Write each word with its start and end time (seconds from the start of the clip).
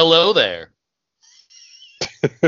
hello 0.00 0.32
there. 0.32 0.70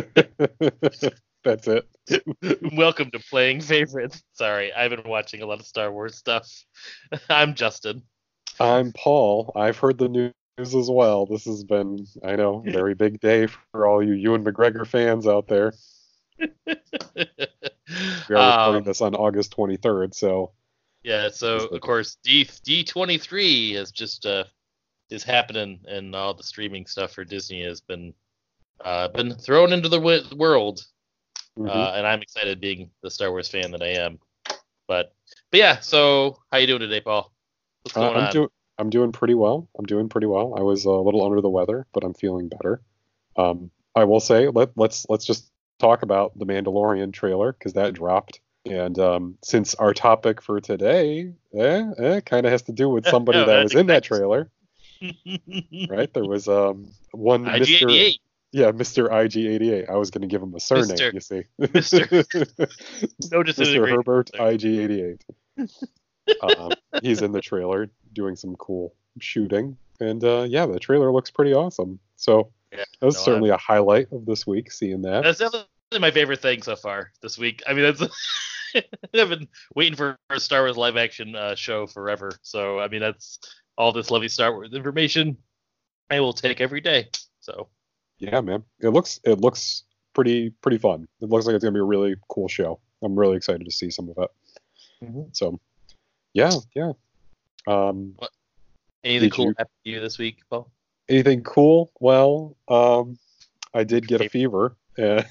That's 1.44 1.68
it. 1.68 1.86
Welcome 2.72 3.10
to 3.10 3.18
Playing 3.28 3.60
Favorites. 3.60 4.22
Sorry, 4.32 4.72
I've 4.72 4.90
been 4.90 5.06
watching 5.06 5.42
a 5.42 5.46
lot 5.46 5.60
of 5.60 5.66
Star 5.66 5.92
Wars 5.92 6.16
stuff. 6.16 6.50
I'm 7.28 7.54
Justin. 7.54 8.04
I'm 8.58 8.92
Paul. 8.92 9.52
I've 9.54 9.76
heard 9.76 9.98
the 9.98 10.08
news 10.08 10.32
as 10.58 10.88
well. 10.88 11.26
This 11.26 11.44
has 11.44 11.62
been, 11.62 12.06
I 12.24 12.36
know, 12.36 12.64
a 12.66 12.70
very 12.70 12.94
big 12.94 13.20
day 13.20 13.48
for 13.70 13.86
all 13.86 14.02
you 14.02 14.14
Ewan 14.14 14.44
McGregor 14.44 14.86
fans 14.86 15.26
out 15.26 15.46
there. 15.46 15.74
We 16.38 16.48
are 16.70 16.76
recording 18.30 18.78
Um, 18.78 18.84
this 18.84 19.02
on 19.02 19.14
August 19.14 19.54
23rd, 19.54 20.14
so 20.14 20.52
yeah, 21.02 21.28
so 21.28 21.66
of 21.66 21.80
course 21.82 22.16
D 22.24 22.46
D23 22.46 23.74
is 23.74 23.92
just 23.92 24.24
uh 24.24 24.44
is 25.12 25.22
happening, 25.24 25.80
and 25.88 26.14
all 26.16 26.34
the 26.34 26.42
streaming 26.42 26.86
stuff 26.86 27.12
for 27.12 27.24
Disney 27.24 27.62
has 27.64 27.80
been 27.80 28.14
uh 28.84 29.08
been 29.08 29.34
thrown 29.34 29.72
into 29.72 29.88
the 29.88 29.98
w- 29.98 30.22
world. 30.36 30.84
mhm. 31.58 31.68
uh, 31.68 31.92
and 31.96 32.06
I'm 32.06 32.22
excited 32.22 32.60
being 32.60 32.90
the 33.02 33.10
Star 33.10 33.30
Wars 33.30 33.48
fan 33.48 33.70
that 33.72 33.82
I 33.82 33.88
am. 34.04 34.18
But 34.88 35.14
but 35.50 35.58
yeah, 35.60 35.80
so 35.80 36.38
how 36.50 36.58
you 36.58 36.66
doing 36.66 36.80
today, 36.80 37.00
Paul? 37.00 37.32
What's 37.84 37.96
Uh, 37.96 38.00
going 38.00 38.16
I'm 38.16 38.24
on? 38.26 38.32
doing 38.32 38.48
I'm 38.78 38.90
doing 38.90 39.12
pretty 39.12 39.34
well. 39.34 39.68
I'm 39.78 39.84
doing 39.84 40.08
pretty 40.08 40.26
well. 40.26 40.54
I 40.56 40.62
was 40.62 40.84
a 40.86 40.90
little 40.90 41.24
under 41.24 41.40
the 41.40 41.50
weather, 41.50 41.86
but 41.92 42.04
I'm 42.04 42.14
feeling 42.14 42.48
better. 42.48 42.82
Um, 43.36 43.70
I 43.94 44.04
will 44.04 44.20
say 44.20 44.48
let 44.48 44.70
let's 44.76 45.06
let's 45.08 45.24
just 45.26 45.50
talk 45.78 46.02
about 46.02 46.36
the 46.38 46.46
Mandalorian 46.46 47.12
trailer 47.12 47.52
because 47.52 47.74
that 47.74 47.92
dropped. 47.94 48.40
And 48.64 48.98
um, 48.98 49.38
since 49.44 49.74
our 49.74 49.92
topic 49.92 50.40
for 50.40 50.60
today, 50.60 51.32
eh, 51.54 51.84
eh, 51.98 52.20
kind 52.20 52.46
of 52.46 52.52
has 52.52 52.62
to 52.62 52.72
do 52.72 52.88
with 52.88 53.06
somebody 53.08 53.44
that 53.44 53.62
was 53.62 53.74
in 53.74 53.86
that 53.88 54.04
trailer, 54.04 54.50
right? 55.88 56.12
There 56.12 56.24
was 56.24 56.48
um 56.48 56.88
one 57.12 57.44
Mr. 57.44 57.86
IG88. 57.86 58.18
Yeah, 58.52 58.70
Mr. 58.70 59.08
IG88. 59.10 59.88
I 59.88 59.96
was 59.96 60.10
going 60.10 60.20
to 60.20 60.26
give 60.26 60.42
him 60.42 60.54
a 60.54 60.60
surname, 60.60 60.96
Mr. 60.96 61.14
you 61.14 61.20
see. 61.20 61.42
Mr. 61.58 63.30
No 63.32 63.42
Mr. 63.42 63.88
Herbert. 63.88 64.30
IG88. 64.34 65.20
um, 66.58 66.72
he's 67.02 67.22
in 67.22 67.32
the 67.32 67.40
trailer 67.40 67.90
doing 68.12 68.36
some 68.36 68.54
cool 68.56 68.94
shooting, 69.20 69.76
and 70.00 70.22
uh, 70.22 70.44
yeah, 70.46 70.66
the 70.66 70.78
trailer 70.78 71.10
looks 71.10 71.30
pretty 71.30 71.54
awesome. 71.54 71.98
So 72.16 72.52
Yeah, 72.70 72.84
that 73.00 73.06
was 73.06 73.16
no, 73.16 73.22
certainly 73.22 73.50
a 73.50 73.56
highlight 73.56 74.12
of 74.12 74.26
this 74.26 74.46
week, 74.46 74.70
seeing 74.70 75.00
that. 75.02 75.24
That's 75.24 75.38
definitely 75.38 75.66
my 75.98 76.10
favorite 76.10 76.42
thing 76.42 76.62
so 76.62 76.76
far 76.76 77.10
this 77.22 77.38
week. 77.38 77.62
I 77.66 77.72
mean, 77.72 77.84
that's 77.84 78.02
I've 79.14 79.28
been 79.28 79.48
waiting 79.74 79.96
for 79.96 80.16
a 80.30 80.40
Star 80.40 80.62
Wars 80.62 80.76
live 80.76 80.96
action 80.96 81.34
uh, 81.34 81.54
show 81.54 81.86
forever. 81.86 82.32
So 82.42 82.80
I 82.80 82.88
mean, 82.88 83.00
that's 83.00 83.38
all 83.82 83.92
this 83.92 84.10
lovely 84.12 84.28
Star 84.28 84.52
Wars 84.52 84.72
information 84.72 85.36
I 86.08 86.20
will 86.20 86.32
take 86.32 86.60
every 86.60 86.80
day. 86.80 87.08
So 87.40 87.68
Yeah, 88.18 88.40
man, 88.40 88.62
it 88.80 88.90
looks 88.90 89.18
it 89.24 89.40
looks 89.40 89.82
pretty 90.14 90.50
pretty 90.50 90.78
fun. 90.78 91.08
It 91.20 91.28
looks 91.28 91.46
like 91.46 91.54
it's 91.56 91.64
gonna 91.64 91.74
be 91.74 91.80
a 91.80 91.84
really 91.84 92.14
cool 92.28 92.46
show. 92.48 92.78
I'm 93.02 93.18
really 93.18 93.36
excited 93.36 93.64
to 93.64 93.72
see 93.72 93.90
some 93.90 94.08
of 94.08 94.18
it. 94.18 94.30
So, 95.32 95.58
yeah, 96.32 96.52
yeah. 96.76 96.92
Um, 97.66 98.14
anything 99.02 99.30
cool 99.30 99.46
you- 99.46 99.54
happened 99.58 99.80
to 99.84 99.90
you 99.90 100.00
this 100.00 100.16
week, 100.16 100.38
Paul? 100.48 100.70
anything 101.08 101.42
cool? 101.42 101.90
Well, 101.98 102.56
um, 102.68 103.18
I 103.74 103.82
did 103.82 104.06
get 104.06 104.20
a 104.20 104.28
fever, 104.28 104.76
and 104.96 105.26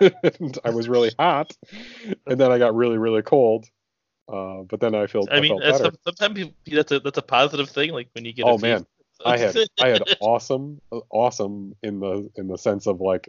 I 0.64 0.70
was 0.70 0.88
really 0.88 1.10
hot, 1.18 1.54
and 2.26 2.40
then 2.40 2.50
I 2.50 2.58
got 2.58 2.74
really 2.74 2.96
really 2.96 3.20
cold. 3.20 3.66
Uh, 4.32 4.62
but 4.62 4.80
then 4.80 4.94
I 4.94 5.06
felt 5.06 5.30
I, 5.30 5.36
I 5.36 5.40
mean, 5.40 5.50
felt 5.50 5.60
better. 5.60 5.84
some, 5.84 5.96
sometimes 6.04 6.34
people, 6.34 6.54
that's 6.66 6.90
a 6.90 7.00
that's 7.00 7.18
a 7.18 7.22
positive 7.22 7.68
thing. 7.68 7.92
Like 7.92 8.08
when 8.14 8.24
you 8.24 8.32
get. 8.32 8.46
Oh, 8.46 8.58
man. 8.58 8.86
I 9.24 9.36
had 9.36 9.56
I 9.80 9.88
had 9.88 10.02
awesome 10.20 10.80
awesome 11.10 11.76
in 11.82 12.00
the 12.00 12.28
in 12.36 12.48
the 12.48 12.58
sense 12.58 12.86
of 12.86 13.00
like 13.00 13.28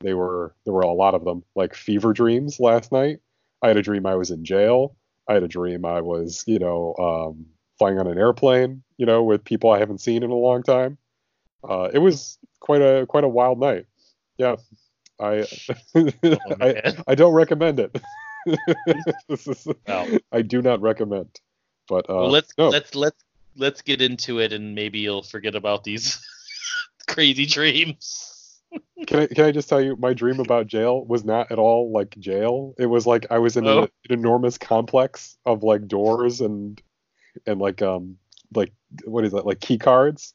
they 0.00 0.12
were 0.12 0.54
there 0.64 0.74
were 0.74 0.82
a 0.82 0.92
lot 0.92 1.14
of 1.14 1.24
them 1.24 1.44
like 1.54 1.74
fever 1.74 2.12
dreams 2.12 2.60
last 2.60 2.92
night. 2.92 3.20
I 3.62 3.68
had 3.68 3.76
a 3.76 3.82
dream 3.82 4.06
I 4.06 4.16
was 4.16 4.30
in 4.30 4.44
jail. 4.44 4.96
I 5.28 5.34
had 5.34 5.42
a 5.42 5.48
dream 5.48 5.84
I 5.84 6.00
was 6.00 6.44
you 6.46 6.58
know 6.58 6.94
um, 6.98 7.46
flying 7.78 7.98
on 7.98 8.06
an 8.06 8.18
airplane 8.18 8.82
you 8.98 9.06
know 9.06 9.22
with 9.22 9.44
people 9.44 9.70
I 9.70 9.78
haven't 9.78 10.00
seen 10.02 10.22
in 10.22 10.30
a 10.30 10.34
long 10.34 10.62
time. 10.62 10.98
Uh, 11.66 11.88
it 11.92 11.98
was 11.98 12.38
quite 12.60 12.82
a 12.82 13.06
quite 13.06 13.24
a 13.24 13.28
wild 13.28 13.60
night. 13.60 13.86
Yeah, 14.36 14.56
I 15.18 15.46
I, 15.94 16.12
Oh, 16.24 16.56
man. 16.58 17.02
I 17.06 17.14
don't 17.14 17.32
recommend 17.32 17.80
it. 17.80 17.98
this 18.46 19.46
is, 19.46 19.68
Well. 19.86 20.08
I 20.32 20.42
do 20.42 20.62
not 20.62 20.80
recommend. 20.80 21.40
But 21.88 22.08
uh, 22.08 22.14
well, 22.14 22.30
let's 22.30 22.52
no. 22.56 22.68
let's 22.68 22.94
let's 22.94 23.24
let's 23.56 23.82
get 23.82 24.00
into 24.00 24.38
it, 24.38 24.52
and 24.52 24.74
maybe 24.74 25.00
you'll 25.00 25.22
forget 25.22 25.54
about 25.56 25.82
these 25.84 26.24
crazy 27.08 27.46
dreams. 27.46 28.60
Can 29.06 29.20
I 29.20 29.26
can 29.26 29.44
I 29.46 29.50
just 29.50 29.68
tell 29.68 29.80
you 29.80 29.96
my 29.96 30.12
dream 30.14 30.38
about 30.38 30.68
jail 30.68 31.04
was 31.04 31.24
not 31.24 31.50
at 31.50 31.58
all 31.58 31.90
like 31.90 32.16
jail. 32.18 32.74
It 32.78 32.86
was 32.86 33.06
like 33.06 33.26
I 33.30 33.38
was 33.38 33.56
in 33.56 33.66
Oh. 33.66 33.78
a, 33.78 33.82
an 33.82 33.90
enormous 34.10 34.56
complex 34.58 35.36
of 35.44 35.64
like 35.64 35.88
doors 35.88 36.40
and 36.40 36.80
and 37.46 37.60
like 37.60 37.82
um 37.82 38.18
like 38.54 38.72
what 39.04 39.24
is 39.24 39.32
that 39.32 39.46
like 39.46 39.58
key 39.60 39.78
cards, 39.78 40.34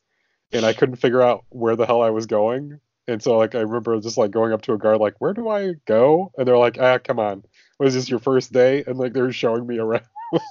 and 0.51 0.66
I 0.66 0.73
couldn't 0.73 0.97
figure 0.97 1.22
out 1.22 1.45
where 1.49 1.77
the 1.77 1.85
hell 1.85 2.01
I 2.01 2.09
was 2.09 2.25
going. 2.25 2.79
And 3.07 3.23
so 3.23 3.37
like 3.37 3.55
I 3.55 3.59
remember 3.61 3.97
just 4.01 4.17
like 4.17 4.31
going 4.31 4.51
up 4.51 4.63
to 4.63 4.73
a 4.73 4.77
guard 4.77 4.99
like 4.99 5.16
where 5.19 5.33
do 5.33 5.47
I 5.47 5.75
go? 5.85 6.33
And 6.37 6.45
they're 6.45 6.57
like 6.57 6.77
ah 6.79 6.97
come 6.97 7.19
on 7.19 7.43
was 7.79 7.93
this 7.93 8.09
your 8.09 8.19
first 8.19 8.51
day? 8.51 8.83
And 8.85 8.97
like 8.97 9.13
they're 9.13 9.31
showing 9.31 9.65
me 9.67 9.79
around. 9.79 10.05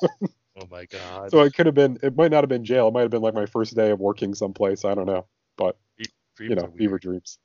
Oh 0.57 0.69
my 0.71 0.85
god. 0.85 1.33
So 1.33 1.41
it 1.41 1.53
could 1.53 1.67
have 1.67 1.75
been 1.75 1.99
it 2.03 2.17
might 2.17 2.31
not 2.31 2.45
have 2.45 2.49
been 2.49 2.65
jail. 2.65 2.87
It 2.87 2.95
might 2.95 3.01
have 3.01 3.11
been 3.11 3.23
like 3.23 3.35
my 3.35 3.47
first 3.47 3.75
day 3.75 3.91
of 3.91 3.99
working 3.99 4.35
someplace. 4.35 4.85
I 4.85 4.95
don't 4.95 5.07
know. 5.07 5.27
But 5.57 5.77
Dreams 6.37 6.51
you 6.51 6.55
know 6.55 6.73
fever 6.77 6.99
dreams. 6.99 7.39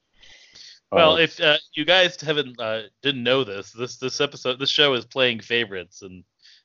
Well, 0.91 1.13
Uh, 1.13 1.17
if 1.17 1.39
uh, 1.39 1.57
you 1.73 1.85
guys 1.85 2.19
haven't 2.21 2.59
uh, 2.59 2.83
didn't 3.01 3.23
know 3.23 3.43
this, 3.43 3.71
this 3.71 3.97
this 3.97 4.21
episode, 4.21 4.59
this 4.59 4.69
show 4.69 4.93
is 4.93 5.05
playing 5.05 5.39
favorites, 5.39 6.01
and 6.01 6.23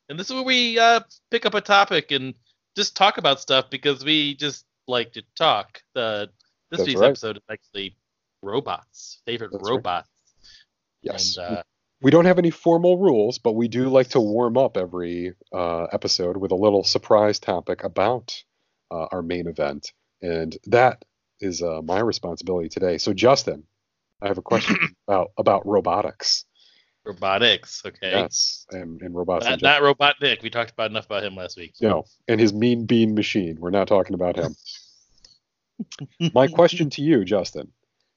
and 0.09 0.19
this 0.19 0.29
is 0.29 0.35
where 0.35 0.45
we 0.45 0.79
uh, 0.79 1.01
pick 1.31 1.47
up 1.47 1.55
a 1.55 1.61
topic 1.61 2.11
and 2.11 2.35
just 2.77 2.97
talk 2.97 3.19
about 3.19 3.41
stuff 3.41 3.71
because 3.71 4.05
we 4.05 4.35
just 4.37 4.65
like 4.87 5.13
to 5.13 5.23
talk. 5.37 5.83
The 5.95 6.31
this 6.71 6.87
week's 6.87 7.01
right. 7.01 7.09
episode 7.09 7.37
is 7.37 7.43
actually 7.51 7.97
robots, 8.43 9.23
favorite 9.27 9.53
That's 9.53 9.65
right. 9.65 9.77
robots. 9.77 10.09
yes. 11.03 11.37
And, 11.37 11.47
uh, 11.59 11.63
we 12.05 12.11
don't 12.11 12.27
have 12.27 12.39
any 12.39 12.51
formal 12.51 12.99
rules, 12.99 13.39
but 13.39 13.53
we 13.53 13.67
do 13.67 13.89
like 13.89 14.11
to 14.11 14.21
warm 14.21 14.59
up 14.59 14.77
every 14.77 15.33
uh, 15.55 15.85
episode 15.85 16.37
with 16.37 16.53
a 16.53 16.55
little 16.55 16.85
surprise 16.85 17.39
topic 17.39 17.83
about 17.83 18.45
uh, 18.91 19.07
our 19.11 19.23
main 19.23 19.49
event, 19.49 19.91
and 20.21 20.55
that 20.67 21.03
is 21.41 21.63
uh, 21.63 21.81
my 21.83 21.99
responsibility 22.01 22.69
today. 22.69 22.99
So, 22.99 23.15
Justin, 23.15 23.65
I 24.21 24.29
have 24.29 24.37
a 24.37 24.43
question 24.43 24.77
about 25.09 25.31
about 25.39 25.67
robotics. 25.67 26.45
robotics, 27.07 27.83
okay. 27.87 28.13
Yes, 28.13 28.67
and, 28.71 29.01
and 29.01 29.15
robots. 29.15 29.47
in 29.47 29.53
Not, 29.53 29.63
not 29.63 29.81
Robotnik. 29.81 30.43
We 30.43 30.51
talked 30.51 30.73
about 30.73 30.91
enough 30.91 31.07
about 31.07 31.25
him 31.25 31.35
last 31.35 31.57
week. 31.57 31.73
No, 31.81 32.05
and 32.29 32.39
his 32.39 32.53
mean 32.53 32.85
bean 32.85 33.15
machine. 33.15 33.57
We're 33.59 33.71
not 33.71 33.89
talking 33.89 34.13
about 34.13 34.37
him. 34.37 34.55
My 36.35 36.49
question 36.49 36.91
to 36.97 37.03
you, 37.03 37.25
Justin, 37.25 37.73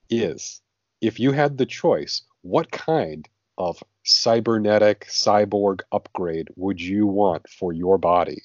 is 0.10 0.62
if 1.00 1.22
you 1.22 1.32
had 1.32 1.58
the 1.58 1.66
choice, 1.66 2.24
what 2.42 2.70
kind 2.70 3.26
of 3.58 3.82
cybernetic 4.04 5.06
cyborg 5.10 5.82
upgrade 5.92 6.48
would 6.56 6.80
you 6.80 7.08
want 7.08 7.48
for 7.50 7.74
your 7.74 7.98
body 7.98 8.42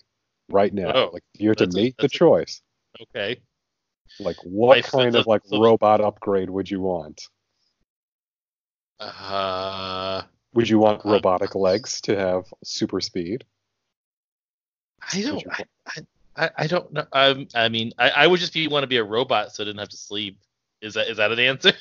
right 0.49 0.73
now? 0.73 0.93
Oh, 0.95 1.11
like 1.13 1.23
you 1.35 1.49
have 1.51 1.57
to 1.59 1.67
that's 1.67 1.77
a- 1.77 1.79
make 1.79 1.97
the 1.99 2.07
a- 2.07 2.09
choice, 2.09 2.63
Okay. 3.01 3.41
like 4.21 4.37
what 4.45 4.85
so 4.85 4.91
kind 4.99 5.15
of 5.17 5.27
like 5.27 5.43
robot 5.51 6.01
upgrade 6.01 6.51
would 6.51 6.71
you 6.71 6.81
want? 6.81 7.23
Uh, 9.01 10.23
Would 10.55 10.69
you 10.69 10.79
want 10.79 11.05
Uh, 11.05 11.11
robotic 11.11 11.55
legs 11.55 12.01
to 12.03 12.17
have 12.17 12.45
super 12.63 13.01
speed? 13.01 13.45
I 15.13 15.23
don't. 15.23 15.45
I, 15.51 15.65
I, 15.87 16.01
I- 16.37 16.51
I 16.59 16.67
don't 16.67 16.93
know. 16.93 17.07
Um, 17.13 17.49
I 17.55 17.69
mean, 17.69 17.93
I, 17.99 18.11
I 18.11 18.27
would 18.27 18.39
just 18.41 18.53
be 18.55 18.69
want 18.69 18.85
to 18.85 18.87
be 18.87 18.97
a 18.99 19.05
robot 19.05 19.53
so 19.53 19.63
I 19.63 19.67
didn't 19.67 19.81
have 19.81 19.89
to 19.91 19.97
sleep. 19.97 20.39
Is 20.81 20.95
that 20.95 21.09
is 21.09 21.17
that 21.19 21.33
an 21.33 21.39
answer? 21.39 21.73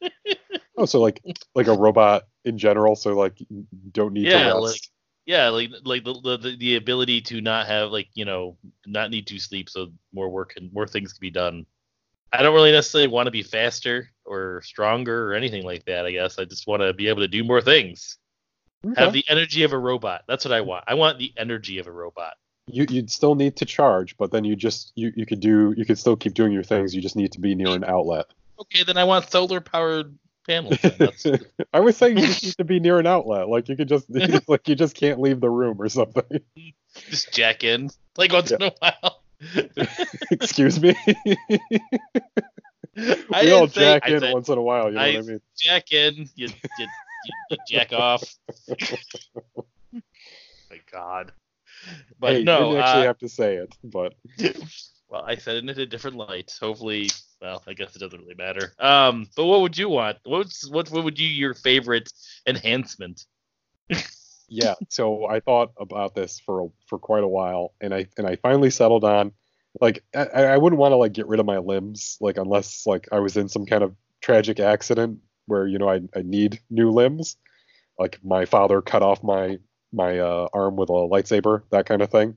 Oh, 0.76 0.84
so 0.86 1.00
like 1.00 1.22
like 1.54 1.66
a 1.66 1.76
robot 1.76 2.24
in 2.44 2.58
general, 2.58 2.96
so 2.96 3.14
like 3.14 3.36
don't 3.92 4.12
need 4.12 4.26
Yeah, 4.28 4.48
to 4.50 4.58
like- 4.58 4.80
yeah, 5.26 5.48
like 5.50 5.70
like 5.84 6.04
the, 6.04 6.14
the 6.38 6.56
the 6.58 6.76
ability 6.76 7.20
to 7.22 7.40
not 7.40 7.66
have 7.66 7.90
like 7.90 8.08
you 8.14 8.24
know 8.24 8.56
not 8.86 9.10
need 9.10 9.26
to 9.28 9.38
sleep 9.38 9.68
so 9.70 9.92
more 10.12 10.28
work 10.28 10.54
and 10.56 10.72
more 10.72 10.86
things 10.86 11.12
can 11.12 11.20
be 11.20 11.30
done. 11.30 11.66
I 12.32 12.42
don't 12.42 12.54
really 12.54 12.72
necessarily 12.72 13.08
want 13.08 13.26
to 13.26 13.30
be 13.30 13.42
faster 13.42 14.08
or 14.24 14.62
stronger 14.64 15.30
or 15.30 15.34
anything 15.34 15.64
like 15.64 15.84
that. 15.84 16.06
I 16.06 16.12
guess 16.12 16.38
I 16.38 16.44
just 16.46 16.66
want 16.66 16.80
to 16.82 16.92
be 16.94 17.08
able 17.08 17.20
to 17.20 17.28
do 17.28 17.44
more 17.44 17.60
things. 17.60 18.16
Have 18.96 19.12
the 19.12 19.24
energy 19.28 19.62
of 19.62 19.72
a 19.72 19.78
robot. 19.78 20.22
That's 20.26 20.44
what 20.44 20.50
I 20.52 20.62
want. 20.62 20.84
I 20.88 20.94
want 20.94 21.18
the 21.18 21.32
energy 21.36 21.78
of 21.78 21.86
a 21.86 21.92
robot. 21.92 22.32
you 22.66 22.84
you'd 22.88 23.10
still 23.10 23.34
need 23.36 23.54
to 23.58 23.64
charge, 23.64 24.16
but 24.16 24.32
then 24.32 24.42
you 24.44 24.56
just 24.56 24.92
you, 24.96 25.12
you 25.14 25.24
could 25.26 25.38
do 25.40 25.72
you 25.76 25.84
could 25.84 25.98
still 25.98 26.16
keep 26.16 26.34
doing 26.34 26.52
your 26.52 26.64
things. 26.64 26.94
You 26.94 27.00
just 27.02 27.14
need 27.14 27.30
to 27.32 27.40
be 27.40 27.54
near 27.54 27.68
an 27.76 27.84
outlet. 27.84 28.26
Okay, 28.58 28.82
then 28.82 28.96
I 28.96 29.04
want 29.04 29.30
solar 29.30 29.60
powered 29.60 30.18
That's, 30.46 31.26
I 31.72 31.80
was 31.80 31.96
saying 31.96 32.18
you 32.18 32.26
just 32.26 32.44
need 32.44 32.56
to 32.56 32.64
be 32.64 32.80
near 32.80 32.98
an 32.98 33.06
outlet. 33.06 33.48
Like 33.48 33.68
you 33.68 33.76
could 33.76 33.88
just 33.88 34.06
like 34.48 34.68
you 34.68 34.74
just 34.74 34.96
can't 34.96 35.20
leave 35.20 35.40
the 35.40 35.50
room 35.50 35.80
or 35.80 35.88
something. 35.88 36.40
just 37.08 37.32
jack 37.32 37.64
in 37.64 37.90
like 38.16 38.32
once 38.32 38.50
in 38.50 38.62
a 38.62 38.72
while. 38.78 39.22
Excuse 40.30 40.80
me. 40.80 40.94
I 42.96 43.42
we 43.42 43.52
all 43.52 43.66
jack 43.66 44.02
I 44.04 44.10
in 44.10 44.20
said 44.20 44.32
once 44.32 44.48
in 44.48 44.58
a 44.58 44.62
while. 44.62 44.88
You 44.88 44.94
know 44.96 45.00
I- 45.00 45.12
what 45.12 45.24
I 45.24 45.32
mean? 45.32 45.40
jack 45.58 45.92
in, 45.92 46.28
you, 46.34 46.48
you, 46.48 46.50
you, 46.78 46.86
you 47.50 47.56
jack 47.66 47.92
off. 47.92 48.22
My 48.68 48.76
God. 50.90 51.32
But 52.18 52.32
hey, 52.32 52.44
no, 52.44 52.58
you 52.58 52.64
didn't 52.66 52.84
actually 52.84 53.02
uh, 53.02 53.06
have 53.06 53.18
to 53.18 53.28
say 53.28 53.56
it, 53.56 53.74
but 53.82 54.14
well, 55.08 55.24
I 55.24 55.36
said 55.36 55.56
it 55.56 55.64
in 55.64 55.68
a 55.70 55.86
different 55.86 56.16
light. 56.16 56.56
Hopefully, 56.60 57.10
well, 57.42 57.62
I 57.66 57.72
guess 57.72 57.96
it 57.96 57.98
doesn't 57.98 58.20
really 58.20 58.36
matter. 58.36 58.72
Um, 58.78 59.26
but 59.36 59.46
what 59.46 59.62
would 59.62 59.76
you 59.76 59.88
want? 59.88 60.18
What's 60.22 60.70
what? 60.70 60.90
What 60.90 61.02
would 61.02 61.18
you 61.18 61.26
your 61.26 61.54
favorite 61.54 62.10
enhancement? 62.46 63.26
yeah. 64.48 64.74
So 64.88 65.26
I 65.26 65.40
thought 65.40 65.72
about 65.76 66.14
this 66.14 66.38
for 66.38 66.66
a, 66.66 66.68
for 66.86 66.98
quite 67.00 67.24
a 67.24 67.28
while, 67.28 67.74
and 67.80 67.92
I 67.92 68.06
and 68.16 68.26
I 68.26 68.36
finally 68.36 68.70
settled 68.70 69.02
on 69.02 69.32
like 69.80 70.04
I, 70.14 70.24
I 70.24 70.56
wouldn't 70.56 70.78
want 70.78 70.92
to 70.92 70.96
like 70.96 71.12
get 71.12 71.26
rid 71.26 71.40
of 71.40 71.46
my 71.46 71.58
limbs 71.58 72.16
like 72.20 72.36
unless 72.36 72.86
like 72.86 73.08
I 73.10 73.18
was 73.18 73.36
in 73.36 73.48
some 73.48 73.66
kind 73.66 73.82
of 73.82 73.94
tragic 74.20 74.60
accident 74.60 75.18
where 75.46 75.66
you 75.66 75.78
know 75.78 75.88
I 75.88 76.00
I 76.14 76.22
need 76.22 76.60
new 76.70 76.90
limbs, 76.90 77.36
like 77.98 78.20
my 78.22 78.44
father 78.44 78.80
cut 78.82 79.02
off 79.02 79.24
my 79.24 79.58
my 79.92 80.20
uh, 80.20 80.48
arm 80.52 80.76
with 80.76 80.90
a 80.90 80.92
lightsaber, 80.92 81.62
that 81.70 81.86
kind 81.86 82.02
of 82.02 82.10
thing. 82.10 82.36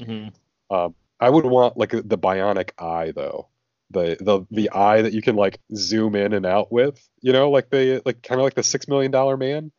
Mm-hmm. 0.00 0.74
Um, 0.74 0.94
I 1.20 1.30
would 1.30 1.44
want 1.44 1.76
like 1.76 1.90
the 1.90 2.18
bionic 2.18 2.70
eye 2.78 3.12
though. 3.14 3.48
The 3.92 4.16
the 4.20 4.46
the 4.50 4.70
eye 4.70 5.02
that 5.02 5.12
you 5.12 5.20
can 5.22 5.34
like 5.36 5.58
zoom 5.74 6.14
in 6.14 6.32
and 6.32 6.46
out 6.46 6.70
with, 6.70 7.04
you 7.22 7.32
know, 7.32 7.50
like 7.50 7.70
the 7.70 8.00
like 8.04 8.22
kind 8.22 8.40
of 8.40 8.44
like 8.44 8.54
the 8.54 8.62
six 8.62 8.86
million 8.86 9.10
dollar 9.10 9.36
man, 9.36 9.72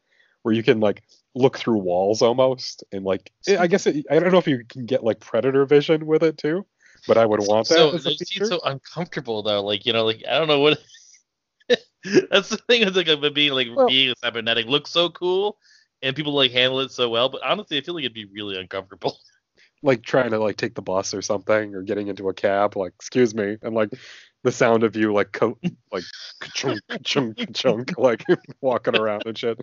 where 0.43 0.53
you 0.53 0.63
can 0.63 0.79
like 0.81 1.01
look 1.33 1.57
through 1.57 1.77
walls 1.77 2.21
almost, 2.21 2.83
and 2.91 3.05
like 3.05 3.31
eh, 3.47 3.57
I 3.57 3.67
guess 3.67 3.87
it, 3.87 4.05
I 4.11 4.19
don't 4.19 4.31
know 4.33 4.37
if 4.37 4.47
you 4.47 4.65
can 4.67 4.85
get 4.85 5.03
like 5.03 5.21
predator 5.21 5.65
vision 5.65 6.05
with 6.05 6.23
it 6.23 6.37
too, 6.37 6.65
but 7.07 7.17
I 7.17 7.25
would 7.25 7.39
want 7.47 7.69
that 7.69 7.75
So 7.77 7.91
as 7.91 8.05
a 8.05 8.09
it 8.09 8.19
feature. 8.19 8.45
seems 8.45 8.49
so 8.49 8.59
uncomfortable 8.65 9.43
though. 9.43 9.63
Like 9.63 9.85
you 9.85 9.93
know, 9.93 10.03
like 10.05 10.23
I 10.29 10.37
don't 10.37 10.47
know 10.49 10.59
what. 10.59 10.79
That's 12.29 12.49
the 12.49 12.57
thing 12.57 12.81
is 12.81 12.95
like 12.95 13.07
being 13.33 13.53
like 13.53 13.67
Well- 13.73 13.87
being 13.87 14.09
a 14.11 14.15
cybernetic 14.21 14.65
looks 14.65 14.91
so 14.91 15.09
cool, 15.09 15.57
and 16.01 16.15
people 16.15 16.33
like 16.33 16.51
handle 16.51 16.81
it 16.81 16.91
so 16.91 17.09
well. 17.09 17.29
But 17.29 17.43
honestly, 17.43 17.77
I 17.77 17.81
feel 17.81 17.93
like 17.95 18.03
it'd 18.03 18.13
be 18.13 18.25
really 18.25 18.59
uncomfortable. 18.59 19.17
like 19.83 20.03
trying 20.03 20.31
to 20.31 20.39
like 20.39 20.57
take 20.57 20.75
the 20.75 20.81
bus 20.81 21.13
or 21.13 21.21
something 21.21 21.75
or 21.75 21.81
getting 21.81 22.07
into 22.07 22.29
a 22.29 22.33
cab 22.33 22.75
like 22.75 22.93
excuse 22.95 23.33
me 23.35 23.57
and 23.61 23.73
like 23.75 23.89
the 24.43 24.51
sound 24.51 24.83
of 24.83 24.95
you 24.95 25.13
like 25.13 25.31
co- 25.31 25.59
like 25.91 26.05
chunk 26.53 26.83
chunk 27.03 27.37
chunk 27.53 27.97
like 27.97 28.25
walking 28.61 28.95
around 28.95 29.23
and 29.25 29.37
shit. 29.37 29.59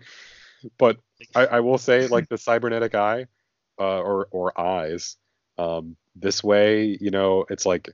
But 0.79 0.99
I, 1.35 1.47
I 1.47 1.61
will 1.61 1.79
say 1.79 2.07
like 2.07 2.29
the 2.29 2.39
cybernetic 2.39 2.95
eye 2.95 3.27
uh, 3.79 4.01
or 4.01 4.29
or 4.31 4.59
eyes 4.61 5.17
um 5.59 5.97
this 6.17 6.43
way 6.43 6.97
you 7.01 7.11
know 7.11 7.45
it's 7.51 7.67
like 7.67 7.89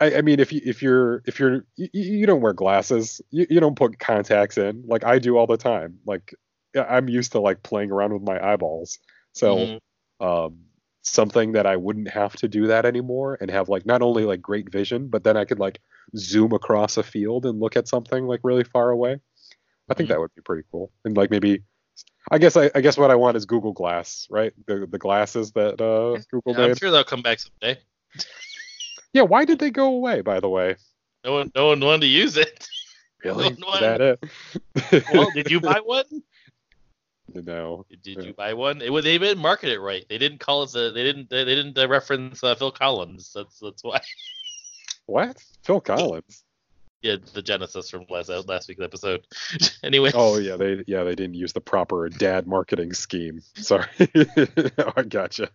I, 0.00 0.16
I 0.16 0.22
mean 0.22 0.40
if 0.40 0.52
you 0.52 0.60
if 0.64 0.82
you're 0.82 1.22
if 1.26 1.40
you're 1.40 1.64
you, 1.76 1.88
you 1.92 2.26
don't 2.26 2.40
wear 2.40 2.52
glasses 2.54 3.20
you, 3.30 3.46
you 3.50 3.60
don't 3.60 3.76
put 3.76 3.98
contacts 3.98 4.58
in 4.58 4.84
like 4.86 5.04
I 5.04 5.18
do 5.18 5.36
all 5.38 5.46
the 5.46 5.56
time. 5.56 5.98
Like 6.06 6.34
I'm 6.76 7.08
used 7.08 7.32
to 7.32 7.40
like 7.40 7.62
playing 7.62 7.90
around 7.92 8.12
with 8.14 8.22
my 8.22 8.40
eyeballs. 8.44 8.98
So 9.32 9.72
Mhm. 9.72 9.78
um, 10.20 10.58
something 11.02 11.52
that 11.52 11.66
I 11.66 11.76
wouldn't 11.76 12.08
have 12.10 12.34
to 12.36 12.48
do 12.48 12.66
that 12.68 12.84
anymore 12.84 13.38
and 13.40 13.50
have 13.50 13.68
like 13.68 13.86
not 13.86 14.02
only 14.02 14.24
like 14.24 14.42
great 14.42 14.70
vision, 14.70 15.08
but 15.08 15.24
then 15.24 15.36
I 15.36 15.44
could 15.44 15.58
like 15.58 15.80
zoom 16.16 16.52
across 16.52 16.96
a 16.96 17.02
field 17.02 17.46
and 17.46 17.58
look 17.60 17.76
at 17.76 17.88
something 17.88 18.26
like 18.26 18.40
really 18.42 18.64
far 18.64 18.90
away. 18.90 19.18
I 19.88 19.94
think 19.94 20.08
Mhm. 20.08 20.12
that 20.12 20.20
would 20.20 20.34
be 20.34 20.42
pretty 20.42 20.64
cool. 20.70 20.92
And 21.04 21.16
like 21.16 21.30
maybe, 21.30 21.62
I 22.30 22.38
guess 22.38 22.56
I, 22.56 22.70
I 22.74 22.80
guess 22.80 22.98
what 22.98 23.10
I 23.10 23.14
want 23.16 23.36
is 23.36 23.46
Google 23.46 23.72
Glass, 23.72 24.26
right? 24.30 24.52
The 24.66 24.86
the 24.86 24.98
glasses 24.98 25.52
that 25.52 25.80
uh, 25.80 26.20
Google 26.30 26.62
I'm 26.62 26.76
sure 26.76 26.90
they'll 26.90 27.04
come 27.04 27.22
back 27.22 27.38
someday. 27.40 27.80
Yeah, 29.12 29.22
why 29.22 29.44
did 29.44 29.58
they 29.58 29.70
go 29.72 29.86
away? 29.94 30.20
By 30.20 30.38
the 30.38 30.48
way, 30.48 30.76
No 31.24 31.32
one, 31.32 31.50
no 31.54 31.66
one 31.68 31.80
wanted 31.80 32.02
to 32.02 32.06
use 32.06 32.36
it. 32.36 32.68
really? 33.24 33.54
No 33.58 33.72
Is 33.74 33.80
that 33.80 34.00
it? 34.00 35.08
well, 35.12 35.32
did 35.32 35.50
you 35.50 35.60
buy 35.60 35.80
one? 35.80 36.04
No. 37.34 37.86
Did 38.02 38.18
Yeah. 38.18 38.22
you 38.24 38.32
buy 38.34 38.54
one? 38.54 38.80
It, 38.82 38.90
was- 38.92 39.04
they 39.04 39.18
didn't 39.18 39.42
market 39.42 39.70
it 39.70 39.80
right. 39.80 40.04
They 40.08 40.18
didn't 40.18 40.38
call 40.38 40.62
it. 40.64 40.72
The, 40.72 40.90
they 40.92 41.02
didn't. 41.04 41.30
They, 41.30 41.44
they 41.44 41.54
didn't 41.54 41.78
uh, 41.78 41.88
reference 41.88 42.42
uh, 42.44 42.54
Phil 42.54 42.70
Collins. 42.72 43.32
That's 43.34 43.58
that's 43.60 43.82
why. 43.84 44.00
What? 45.06 45.42
Phil 45.64 45.80
Collins? 45.80 46.44
Yeah, 47.02 47.16
the 47.32 47.42
Genesis 47.42 47.90
from 47.90 48.04
last 48.08 48.28
last 48.28 48.68
week's 48.68 48.80
episode. 48.82 49.26
anyway. 49.82 50.12
Oh 50.14 50.38
yeah, 50.38 50.56
they 50.56 50.84
yeah 50.86 51.02
they 51.02 51.16
didn't 51.16 51.34
use 51.34 51.52
the 51.52 51.60
proper 51.60 52.08
dad 52.08 52.46
marketing 52.46 52.92
scheme. 52.92 53.40
Sorry. 53.56 53.86
oh, 54.78 54.92
I 54.96 55.02
gotcha. 55.02 55.48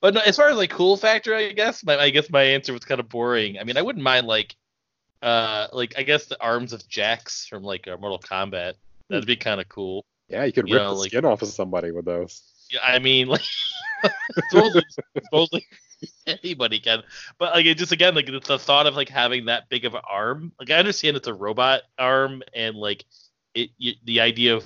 But 0.00 0.14
no, 0.14 0.20
as 0.20 0.36
far 0.36 0.48
as 0.50 0.56
like 0.56 0.70
cool 0.70 0.96
factor, 0.96 1.34
I 1.34 1.52
guess 1.52 1.84
my 1.84 1.98
I 1.98 2.10
guess 2.10 2.30
my 2.30 2.42
answer 2.42 2.72
was 2.72 2.84
kind 2.84 3.00
of 3.00 3.08
boring. 3.08 3.58
I 3.58 3.64
mean, 3.64 3.76
I 3.76 3.82
wouldn't 3.82 4.04
mind 4.04 4.26
like, 4.26 4.54
uh, 5.22 5.66
like 5.72 5.94
I 5.98 6.02
guess 6.04 6.26
the 6.26 6.40
arms 6.40 6.72
of 6.72 6.86
Jax 6.88 7.46
from 7.46 7.62
like 7.64 7.88
uh, 7.88 7.96
Mortal 7.96 8.18
Kombat. 8.20 8.74
That'd 9.10 9.26
be 9.26 9.36
kind 9.36 9.60
of 9.60 9.68
cool. 9.68 10.04
Yeah, 10.28 10.44
you 10.44 10.52
could 10.52 10.68
You 10.68 10.74
rip 10.74 10.82
know, 10.84 10.90
the 10.94 11.00
like- 11.00 11.10
skin 11.10 11.24
off 11.24 11.42
of 11.42 11.48
somebody 11.48 11.90
with 11.90 12.04
those. 12.04 12.42
Yeah, 12.70 12.80
I 12.84 13.00
mean, 13.00 13.26
like, 13.26 13.42
supposedly, 14.50 14.84
supposedly 15.24 15.66
anybody 16.26 16.78
can. 16.78 17.02
But 17.38 17.52
like, 17.54 17.66
it 17.66 17.76
just 17.78 17.92
again, 17.92 18.14
like 18.14 18.26
the, 18.26 18.38
the 18.40 18.58
thought 18.58 18.86
of 18.86 18.94
like 18.94 19.08
having 19.08 19.46
that 19.46 19.68
big 19.68 19.84
of 19.84 19.94
an 19.94 20.02
arm. 20.08 20.52
Like, 20.58 20.70
I 20.70 20.74
understand 20.76 21.16
it's 21.16 21.26
a 21.28 21.34
robot 21.34 21.82
arm, 21.98 22.42
and 22.54 22.76
like 22.76 23.04
it, 23.54 23.70
you, 23.76 23.94
the 24.04 24.20
idea 24.20 24.54
of 24.56 24.64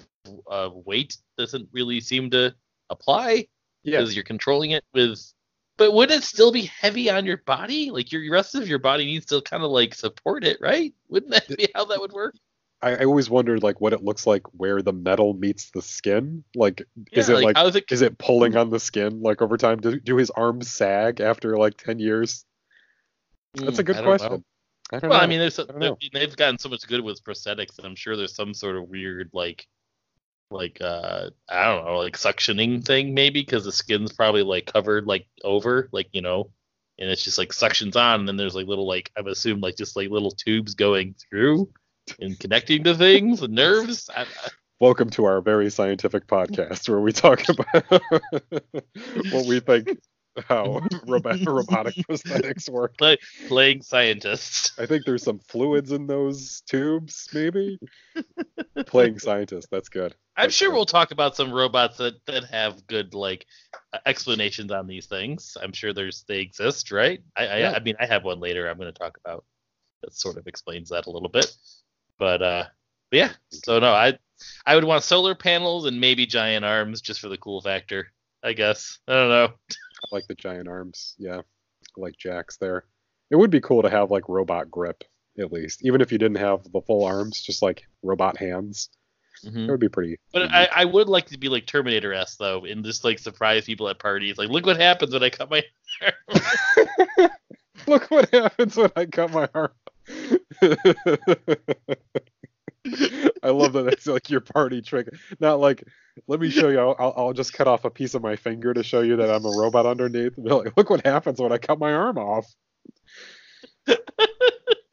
uh, 0.50 0.70
weight 0.73 1.17
doesn't 1.38 1.69
really 1.73 2.00
seem 2.00 2.31
to 2.31 2.55
apply 2.91 3.46
Yeah, 3.82 3.99
because 4.00 4.14
you're 4.14 4.25
controlling 4.25 4.73
it 4.73 4.85
with. 4.93 5.32
But 5.76 5.93
would 5.93 6.11
it 6.12 6.23
still 6.23 6.52
be 6.52 6.62
heavy 6.67 7.11
on 7.11 7.25
your 7.26 7.38
body? 7.38 7.91
Like 7.91 8.12
your 8.12 8.31
rest 8.31 8.55
of 8.55 8.69
your 8.69 8.79
body 8.79 9.06
needs 9.06 9.26
to 9.26 9.41
kind 9.43 9.64
of 9.64 9.70
like 9.70 9.94
support 9.94 10.44
it, 10.44 10.58
right? 10.61 10.94
Wouldn't 11.08 11.32
that 11.32 11.49
be 11.56 11.69
how 11.75 11.87
that 11.87 11.99
would 12.00 12.12
work? 12.12 12.37
I, 12.85 12.97
I 12.97 13.05
always 13.05 13.31
wondered 13.31 13.63
like 13.63 13.81
what 13.81 13.95
it 13.95 14.05
looks 14.05 14.27
like 14.27 14.43
where 14.53 14.83
the 14.83 14.93
metal 14.93 15.33
meets 15.33 15.71
the 15.71 15.81
skin. 15.81 16.45
Like, 16.55 16.83
is 17.13 17.31
it 17.31 17.43
like 17.43 17.57
how 17.57 17.67
is 17.67 17.77
it? 17.77 17.91
is 17.91 18.03
it 18.03 18.19
pulling 18.19 18.57
on 18.57 18.69
the 18.69 18.79
skin 18.79 19.23
like 19.23 19.41
over 19.41 19.57
time? 19.57 19.81
Do, 19.81 19.99
do 19.99 20.17
his 20.17 20.31
arms 20.31 20.70
sag 20.70 21.20
after 21.20 21.56
like 21.56 21.79
ten 21.79 21.99
years? 21.99 22.44
That's 23.55 23.79
a 23.79 23.82
Mm, 23.82 23.87
good 23.87 23.97
I 23.97 24.01
don't 24.01 24.05
know. 24.05 24.17
question. 24.19 24.44
I 24.93 24.99
don't 24.99 25.11
Well, 25.11 25.19
know. 25.19 25.25
I 25.25 25.27
mean, 25.27 25.39
there's 25.39 25.58
I 25.58 25.65
don't 25.65 25.79
know. 25.79 25.99
they- 26.01 26.11
they've 26.13 26.37
gotten 26.37 26.58
so 26.58 26.69
much 26.69 26.87
good 26.87 27.01
with 27.01 27.25
prosthetics 27.25 27.77
that 27.77 27.87
I'm 27.87 27.97
sure 27.97 28.17
there's 28.17 28.35
some 28.35 28.53
sort 28.53 28.77
of 28.77 28.89
weird 28.89 29.31
like 29.32 29.67
like 30.51 30.79
uh 30.82 31.31
I 31.49 31.65
don't 31.65 31.85
know 31.87 31.97
like 31.99 32.19
suctioning 32.19 32.85
thing 32.85 33.15
maybe 33.15 33.41
because 33.41 33.65
the 33.65 33.73
skin's 33.73 34.13
probably 34.13 34.43
like 34.43 34.67
covered 34.70 35.06
like 35.06 35.27
over 35.43 35.89
like 35.91 36.08
you 36.13 36.20
know 36.20 36.51
and 36.99 37.08
it's 37.08 37.25
just 37.25 37.39
like 37.39 37.49
suctions 37.49 37.97
on 37.97 38.20
and 38.20 38.29
then 38.29 38.37
there's 38.37 38.55
like 38.55 38.67
little 38.67 38.87
like 38.87 39.11
I've 39.17 39.27
assumed 39.27 39.63
like 39.63 39.77
just 39.77 39.97
like 39.97 40.11
little 40.11 40.31
tubes 40.31 40.75
going 40.75 41.15
through 41.31 41.70
and 42.20 42.39
connecting 42.39 42.84
to 42.84 42.94
things 42.94 43.43
and 43.43 43.55
nerves. 43.55 44.11
I, 44.15 44.23
I, 44.23 44.27
Welcome 44.81 45.11
to 45.11 45.25
our 45.25 45.41
very 45.41 45.70
scientific 45.70 46.27
podcast 46.27 46.89
where 46.89 47.01
we 47.01 47.13
talk 47.13 47.43
about 47.49 48.03
what 49.31 49.46
we 49.46 49.61
think 49.61 49.99
how 50.49 50.81
robot, 51.06 51.39
robotic 51.46 51.94
prosthetics 51.94 52.69
work. 52.69 52.99
play, 52.99 53.17
playing 53.46 53.82
scientists. 53.82 54.73
I 54.79 54.87
think 54.87 55.05
there's 55.05 55.23
some 55.23 55.39
fluids 55.39 55.93
in 55.93 56.06
those 56.06 56.63
tubes, 56.63 57.29
maybe. 57.32 57.79
Playing 58.87 59.19
scientists. 59.20 59.69
that's 59.70 59.89
good. 59.89 60.15
I'm 60.37 60.46
That's 60.46 60.55
sure 60.55 60.70
good. 60.70 60.75
we'll 60.75 60.87
talk 60.87 61.13
about 61.13 61.37
some 61.37 61.53
robots 61.53 61.99
that, 61.99 62.15
that 62.27 62.44
have 62.46 62.84
good 62.89 63.15
like 63.15 63.46
uh, 63.93 63.99
explanations 64.06 64.73
on 64.73 64.89
these 64.89 65.06
things. 65.06 65.56
I'm 65.63 65.73
sure 65.73 65.93
there's 65.93 66.25
they 66.27 66.41
exist, 66.41 66.91
right? 66.91 67.20
I 67.37 67.46
I, 67.46 67.77
I 67.77 67.81
mean 67.81 67.94
I 68.01 68.06
have 68.06 68.25
one 68.25 68.41
later 68.41 68.69
I'm 68.69 68.77
going 68.77 68.93
to 68.93 68.99
talk 68.99 69.17
about 69.25 69.44
that 70.03 70.15
sort 70.15 70.37
of 70.37 70.46
explains 70.49 70.91
that 70.91 71.06
a 71.06 71.11
little 71.11 71.29
bit. 71.29 71.55
But 72.19 72.43
uh 72.43 72.65
but 73.11 73.17
yeah, 73.17 73.33
so 73.51 73.79
no, 73.79 73.93
I 73.93 74.19
I 74.67 74.75
would 74.75 74.85
want 74.85 75.05
solar 75.05 75.35
panels 75.35 75.87
and 75.87 76.01
maybe 76.01 76.27
giant 76.27 76.65
arms 76.65 77.01
just 77.01 77.21
for 77.21 77.29
the 77.29 77.39
cool 77.39 77.61
factor. 77.61 78.13
I 78.43 78.53
guess. 78.53 78.99
I 79.09 79.15
don't 79.15 79.29
know. 79.29 79.49
I 79.71 80.06
like 80.13 80.27
the 80.27 80.35
giant 80.35 80.69
arms. 80.69 81.15
Yeah, 81.19 81.39
I 81.39 82.01
like 82.01 82.17
Jax 82.17 82.56
there. 82.56 82.85
It 83.31 83.37
would 83.37 83.51
be 83.51 83.61
cool 83.61 83.83
to 83.83 83.91
have 83.91 84.11
like 84.11 84.29
robot 84.29 84.71
grip 84.71 85.03
at 85.39 85.53
least, 85.53 85.85
even 85.85 86.01
if 86.01 86.13
you 86.13 86.19
didn't 86.19 86.37
have 86.37 86.63
the 86.73 86.81
full 86.83 87.05
arms, 87.05 87.41
just 87.41 87.63
like 87.63 87.85
robot 88.03 88.37
hands. 88.37 88.91
It 89.43 89.71
would 89.71 89.81
be 89.81 89.89
pretty. 89.89 90.19
But 90.33 90.51
I, 90.53 90.69
I 90.75 90.85
would 90.85 91.09
like 91.09 91.27
to 91.27 91.39
be 91.39 91.49
like 91.49 91.67
Terminator 91.67 92.15
S 92.15 92.37
though, 92.37 92.65
and 92.65 92.85
just 92.85 93.05
like 93.05 93.19
surprise 93.19 93.65
people 93.65 93.89
at 93.89 93.99
parties. 93.99 94.39
Like, 94.39 94.49
look 94.49 94.65
what 94.65 94.81
happens 94.81 95.13
when 95.13 95.23
I 95.23 95.31
cut 95.31 95.51
my 95.51 95.63
hair. 96.01 97.31
Look 97.87 98.11
what 98.11 98.31
happens 98.31 98.77
when 98.77 98.91
I 98.97 99.05
cut 99.05 99.33
my 99.33 99.49
arm. 99.55 99.73
I 103.43 103.51
love 103.51 103.73
that 103.75 103.89
it's 103.89 104.06
like 104.06 104.31
your 104.31 104.41
party 104.41 104.82
trick. 104.82 105.08
Not 105.41 105.61
like, 105.61 105.84
let 106.27 106.41
me 106.41 106.51
show 106.51 106.69
you. 106.69 106.79
I'll, 106.79 107.15
I'll- 107.17 107.32
just 107.32 107.53
cut 107.53 107.67
off 107.67 107.84
a 107.84 107.91
piece 107.91 108.15
of 108.15 108.23
my 108.23 108.37
finger 108.37 108.73
to 108.75 108.82
show 108.82 109.01
you 109.01 109.17
that 109.17 109.31
I'm 109.31 109.44
a 109.44 109.56
robot 109.58 109.87
underneath. 109.87 110.37
And 110.37 110.44
Be 110.44 110.53
like, 110.53 110.77
look 110.77 110.91
what 110.91 111.05
happens 111.05 111.41
when 111.41 111.53
I 111.53 111.58
cut 111.58 111.79
my 111.79 111.93
arm 111.93 112.19
off. 112.19 112.46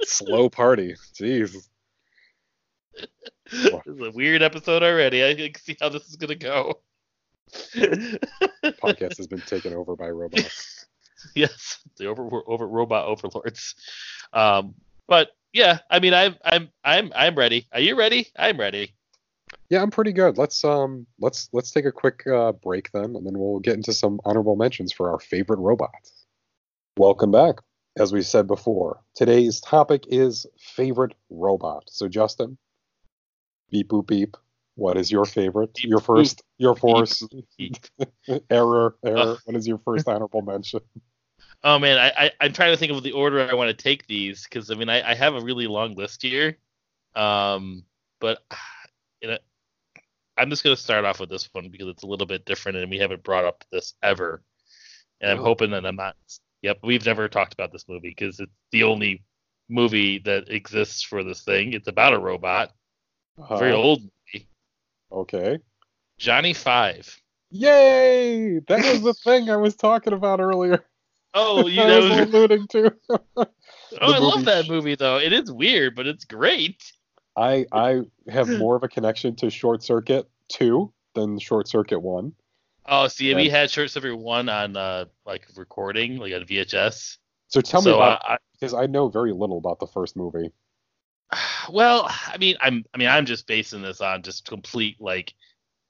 Slow 0.03 0.50
party. 0.50 0.96
Jeez. 1.20 1.56
this 3.51 3.82
is 3.86 4.01
a 4.01 4.12
weird 4.12 4.41
episode 4.41 4.82
already. 4.84 5.24
I 5.25 5.36
can 5.36 5.53
see 5.56 5.77
how 5.80 5.89
this 5.89 6.08
is 6.08 6.15
gonna 6.15 6.36
go. 6.36 6.80
Podcast 7.75 9.18
has 9.18 9.27
been 9.27 9.41
taken 9.41 9.74
over 9.74 9.96
by 9.96 10.10
robots. 10.10 10.86
yes, 11.36 11.80
the 11.98 12.08
over 12.08 12.27
over 12.48 12.68
robot 12.68 13.06
overlords. 13.08 13.75
Um, 14.34 14.74
But 15.12 15.32
yeah, 15.51 15.80
I 15.89 16.00
mean, 16.00 16.13
I'm 16.13 16.38
I'm 16.41 16.70
I'm 16.86 17.12
I'm 17.13 17.36
ready. 17.36 17.68
Are 17.74 17.82
you 17.82 17.98
ready? 17.98 18.30
I'm 18.38 18.58
ready. 18.58 18.94
Yeah, 19.70 19.82
I'm 19.82 19.91
pretty 19.91 20.13
good. 20.13 20.38
Let's 20.38 20.63
um 20.63 21.06
let's 21.20 21.50
let's 21.51 21.72
take 21.72 21.84
a 21.84 21.91
quick 21.91 22.25
uh, 22.25 22.53
break 22.53 22.89
then, 22.94 23.18
and 23.18 23.27
then 23.27 23.38
we'll 23.38 23.60
get 23.60 23.74
into 23.74 23.91
some 23.91 24.22
honorable 24.24 24.56
mentions 24.56 24.94
for 24.94 25.12
our 25.12 25.20
favorite 25.20 25.60
robots. 25.60 26.24
Welcome 26.96 27.30
back. 27.30 27.56
As 27.98 28.13
we 28.13 28.22
said 28.22 28.48
before, 28.48 29.01
today's 29.13 29.60
topic 29.60 30.06
is 30.08 30.46
favorite 30.58 31.13
robot. 31.30 31.84
So 31.88 32.08
Justin, 32.08 32.58
beep 33.70 33.89
boop 33.89 34.08
beep. 34.08 34.38
What 34.75 34.98
is 34.98 35.12
your 35.12 35.25
favorite? 35.25 35.74
Beep, 35.74 35.89
your 35.89 36.00
boop, 36.00 36.06
first, 36.06 36.44
your 36.58 36.75
first 36.77 37.36
beep. 37.58 37.75
error, 38.50 38.96
error. 39.03 39.32
Ugh. 39.34 39.39
What 39.44 39.58
is 39.58 39.68
your 39.68 39.80
first 39.80 40.08
honorable 40.08 40.41
mention? 40.41 40.80
Oh 41.63 41.77
man, 41.77 41.98
I, 41.98 42.25
I 42.25 42.32
I'm 42.41 42.53
trying 42.53 42.72
to 42.74 42.77
think 42.77 42.91
of 42.91 43.03
the 43.03 43.12
order 43.12 43.48
I 43.50 43.53
want 43.53 43.70
to 43.75 43.84
take 43.84 44.08
these 44.08 44.44
because 44.44 44.72
I 44.72 44.75
mean 44.75 44.89
I, 44.89 45.12
I 45.12 45.13
have 45.13 45.36
a 45.36 45.41
really 45.41 45.68
long 45.68 45.96
list 45.96 46.22
here, 46.24 46.58
um, 47.15 47.84
but 48.20 48.39
you 49.22 49.30
know, 49.30 49.38
I'm 50.38 50.50
just 50.50 50.63
gonna 50.63 50.75
start 50.75 51.06
off 51.06 51.20
with 51.20 51.30
this 51.30 51.48
one 51.53 51.70
because 51.70 51.88
it's 51.88 52.03
a 52.03 52.08
little 52.08 52.25
bit 52.25 52.46
different 52.46 52.77
and 52.80 52.89
we 52.89 52.98
haven't 52.98 53.24
brought 53.24 53.46
up 53.46 53.63
this 53.72 53.94
ever, 54.01 54.41
and 55.22 55.32
I'm 55.32 55.39
Oh. 55.39 55.44
hoping 55.44 55.72
that 55.72 55.86
I'm 55.86 55.96
not. 55.96 56.15
Yep, 56.63 56.80
we've 56.84 57.06
never 57.06 57.27
talked 57.27 57.53
about 57.53 57.72
this 57.72 57.88
movie 57.88 58.10
because 58.10 58.39
it's 58.39 58.51
the 58.72 58.84
only 58.84 59.24
movie 59.70 60.20
that 60.20 60.50
exists 60.50 61.01
for 61.03 61.24
this 61.24 61.44
thing. 61.44 61.74
It's 61.74 61.88
about 61.88 62.13
a 62.13 62.20
robot, 62.20 62.72
Uh, 63.38 63.58
very 63.58 63.72
old 63.74 64.01
movie. 64.01 64.48
Okay. 65.12 65.60
Johnny 66.18 66.53
Five. 66.53 67.20
Yay! 67.51 68.60
That 68.60 68.80
was 68.80 69.01
the 69.01 69.13
thing 69.13 69.50
I 69.50 69.58
was 69.58 69.75
talking 69.75 70.13
about 70.13 70.39
earlier. 70.39 70.84
Oh, 71.34 71.68
you 71.68 71.82
I 71.82 71.88
know, 71.88 72.02
was 72.02 72.18
alluding 72.18 72.68
to. 72.70 72.94
oh, 73.38 73.46
I 74.00 74.18
love 74.18 74.46
that 74.46 74.68
movie 74.68 74.96
though. 74.96 75.18
It 75.18 75.34
is 75.34 75.52
weird, 75.52 75.96
but 75.96 76.08
it's 76.08 76.26
great. 76.26 76.82
I 77.36 77.66
I 77.72 78.02
have 78.30 78.48
more 78.60 78.76
of 78.76 78.84
a 78.84 78.88
connection 78.88 79.36
to 79.38 79.50
Short 79.50 79.84
Circuit 79.84 80.30
two 80.50 80.94
than 81.16 81.40
Short 81.40 81.68
Circuit 81.68 82.00
one. 82.00 82.34
Oh, 82.86 83.08
see, 83.08 83.34
we 83.36 83.44
Yeah. 83.46 83.52
had 83.52 83.72
Short 83.72 83.90
Circuit 83.90 84.16
one 84.18 84.50
on 84.50 84.76
uh 84.76 85.06
like 85.26 85.48
recording, 85.56 86.18
like 86.18 86.34
on 86.34 86.46
VHS. 86.46 87.18
So 87.48 87.62
tell 87.62 87.82
me 87.82 87.86
so, 87.86 87.96
about 87.96 88.22
uh, 88.28 88.38
because 88.54 88.74
I 88.74 88.86
know 88.86 89.10
very 89.10 89.34
little 89.34 89.58
about 89.58 89.80
the 89.80 89.88
first 89.88 90.16
movie. 90.16 90.52
Well, 91.72 92.08
I 92.10 92.38
mean, 92.38 92.58
I'm 92.60 92.84
I 92.94 92.98
mean, 92.98 93.08
I'm 93.08 93.26
just 93.26 93.48
basing 93.48 93.82
this 93.82 94.02
on 94.02 94.24
just 94.24 94.46
complete 94.46 94.98
like 95.00 95.34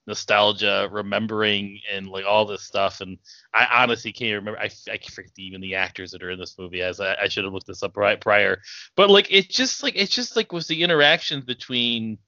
nostalgia, 0.06 0.88
remembering, 0.90 1.80
and 1.92 2.08
like 2.08 2.24
all 2.24 2.44
this 2.44 2.62
stuff. 2.62 3.00
And 3.00 3.18
I 3.54 3.66
honestly 3.82 4.12
can't 4.12 4.34
remember. 4.36 4.58
I 4.58 4.70
I 4.90 4.98
forget 4.98 5.32
even 5.38 5.60
the 5.60 5.76
actors 5.76 6.10
that 6.12 6.22
are 6.22 6.30
in 6.30 6.38
this 6.38 6.58
movie. 6.58 6.82
As 6.82 7.00
I, 7.00 7.14
I 7.22 7.28
should 7.28 7.44
have 7.44 7.52
looked 7.52 7.66
this 7.66 7.82
up 7.82 7.96
right 7.96 8.20
prior. 8.20 8.60
But 8.96 9.10
like, 9.10 9.28
it's 9.30 9.54
just 9.54 9.82
like 9.82 9.94
it's 9.96 10.14
just 10.14 10.36
like 10.36 10.52
was 10.52 10.66
the 10.66 10.82
interactions 10.82 11.44
between 11.44 12.18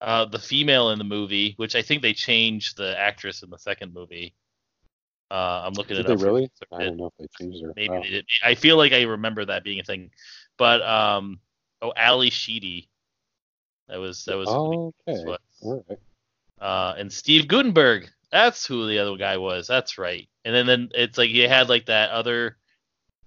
uh 0.00 0.24
the 0.26 0.38
female 0.38 0.90
in 0.90 0.98
the 0.98 1.04
movie, 1.04 1.54
which 1.56 1.74
I 1.74 1.82
think 1.82 2.02
they 2.02 2.12
changed 2.12 2.76
the 2.76 2.98
actress 2.98 3.42
in 3.42 3.50
the 3.50 3.58
second 3.58 3.94
movie. 3.94 4.34
Uh, 5.30 5.62
I'm 5.64 5.72
looking 5.72 5.96
Did 5.96 6.04
it 6.04 6.12
up. 6.12 6.20
really? 6.20 6.50
I 6.70 6.84
don't 6.84 6.98
know 6.98 7.06
if 7.06 7.12
they 7.18 7.26
changed 7.44 7.64
her. 7.64 7.72
Maybe 7.74 7.88
Oh. 7.88 8.02
they 8.02 8.10
did. 8.10 8.26
I 8.44 8.54
feel 8.54 8.76
like 8.76 8.92
I 8.92 9.02
remember 9.02 9.46
that 9.46 9.64
being 9.64 9.80
a 9.80 9.82
thing. 9.82 10.10
But 10.58 10.82
um, 10.82 11.40
oh, 11.80 11.94
Ally 11.96 12.28
Sheedy. 12.28 12.90
That 13.88 13.96
was 13.96 14.26
that 14.26 14.36
was. 14.36 14.48
Oh, 14.50 14.92
okay. 15.08 15.38
All 15.62 15.84
right. 15.88 15.98
Uh, 16.62 16.94
and 16.96 17.12
Steve 17.12 17.48
Guttenberg. 17.48 18.08
That's 18.30 18.64
who 18.64 18.86
the 18.86 19.00
other 19.00 19.16
guy 19.16 19.36
was. 19.36 19.66
That's 19.66 19.98
right. 19.98 20.28
And 20.44 20.54
then 20.54 20.66
then 20.66 20.88
it's 20.94 21.18
like 21.18 21.28
you 21.30 21.48
had 21.48 21.68
like 21.68 21.86
that 21.86 22.10
other. 22.10 22.56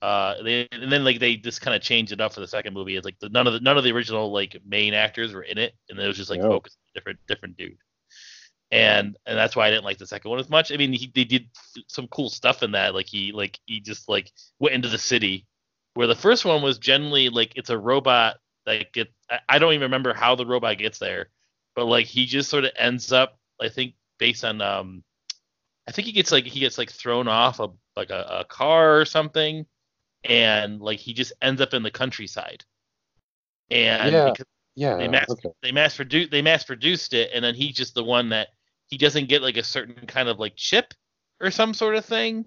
Uh, 0.02 0.42
they, 0.44 0.68
and 0.72 0.92
then 0.92 1.04
like 1.04 1.20
they 1.20 1.36
just 1.36 1.62
kind 1.62 1.76
of 1.76 1.82
changed 1.82 2.12
it 2.12 2.22
up 2.22 2.34
for 2.34 2.40
the 2.40 2.48
second 2.48 2.74
movie. 2.74 2.96
It's 2.96 3.06
like 3.06 3.20
the, 3.20 3.30
none 3.30 3.46
of 3.46 3.54
the 3.54 3.60
none 3.60 3.78
of 3.78 3.84
the 3.84 3.92
original 3.92 4.32
like 4.32 4.56
main 4.66 4.94
actors 4.94 5.34
were 5.34 5.42
in 5.44 5.58
it, 5.58 5.74
and 5.90 6.00
it 6.00 6.08
was 6.08 6.18
just 6.18 6.30
like 6.30 6.40
No. 6.42 6.50
focused 6.50 6.78
on 6.78 6.92
a 6.92 7.00
different 7.00 7.20
different 7.28 7.58
dude. 7.58 7.78
And 8.72 9.18
and 9.26 9.38
that's 9.38 9.56
why 9.56 9.68
I 9.68 9.70
didn't 9.70 9.86
like 9.86 9.98
the 9.98 10.08
second 10.08 10.32
one 10.32 10.40
as 10.40 10.50
much. 10.50 10.72
I 10.72 10.78
mean, 10.78 10.94
he 10.94 11.12
they 11.14 11.24
did 11.24 11.48
some 11.88 12.08
cool 12.08 12.30
stuff 12.30 12.64
in 12.64 12.72
that. 12.72 12.96
Like 12.96 13.08
he 13.08 13.32
like 13.32 13.60
he 13.66 13.80
just 13.80 14.08
like 14.10 14.32
went 14.60 14.76
into 14.76 14.90
the 14.90 14.98
city, 14.98 15.46
where 15.94 16.08
the 16.08 16.16
first 16.16 16.46
one 16.46 16.62
was 16.62 16.78
generally 16.78 17.30
like 17.30 17.54
it's 17.56 17.70
a 17.70 17.78
robot 17.78 18.38
that 18.66 18.92
get. 18.94 19.08
I, 19.30 19.40
I 19.50 19.60
don't 19.60 19.74
even 19.74 19.84
remember 19.84 20.14
how 20.14 20.36
the 20.36 20.46
robot 20.46 20.78
gets 20.78 21.00
there, 21.00 21.30
but 21.76 21.86
like 21.86 22.06
he 22.06 22.26
just 22.26 22.50
sort 22.50 22.66
of 22.66 22.72
ends 22.78 23.12
up. 23.12 23.38
I 23.62 23.70
think 23.70 23.96
based 24.18 24.44
on 24.44 24.62
um, 24.62 25.04
I 25.88 25.92
think 25.92 26.06
he 26.08 26.12
gets 26.12 26.32
like 26.32 26.46
he 26.46 26.60
gets 26.60 26.78
like 26.78 26.92
thrown 26.92 27.28
off 27.28 27.60
a 27.60 27.70
like 27.96 28.10
a, 28.10 28.40
a 28.42 28.46
car 28.46 29.00
or 29.00 29.06
something, 29.06 29.66
and 30.24 30.82
like 30.82 31.00
he 31.00 31.14
just 31.14 31.34
ends 31.42 31.62
up 31.62 31.74
in 31.74 31.84
the 31.84 31.92
countryside. 31.92 32.64
And 33.72 34.12
Yeah. 34.12 34.34
Yeah. 34.76 34.98
They 34.98 35.08
mass- 35.08 35.30
okay. 35.30 35.50
they 35.62 35.72
mass 35.72 35.96
produced 35.96 36.32
they 36.32 36.42
mass 36.42 36.64
produced 36.66 37.14
it 37.14 37.32
and 37.34 37.44
then 37.44 37.56
he's 37.56 37.76
just 37.76 37.96
the 37.96 38.04
one 38.04 38.30
that 38.30 38.50
he 38.88 38.98
doesn't 38.98 39.30
get 39.30 39.42
like 39.42 39.58
a 39.58 39.64
certain 39.64 40.06
kind 40.06 40.28
of 40.28 40.38
like 40.38 40.56
chip 40.58 40.94
or 41.40 41.50
some 41.50 41.74
sort 41.74 41.96
of 41.96 42.06
thing 42.06 42.46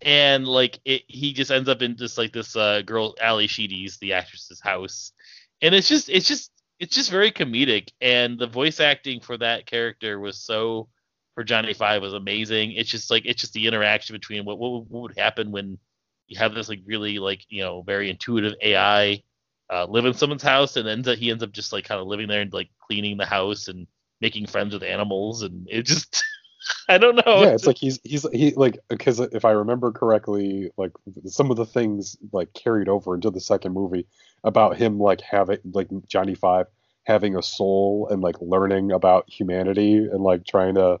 and 0.00 0.46
like 0.46 0.78
it 0.84 1.02
he 1.08 1.32
just 1.32 1.50
ends 1.50 1.68
up 1.68 1.82
in 1.82 1.96
just 1.96 2.16
like 2.16 2.32
this 2.32 2.54
uh 2.54 2.80
girl 2.82 3.16
Ally 3.20 3.46
Sheedy's 3.46 3.98
the 3.98 4.12
actress's 4.12 4.60
house 4.60 5.12
and 5.60 5.74
it's 5.74 5.88
just 5.88 6.08
it's 6.08 6.28
just 6.28 6.52
it's 6.80 6.94
just 6.94 7.10
very 7.10 7.30
comedic 7.30 7.90
and 8.00 8.38
the 8.38 8.46
voice 8.46 8.80
acting 8.80 9.20
for 9.20 9.36
that 9.38 9.66
character 9.66 10.18
was 10.18 10.38
so 10.38 10.88
for 11.34 11.44
Johnny 11.44 11.74
Five 11.74 12.02
was 12.02 12.14
amazing 12.14 12.72
it's 12.72 12.90
just 12.90 13.10
like 13.10 13.24
it's 13.26 13.40
just 13.40 13.52
the 13.52 13.66
interaction 13.66 14.14
between 14.14 14.44
what 14.44 14.58
what, 14.58 14.72
would- 14.72 14.90
what 14.90 15.02
would 15.02 15.18
happen 15.18 15.50
when 15.50 15.78
you 16.26 16.38
have 16.38 16.54
this 16.54 16.68
like 16.68 16.80
really 16.86 17.18
like 17.18 17.44
you 17.48 17.62
know 17.62 17.82
very 17.82 18.10
intuitive 18.10 18.54
AI 18.62 19.22
uh, 19.70 19.86
live 19.86 20.04
in 20.04 20.12
someone's 20.12 20.42
house, 20.42 20.76
and 20.76 20.86
then 20.86 20.98
ends 20.98 21.08
up- 21.08 21.16
he 21.18 21.30
ends 21.30 21.42
up 21.42 21.50
just 21.50 21.72
like 21.72 21.84
kind 21.86 21.98
of 22.00 22.06
living 22.06 22.28
there 22.28 22.42
and 22.42 22.52
like 22.52 22.68
cleaning 22.86 23.16
the 23.16 23.24
house 23.26 23.68
and 23.68 23.86
making 24.20 24.46
friends 24.46 24.74
with 24.74 24.82
animals, 24.82 25.42
and 25.42 25.66
it 25.70 25.82
just 25.82 26.22
I 26.88 26.98
don't 26.98 27.16
know. 27.16 27.42
yeah, 27.42 27.48
it's 27.54 27.66
like 27.66 27.78
he's 27.78 27.98
he's 28.04 28.26
he 28.30 28.52
like 28.52 28.78
because 28.88 29.20
if 29.20 29.44
I 29.44 29.52
remember 29.52 29.90
correctly, 29.90 30.70
like 30.76 30.92
some 31.26 31.50
of 31.50 31.56
the 31.56 31.64
things 31.66 32.16
like 32.32 32.52
carried 32.52 32.88
over 32.88 33.14
into 33.14 33.30
the 33.30 33.40
second 33.40 33.72
movie 33.72 34.06
about 34.44 34.76
him 34.76 34.98
like 34.98 35.20
having 35.22 35.58
like 35.72 35.88
Johnny 36.06 36.34
Five 36.34 36.66
having 37.06 37.36
a 37.36 37.42
soul 37.42 38.08
and 38.10 38.22
like 38.22 38.36
learning 38.40 38.90
about 38.92 39.28
humanity 39.28 39.96
and 39.96 40.22
like 40.22 40.46
trying 40.46 40.74
to 40.76 40.98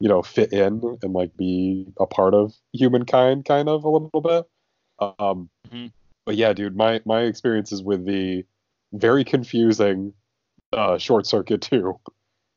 you 0.00 0.08
know 0.08 0.22
fit 0.22 0.52
in 0.52 0.80
and 1.02 1.12
like 1.12 1.36
be 1.36 1.86
a 1.98 2.06
part 2.06 2.34
of 2.34 2.52
humankind 2.72 3.44
kind 3.44 3.68
of 3.68 3.84
a 3.84 3.88
little 3.90 4.20
bit. 4.20 4.44
Um, 5.18 5.50
Mhm. 5.70 5.92
but 6.24 6.36
yeah, 6.36 6.52
dude, 6.52 6.76
my 6.76 7.00
my 7.04 7.22
experiences 7.22 7.82
with 7.82 8.04
the 8.06 8.44
very 8.92 9.24
confusing 9.24 10.14
uh, 10.72 10.98
short 10.98 11.26
circuit 11.26 11.60
too. 11.60 11.98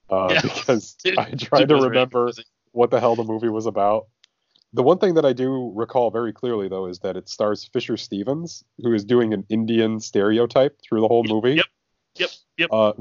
Uh, 0.10 0.29
Yeah. 0.34 0.41
because 0.41 0.94
Dude, 1.03 1.17
I 1.17 1.32
tried 1.32 1.70
to 1.70 1.75
remember 1.75 2.32
what 2.72 2.91
the 2.91 3.00
hell 3.00 3.15
the 3.15 3.24
movie 3.24 3.50
was 3.50 3.65
about. 3.65 4.08
The 4.74 4.83
one 4.83 4.97
thing 4.97 5.13
that 5.15 5.25
I 5.25 5.33
do 5.33 5.71
recall 5.75 6.12
very 6.12 6.33
clearly, 6.33 6.67
though, 6.67 6.88
is 6.88 7.00
that 7.00 7.15
it 7.15 7.29
stars 7.29 7.63
Fisher 7.65 7.95
Stevens, 7.97 8.63
who 8.81 8.93
is 8.93 9.05
doing 9.05 9.33
an 9.33 9.45
Indian 9.50 10.00
stereotype 10.00 10.79
through 10.81 11.01
the 11.01 11.07
whole 11.07 11.24
movie. 11.24 11.53
Yep. 11.55 11.65
Yep. 12.15 12.29
Yep. 12.57 12.69
Uh, 12.71 12.93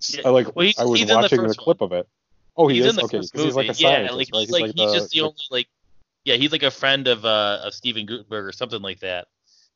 s- 0.00 0.18
I 0.24 0.30
like 0.30 0.54
Well, 0.56 0.70
I 0.78 0.84
was 0.84 1.00
he's 1.00 1.08
in 1.08 1.14
the 1.16 1.22
watching 1.22 1.38
a 1.40 1.42
first 1.44 1.58
clip 1.58 1.80
of 1.80 1.92
it. 1.92 2.08
Oh, 2.56 2.66
he 2.68 2.76
he's 2.76 2.86
is 2.86 2.90
in 2.90 2.96
the 2.96 3.04
okay. 3.04 3.18
first 3.18 3.32
'cause 3.32 3.44
he's 3.44 3.54
like 3.54 3.66
a 3.66 3.68
movie. 3.68 3.82
scientist, 3.82 4.10
yeah, 4.10 4.16
like 4.16 4.28
right? 4.32 4.40
he's 4.40 4.50
like 4.50 4.64
he's 4.74 4.92
just 4.92 5.10
the 5.10 5.18
the- 5.20 5.24
only 5.24 5.36
like 5.50 5.68
yeah 6.24 6.34
he's 6.34 6.52
like 6.52 6.62
a 6.64 6.70
friend 6.70 7.06
of 7.08 7.24
uh 7.24 7.60
of 7.62 7.72
Steven 7.72 8.04
Guttenberg 8.06 8.44
or 8.44 8.52
something 8.52 8.82
like 8.82 9.00
that. 9.00 9.28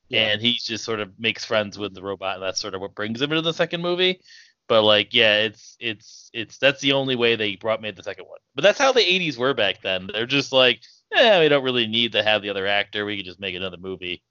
Yeah. 0.09 0.29
and 0.29 0.41
he 0.43 0.53
just 0.53 0.85
sort 0.85 1.01
of 1.01 1.19
makes 1.19 1.45
friends 1.45 1.79
with 1.79 1.93
the 1.95 2.03
robot 2.03 2.35
and 2.37 2.43
that's 2.45 2.61
sort 2.61 2.75
of 2.75 2.81
what 2.81 2.95
brings 2.95 3.21
him 3.21 3.33
into 3.33 3.43
the 3.43 3.53
second 3.53 3.81
movie 3.83 4.21
but 4.69 4.83
like 4.83 5.13
yeah 5.15 5.39
it's 5.39 5.77
it's 5.81 6.31
it's 6.33 6.59
that's 6.59 6.81
the 6.81 6.93
only 6.93 7.17
way 7.17 7.35
they 7.35 7.57
brought 7.57 7.83
made 7.83 7.97
the 7.97 8.05
second 8.05 8.25
one 8.27 8.39
but 8.55 8.63
that's 8.63 8.79
how 8.79 8.93
the 8.93 9.01
80s 9.01 9.37
were 9.37 9.53
back 9.53 9.83
then 9.83 10.09
they're 10.13 10.25
just 10.27 10.53
like 10.53 10.81
yeah 11.15 11.41
we 11.41 11.49
don't 11.49 11.65
really 11.65 11.87
need 11.87 12.13
to 12.13 12.23
have 12.23 12.43
the 12.43 12.51
other 12.51 12.67
actor 12.67 13.05
we 13.05 13.17
can 13.17 13.25
just 13.25 13.41
make 13.41 13.55
another 13.55 13.79
movie 13.79 14.23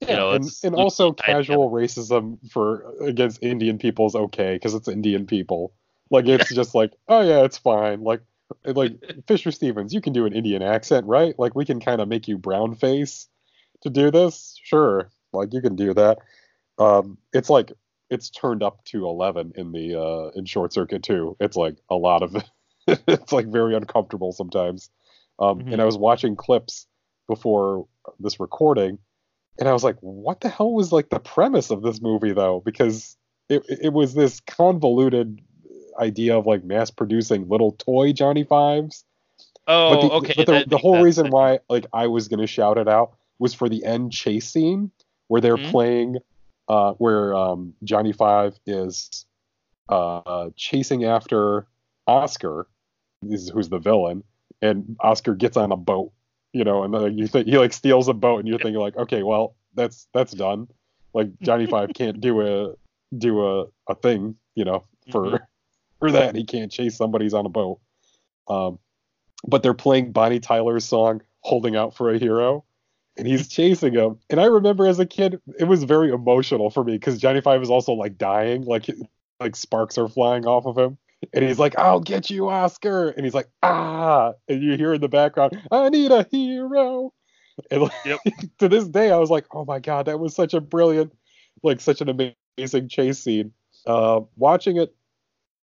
Yeah, 0.00 0.16
know, 0.16 0.30
and, 0.30 0.44
it's 0.44 0.62
and 0.62 0.74
also 0.74 1.12
casual 1.12 1.70
racism 1.70 2.38
for 2.50 2.94
against 3.00 3.42
Indian 3.42 3.78
people 3.78 4.06
is 4.06 4.14
okay 4.14 4.54
because 4.54 4.74
it's 4.74 4.86
Indian 4.86 5.26
people. 5.26 5.72
Like 6.10 6.26
it's 6.26 6.54
just 6.54 6.74
like, 6.74 6.92
oh 7.08 7.22
yeah, 7.22 7.42
it's 7.44 7.58
fine. 7.58 8.02
Like 8.02 8.20
like 8.64 8.92
Fisher 9.26 9.50
Stevens, 9.50 9.92
you 9.92 10.00
can 10.00 10.12
do 10.12 10.24
an 10.24 10.32
Indian 10.32 10.62
accent, 10.62 11.06
right? 11.06 11.34
Like 11.38 11.54
we 11.54 11.64
can 11.64 11.80
kind 11.80 12.00
of 12.00 12.08
make 12.08 12.28
you 12.28 12.38
brown 12.38 12.76
face 12.76 13.28
to 13.82 13.90
do 13.90 14.10
this. 14.10 14.58
Sure, 14.62 15.10
like 15.32 15.52
you 15.52 15.60
can 15.60 15.74
do 15.74 15.94
that. 15.94 16.18
Um, 16.78 17.18
it's 17.32 17.50
like 17.50 17.72
it's 18.08 18.30
turned 18.30 18.62
up 18.62 18.84
to 18.86 19.04
eleven 19.04 19.52
in 19.56 19.72
the 19.72 20.00
uh 20.00 20.30
in 20.38 20.44
Short 20.44 20.72
Circuit 20.72 21.02
too. 21.02 21.36
It's 21.40 21.56
like 21.56 21.76
a 21.90 21.96
lot 21.96 22.22
of 22.22 22.36
it's 22.86 23.32
like 23.32 23.46
very 23.46 23.74
uncomfortable 23.74 24.30
sometimes. 24.30 24.90
Um, 25.38 25.60
Mhm. 25.60 25.72
and 25.72 25.82
I 25.82 25.84
was 25.84 25.96
watching 25.96 26.36
clips 26.36 26.86
before 27.28 27.86
this 28.18 28.40
recording 28.40 28.98
and 29.58 29.68
I 29.68 29.72
was 29.72 29.84
like, 29.84 29.96
what 30.00 30.40
the 30.40 30.48
hell 30.48 30.72
was 30.72 30.92
like 30.92 31.10
the 31.10 31.18
premise 31.20 31.70
of 31.70 31.82
this 31.82 32.00
movie 32.00 32.32
though? 32.32 32.60
Because 32.64 33.16
it 33.48 33.62
it 33.68 33.92
was 33.92 34.14
this 34.14 34.40
convoluted 34.40 35.40
idea 35.98 36.38
of 36.38 36.46
like 36.46 36.64
mass 36.64 36.90
producing 36.90 37.48
little 37.48 37.72
toy 37.72 38.12
Johnny 38.12 38.44
Fives. 38.44 39.04
oh 39.66 39.90
but 39.90 40.00
the, 40.00 40.10
okay 40.12 40.34
but 40.36 40.46
the, 40.46 40.64
the 40.68 40.78
whole 40.78 41.02
reason 41.02 41.30
why 41.30 41.58
like 41.68 41.86
I 41.92 42.06
was 42.06 42.28
gonna 42.28 42.46
shout 42.46 42.78
it 42.78 42.88
out 42.88 43.16
was 43.38 43.54
for 43.54 43.68
the 43.68 43.84
end 43.84 44.12
chase 44.12 44.48
scene 44.50 44.90
where 45.28 45.40
they're 45.40 45.56
Mhm. 45.58 45.70
playing 45.70 46.16
uh, 46.68 46.92
where 46.94 47.34
um, 47.34 47.74
Johnny 47.82 48.12
Five 48.12 48.58
is 48.66 49.24
uh, 49.88 50.50
chasing 50.54 51.04
after 51.04 51.66
Oscar, 52.06 52.66
who's 53.22 53.68
the 53.70 53.78
villain, 53.78 54.22
and 54.62 54.96
Oscar 55.00 55.34
gets 55.34 55.56
on 55.56 55.72
a 55.72 55.76
boat, 55.76 56.12
you 56.52 56.64
know, 56.64 56.82
and 56.82 56.92
then 56.92 57.16
you 57.18 57.26
think 57.26 57.46
he 57.46 57.58
like 57.58 57.72
steals 57.72 58.08
a 58.08 58.14
boat, 58.14 58.38
and 58.40 58.48
you're 58.48 58.58
thinking 58.58 58.80
like, 58.80 58.96
okay, 58.96 59.22
well, 59.22 59.54
that's 59.74 60.08
that's 60.12 60.32
done. 60.32 60.68
Like 61.14 61.28
Johnny 61.40 61.66
Five 61.70 61.90
can't 61.94 62.20
do 62.20 62.40
a 62.40 62.74
do 63.16 63.46
a, 63.46 63.66
a 63.88 63.94
thing, 63.94 64.36
you 64.54 64.64
know, 64.64 64.84
for 65.10 65.24
Mhm. 65.24 65.40
for 66.00 66.12
that. 66.12 66.36
He 66.36 66.44
can't 66.44 66.70
chase 66.70 66.96
somebody's 66.96 67.34
on 67.34 67.46
a 67.46 67.48
boat. 67.48 67.80
Um, 68.48 68.78
but 69.46 69.62
they're 69.62 69.74
playing 69.74 70.12
Bonnie 70.12 70.40
Tyler's 70.40 70.84
song 70.84 71.22
"Holding 71.40 71.76
Out 71.76 71.96
for 71.96 72.12
a 72.12 72.18
Hero," 72.18 72.64
and 73.16 73.26
he's 73.26 73.48
chasing 73.58 73.94
him. 73.94 74.18
And 74.30 74.40
I 74.40 74.46
remember 74.46 74.86
as 74.86 74.98
a 74.98 75.06
kid, 75.06 75.40
it 75.58 75.64
was 75.64 75.84
very 75.84 76.10
emotional 76.10 76.70
for 76.70 76.84
me 76.84 76.92
because 76.92 77.18
Johnny 77.18 77.40
Five 77.40 77.62
is 77.62 77.70
also 77.70 77.92
like 77.92 78.18
dying, 78.18 78.64
like 78.64 78.86
like 79.40 79.54
sparks 79.56 79.98
are 79.98 80.08
flying 80.08 80.46
off 80.46 80.66
of 80.66 80.76
him. 80.76 80.98
And 81.32 81.44
he's 81.44 81.58
like, 81.58 81.76
"I'll 81.78 82.00
get 82.00 82.30
you, 82.30 82.48
Oscar!" 82.48 83.08
And 83.10 83.24
he's 83.24 83.34
like, 83.34 83.48
"Ah!" 83.62 84.32
And 84.48 84.62
you 84.62 84.76
hear 84.76 84.94
in 84.94 85.00
the 85.00 85.08
background, 85.08 85.60
"I 85.70 85.88
need 85.88 86.10
a 86.10 86.26
hero." 86.30 87.12
And 87.70 87.82
like, 87.82 87.92
Yep. 88.04 88.20
to 88.58 88.68
this 88.68 88.88
day, 88.88 89.10
I 89.10 89.18
was 89.18 89.30
like, 89.30 89.46
"Oh 89.52 89.64
my 89.64 89.80
god, 89.80 90.06
that 90.06 90.20
was 90.20 90.34
such 90.34 90.54
a 90.54 90.60
brilliant, 90.60 91.12
like 91.62 91.80
such 91.80 92.00
an 92.00 92.08
amazing 92.08 92.88
chase 92.88 93.18
scene." 93.18 93.52
Uh, 93.86 94.20
watching 94.36 94.76
it 94.76 94.94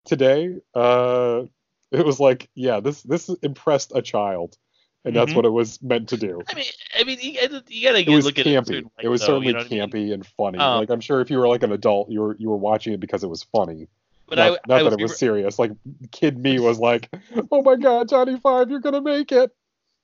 today, 0.06 0.56
uh, 0.74 1.44
it 1.92 2.06
was 2.06 2.20
like, 2.20 2.50
yeah, 2.56 2.80
this 2.80 3.02
this 3.04 3.30
impressed 3.44 3.92
a 3.96 4.02
child, 4.02 4.58
and 5.06 5.16
that's 5.16 5.32
Mhm. 5.32 5.36
what 5.38 5.46
it 5.46 5.50
was 5.52 5.82
meant 5.82 6.10
to 6.10 6.18
do. 6.18 6.44
I 6.50 6.56
mean, 6.56 6.66
I 7.00 7.04
mean, 7.04 7.20
you, 7.22 7.32
you 7.70 7.84
gotta 7.84 8.00
It 8.00 8.10
was 8.10 8.26
look 8.26 8.40
at 8.40 8.48
it. 8.48 8.70
in 8.70 8.86
a 8.86 9.04
It 9.04 9.08
was 9.10 9.22
light, 9.22 9.28
though, 9.28 9.42
certainly 9.42 9.48
you 9.48 9.54
know 9.54 9.60
what 9.60 9.68
I 9.68 9.70
mean? 9.70 9.90
campy 9.90 10.14
and 10.14 10.26
funny. 10.26 10.60
Um, 10.60 10.80
like 10.80 10.90
I'm 10.90 11.02
sure 11.02 11.22
if 11.22 11.30
you 11.30 11.38
were 11.38 11.48
like 11.48 11.64
an 11.64 11.72
adult, 11.72 12.10
you 12.10 12.22
were 12.22 12.36
you 12.38 12.50
were 12.50 12.58
watching 12.58 12.94
it 12.94 13.00
because 13.00 13.24
it 13.24 13.30
was 13.30 13.44
funny. 13.44 13.88
But 14.28 14.38
not 14.38 14.46
I, 14.46 14.50
not 14.50 14.60
I 14.70 14.78
that 14.78 14.86
was, 14.86 14.94
it 14.94 15.02
was 15.02 15.20
serious. 15.20 15.60
Like 15.60 15.72
kid 16.12 16.38
me 16.38 16.60
was 16.60 16.80
like, 16.80 17.10
oh 17.52 17.62
my 17.62 17.76
god, 17.76 18.10
Johnny 18.10 18.40
Five, 18.40 18.70
you're 18.70 18.80
gonna 18.80 19.02
make 19.02 19.32
it. 19.32 19.52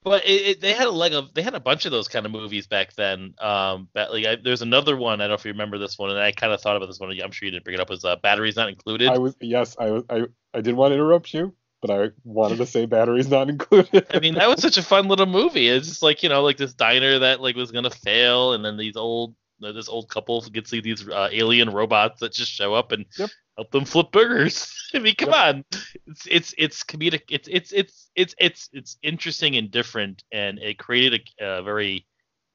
But 0.03 0.25
it, 0.25 0.29
it, 0.29 0.61
they 0.61 0.73
had 0.73 0.87
a 0.87 0.91
leg 0.91 1.13
of 1.13 1.33
they 1.33 1.43
had 1.43 1.53
a 1.53 1.59
bunch 1.59 1.85
of 1.85 1.91
those 1.91 2.07
kind 2.07 2.25
of 2.25 2.31
movies 2.31 2.65
back 2.65 2.93
then. 2.93 3.35
Um, 3.39 3.87
but 3.93 4.11
like 4.11 4.25
I, 4.25 4.35
there's 4.35 4.63
another 4.63 4.97
one. 4.97 5.21
I 5.21 5.25
don't 5.25 5.29
know 5.29 5.35
if 5.35 5.45
you 5.45 5.51
remember 5.51 5.77
this 5.77 5.97
one, 5.97 6.09
and 6.09 6.19
I 6.19 6.31
kind 6.31 6.51
of 6.51 6.61
thought 6.61 6.75
about 6.75 6.87
this 6.87 6.99
one. 6.99 7.11
I'm 7.11 7.31
sure 7.31 7.45
you 7.45 7.51
didn't 7.51 7.65
bring 7.65 7.75
it 7.75 7.79
up. 7.79 7.89
Was 7.89 8.03
uh, 8.03 8.15
batteries 8.15 8.55
not 8.55 8.69
included? 8.69 9.09
I 9.09 9.19
was 9.19 9.35
yes, 9.39 9.75
I 9.79 9.91
was 9.91 10.03
I 10.09 10.23
I 10.53 10.61
didn't 10.61 10.77
want 10.77 10.91
to 10.91 10.95
interrupt 10.95 11.33
you, 11.35 11.53
but 11.81 11.91
I 11.91 12.09
wanted 12.23 12.57
to 12.57 12.65
say 12.65 12.87
batteries 12.87 13.29
not 13.29 13.49
included. 13.49 14.07
I 14.11 14.19
mean, 14.19 14.33
that 14.35 14.49
was 14.49 14.61
such 14.61 14.77
a 14.77 14.83
fun 14.83 15.07
little 15.07 15.27
movie. 15.27 15.67
It's 15.67 15.87
just 15.87 16.01
like 16.01 16.23
you 16.23 16.29
know, 16.29 16.41
like 16.41 16.57
this 16.57 16.73
diner 16.73 17.19
that 17.19 17.39
like 17.39 17.55
was 17.55 17.71
gonna 17.71 17.91
fail, 17.91 18.53
and 18.53 18.65
then 18.65 18.77
these 18.77 18.95
old 18.95 19.35
this 19.59 19.87
old 19.87 20.09
couple 20.09 20.41
gets 20.41 20.73
like, 20.73 20.81
these 20.81 21.07
uh, 21.07 21.29
alien 21.31 21.69
robots 21.69 22.21
that 22.21 22.33
just 22.33 22.51
show 22.51 22.73
up 22.73 22.91
and 22.91 23.05
Yep. 23.19 23.29
Help 23.61 23.71
them 23.71 23.85
flip 23.85 24.11
burgers. 24.11 24.73
I 24.93 24.99
mean, 24.99 25.15
come 25.15 25.29
Yep. 25.29 25.35
on, 25.35 25.65
it's 26.07 26.27
it's 26.29 26.53
it's 26.57 26.83
comedic. 26.83 27.23
It's 27.29 27.47
it's 27.51 27.71
it's 27.73 28.09
it's 28.15 28.35
it's 28.39 28.69
it's 28.73 28.97
interesting 29.03 29.55
and 29.57 29.71
different, 29.71 30.23
and 30.31 30.59
it 30.59 30.79
created 30.79 31.21
a, 31.39 31.59
a 31.59 31.63
very 31.63 32.05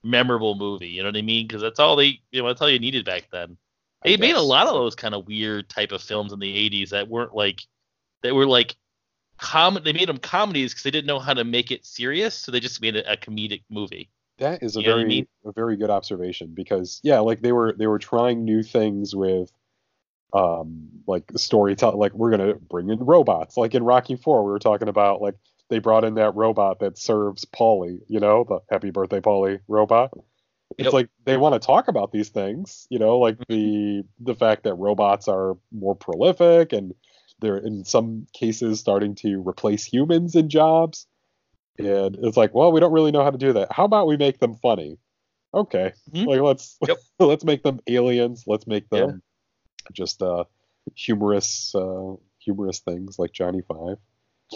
memorable 0.04 0.54
movie. 0.56 0.88
You 0.88 1.02
know 1.02 1.08
what 1.08 1.16
I 1.16 1.22
mean? 1.22 1.46
Because 1.46 1.62
that's 1.62 1.80
all 1.80 1.96
they 1.96 2.20
you 2.30 2.42
know 2.42 2.48
that's 2.48 2.60
all 2.62 2.70
you 2.70 2.78
needed 2.78 3.04
back 3.04 3.28
then. 3.32 3.56
I 4.04 4.08
They 4.08 4.16
made 4.16 4.36
a 4.36 4.42
lot 4.42 4.66
of 4.68 4.74
those 4.74 4.94
kind 4.94 5.14
of 5.14 5.26
weird 5.26 5.68
type 5.68 5.92
of 5.92 6.02
films 6.02 6.32
in 6.32 6.38
the 6.38 6.56
80s 6.56 6.90
that 6.90 7.08
weren't 7.08 7.34
like 7.34 7.62
that 8.22 8.34
were 8.34 8.46
like 8.46 8.76
com 9.38 9.78
they 9.84 9.92
made 9.94 10.08
them 10.08 10.18
comedies 10.18 10.72
because 10.72 10.84
they 10.84 10.90
didn't 10.92 11.06
know 11.08 11.20
how 11.20 11.34
to 11.34 11.44
make 11.44 11.70
it 11.72 11.86
serious, 11.86 12.36
so 12.36 12.52
they 12.52 12.60
just 12.60 12.82
made 12.82 12.96
it 12.96 13.06
a 13.08 13.16
comedic 13.16 13.64
movie. 13.70 14.10
That 14.38 14.62
is 14.62 14.76
a 14.76 14.82
You 14.82 14.88
what 14.94 15.00
I 15.00 15.04
very 15.04 15.06
mean? 15.06 15.28
a 15.44 15.52
very 15.52 15.76
good 15.76 15.90
observation 15.90 16.54
because 16.54 17.00
yeah, 17.02 17.20
like 17.20 17.40
they 17.40 17.52
were 17.52 17.72
they 17.78 17.86
were 17.86 17.98
trying 17.98 18.44
new 18.44 18.62
things 18.62 19.14
with 19.14 19.50
um 20.32 20.88
like 21.06 21.24
storytelling 21.36 21.98
like 21.98 22.12
we're 22.12 22.30
gonna 22.30 22.54
bring 22.54 22.90
in 22.90 22.98
robots 22.98 23.56
like 23.56 23.74
in 23.74 23.82
Rocky 23.82 24.16
Four 24.16 24.44
we 24.44 24.50
were 24.50 24.58
talking 24.58 24.88
about 24.88 25.20
like 25.22 25.34
they 25.70 25.78
brought 25.78 26.04
in 26.04 26.14
that 26.14 26.34
robot 26.34 26.80
that 26.80 26.98
serves 26.98 27.44
Paulie 27.44 28.00
you 28.08 28.20
know 28.20 28.44
the 28.48 28.60
Happy 28.70 28.90
Birthday 28.90 29.20
Paulie 29.20 29.60
robot. 29.68 30.12
It's 30.78 30.86
Yep. 30.86 30.92
like 30.92 31.08
they 31.24 31.36
want 31.36 31.54
to 31.54 31.64
talk 31.64 31.88
about 31.88 32.12
these 32.12 32.28
things 32.30 32.86
you 32.90 32.98
know 32.98 33.18
like 33.18 33.38
the 33.48 34.04
the 34.20 34.34
fact 34.34 34.64
that 34.64 34.74
robots 34.74 35.28
are 35.28 35.56
more 35.72 35.94
prolific 35.94 36.72
and 36.72 36.94
they're 37.40 37.58
in 37.58 37.84
some 37.84 38.26
cases 38.34 38.80
starting 38.80 39.14
to 39.16 39.42
replace 39.46 39.84
humans 39.84 40.34
in 40.34 40.48
jobs 40.48 41.06
and 41.78 42.16
it's 42.22 42.36
like, 42.36 42.54
well, 42.54 42.72
we 42.72 42.80
don't 42.80 42.92
really 42.92 43.12
know 43.12 43.22
how 43.22 43.30
to 43.30 43.38
do 43.38 43.52
that. 43.54 43.72
How 43.72 43.84
about 43.84 44.06
we 44.06 44.16
make 44.16 44.38
them 44.38 44.54
funny? 44.54 44.98
Okay, 45.54 45.92
Mhm. 46.12 46.26
like 46.26 46.40
let's 46.40 46.78
Yep. 46.86 46.98
let's 47.18 47.44
make 47.44 47.62
them 47.62 47.80
aliens. 47.86 48.44
Let's 48.46 48.66
make 48.66 48.88
Yeah. 48.90 49.06
Just 49.92 50.22
uh 50.22 50.44
humorous 50.94 51.74
uh 51.74 52.14
humorous 52.38 52.80
things 52.80 53.18
like 53.18 53.32
Johnny 53.32 53.62
Five. 53.62 53.98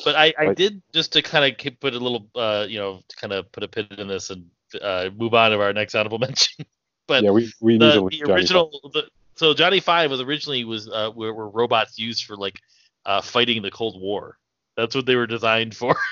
But 0.05 0.15
I, 0.15 0.33
I 0.39 0.55
did 0.55 0.83
just 0.93 1.13
to 1.15 1.23
kind 1.23 1.53
of 1.53 1.81
put 1.81 1.95
a 1.95 1.99
little 1.99 2.29
uh 2.35 2.67
you 2.69 2.79
know 2.79 3.01
to 3.09 3.17
kind 3.17 3.33
of 3.33 3.51
put 3.53 3.63
a 3.63 3.69
pin 3.69 3.87
in 3.99 4.09
this 4.09 4.31
and 4.31 4.47
uh 4.81 5.11
move 5.17 5.35
on 5.35 5.51
to 5.51 5.61
our 5.61 5.73
next 5.73 5.95
honorable 5.95 6.19
mention. 6.27 6.65
but 7.07 7.25
yeah, 7.25 7.31
we 7.31 7.53
we 7.61 7.79
the, 7.79 8.09
the 8.11 8.33
original 8.33 8.71
the, 8.93 9.09
so 9.37 9.55
Johnny 9.55 9.81
Five 9.81 10.11
was 10.11 10.21
originally 10.21 10.65
was 10.65 10.89
uh 10.89 11.11
were, 11.15 11.33
were 11.33 11.49
robots 11.49 11.99
used 11.99 12.25
for 12.25 12.37
like 12.37 12.61
uh 13.07 13.21
fighting 13.21 13.63
the 13.63 13.71
Cold 13.71 14.01
War. 14.01 14.39
That's 14.77 14.95
what 14.95 15.07
they 15.07 15.17
were 15.17 15.27
designed 15.27 15.75
for. 15.75 15.97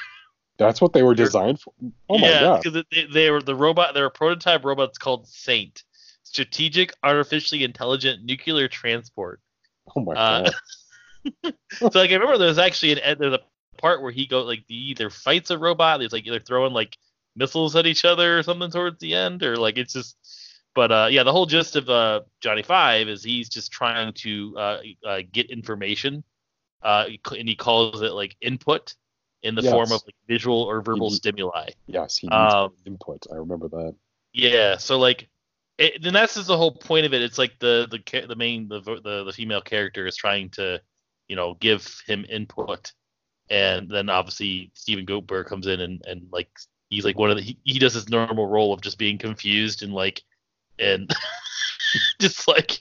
That's 0.58 0.80
what 0.80 0.92
they 0.92 1.04
were 1.04 1.14
designed 1.14 1.60
for. 1.60 1.72
Oh 2.08 2.18
my 2.18 2.28
yeah, 2.28 2.40
god. 2.40 2.62
because 2.62 2.84
they, 2.90 3.06
they 3.06 3.30
were 3.30 3.40
the 3.40 3.54
robot. 3.54 3.94
They 3.94 4.00
were 4.00 4.10
prototype 4.10 4.64
robots 4.64 4.98
called 4.98 5.28
Saint, 5.28 5.84
Strategic 6.28 6.94
Artificially 7.02 7.64
Intelligent 7.64 8.22
Nuclear 8.24 8.68
Transport. 8.68 9.40
Oh 9.96 10.00
my 10.00 10.14
Uh, 10.14 10.42
god. 10.42 10.54
so 11.72 11.90
like 11.94 12.10
I 12.10 12.14
remember 12.14 12.38
there's 12.38 12.58
actually 12.58 13.00
an 13.00 13.18
there's 13.18 13.34
a 13.34 13.40
part 13.78 14.02
where 14.02 14.12
he 14.12 14.26
go 14.26 14.42
like 14.42 14.64
he 14.68 14.74
either 14.74 15.10
fights 15.10 15.50
a 15.50 15.58
robot, 15.58 16.00
he's 16.00 16.12
like 16.12 16.26
either 16.26 16.40
throwing 16.40 16.72
like 16.72 16.96
missiles 17.34 17.76
at 17.76 17.86
each 17.86 18.04
other 18.04 18.38
or 18.38 18.42
something 18.42 18.70
towards 18.70 18.98
the 19.00 19.14
end, 19.14 19.42
or 19.42 19.56
like 19.56 19.78
it's 19.78 19.92
just. 19.94 20.16
But 20.74 20.92
uh, 20.92 21.08
yeah, 21.10 21.24
the 21.24 21.32
whole 21.32 21.46
gist 21.46 21.74
of 21.76 21.88
uh, 21.88 22.20
Johnny 22.40 22.62
Five 22.62 23.08
is 23.08 23.24
he's 23.24 23.48
just 23.48 23.72
trying 23.72 24.12
to 24.12 24.54
uh, 24.56 24.78
uh, 25.04 25.20
get 25.32 25.50
information, 25.50 26.22
uh, 26.82 27.06
and 27.36 27.48
he 27.48 27.56
calls 27.56 28.02
it 28.02 28.12
like 28.12 28.36
input 28.40 28.94
in 29.42 29.54
the 29.56 29.62
form 29.62 29.90
of 29.90 30.02
like 30.06 30.14
visual 30.28 30.62
or 30.62 30.82
verbal 30.82 31.10
Mhm. 31.10 31.14
stimuli. 31.14 31.70
Yes, 31.88 32.16
he 32.18 32.28
needs 32.28 32.34
um, 32.36 32.72
input. 32.86 33.26
I 33.32 33.36
remember 33.36 33.68
that. 33.68 33.94
Yeah, 34.32 34.76
so 34.76 34.98
like, 34.98 35.28
it, 35.78 36.02
then 36.02 36.12
that's 36.12 36.34
just 36.34 36.48
the 36.48 36.56
whole 36.56 36.72
point 36.72 37.06
of 37.06 37.14
it. 37.14 37.22
It's 37.22 37.38
like 37.38 37.58
the 37.60 37.86
the 37.90 38.26
the 38.26 38.36
main 38.36 38.68
the 38.68 38.80
the 38.80 39.24
the 39.24 39.32
female 39.32 39.60
character 39.60 40.06
is 40.06 40.16
trying 40.16 40.50
to, 40.50 40.80
you 41.28 41.36
know, 41.36 41.54
give 41.60 42.02
him 42.06 42.26
input, 42.28 42.92
and 43.48 43.88
then 43.88 44.08
obviously 44.08 44.72
Steven 44.74 45.04
Goldberg 45.04 45.46
comes 45.46 45.66
in 45.66 45.80
and 45.80 46.04
and 46.06 46.26
like 46.32 46.50
he's 46.90 47.04
like 47.04 47.18
one 47.18 47.30
of 47.30 47.36
the 47.36 47.42
he, 47.42 47.58
he 47.64 47.78
does 47.78 47.94
his 47.94 48.08
normal 48.08 48.46
role 48.46 48.72
of 48.72 48.80
just 48.80 48.98
being 48.98 49.18
confused 49.18 49.82
and 49.82 49.92
like 49.92 50.22
and 50.80 51.14
just 52.20 52.48
like 52.48 52.80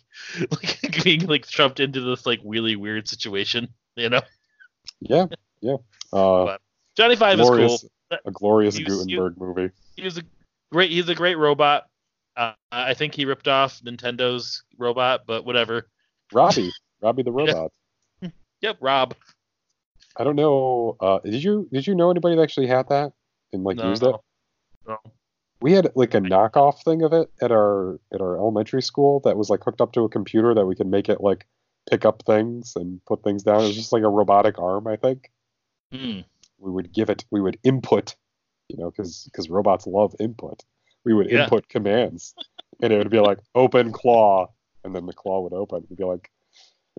like 0.51 0.97
being 1.03 1.27
like 1.27 1.45
shoved 1.45 1.79
into 1.79 2.01
this 2.01 2.25
like 2.25 2.39
really 2.43 2.75
weird 2.75 3.07
situation, 3.07 3.67
you 3.95 4.09
know. 4.09 4.21
Yeah, 5.01 5.27
yeah. 5.61 5.77
Uh, 6.11 6.57
Johnny 6.95 7.15
Five 7.15 7.39
is 7.39 7.47
cool. 7.47 7.79
a 8.25 8.31
glorious 8.31 8.79
you- 8.79 8.85
Guttenberg 8.85 9.37
movie. 9.37 9.69
he 9.95 10.03
was 10.03 10.17
a 10.17 10.23
great 10.71 10.89
he's 10.89 11.09
a 11.09 11.15
great 11.15 11.37
robot. 11.37 11.87
Uh, 12.37 12.53
I 12.71 12.93
think 12.93 13.15
he 13.15 13.25
ripped 13.25 13.47
off 13.47 13.81
Nintendo's 13.81 14.63
robot, 14.77 15.21
but 15.25 15.43
whatever. 15.43 15.89
Robbie, 16.31 16.71
Robbie 17.01 17.23
the 17.23 17.31
robot. 17.33 17.71
Yep, 18.61 18.77
Rob. 18.79 19.15
I 20.15 20.23
don't 20.23 20.35
know. 20.35 20.97
Uh, 20.99 21.19
did 21.19 21.43
you 21.43 21.67
did 21.71 21.87
you 21.87 21.95
know 21.95 22.11
anybody 22.11 22.35
that 22.35 22.41
actually 22.41 22.67
had 22.67 22.89
that 22.89 23.13
and 23.53 23.63
like 23.63 23.77
No, 23.77 23.89
used 23.89 24.03
it? 24.03 24.15
no. 24.87 24.97
We 25.61 25.71
had 25.71 25.91
like 25.95 26.13
a 26.13 26.19
knockoff 26.19 26.83
thing 26.83 27.01
of 27.01 27.13
it 27.13 27.31
at 27.41 27.51
our 27.51 27.99
at 28.13 28.21
our 28.21 28.37
elementary 28.37 28.81
school 28.83 29.19
that 29.21 29.37
was 29.37 29.49
like 29.49 29.63
hooked 29.63 29.81
up 29.81 29.93
to 29.93 30.03
a 30.03 30.09
computer 30.09 30.53
that 30.53 30.65
we 30.65 30.75
could 30.75 30.87
make 30.87 31.09
it 31.09 31.21
like 31.21 31.47
pick 31.89 32.05
up 32.05 32.23
things 32.25 32.73
and 32.75 33.03
put 33.05 33.23
things 33.23 33.43
down. 33.43 33.63
It 33.63 33.67
was 33.67 33.75
just 33.75 33.93
like 33.93 34.03
a 34.03 34.09
robotic 34.09 34.59
arm, 34.59 34.87
I 34.87 34.95
think. 34.95 35.31
Hmm. 35.91 36.19
We 36.59 36.71
would 36.71 36.91
give 36.91 37.09
it, 37.09 37.23
we 37.31 37.39
would 37.39 37.57
input, 37.63 38.15
you 38.69 38.77
know, 38.77 38.91
because 38.91 39.23
because 39.25 39.49
robots 39.49 39.87
love 39.87 40.15
input. 40.19 40.63
We 41.07 41.13
would 41.13 41.31
Yeah. 41.31 41.43
input 41.45 41.69
commands, 41.69 42.35
and 42.81 42.91
it 42.91 42.97
would 42.97 43.09
be 43.09 43.21
like 43.21 43.39
open 43.55 43.93
claw, 43.93 44.51
and 44.83 44.93
then 44.93 45.05
the 45.05 45.13
claw 45.13 45.39
would 45.39 45.53
open. 45.53 45.83
It'd 45.85 45.97
be 45.97 46.03
like 46.03 46.29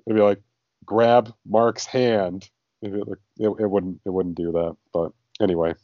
it'd 0.07 0.17
be 0.17 0.23
like 0.23 0.41
grab 0.87 1.35
Mark's 1.47 1.85
hand. 1.85 2.49
It, 2.81 2.95
it, 2.95 3.49
it 3.61 3.71
wouldn't 3.71 4.01
it 4.07 4.11
wouldn't 4.11 4.35
do 4.37 4.51
that. 4.53 4.77
But 4.95 5.13
anyway. 5.43 5.75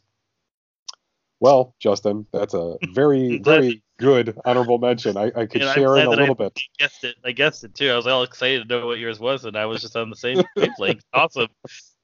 Well, 1.39 1.75
Justin, 1.79 2.25
that's 2.33 2.53
a 2.55 2.77
very, 2.93 3.37
very 3.43 3.83
good 3.99 4.35
honorable 4.45 4.77
mention. 4.79 5.17
I, 5.17 5.25
I 5.35 5.45
could 5.45 5.61
And 5.61 5.71
share 5.75 5.97
in 5.97 6.07
a 6.07 6.09
that 6.09 6.17
I- 6.17 6.21
little 6.21 6.33
bit. 6.35 6.53
I 6.57 6.61
guessed 6.83 7.03
it. 7.03 7.15
I 7.23 7.31
guessed 7.33 7.63
it 7.63 7.75
too. 7.75 7.91
I 7.91 7.95
was 7.95 8.07
all 8.07 8.23
excited 8.23 8.67
to 8.67 8.79
know 8.79 8.87
what 8.87 8.97
yours 8.99 9.19
was, 9.19 9.45
and 9.45 9.55
I 9.55 9.65
was 9.67 9.81
just 9.81 9.95
on 9.95 10.09
the 10.09 10.15
same 10.15 10.41
wavelength. 10.55 11.03
awesome. 11.13 11.49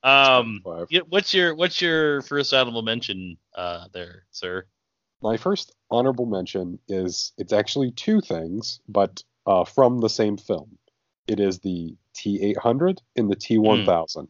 Um, 0.03 0.61
Five. 0.63 0.87
what's 1.09 1.33
your 1.33 1.55
what's 1.55 1.81
your 1.81 2.21
first 2.23 2.53
honorable 2.53 2.81
mention 2.83 3.37
uh, 3.55 3.87
there, 3.93 4.25
sir? 4.31 4.65
My 5.23 5.37
first 5.37 5.73
honorable 5.91 6.25
mention 6.25 6.79
is 6.87 7.33
it's 7.37 7.53
actually 7.53 7.91
two 7.91 8.21
things, 8.21 8.79
but 8.87 9.23
uh, 9.45 9.63
from 9.65 9.99
the 9.99 10.09
same 10.09 10.37
film. 10.37 10.77
It 11.27 11.39
is 11.39 11.59
the 11.59 11.95
T800 12.15 12.99
and 13.15 13.29
the 13.29 13.35
T1000 13.35 14.27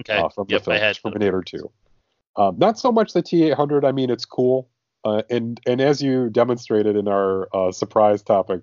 Okay. 0.00 0.16
uh, 0.16 0.28
from 0.28 0.46
yep, 0.48 0.64
the 0.64 0.78
film 0.78 0.94
Terminator 1.12 1.42
2. 1.42 1.70
Um, 2.36 2.58
not 2.58 2.78
so 2.78 2.90
much 2.90 3.12
the 3.12 3.22
T800. 3.22 3.84
I 3.84 3.92
mean, 3.92 4.10
it's 4.10 4.24
cool, 4.24 4.68
uh, 5.04 5.22
and 5.30 5.60
and 5.66 5.80
as 5.80 6.02
you 6.02 6.28
demonstrated 6.30 6.96
in 6.96 7.06
our 7.06 7.48
uh, 7.54 7.70
surprise 7.70 8.22
topic 8.22 8.62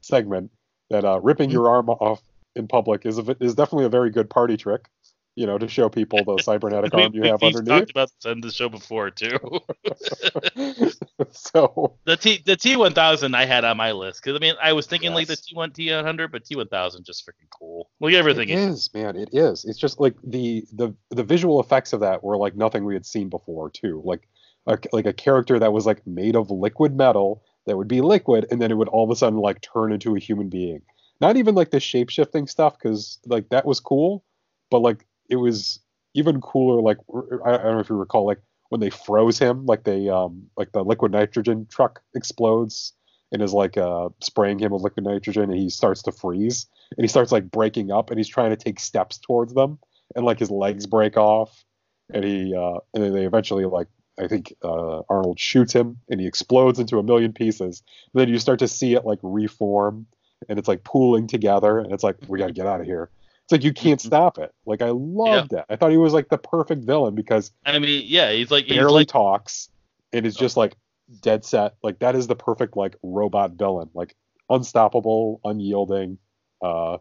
segment, 0.00 0.50
that 0.88 1.04
uh, 1.04 1.20
ripping 1.20 1.50
Mhm. 1.50 1.52
your 1.52 1.68
arm 1.68 1.90
off 1.90 2.22
in 2.56 2.66
public 2.66 3.04
is 3.04 3.18
a, 3.18 3.36
is 3.40 3.54
definitely 3.54 3.84
a 3.84 3.90
very 3.90 4.10
good 4.10 4.30
party 4.30 4.56
trick. 4.56 4.88
You 5.36 5.46
know, 5.46 5.58
to 5.58 5.68
show 5.68 5.88
people 5.88 6.24
the 6.24 6.42
cybernetic 6.42 6.92
arm 6.94 7.14
you 7.14 7.22
we- 7.22 7.28
have 7.28 7.40
we've 7.40 7.54
underneath. 7.56 7.80
talked 7.80 7.90
about 7.92 8.10
this 8.10 8.26
on 8.30 8.40
the 8.40 8.50
show 8.50 8.68
before 8.68 9.10
too. 9.10 9.38
so 11.30 11.96
the 12.04 12.16
T 12.16 12.42
the 12.44 12.56
T 12.56 12.76
one 12.76 12.92
thousand 12.94 13.34
I 13.34 13.44
had 13.44 13.64
on 13.64 13.76
my 13.76 13.92
list 13.92 14.22
because 14.22 14.36
I 14.36 14.40
mean 14.40 14.54
I 14.62 14.72
was 14.72 14.86
thinking 14.86 15.14
like 15.14 15.28
the 15.28 15.36
T 15.36 15.54
one 15.54 15.70
T 15.72 15.92
one 15.92 16.04
hundred, 16.04 16.32
but 16.32 16.44
T 16.44 16.56
one 16.56 16.68
thousand 16.68 17.04
just 17.04 17.26
freaking 17.26 17.48
cool. 17.50 17.90
Like 18.00 18.14
everything 18.14 18.48
it 18.48 18.58
is. 18.58 18.74
is, 18.74 18.94
man, 18.94 19.16
it 19.16 19.30
is. 19.32 19.64
It's 19.64 19.78
just 19.78 20.00
like 20.00 20.14
the 20.24 20.64
the 20.72 20.94
the 21.10 21.24
visual 21.24 21.60
effects 21.60 21.92
of 21.92 22.00
that 22.00 22.22
were 22.22 22.36
like 22.36 22.56
nothing 22.56 22.84
we 22.84 22.94
had 22.94 23.06
seen 23.06 23.28
before, 23.28 23.70
too. 23.70 24.02
Like 24.04 24.28
a, 24.66 24.78
like 24.92 25.06
a 25.06 25.12
character 25.12 25.58
that 25.58 25.72
was 25.72 25.86
like 25.86 26.06
made 26.06 26.36
of 26.36 26.50
liquid 26.50 26.96
metal 26.96 27.42
that 27.66 27.76
would 27.76 27.88
be 27.88 28.00
liquid, 28.00 28.46
and 28.50 28.60
then 28.60 28.70
it 28.70 28.74
would 28.76 28.88
all 28.88 29.04
of 29.04 29.10
a 29.10 29.16
sudden 29.16 29.38
like 29.38 29.60
turn 29.60 29.92
into 29.92 30.16
a 30.16 30.20
human 30.20 30.48
being. 30.48 30.82
Not 31.20 31.36
even 31.36 31.54
like 31.54 31.70
the 31.70 31.80
shape 31.80 32.10
shifting 32.10 32.46
stuff, 32.46 32.74
because 32.78 33.18
like 33.26 33.48
that 33.50 33.66
was 33.66 33.78
cool, 33.80 34.24
but 34.70 34.80
like 34.80 35.06
it 35.30 35.36
was 35.36 35.80
even 36.14 36.40
cooler. 36.40 36.82
Like 36.82 36.98
I, 37.46 37.56
don't 37.56 37.74
know 37.74 37.80
if 37.80 37.88
you 37.88 37.96
recall, 37.96 38.26
like 38.26 38.40
when 38.68 38.80
they 38.80 38.90
froze 38.90 39.38
him, 39.38 39.64
like 39.64 39.84
they 39.84 40.08
um 40.08 40.48
like 40.56 40.72
the 40.72 40.84
liquid 40.84 41.12
nitrogen 41.12 41.66
truck 41.70 42.02
explodes 42.14 42.92
and 43.32 43.40
is 43.40 43.54
like 43.54 43.78
uh 43.78 44.10
spraying 44.20 44.58
him 44.58 44.72
with 44.72 44.82
liquid 44.82 45.06
nitrogen, 45.06 45.44
and 45.44 45.58
he 45.58 45.70
starts 45.70 46.02
to 46.02 46.12
freeze 46.12 46.66
and 46.96 47.04
he 47.04 47.08
starts 47.08 47.32
like 47.32 47.50
breaking 47.50 47.90
up 47.90 48.10
and 48.10 48.18
he's 48.18 48.28
trying 48.28 48.50
to 48.50 48.56
take 48.56 48.80
steps 48.80 49.18
towards 49.18 49.54
them 49.54 49.78
and 50.14 50.24
like 50.24 50.38
his 50.38 50.50
legs 50.50 50.86
break 50.86 51.16
off 51.16 51.64
and 52.12 52.24
he 52.24 52.54
uh 52.54 52.78
and 52.94 53.04
then 53.04 53.12
they 53.12 53.24
eventually 53.24 53.64
like 53.64 53.88
i 54.18 54.26
think 54.26 54.52
uh 54.64 55.00
arnold 55.08 55.38
shoots 55.38 55.72
him 55.72 55.98
and 56.08 56.20
he 56.20 56.26
explodes 56.26 56.78
into 56.78 56.98
a 56.98 57.02
million 57.02 57.32
pieces 57.32 57.82
and 58.12 58.20
then 58.20 58.28
you 58.28 58.38
start 58.38 58.58
to 58.58 58.68
see 58.68 58.94
it 58.94 59.04
like 59.04 59.18
reform 59.22 60.06
and 60.48 60.58
it's 60.58 60.68
like 60.68 60.84
pooling 60.84 61.26
together 61.26 61.78
and 61.78 61.92
it's 61.92 62.04
like 62.04 62.16
we 62.28 62.38
gotta 62.38 62.52
get 62.52 62.66
out 62.66 62.80
of 62.80 62.86
here 62.86 63.10
it's 63.50 63.52
like 63.52 63.64
you 63.64 63.72
can't 63.72 63.98
Mhm. 64.00 64.06
stop 64.06 64.38
it 64.38 64.52
like 64.64 64.80
i 64.80 64.90
loved 64.90 65.52
it 65.52 65.64
i 65.68 65.74
thought 65.74 65.90
he 65.90 65.96
was 65.96 66.12
like 66.12 66.28
the 66.28 66.38
perfect 66.38 66.84
villain 66.84 67.16
because 67.16 67.52
I 67.66 67.76
mean, 67.80 68.04
yeah, 68.06 68.30
he's 68.30 68.50
like 68.50 68.66
he's 68.66 68.76
barely 68.76 69.00
like 69.00 69.08
talks 69.08 69.68
and 70.12 70.24
is 70.24 70.36
just 70.36 70.56
like 70.56 70.76
dead 71.20 71.44
set 71.44 71.74
like 71.82 71.98
that 71.98 72.14
is 72.14 72.28
the 72.28 72.36
perfect 72.36 72.76
like 72.76 72.94
robot 73.02 73.52
villain 73.52 73.90
like 73.92 74.14
unstoppable 74.48 75.40
unyielding 75.42 76.18
uh 76.62 76.98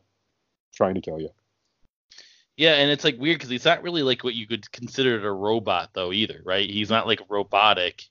trying 0.74 0.96
to 0.96 1.02
kill 1.02 1.20
you 1.20 1.30
yeah, 2.58 2.74
and 2.74 2.92
it's 2.92 3.06
like 3.06 3.18
weird 3.18 3.38
because 3.38 3.50
he's 3.50 3.64
not 3.64 3.84
really 3.84 4.04
like 4.04 4.22
what 4.26 4.36
you 4.36 4.46
could 4.46 4.70
consider 4.74 5.26
a 5.26 5.32
robot 5.32 5.92
though 5.94 6.12
either, 6.12 6.42
right? 6.44 6.70
He's 6.70 6.90
not 6.90 7.08
like 7.08 7.22
robotic. 7.30 8.04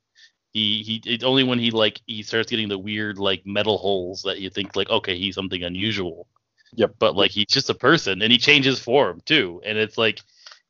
He 0.53 0.83
he 0.83 1.03
it's 1.05 1.23
only 1.23 1.45
when 1.45 1.59
he 1.59 1.71
like 1.71 2.01
he 2.07 2.23
starts 2.23 2.51
getting 2.51 2.71
the 2.71 2.79
weird 2.79 3.19
like 3.19 3.45
metal 3.45 3.77
holes 3.77 4.23
that 4.23 4.41
you 4.41 4.49
think 4.49 4.75
like 4.75 4.89
okay 4.89 5.19
he's 5.19 5.35
something 5.35 5.63
unusual. 5.63 6.29
Yep. 6.75 6.95
But 6.99 7.17
like 7.17 7.31
he's 7.31 7.47
just 7.47 7.71
a 7.71 7.75
person 7.75 8.23
and 8.23 8.33
he 8.33 8.39
changes 8.39 8.79
form 8.79 9.21
too, 9.25 9.63
and 9.65 9.79
it's 9.79 9.99
like 9.99 10.21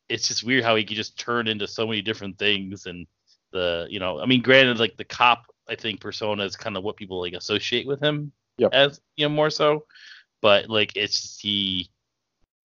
it's 0.09 0.29
just 0.29 0.45
weird 0.45 0.65
how 0.65 0.77
he 0.77 0.85
can 0.85 0.97
just 0.97 1.19
turn 1.19 1.49
into 1.49 1.67
so 1.67 1.87
many 1.87 2.01
different 2.03 2.39
things 2.39 2.87
and 2.87 3.07
the 3.53 3.87
you 3.91 3.99
know 3.99 4.21
I 4.21 4.27
mean 4.27 4.43
granted 4.43 4.79
like 4.79 4.97
the 4.97 5.05
cop 5.05 5.47
I 5.69 5.75
think 5.75 6.01
persona 6.01 6.45
is 6.45 6.57
kind 6.57 6.77
of 6.77 6.83
what 6.83 6.97
people 6.97 7.21
like 7.21 7.35
associate 7.35 7.87
with 7.87 8.01
him 8.01 8.33
Yep. 8.59 8.71
as 8.75 9.01
you 9.17 9.29
know 9.29 9.35
more 9.35 9.51
so, 9.51 9.85
but 10.43 10.69
like 10.69 10.97
it's 10.97 11.21
just 11.21 11.41
he 11.41 11.89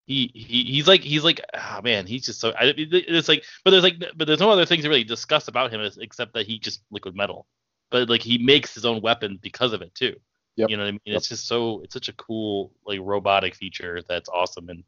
he, 0.06 0.32
he 0.34 0.63
he's 0.63 0.88
like 0.88 1.02
he's 1.02 1.24
like 1.24 1.39
oh 1.54 1.82
man 1.84 2.06
he's 2.06 2.26
just 2.26 2.39
so 2.41 2.50
I, 2.50 2.74
it's 2.76 3.30
like 3.30 3.46
but 3.63 3.72
there's 3.72 3.84
like 3.84 4.04
but 4.15 4.26
there's 4.26 4.39
no 4.39 4.50
other 4.50 4.65
things 4.65 4.84
to 4.84 4.89
really 4.89 5.04
discuss 5.04 5.48
about 5.48 5.72
him 5.72 5.82
except 6.02 6.34
that 6.34 6.46
he 6.46 6.60
just 6.60 6.82
liquid 6.91 7.15
metal 7.15 7.46
but 7.89 8.10
like 8.10 8.22
he 8.22 8.38
makes 8.38 8.74
his 8.74 8.86
own 8.86 9.02
weapon 9.02 9.39
because 9.41 9.72
of 9.72 9.82
it 9.82 9.93
too 9.96 10.15
Yep. 10.56 10.70
you 10.70 10.78
know 10.78 10.84
what 10.84 10.89
I 10.89 10.92
mean 10.92 11.00
Yep. 11.06 11.18
it's 11.18 11.30
just 11.30 11.48
so 11.48 11.82
it's 11.84 11.94
such 11.94 12.10
a 12.10 12.13
cool 12.13 12.72
like 12.86 13.00
robotic 13.02 13.56
feature 13.56 14.02
that's 14.08 14.30
awesome 14.30 14.70
and 14.70 14.84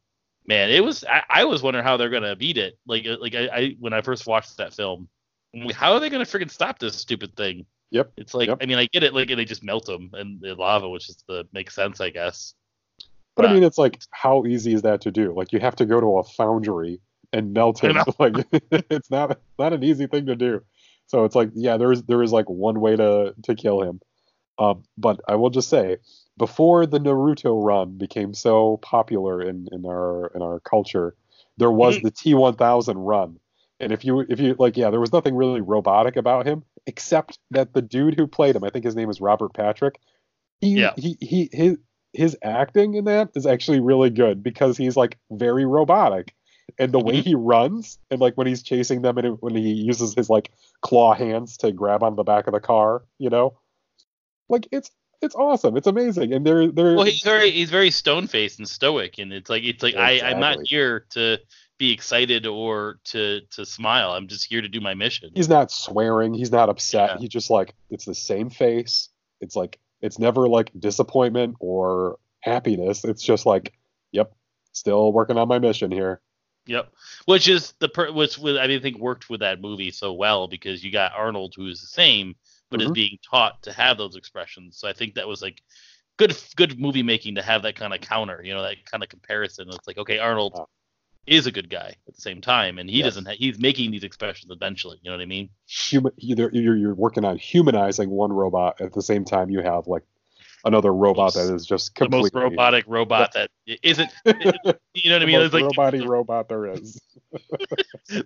man 0.48 0.70
it 0.70 0.84
was 0.84 1.04
I, 1.04 1.24
I 1.30 1.46
was 1.46 1.64
wondering 1.64 1.84
how 1.86 1.98
they're 1.98 2.10
gonna 2.10 2.36
beat 2.36 2.58
it 2.58 2.78
like 2.86 3.08
uh, 3.08 3.18
like 3.20 3.36
I, 3.36 3.48
I 3.48 3.76
when 3.80 3.94
I 3.94 4.02
first 4.02 4.28
watched 4.28 4.58
that 4.58 4.74
film 4.74 5.10
like, 5.54 5.76
how 5.76 5.94
are 5.94 6.00
they 6.00 6.10
gonna 6.10 6.26
freaking 6.26 6.52
stop 6.52 6.80
this 6.80 6.96
stupid 6.96 7.36
thing 7.36 7.66
Yep. 7.92 8.12
it's 8.18 8.34
like 8.34 8.48
Yep. 8.50 8.60
I 8.62 8.66
mean 8.66 8.78
I 8.78 8.88
get 8.88 9.04
it 9.04 9.14
like 9.14 9.30
they 9.30 9.46
just 9.46 9.64
melt 9.64 9.86
them 9.86 10.12
and 10.14 10.40
the 10.42 10.54
lava 10.56 10.88
which 10.90 11.10
is 11.10 11.24
the 11.28 11.48
makes 11.54 11.74
sense 11.74 12.00
I 12.02 12.10
guess 12.10 12.54
But 13.36 13.46
I 13.48 13.54
mean, 13.54 13.64
it's 13.64 13.78
like, 13.78 14.00
how 14.12 14.46
easy 14.46 14.74
is 14.74 14.84
that 14.84 15.02
to 15.02 15.12
do? 15.12 15.34
Like, 15.36 15.52
you 15.52 15.60
have 15.60 15.76
to 15.78 15.86
go 15.86 16.00
to 16.00 16.20
a 16.20 16.24
foundry 16.24 17.02
and 17.34 17.54
melt 17.54 17.84
it. 17.84 17.96
Like, 18.20 18.36
it's 18.90 19.12
not 19.12 19.40
not 19.60 19.74
an 19.74 19.84
easy 19.84 20.08
thing 20.08 20.28
to 20.28 20.36
do. 20.38 20.62
So 21.08 21.26
it's 21.26 21.36
like, 21.36 21.50
yeah, 21.54 21.76
there 21.78 21.92
is 21.92 22.04
there 22.04 22.24
is 22.24 22.32
like 22.32 22.50
one 22.50 22.80
way 22.80 22.96
to 22.96 23.36
to 23.44 23.56
kill 23.56 23.82
him. 23.82 24.00
Um, 24.58 24.84
but 24.98 25.20
I 25.28 25.36
will 25.36 25.50
just 25.50 25.70
say, 25.70 25.98
before 26.38 26.86
the 26.86 27.00
Naruto 27.00 27.62
run 27.62 27.98
became 27.98 28.34
so 28.34 28.78
popular 28.78 29.42
in 29.42 29.68
in 29.72 29.86
our 29.86 30.28
in 30.36 30.42
our 30.42 30.60
culture, 30.62 31.16
there 31.58 31.72
was 31.72 31.98
Mhm. 31.98 32.04
the 32.04 32.12
T1000 32.12 32.96
run. 32.98 33.40
And 33.80 33.92
if 33.92 34.06
you 34.06 34.22
if 34.22 34.40
you 34.40 34.56
like, 34.58 34.78
yeah, 34.78 34.90
there 34.90 35.00
was 35.02 35.12
nothing 35.14 35.36
really 35.36 35.62
robotic 35.62 36.16
about 36.16 36.46
him 36.46 36.64
except 36.88 37.40
that 37.52 37.74
the 37.74 37.82
dude 37.82 38.16
who 38.16 38.28
played 38.28 38.56
him, 38.56 38.64
I 38.64 38.70
think 38.70 38.86
his 38.86 38.96
name 38.96 39.10
is 39.10 39.20
Robert 39.20 39.54
Patrick. 39.54 40.00
He 40.62 40.80
Yeah. 40.80 40.94
he 40.96 41.18
he 41.20 41.50
his 41.52 41.78
his 42.14 42.38
acting 42.42 42.94
in 42.94 43.06
that 43.06 43.32
is 43.36 43.46
actually 43.46 43.82
really 43.82 44.10
good 44.10 44.42
because 44.42 44.78
he's 44.78 44.96
like 44.96 45.18
very 45.32 45.66
robotic 45.66 46.34
and 46.80 46.92
the 46.94 47.00
way 47.00 47.18
Mhm. 47.18 47.24
he 47.24 47.36
runs 47.36 48.00
and 48.10 48.22
like 48.22 48.36
when 48.38 48.48
he's 48.48 48.64
chasing 48.64 49.02
them 49.02 49.18
and 49.18 49.28
it- 49.28 49.44
when 49.44 49.54
he 49.56 49.74
uses 49.74 50.14
his 50.16 50.30
like 50.30 50.52
claw 50.82 51.14
hands 51.14 51.58
to 51.58 51.74
grab 51.74 52.04
on 52.04 52.16
the 52.16 52.24
back 52.24 52.48
of 52.48 52.54
the 52.54 52.62
car 52.62 53.04
you 53.20 53.30
know 53.30 53.58
like 54.50 54.68
it's 54.72 54.92
it's 55.22 55.36
awesome 55.36 55.78
it's 55.78 55.88
amazing 55.88 56.34
and 56.34 56.46
they're 56.46 56.72
they're 56.72 56.96
Well, 56.96 57.06
he's 57.06 57.24
very 57.24 57.52
he's 57.52 57.70
very 57.72 57.92
stone 57.92 58.28
faced 58.28 58.60
and 58.60 58.68
stoic, 58.68 59.18
and 59.18 59.32
it's 59.34 59.50
like 59.50 59.64
it's 59.64 59.82
like 59.82 59.96
I 59.96 60.22
I'm 60.22 60.40
not 60.40 60.60
here 60.64 61.06
to 61.12 61.40
be 61.78 61.92
excited 61.92 62.46
or 62.46 63.00
to 63.06 63.42
to 63.52 63.66
smile. 63.66 64.12
I'm 64.12 64.28
just 64.28 64.46
here 64.46 64.62
to 64.62 64.70
do 64.70 64.80
my 64.82 64.94
mission. 64.94 65.32
he's 65.36 65.50
not 65.50 65.72
swearing 65.72 66.34
he's 66.34 66.52
not 66.52 66.70
upset 66.70 67.12
Yeah. 67.12 67.18
he 67.20 67.28
just 67.28 67.50
like 67.50 67.74
it's 67.90 68.06
the 68.06 68.16
same 68.16 68.50
face 68.50 69.10
it's 69.42 69.56
like 69.56 69.80
it's 70.02 70.20
never 70.20 70.48
like 70.48 70.72
disappointment 70.78 71.56
or 71.60 72.18
happiness 72.42 73.04
it's 73.04 73.24
just 73.24 73.46
like 73.46 73.74
yep 74.12 74.34
still 74.72 75.12
working 75.12 75.38
on 75.38 75.48
my 75.48 75.60
mission 75.60 75.92
here 75.92 76.22
Yep. 76.68 76.92
Which 77.26 77.48
is 77.48 77.74
the 77.80 77.90
per 77.90 78.12
which 78.12 78.38
was 78.40 78.58
I 78.58 78.80
think 78.80 78.98
worked 78.98 79.30
with 79.30 79.42
that 79.42 79.62
movie 79.62 79.92
so 79.92 80.14
well 80.14 80.48
because 80.48 80.84
you 80.84 80.92
got 80.92 81.12
Arnold 81.14 81.54
who 81.56 81.68
is 81.68 81.80
the 81.82 81.88
same 81.88 82.36
but 82.78 82.84
is 82.84 82.92
Mhm. 82.92 82.96
being 82.96 83.20
taught 83.30 83.62
to 83.64 83.74
have 83.74 83.98
those 83.98 84.16
expressions. 84.16 84.78
So 84.78 84.88
I 84.88 84.94
think 84.94 85.16
that 85.16 85.28
was 85.28 85.42
like 85.42 85.62
good 86.18 86.36
good 86.56 86.80
movie 86.80 87.04
making 87.04 87.36
to 87.36 87.42
have 87.42 87.64
that 87.64 87.76
kind 87.76 87.94
of 87.94 88.02
counter, 88.02 88.42
you 88.44 88.54
know, 88.54 88.62
that 88.62 88.86
kind 88.86 89.04
of 89.04 89.10
comparison. 89.10 89.68
It's 89.70 89.88
like 89.88 89.98
okay, 89.98 90.20
Arnold 90.20 90.54
Oh. 90.56 90.68
is 91.28 91.48
a 91.48 91.52
good 91.52 91.70
guy 91.70 91.96
at 92.08 92.16
the 92.16 92.22
same 92.22 92.40
time, 92.42 92.78
and 92.78 92.90
he 92.90 92.98
Yes. 93.00 93.06
doesn't. 93.08 93.26
Ha- 93.26 93.36
he's 93.38 93.60
making 93.60 93.92
these 93.92 94.04
expressions 94.04 94.52
eventually. 94.52 95.00
You 95.02 95.10
know 95.12 95.18
what 95.18 95.24
I 95.24 95.26
mean? 95.26 95.50
human 95.68 96.14
you're, 96.18 96.76
you're 96.76 96.94
working 96.96 97.26
on 97.26 97.38
humanizing 97.38 98.10
one 98.10 98.32
robot 98.32 98.80
at 98.80 98.94
the 98.94 99.02
same 99.02 99.26
time 99.26 99.50
you 99.50 99.62
have 99.62 99.88
like 99.88 100.04
another 100.66 100.94
robot 100.94 101.34
that 101.36 101.54
is 101.54 101.66
just 101.66 101.96
The 101.96 102.10
most 102.10 102.34
robotic 102.34 102.86
robot 102.88 103.34
that 103.34 103.50
isn't. 103.84 104.12
you 104.26 104.34
know 104.34 104.42
what 104.44 104.74
I 104.74 105.20
the 105.20 105.26
mean? 105.26 105.40
most 105.40 105.46
It's 105.46 105.54
like 105.54 105.64
roboty 105.66 106.08
robot 106.08 106.50
there 106.50 106.66
is 106.68 107.00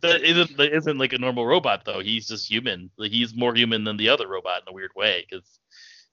that 0.01 0.21
isn't 0.23 0.57
that 0.57 0.73
isn't 0.73 0.97
like 0.97 1.13
a 1.13 1.17
normal 1.17 1.45
robot 1.45 1.83
though. 1.85 1.99
He's 1.99 2.27
just 2.27 2.49
human. 2.49 2.89
Like 2.97 3.11
he's 3.11 3.35
more 3.35 3.53
human 3.55 3.83
than 3.83 3.97
the 3.97 4.09
other 4.09 4.27
robot 4.27 4.61
in 4.63 4.71
a 4.71 4.73
weird 4.73 4.91
way. 4.95 5.25
Because 5.29 5.47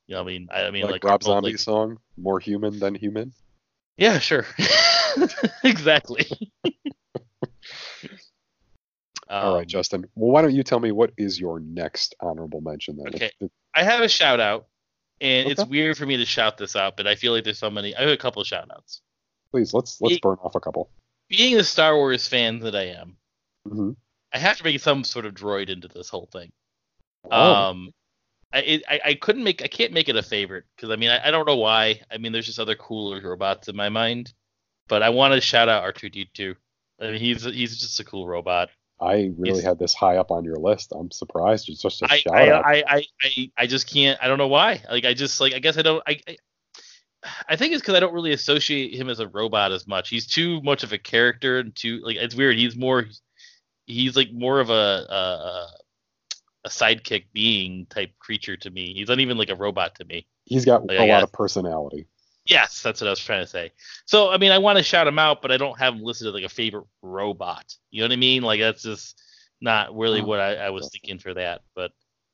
you 0.07 0.15
know, 0.15 0.21
I 0.21 0.25
mean, 0.25 0.49
I, 0.53 0.63
I 0.67 0.71
mean, 0.71 0.83
like, 0.85 0.93
like, 0.93 1.05
Rob 1.05 1.23
Zombie 1.23 1.51
like- 1.51 1.59
song 1.59 1.99
more 2.17 2.39
human 2.41 2.79
than 2.79 2.95
human 2.95 3.33
yeah, 3.99 4.19
sure, 4.19 4.45
exactly. 5.65 6.27
all 9.29 9.55
right 9.55 9.63
Um, 9.63 9.67
justin 9.67 10.05
well 10.15 10.31
why 10.31 10.43
don't 10.43 10.55
you 10.55 10.63
tell 10.63 10.79
me 10.81 10.93
what 10.93 11.13
is 11.17 11.41
your 11.41 11.61
next 11.61 12.15
honorable 12.21 12.61
mention 12.61 12.97
then 12.99 13.09
Okay. 13.09 13.31
I 13.75 13.83
have 13.83 14.01
a 14.03 14.09
shout 14.09 14.39
out, 14.41 14.67
and 15.21 15.49
it's 15.49 15.65
weird 15.65 15.97
for 15.97 16.07
me 16.07 16.17
to 16.19 16.25
shout 16.25 16.59
this 16.59 16.77
out, 16.77 16.97
but 16.97 17.07
I 17.07 17.15
feel 17.15 17.33
like 17.33 17.45
there's 17.45 17.59
so 17.59 17.71
many. 17.71 17.95
I 17.97 18.03
have 18.03 18.11
a 18.11 18.17
couple 18.17 18.43
of 18.43 18.49
shout 18.49 18.69
outs. 18.71 19.01
please 19.51 19.73
let's 19.75 20.01
let's 20.01 20.15
Ye- 20.15 20.21
burn 20.23 20.37
off 20.43 20.55
a 20.55 20.61
couple 20.61 20.91
Being 21.29 21.57
the 21.57 21.65
Star 21.65 21.97
Wars 21.97 22.29
fan 22.29 22.59
that 22.61 22.75
I 22.77 22.87
am, 22.89 23.17
hmm 23.69 23.91
I 24.33 24.39
have 24.39 24.57
to 24.59 24.63
bring 24.63 24.79
some 24.79 25.05
sort 25.05 25.25
of 25.27 25.35
droid 25.35 25.71
into 25.71 25.89
this 25.89 26.09
whole 26.11 26.29
thing. 26.33 26.53
oh, 27.31 27.55
Um, 27.55 27.91
I, 28.53 28.59
it, 28.61 28.83
I 28.89 29.01
I 29.05 29.15
couldn't 29.15 29.45
make 29.45 29.63
I 29.63 29.67
can't 29.69 29.93
make 29.93 30.09
it 30.09 30.17
a 30.17 30.23
favorite 30.23 30.65
because 30.77 30.91
I 30.91 30.97
mean 30.97 31.11
I, 31.11 31.29
I 31.29 31.31
don't 31.31 31.47
know 31.47 31.57
why. 31.57 32.01
I 32.11 32.19
mean 32.19 32.33
there's 32.33 32.47
just 32.47 32.59
other 32.61 32.75
cooler 32.75 33.21
robots 33.21 33.69
in 33.69 33.77
my 33.77 33.89
mind, 33.89 34.33
but 34.89 35.03
I 35.03 35.09
want 35.11 35.35
to 35.35 35.41
shout 35.41 35.69
out 35.69 35.83
R2D2. 35.95 36.55
I 37.01 37.11
mean 37.11 37.21
he's 37.21 37.45
he's 37.45 37.79
just 37.79 37.99
a 38.01 38.05
cool 38.05 38.27
robot. 38.29 38.69
I 39.01 39.31
really 39.37 39.63
had 39.63 39.79
this 39.79 39.93
high 39.95 40.17
up 40.17 40.31
on 40.31 40.45
your 40.45 40.57
list 40.57 40.93
i'm 40.99 41.11
surprised 41.11 41.69
it's 41.69 41.83
just 41.83 42.03
a 42.03 42.07
I 42.11 42.17
shout 42.19 42.35
I, 42.35 42.51
out 42.51 42.65
I 42.65 42.85
I 42.89 43.05
I 43.23 43.51
I 43.59 43.67
just 43.67 43.91
can't. 43.93 44.19
I 44.23 44.29
don't 44.29 44.39
know 44.39 44.49
why. 44.49 44.83
Like 44.91 45.05
I 45.05 45.15
just 45.15 45.41
like 45.41 45.55
I 45.55 45.59
guess 45.59 45.77
I 45.77 45.83
don't. 45.83 46.03
I, 46.07 46.21
I 46.29 46.37
I 47.49 47.57
think 47.57 47.73
it's 47.73 47.83
because 47.83 47.95
I 47.95 48.01
don't 48.01 48.15
really 48.15 48.33
associate 48.33 48.95
him 48.95 49.09
as 49.11 49.21
a 49.21 49.29
robot 49.29 49.73
as 49.73 49.87
much. 49.87 50.09
He's 50.09 50.27
too 50.27 50.61
much 50.63 50.83
of 50.85 50.93
a 50.93 50.99
character 50.99 51.59
and 51.59 51.75
too 51.75 52.01
like 52.05 52.17
it's 52.17 52.35
weird. 52.35 52.57
He's 52.57 52.77
more 52.77 53.05
he's 53.87 54.17
like 54.17 54.33
more 54.33 54.61
of 54.61 54.71
a 54.71 54.73
a, 54.73 55.67
a 56.65 56.69
sidekick 56.69 57.27
being 57.33 57.87
type 57.87 58.11
creature 58.19 58.57
to 58.57 58.71
me. 58.71 58.95
He's 58.95 59.09
not 59.09 59.21
even 59.21 59.37
like 59.37 59.51
a 59.51 59.57
robot 59.57 59.95
to 59.97 60.05
me. 60.05 60.27
He's 60.45 60.65
got 60.65 60.87
Like, 60.87 60.99
a 60.99 61.03
I 61.03 61.07
lot 61.07 61.21
guess. 61.21 61.23
of 61.25 61.33
personality. 61.33 62.07
Yes, 62.47 62.83
that's 62.83 63.01
what 63.01 63.09
I 63.09 63.11
was 63.11 63.21
trying 63.21 63.43
to 63.43 63.47
say. 63.47 63.73
So 64.05 64.31
I 64.31 64.39
mean, 64.39 64.53
I 64.53 64.59
want 64.59 64.79
to 64.79 64.85
shout 64.85 65.07
him 65.07 65.19
out, 65.19 65.43
but 65.43 65.51
I 65.51 65.57
don't 65.57 65.79
have 65.79 65.95
him 65.95 66.03
listed 66.03 66.29
as 66.29 66.35
like 66.35 66.45
a 66.45 66.49
favorite 66.49 66.87
robot. 67.03 67.75
You 67.91 68.01
know 68.01 68.07
what 68.07 68.13
I 68.13 68.17
mean? 68.17 68.43
Like 68.43 68.61
that's 68.61 68.83
just 68.83 69.21
not 69.61 69.97
really 69.97 70.21
Oh, 70.21 70.25
what 70.25 70.41
I, 70.41 70.55
I 70.57 70.71
was 70.71 70.91
thinking 70.91 71.19
for 71.19 71.35
that. 71.35 71.63
But 71.75 71.93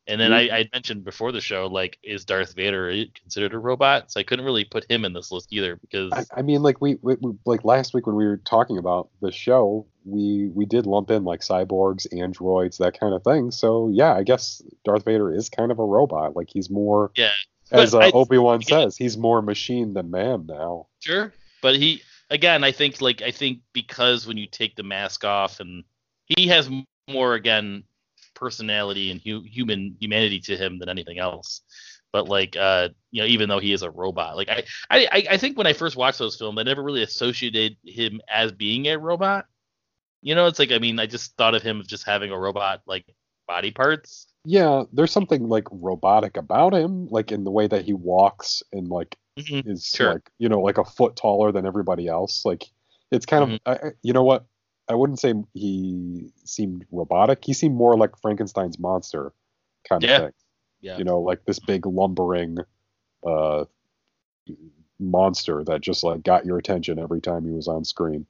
and 0.08 0.20
then 0.20 0.32
mm-hmm. 0.32 0.52
I, 0.52 0.58
I 0.58 0.68
mentioned 0.72 1.04
before 1.04 1.30
the 1.30 1.40
show, 1.40 1.68
like, 1.68 1.96
is 2.02 2.24
Darth 2.24 2.54
Vader 2.54 2.92
considered 3.20 3.54
a 3.54 3.58
robot? 3.58 4.10
So 4.10 4.18
I 4.18 4.24
couldn't 4.24 4.44
really 4.44 4.64
put 4.64 4.90
him 4.90 5.04
in 5.04 5.12
this 5.12 5.30
list 5.30 5.52
either 5.52 5.76
because 5.76 6.12
I, 6.12 6.24
I 6.40 6.42
mean, 6.42 6.62
like 6.62 6.80
we, 6.80 6.98
we, 7.02 7.14
we 7.20 7.32
like 7.46 7.64
last 7.64 7.94
week 7.94 8.06
when 8.06 8.16
we 8.16 8.26
were 8.26 8.38
talking 8.38 8.78
about 8.78 9.10
the 9.20 9.30
show, 9.30 9.86
we 10.04 10.50
we 10.52 10.66
did 10.66 10.86
lump 10.86 11.12
in 11.12 11.24
like 11.24 11.40
cyborgs, 11.40 12.06
androids, 12.18 12.78
that 12.78 12.98
kind 12.98 13.14
of 13.14 13.22
thing. 13.22 13.52
So 13.52 13.90
yeah, 13.92 14.14
I 14.14 14.24
guess 14.24 14.60
Darth 14.84 15.04
Vader 15.04 15.32
is 15.32 15.48
kind 15.48 15.70
of 15.70 15.78
a 15.78 15.84
robot. 15.84 16.34
Like 16.34 16.48
he's 16.50 16.68
more, 16.68 17.12
yeah, 17.14 17.30
as 17.72 17.94
uh, 17.94 17.98
But 17.98 18.06
I- 18.06 18.10
Obi 18.18 18.38
Wan 18.38 18.56
again- 18.56 18.90
says, 18.90 18.96
he's 18.96 19.16
more 19.16 19.42
machine 19.42 19.94
than 19.94 20.10
man 20.10 20.46
now. 20.46 20.88
Sure, 21.00 21.32
but 21.62 21.76
he 21.76 22.02
again, 22.30 22.64
I 22.64 22.72
think 22.72 23.00
like 23.00 23.22
I 23.22 23.30
think 23.30 23.60
because 23.72 24.26
when 24.26 24.36
you 24.36 24.46
take 24.46 24.76
the 24.76 24.82
mask 24.82 25.24
off 25.24 25.60
and 25.60 25.84
he 26.26 26.46
has 26.48 26.70
more 27.08 27.34
again 27.34 27.84
personality 28.34 29.10
and 29.10 29.20
hu- 29.20 29.42
human 29.42 29.96
humanity 30.00 30.40
to 30.40 30.56
him 30.56 30.78
than 30.78 30.88
anything 30.88 31.18
else. 31.18 31.60
But 32.12 32.28
like 32.28 32.56
uh 32.56 32.90
you 33.10 33.22
know 33.22 33.28
even 33.28 33.48
though 33.48 33.58
he 33.58 33.72
is 33.72 33.82
a 33.82 33.90
robot, 33.90 34.36
like 34.36 34.48
I 34.48 34.64
I 34.90 35.06
I- 35.12 35.26
I 35.30 35.36
think 35.38 35.56
when 35.56 35.66
I 35.66 35.72
first 35.72 35.96
watched 35.96 36.18
those 36.18 36.36
films, 36.36 36.58
I 36.58 36.62
never 36.62 36.82
really 36.82 37.02
associated 37.02 37.76
him 37.84 38.20
as 38.28 38.52
being 38.52 38.86
a 38.88 38.98
robot. 38.98 39.46
You 40.22 40.34
know, 40.34 40.46
it's 40.46 40.58
like 40.58 40.72
I 40.72 40.78
mean, 40.78 40.98
I 41.00 41.06
just 41.06 41.36
thought 41.36 41.54
of 41.54 41.62
him 41.62 41.80
as 41.80 41.86
just 41.86 42.04
having 42.04 42.30
a 42.30 42.38
robot 42.38 42.82
like 42.86 43.04
body 43.48 43.70
parts. 43.70 44.26
Yeah, 44.44 44.84
there's 44.92 45.12
something 45.12 45.48
like 45.48 45.68
robotic 45.70 46.36
about 46.36 46.74
him, 46.74 47.06
like 47.08 47.30
in 47.30 47.44
the 47.44 47.50
way 47.50 47.66
that 47.68 47.84
he 47.84 47.92
walks 47.92 48.62
and 48.72 48.88
like 48.88 49.16
Mhm. 49.38 49.66
is 49.66 49.86
Sure. 49.86 50.14
like 50.14 50.30
you 50.38 50.48
know 50.48 50.60
like 50.60 50.78
a 50.78 50.84
foot 50.84 51.16
taller 51.16 51.52
than 51.52 51.64
everybody 51.66 52.08
else. 52.08 52.44
Like 52.44 52.64
it's 53.10 53.24
kind 53.26 53.44
Mhm. 53.44 53.54
of 53.54 53.60
I, 53.84 53.90
you 54.02 54.12
know 54.12 54.24
what 54.24 54.44
I 54.88 54.94
wouldn't 54.96 55.20
say 55.20 55.32
he 55.54 56.32
seemed 56.44 56.84
robotic. 56.90 57.44
He 57.44 57.52
seemed 57.54 57.76
more 57.76 57.96
like 57.96 58.16
Frankenstein's 58.20 58.78
monster 58.80 59.32
kind 59.88 60.02
Yeah. 60.02 60.16
of 60.16 60.22
thing. 60.24 60.32
Yeah. 60.80 60.98
You 60.98 61.04
know, 61.04 61.20
like 61.20 61.44
this 61.44 61.60
big 61.60 61.86
lumbering 61.86 62.58
uh 63.24 63.64
monster 64.98 65.64
that 65.64 65.80
just 65.80 66.02
like 66.04 66.22
got 66.24 66.44
your 66.46 66.58
attention 66.58 66.98
every 66.98 67.20
time 67.20 67.44
he 67.44 67.52
was 67.52 67.68
on 67.68 67.84
screen. 67.84 68.26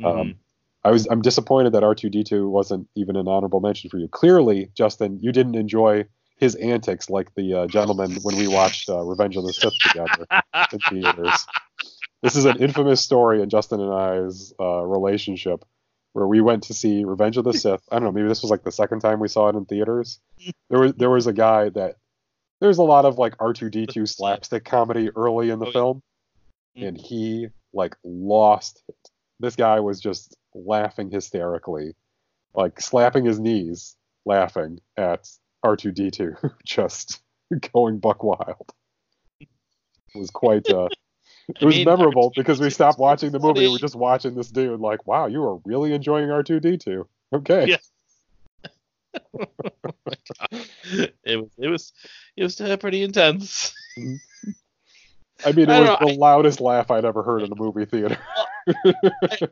Mhm. 0.00 0.04
Um, 0.06 0.34
I 0.84 0.90
was 0.90 1.06
I'm 1.10 1.22
disappointed 1.22 1.72
that 1.74 1.82
R2D2 1.82 2.48
wasn't 2.50 2.88
even 2.96 3.16
an 3.16 3.28
honorable 3.28 3.60
mention 3.60 3.88
for 3.90 3.98
you. 3.98 4.08
Clearly, 4.08 4.70
Justin, 4.74 5.18
you 5.20 5.30
didn't 5.32 5.54
enjoy 5.54 6.06
his 6.38 6.54
antics 6.56 7.08
like 7.08 7.32
the 7.36 7.54
uh, 7.54 7.66
gentleman 7.68 8.16
when 8.22 8.36
we 8.36 8.48
watched 8.48 8.88
uh, 8.88 9.00
Revenge 9.02 9.36
of 9.36 9.44
the 9.44 9.52
Sith 9.52 9.78
together 9.80 10.26
in 10.72 10.78
theaters. 10.90 11.46
This 12.22 12.34
is 12.36 12.44
an 12.46 12.58
infamous 12.58 13.00
story 13.00 13.42
in 13.42 13.48
Justin 13.48 13.80
and 13.80 13.92
I's 13.92 14.52
uh, 14.58 14.82
relationship 14.82 15.64
where 16.14 16.26
we 16.26 16.40
went 16.40 16.64
to 16.64 16.74
see 16.74 17.04
Revenge 17.04 17.36
of 17.36 17.44
the 17.44 17.52
Sith. 17.54 17.82
I 17.92 17.96
don't 17.96 18.04
know, 18.04 18.12
maybe 18.12 18.28
this 18.28 18.42
was 18.42 18.50
like 18.50 18.64
the 18.64 18.72
second 18.72 19.00
time 19.00 19.20
we 19.20 19.28
saw 19.28 19.48
it 19.48 19.56
in 19.56 19.64
theaters. 19.66 20.18
There 20.68 20.80
was 20.80 20.92
there 20.94 21.10
was 21.10 21.26
a 21.28 21.32
guy 21.32 21.68
that 21.70 21.96
there's 22.60 22.78
a 22.78 22.82
lot 22.82 23.04
of 23.04 23.18
like 23.18 23.36
R2D2 23.38 24.08
slapstick 24.16 24.64
comedy 24.64 25.10
early 25.14 25.50
in 25.50 25.58
the 25.60 25.66
Oh, 25.66 25.72
film, 25.72 26.02
Mhm. 26.76 26.88
and 26.88 26.96
he 26.98 27.48
like 27.72 27.94
lost 28.04 28.82
it. 28.88 28.96
This 29.38 29.54
guy 29.56 29.78
was 29.80 30.00
just 30.00 30.36
laughing 30.54 31.10
hysterically, 31.10 31.94
like 32.54 32.80
slapping 32.80 33.24
his 33.24 33.38
knees, 33.38 33.96
laughing 34.24 34.80
at 34.96 35.28
R2D2, 35.64 36.52
just 36.64 37.22
going 37.72 37.98
buck 37.98 38.22
wild. 38.22 38.72
It 39.40 39.48
was 40.14 40.30
quite 40.30 40.68
uh 40.68 40.88
it 41.48 41.62
I 41.62 41.64
was 41.64 41.76
mean, 41.76 41.84
memorable 41.84 42.30
R2D2 42.30 42.34
because 42.36 42.60
we 42.60 42.70
stopped 42.70 42.98
watching 42.98 43.32
the 43.32 43.38
movie. 43.38 43.68
We're 43.68 43.78
just 43.78 43.96
watching 43.96 44.34
this 44.34 44.50
dude, 44.50 44.80
like, 44.80 45.06
wow, 45.06 45.26
you 45.26 45.42
are 45.44 45.58
really 45.64 45.92
enjoying 45.92 46.28
R2D2. 46.28 47.04
Okay. 47.34 47.66
Yeah. 47.66 47.76
it 51.24 51.36
was 51.36 51.50
it 51.58 51.68
was 51.68 51.92
it 52.36 52.42
was 52.42 52.60
uh, 52.60 52.76
pretty 52.78 53.02
intense. 53.02 53.74
I 55.44 55.52
mean, 55.52 55.68
it 55.68 55.70
I 55.70 55.80
was 55.80 55.88
know, 55.88 56.06
the 56.08 56.14
loudest 56.18 56.60
laugh 56.60 56.90
I'd 56.90 57.04
ever 57.04 57.22
heard 57.22 57.42
in 57.42 57.52
a 57.52 57.56
movie 57.56 57.84
theater. 57.84 58.16
I, 58.68 58.94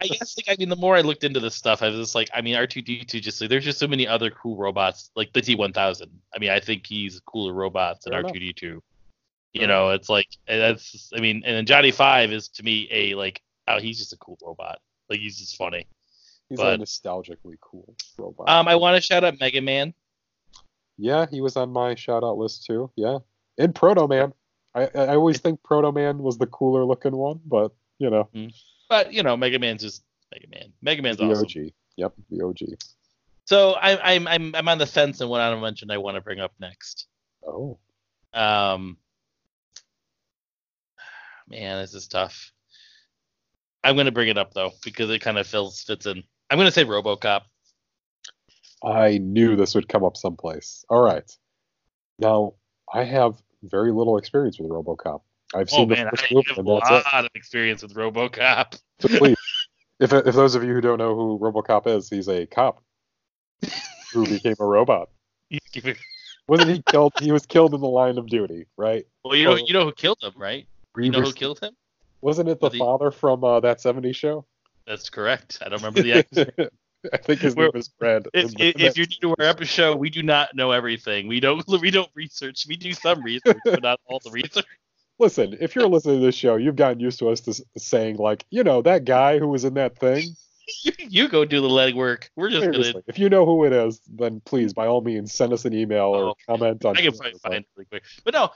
I 0.00 0.06
guess 0.06 0.36
like 0.36 0.46
I 0.48 0.56
mean 0.58 0.68
the 0.68 0.76
more 0.76 0.96
I 0.96 1.00
looked 1.00 1.24
into 1.24 1.40
this 1.40 1.54
stuff, 1.56 1.82
I 1.82 1.88
was 1.88 1.96
just 1.96 2.14
like 2.14 2.28
I 2.32 2.40
mean 2.42 2.54
R2D2 2.54 3.20
just 3.20 3.40
like 3.40 3.50
there's 3.50 3.64
just 3.64 3.78
so 3.78 3.88
many 3.88 4.06
other 4.06 4.30
cool 4.30 4.56
robots 4.56 5.10
like 5.16 5.32
the 5.32 5.40
T1000. 5.42 6.06
I 6.34 6.38
mean 6.38 6.50
I 6.50 6.60
think 6.60 6.86
he's 6.86 7.16
a 7.18 7.20
cooler 7.22 7.52
robot 7.52 8.00
than 8.02 8.12
Fair. 8.12 8.22
R2D2. 8.22 8.80
You 9.52 9.66
know, 9.66 9.90
it's 9.90 10.08
like 10.08 10.28
that's 10.46 11.10
I 11.16 11.20
mean 11.20 11.42
and 11.44 11.56
then 11.56 11.66
Johnny 11.66 11.90
Five 11.90 12.30
is 12.32 12.48
to 12.50 12.62
me 12.62 12.86
a 12.92 13.14
like 13.14 13.42
oh 13.66 13.80
he's 13.80 13.98
just 13.98 14.12
a 14.12 14.16
cool 14.18 14.38
robot. 14.44 14.78
Like 15.08 15.18
he's 15.18 15.38
just 15.38 15.56
funny. 15.56 15.86
He's 16.48 16.58
But- 16.60 16.74
a 16.80 16.82
nostalgically 16.82 17.56
cool 17.60 17.96
robot. 18.16 18.48
Um 18.48 18.68
I 18.68 18.76
want 18.76 18.94
to 18.96 19.02
shout 19.02 19.24
out 19.24 19.40
Mega 19.40 19.60
Man. 19.60 19.92
yeah, 20.98 21.26
he 21.28 21.40
was 21.40 21.56
on 21.56 21.72
my 21.72 21.96
shout 21.96 22.22
out 22.22 22.38
list 22.38 22.64
too. 22.64 22.90
Yeah. 22.94 23.18
And 23.58 23.74
Proto 23.74 24.06
Man. 24.06 24.32
I, 24.74 24.88
I 24.94 25.14
always 25.16 25.38
think 25.38 25.62
Proto 25.62 25.92
Man 25.92 26.18
was 26.18 26.38
the 26.38 26.46
cooler 26.46 26.84
looking 26.84 27.16
one, 27.16 27.40
but 27.44 27.72
you 27.98 28.10
know, 28.10 28.28
But 28.88 29.12
you 29.12 29.22
know 29.22 29.36
Mega 29.36 29.58
Man's 29.58 29.82
just 29.82 30.04
Mega 30.32 30.46
Man. 30.48 30.72
Mega 30.82 31.02
Man's 31.02 31.16
awesome. 31.16 31.28
the 31.28 31.34
awesome. 31.34 31.62
OG. 31.66 31.72
Yep, 31.96 32.12
the 32.30 32.44
OG. 32.44 32.58
So 33.44 33.72
I, 33.72 34.14
I'm 34.14 34.28
I'm 34.28 34.54
I'm 34.54 34.68
on 34.68 34.78
the 34.78 34.86
fence 34.86 35.20
on 35.20 35.28
what 35.28 35.40
I 35.40 35.58
mentioned 35.58 35.90
I 35.90 35.98
want 35.98 36.14
to 36.14 36.20
bring 36.20 36.40
up 36.40 36.52
next. 36.60 37.06
Oh. 37.44 37.78
Um, 38.32 38.96
man, 41.48 41.80
this 41.80 41.94
is 41.94 42.06
tough. 42.06 42.52
I'm 43.82 43.96
gonna 43.96 44.12
bring 44.12 44.28
it 44.28 44.38
up 44.38 44.54
though 44.54 44.70
because 44.84 45.10
it 45.10 45.20
kind 45.20 45.38
of 45.38 45.46
feels 45.46 45.82
fits 45.82 46.06
in. 46.06 46.22
I'm 46.48 46.58
gonna 46.58 46.70
say 46.70 46.84
RoboCop. 46.84 47.42
I 48.84 49.18
knew 49.18 49.56
this 49.56 49.74
would 49.74 49.88
come 49.88 50.04
up 50.04 50.16
someplace. 50.16 50.84
All 50.88 51.02
right. 51.02 51.30
Now, 52.18 52.54
I 52.92 53.04
have 53.04 53.34
very 53.62 53.92
little 53.92 54.16
experience 54.18 54.58
with 54.58 54.70
RoboCop. 54.70 55.20
I've 55.54 55.68
Oh 55.72 55.76
seen 55.78 55.88
man, 55.88 56.04
the 56.04 56.10
first 56.10 56.22
I 56.30 56.34
movie, 56.34 56.44
have 56.48 56.56
a 56.58 56.60
and 56.60 56.68
that's 56.68 56.90
it. 56.90 57.04
lot 57.14 57.24
of 57.24 57.30
experience 57.34 57.82
with 57.82 57.94
RoboCop. 57.94 58.80
So 59.00 59.08
please, 59.18 59.36
if 59.98 60.12
if 60.12 60.34
those 60.34 60.54
of 60.54 60.62
you 60.64 60.74
who 60.74 60.80
don't 60.80 60.98
know 60.98 61.14
who 61.14 61.38
RoboCop 61.38 61.86
is, 61.86 62.08
he's 62.08 62.28
a 62.28 62.46
cop 62.46 62.82
who 64.12 64.26
became 64.26 64.56
a 64.60 64.64
robot. 64.64 65.08
Wasn't 66.48 66.70
he 66.70 66.82
killed? 66.90 67.12
He 67.18 67.32
was 67.32 67.46
killed 67.46 67.74
in 67.74 67.80
the 67.80 67.88
line 67.88 68.18
of 68.18 68.26
duty, 68.28 68.66
right? 68.76 69.04
well, 69.24 69.36
you 69.36 69.44
know 69.44 69.56
you 69.56 69.72
know 69.72 69.84
who 69.84 69.92
killed 69.92 70.18
him, 70.22 70.32
right? 70.36 70.66
You 70.96 71.10
know 71.10 71.20
who 71.22 71.32
killed 71.32 71.60
him? 71.60 71.74
Wasn't 72.22 72.48
it 72.48 72.60
the 72.60 72.66
Was 72.66 72.72
he- 72.74 72.78
father 72.78 73.10
from 73.10 73.44
uh, 73.44 73.60
that 73.60 73.78
'70s 73.80 74.16
show? 74.16 74.46
That's 74.86 75.10
correct. 75.10 75.58
I 75.60 75.68
don't 75.68 75.78
remember 75.80 76.02
the 76.02 76.12
actor. 76.14 76.52
I 77.12 77.16
think 77.16 77.40
his 77.40 77.56
name 77.56 77.70
is 77.74 77.88
Brad. 77.88 78.28
If, 78.34 78.52
if, 78.58 78.96
you're 78.96 79.06
new 79.06 79.34
to 79.34 79.42
our 79.42 79.46
episode, 79.48 79.98
we 79.98 80.10
do 80.10 80.22
not 80.22 80.54
know 80.54 80.70
everything. 80.70 81.28
We 81.28 81.40
don't 81.40 81.66
we 81.80 81.90
don't 81.90 82.10
research. 82.14 82.66
We 82.68 82.76
do 82.76 82.92
some 82.92 83.22
research, 83.22 83.58
but 83.64 83.82
not 83.82 84.00
all 84.06 84.20
the 84.24 84.30
research. 84.30 84.66
listen, 85.18 85.56
if 85.60 85.74
you're 85.74 85.86
listening 85.86 86.20
to 86.20 86.26
this 86.26 86.34
show, 86.34 86.56
you've 86.56 86.76
gotten 86.76 87.00
used 87.00 87.18
to 87.20 87.28
us 87.28 87.40
to 87.40 87.62
saying 87.76 88.16
like, 88.16 88.44
you 88.50 88.64
know, 88.64 88.82
that 88.82 89.04
guy 89.04 89.38
who 89.38 89.48
was 89.48 89.64
in 89.64 89.74
that 89.74 89.98
thing. 89.98 90.24
You, 90.84 90.92
you 90.98 91.28
go 91.28 91.44
do 91.44 91.60
the 91.60 91.68
legwork. 91.68 92.28
We're 92.36 92.48
just 92.48 92.62
Seriously, 92.62 92.92
gonna. 92.92 93.04
if 93.08 93.18
you 93.18 93.28
know 93.28 93.44
who 93.44 93.64
it 93.64 93.72
is, 93.72 94.00
then 94.08 94.40
please, 94.44 94.72
by 94.72 94.86
all 94.86 95.00
means, 95.00 95.32
send 95.32 95.52
us 95.52 95.64
an 95.64 95.74
email 95.74 96.06
or 96.06 96.24
Oh, 96.26 96.34
comment 96.46 96.84
on. 96.84 96.96
I 96.96 97.02
can 97.02 97.12
probably 97.12 97.32
or 97.32 97.38
find 97.38 97.54
it 97.56 97.66
really 97.74 97.86
quick. 97.86 98.04
But 98.24 98.34
no, 98.34 98.50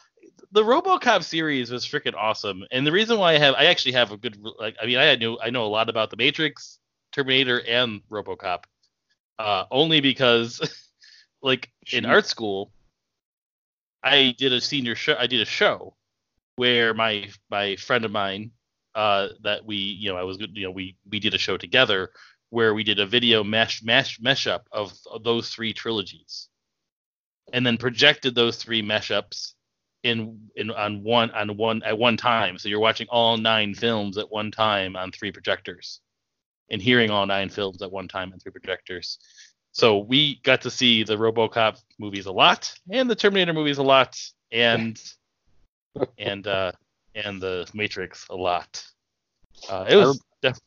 the 0.52 0.62
RoboCop 0.62 1.24
series 1.24 1.72
was 1.72 1.84
freaking 1.84 2.14
awesome, 2.16 2.64
and 2.70 2.86
the 2.86 2.92
reason 2.92 3.18
why 3.18 3.34
I 3.34 3.38
have 3.38 3.54
I 3.56 3.64
actually 3.64 3.92
have 3.92 4.12
a 4.12 4.16
good 4.16 4.38
like 4.40 4.76
I 4.80 4.86
mean 4.86 4.98
I 4.98 5.16
knew 5.16 5.36
I 5.42 5.50
know 5.50 5.64
a 5.64 5.66
lot 5.66 5.88
about 5.88 6.10
the 6.10 6.16
Matrix, 6.16 6.78
Terminator, 7.14 7.62
and 7.66 8.00
RoboCop, 8.10 8.64
uh, 9.38 9.64
only 9.70 10.00
because 10.00 10.60
like 11.42 11.70
in 11.92 12.04
art 12.04 12.26
school, 12.26 12.72
I 14.02 14.34
did 14.36 14.52
a 14.52 14.60
senior 14.60 14.94
show. 14.94 15.16
I 15.18 15.26
did 15.26 15.40
a 15.40 15.46
show 15.46 15.94
where 16.56 16.92
my 16.94 17.30
my 17.50 17.76
friend 17.76 18.04
of 18.04 18.10
mine 18.10 18.50
uh, 18.94 19.28
that 19.42 19.64
we 19.64 19.76
you 19.76 20.10
know 20.10 20.16
I 20.16 20.24
was 20.24 20.38
you 20.38 20.64
know 20.64 20.70
we 20.70 20.96
we 21.10 21.20
did 21.20 21.34
a 21.34 21.38
show 21.38 21.56
together 21.56 22.10
where 22.50 22.74
we 22.74 22.84
did 22.84 23.00
a 23.00 23.06
video 23.06 23.42
mesh 23.42 23.82
mesh 23.82 24.20
mesh 24.20 24.46
up 24.46 24.68
of, 24.70 24.92
of 25.10 25.24
those 25.24 25.48
three 25.48 25.72
trilogies 25.72 26.48
and 27.52 27.66
then 27.66 27.76
projected 27.76 28.34
those 28.34 28.56
three 28.56 28.82
mesh 28.82 29.10
ups 29.10 29.54
in 30.04 30.38
in 30.54 30.70
on 30.70 31.02
one 31.02 31.30
on 31.32 31.56
one 31.56 31.82
at 31.82 31.98
one 31.98 32.16
time 32.16 32.58
so 32.58 32.68
you're 32.68 32.78
watching 32.78 33.08
all 33.08 33.36
nine 33.36 33.74
films 33.74 34.18
at 34.18 34.30
one 34.30 34.50
time 34.50 34.94
on 34.94 35.10
three 35.10 35.32
projectors 35.32 36.00
and 36.70 36.80
hearing 36.82 37.10
all 37.10 37.26
nine 37.26 37.48
films 37.48 37.82
at 37.82 37.90
one 37.92 38.08
time 38.08 38.32
on 38.32 38.38
three 38.38 38.52
projectors 38.52 39.18
so 39.72 39.98
we 39.98 40.40
got 40.44 40.62
to 40.62 40.70
see 40.70 41.02
the 41.02 41.16
RoboCop 41.16 41.80
movies 41.98 42.26
a 42.26 42.32
lot 42.32 42.72
and 42.90 43.10
the 43.10 43.16
Terminator 43.16 43.52
movies 43.52 43.78
a 43.78 43.82
lot 43.82 44.16
and 44.52 45.02
and 46.18 46.46
uh 46.46 46.72
and 47.14 47.40
the 47.40 47.68
Matrix 47.74 48.26
a 48.28 48.34
lot. 48.36 48.84
Uh, 49.68 49.84
it 49.88 49.96
was. 49.96 50.20
Def- 50.42 50.58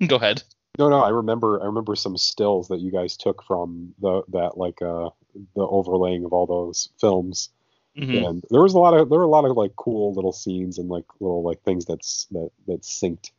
Go 0.08 0.16
ahead. 0.16 0.42
No, 0.78 0.88
no, 0.88 1.00
I 1.00 1.08
remember 1.08 1.60
I 1.62 1.66
remember 1.66 1.96
some 1.96 2.16
stills 2.16 2.68
that 2.68 2.80
you 2.80 2.90
guys 2.90 3.16
took 3.16 3.42
from 3.44 3.94
the 4.00 4.22
that 4.28 4.56
like 4.58 4.80
uh 4.82 5.10
the 5.54 5.62
overlaying 5.62 6.24
of 6.24 6.32
all 6.32 6.46
those 6.46 6.88
films. 7.00 7.50
Mhm. 7.96 8.26
And 8.28 8.44
there 8.50 8.62
was 8.62 8.74
a 8.74 8.78
lot 8.78 8.94
of 8.94 9.08
there 9.08 9.18
were 9.18 9.24
a 9.24 9.28
lot 9.28 9.44
of 9.44 9.56
like 9.56 9.74
cool 9.76 10.14
little 10.14 10.32
scenes 10.32 10.78
and 10.78 10.88
like 10.88 11.04
little 11.20 11.42
like 11.42 11.62
things 11.62 11.84
that's 11.84 12.26
that 12.32 12.50
that 12.66 12.82
synced 12.82 13.30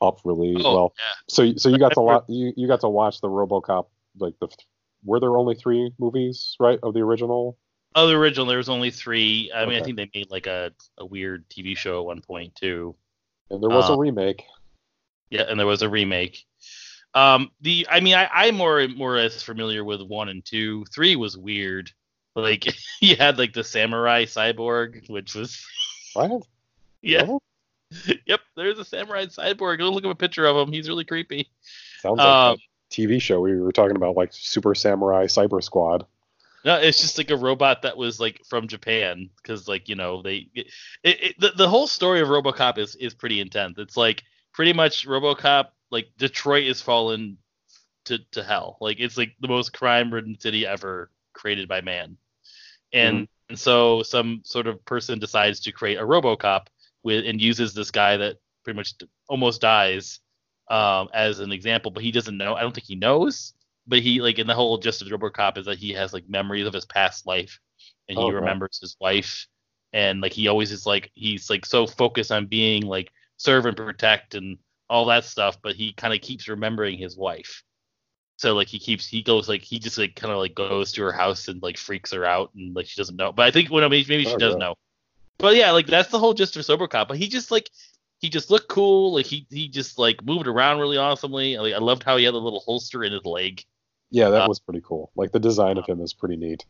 up 0.00 0.20
really 0.24 0.56
Oh, 0.64 0.74
well. 0.74 0.94
yeah. 0.98 1.04
So 1.28 1.54
so 1.56 1.68
you 1.68 1.78
got 1.78 1.92
to 1.94 2.00
lot 2.00 2.24
you, 2.28 2.52
you 2.56 2.66
got 2.68 2.80
to 2.80 2.88
watch 2.88 3.20
the 3.20 3.28
RoboCop 3.28 3.86
like 4.18 4.34
the 4.40 4.48
were 5.04 5.20
there 5.20 5.36
only 5.36 5.54
three 5.54 5.92
movies 5.98 6.56
right 6.60 6.78
of 6.82 6.94
the 6.94 7.00
original? 7.00 7.56
Oh, 7.94 8.06
the 8.06 8.14
original. 8.14 8.46
There 8.46 8.58
was 8.58 8.68
only 8.68 8.90
three. 8.90 9.50
I 9.54 9.64
mean, 9.66 9.80
I 9.80 9.84
think 9.84 9.96
they 9.96 10.10
made 10.14 10.30
like 10.30 10.46
a, 10.46 10.72
a 10.98 11.06
weird 11.06 11.48
TV 11.48 11.76
show 11.76 12.00
at 12.00 12.06
one 12.06 12.20
point 12.20 12.54
too. 12.54 12.94
And 13.50 13.62
there 13.62 13.70
was 13.70 13.88
Uh, 13.88 13.94
a 13.94 13.98
remake. 13.98 14.44
Yeah, 15.30 15.42
and 15.48 15.58
there 15.58 15.66
was 15.66 15.82
a 15.82 15.88
remake. 15.88 16.44
Um, 17.14 17.50
the 17.62 17.86
I 17.90 18.00
mean, 18.00 18.14
I, 18.14 18.28
I'm 18.32 18.54
more 18.56 18.86
more 18.88 19.16
as 19.16 19.42
familiar 19.42 19.82
with 19.84 20.02
one 20.02 20.28
and 20.28 20.44
two. 20.44 20.84
Three 20.94 21.16
was 21.16 21.36
weird. 21.36 21.90
Like 22.36 22.66
you 23.00 23.16
had 23.16 23.38
like 23.38 23.52
the 23.52 23.64
samurai 23.64 24.24
cyborg, 24.24 25.08
which 25.08 25.34
was 25.34 25.64
Right? 26.14 26.30
yeah? 27.02 27.26
Yep. 28.28 28.40
There's 28.56 28.78
a 28.78 28.84
samurai 28.84 29.26
cyborg. 29.26 29.78
Go 29.78 29.90
look 29.90 30.04
up 30.04 30.12
a 30.12 30.14
picture 30.14 30.46
of 30.46 30.56
him. 30.56 30.72
He's 30.72 30.88
really 30.88 31.04
creepy. 31.04 31.50
Sounds 32.00 32.18
like 32.18 32.26
Um, 32.26 32.56
a 32.56 32.94
TV 32.94 33.20
show 33.20 33.40
we 33.40 33.58
were 33.58 33.72
talking 33.72 33.96
about 33.96 34.16
like 34.16 34.30
Super 34.32 34.74
Samurai 34.74 35.26
Cyber 35.26 35.62
Squad. 35.62 36.06
No, 36.64 36.76
it's 36.76 37.00
just 37.00 37.18
like 37.18 37.30
a 37.30 37.36
robot 37.36 37.82
that 37.82 37.96
was 37.96 38.20
like 38.20 38.40
from 38.48 38.68
Japan 38.68 39.30
because 39.36 39.66
like 39.68 39.88
you 39.88 39.94
know 39.94 40.22
they 40.22 40.48
it, 40.54 40.66
it, 41.02 41.40
the 41.40 41.50
the 41.56 41.68
whole 41.68 41.86
story 41.86 42.20
of 42.20 42.28
RoboCop 42.28 42.78
is 42.78 42.94
is 42.96 43.14
pretty 43.14 43.40
intense. 43.40 43.78
It's 43.78 43.96
like 43.96 44.22
pretty 44.52 44.72
much 44.72 45.06
RoboCop 45.06 45.68
like 45.90 46.08
Detroit 46.18 46.64
is 46.64 46.82
fallen 46.82 47.38
to 48.06 48.18
to 48.32 48.42
hell. 48.42 48.76
Like 48.80 48.98
it's 49.00 49.16
like 49.16 49.34
the 49.40 49.48
most 49.48 49.72
crime-ridden 49.72 50.38
city 50.40 50.66
ever 50.66 51.10
created 51.32 51.68
by 51.68 51.80
man. 51.80 52.16
And 52.92 53.28
and 53.48 53.58
so 53.58 54.02
some 54.02 54.42
sort 54.44 54.66
of 54.66 54.84
person 54.84 55.18
decides 55.18 55.60
to 55.60 55.72
create 55.72 55.98
a 55.98 56.02
RoboCop 56.02 56.66
with 57.02 57.24
and 57.26 57.40
uses 57.40 57.74
this 57.74 57.90
guy 57.90 58.16
that 58.16 58.36
pretty 58.64 58.76
much 58.76 58.94
almost 59.28 59.60
dies 59.60 60.20
um, 60.70 61.08
as 61.14 61.40
an 61.40 61.52
example, 61.52 61.90
but 61.90 62.02
he 62.02 62.10
doesn't 62.12 62.36
know. 62.36 62.54
I 62.54 62.60
don't 62.62 62.74
think 62.74 62.86
he 62.86 62.96
knows 62.96 63.54
but 63.88 64.00
he 64.00 64.20
like 64.20 64.38
in 64.38 64.46
the 64.46 64.54
whole 64.54 64.78
gist 64.78 65.02
of 65.02 65.08
RoboCop 65.08 65.56
is 65.58 65.66
that 65.66 65.78
he 65.78 65.92
has 65.94 66.12
like 66.12 66.28
memories 66.28 66.66
of 66.66 66.74
his 66.74 66.84
past 66.84 67.26
life, 67.26 67.58
and 68.08 68.18
he 68.18 68.30
Oh, 68.30 68.34
wow. 68.34 68.58
remembers 68.58 68.78
his 68.80 68.96
wife, 69.00 69.46
and 69.92 70.20
like 70.20 70.32
he 70.32 70.46
always 70.48 70.70
is 70.70 70.86
like 70.86 71.10
he's 71.14 71.50
like 71.50 71.64
so 71.66 71.86
focused 71.86 72.30
on 72.30 72.46
being 72.46 72.86
like 72.86 73.10
serve 73.38 73.66
and 73.66 73.76
protect 73.76 74.34
and 74.34 74.58
all 74.90 75.06
that 75.06 75.24
stuff, 75.24 75.58
but 75.62 75.74
he 75.74 75.92
kind 75.94 76.14
of 76.14 76.20
keeps 76.20 76.48
remembering 76.48 76.98
his 76.98 77.16
wife. 77.16 77.62
So 78.38 78.54
like 78.54 78.68
he 78.68 78.78
keeps 78.78 79.06
he 79.06 79.22
goes 79.22 79.48
like 79.48 79.62
he 79.62 79.78
just 79.78 79.98
like 79.98 80.14
kind 80.16 80.32
of 80.32 80.38
like 80.38 80.54
goes 80.54 80.92
to 80.92 81.02
her 81.02 81.12
house 81.12 81.48
and 81.48 81.62
like 81.62 81.78
freaks 81.78 82.12
her 82.12 82.24
out 82.24 82.52
and 82.54 82.74
like 82.76 82.86
she 82.86 83.00
doesn't 83.00 83.16
know. 83.16 83.32
But 83.32 83.46
I 83.46 83.50
think 83.50 83.70
well, 83.70 83.88
maybe 83.88 84.06
maybe 84.08 84.24
she 84.26 84.36
Oh, 84.36 84.38
does 84.38 84.56
yeah. 84.56 84.58
know. 84.58 84.74
But 85.38 85.56
yeah, 85.56 85.70
like 85.70 85.86
that's 85.86 86.10
the 86.10 86.18
whole 86.18 86.34
gist 86.34 86.56
of 86.56 86.64
RoboCop. 86.64 87.08
But 87.08 87.16
he 87.18 87.28
just 87.28 87.50
like 87.50 87.70
he 88.18 88.28
just 88.28 88.50
looked 88.50 88.68
cool. 88.68 89.14
Like 89.14 89.26
he 89.26 89.46
he 89.50 89.68
just 89.68 89.98
like 89.98 90.24
moved 90.24 90.46
around 90.46 90.78
really 90.78 90.96
awesomely. 90.96 91.56
Like 91.56 91.74
I 91.74 91.78
loved 91.78 92.02
how 92.02 92.16
he 92.16 92.24
had 92.24 92.34
a 92.34 92.38
little 92.38 92.60
holster 92.60 93.04
in 93.04 93.12
his 93.12 93.24
leg. 93.24 93.64
Yeah, 94.10 94.30
that 94.30 94.42
Uh, 94.42 94.48
was 94.48 94.60
pretty 94.60 94.80
cool. 94.84 95.10
Like 95.14 95.32
the 95.32 95.40
design 95.40 95.78
of 95.78 95.86
him 95.86 96.00
is 96.00 96.14
pretty 96.14 96.36
neat. 96.36 96.64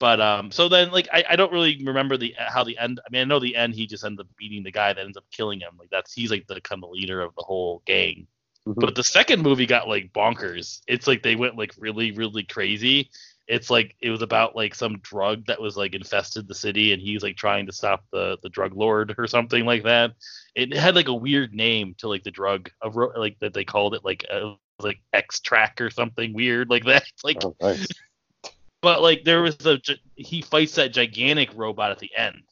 But 0.00 0.20
um, 0.20 0.52
so 0.52 0.68
then 0.68 0.92
like 0.92 1.08
I, 1.12 1.24
I 1.30 1.36
don't 1.36 1.52
really 1.52 1.82
remember 1.84 2.16
the 2.16 2.34
how 2.38 2.62
the 2.64 2.78
end. 2.78 3.00
I 3.04 3.10
mean, 3.10 3.22
I 3.22 3.24
know 3.24 3.40
the 3.40 3.56
end. 3.56 3.74
He 3.74 3.86
just 3.86 4.04
ends 4.04 4.20
up 4.20 4.28
beating 4.36 4.62
the 4.62 4.70
guy 4.70 4.92
that 4.92 5.04
ends 5.04 5.16
up 5.16 5.24
killing 5.32 5.60
him. 5.60 5.72
Like 5.78 5.90
that's 5.90 6.12
he's 6.14 6.30
like 6.30 6.46
the 6.46 6.60
kind 6.60 6.82
of 6.84 6.90
leader 6.90 7.20
of 7.20 7.34
the 7.34 7.42
whole 7.42 7.82
gang. 7.84 8.28
Mhm. 8.66 8.74
But 8.80 8.94
the 8.94 9.02
second 9.04 9.42
movie 9.42 9.66
got 9.66 9.88
like 9.88 10.12
bonkers. 10.12 10.82
It's 10.86 11.06
like 11.08 11.22
they 11.24 11.34
went 11.34 11.56
like 11.56 11.74
really 11.78 12.12
really 12.12 12.44
crazy. 12.44 13.10
It's 13.48 13.70
like 13.70 13.96
it 14.00 14.10
was 14.10 14.20
about 14.20 14.54
like 14.54 14.74
some 14.74 14.98
drug 14.98 15.46
that 15.46 15.60
was 15.60 15.76
like 15.76 15.94
infested 15.94 16.46
the 16.46 16.54
city, 16.54 16.92
and 16.92 17.00
he's 17.00 17.22
like 17.22 17.36
trying 17.36 17.66
to 17.66 17.72
stop 17.72 18.04
the 18.12 18.36
the 18.42 18.50
drug 18.50 18.76
lord 18.76 19.14
or 19.18 19.26
something 19.26 19.64
like 19.64 19.84
that. 19.84 20.12
It 20.54 20.76
had 20.76 20.94
like 20.94 21.08
a 21.08 21.14
weird 21.14 21.54
name 21.54 21.94
to 21.98 22.08
like 22.08 22.24
the 22.24 22.30
drug 22.30 22.70
of 22.82 22.96
ro- 22.96 23.12
like 23.16 23.38
that 23.40 23.54
they 23.54 23.64
called 23.64 23.94
it 23.94 24.04
like 24.04 24.26
uh, 24.30 24.54
like 24.80 24.98
X 25.14 25.40
track 25.40 25.80
or 25.80 25.88
something 25.90 26.34
weird 26.34 26.68
like 26.68 26.84
that. 26.84 27.04
Like 27.24 27.42
Oh, 27.44 27.56
nice. 27.60 27.86
but 28.82 29.00
like 29.02 29.24
there 29.24 29.42
was 29.42 29.56
a 29.64 29.80
he 30.14 30.42
fights 30.42 30.74
that 30.74 30.92
gigantic 30.92 31.50
robot 31.54 31.90
at 31.90 31.98
the 31.98 32.10
end. 32.16 32.42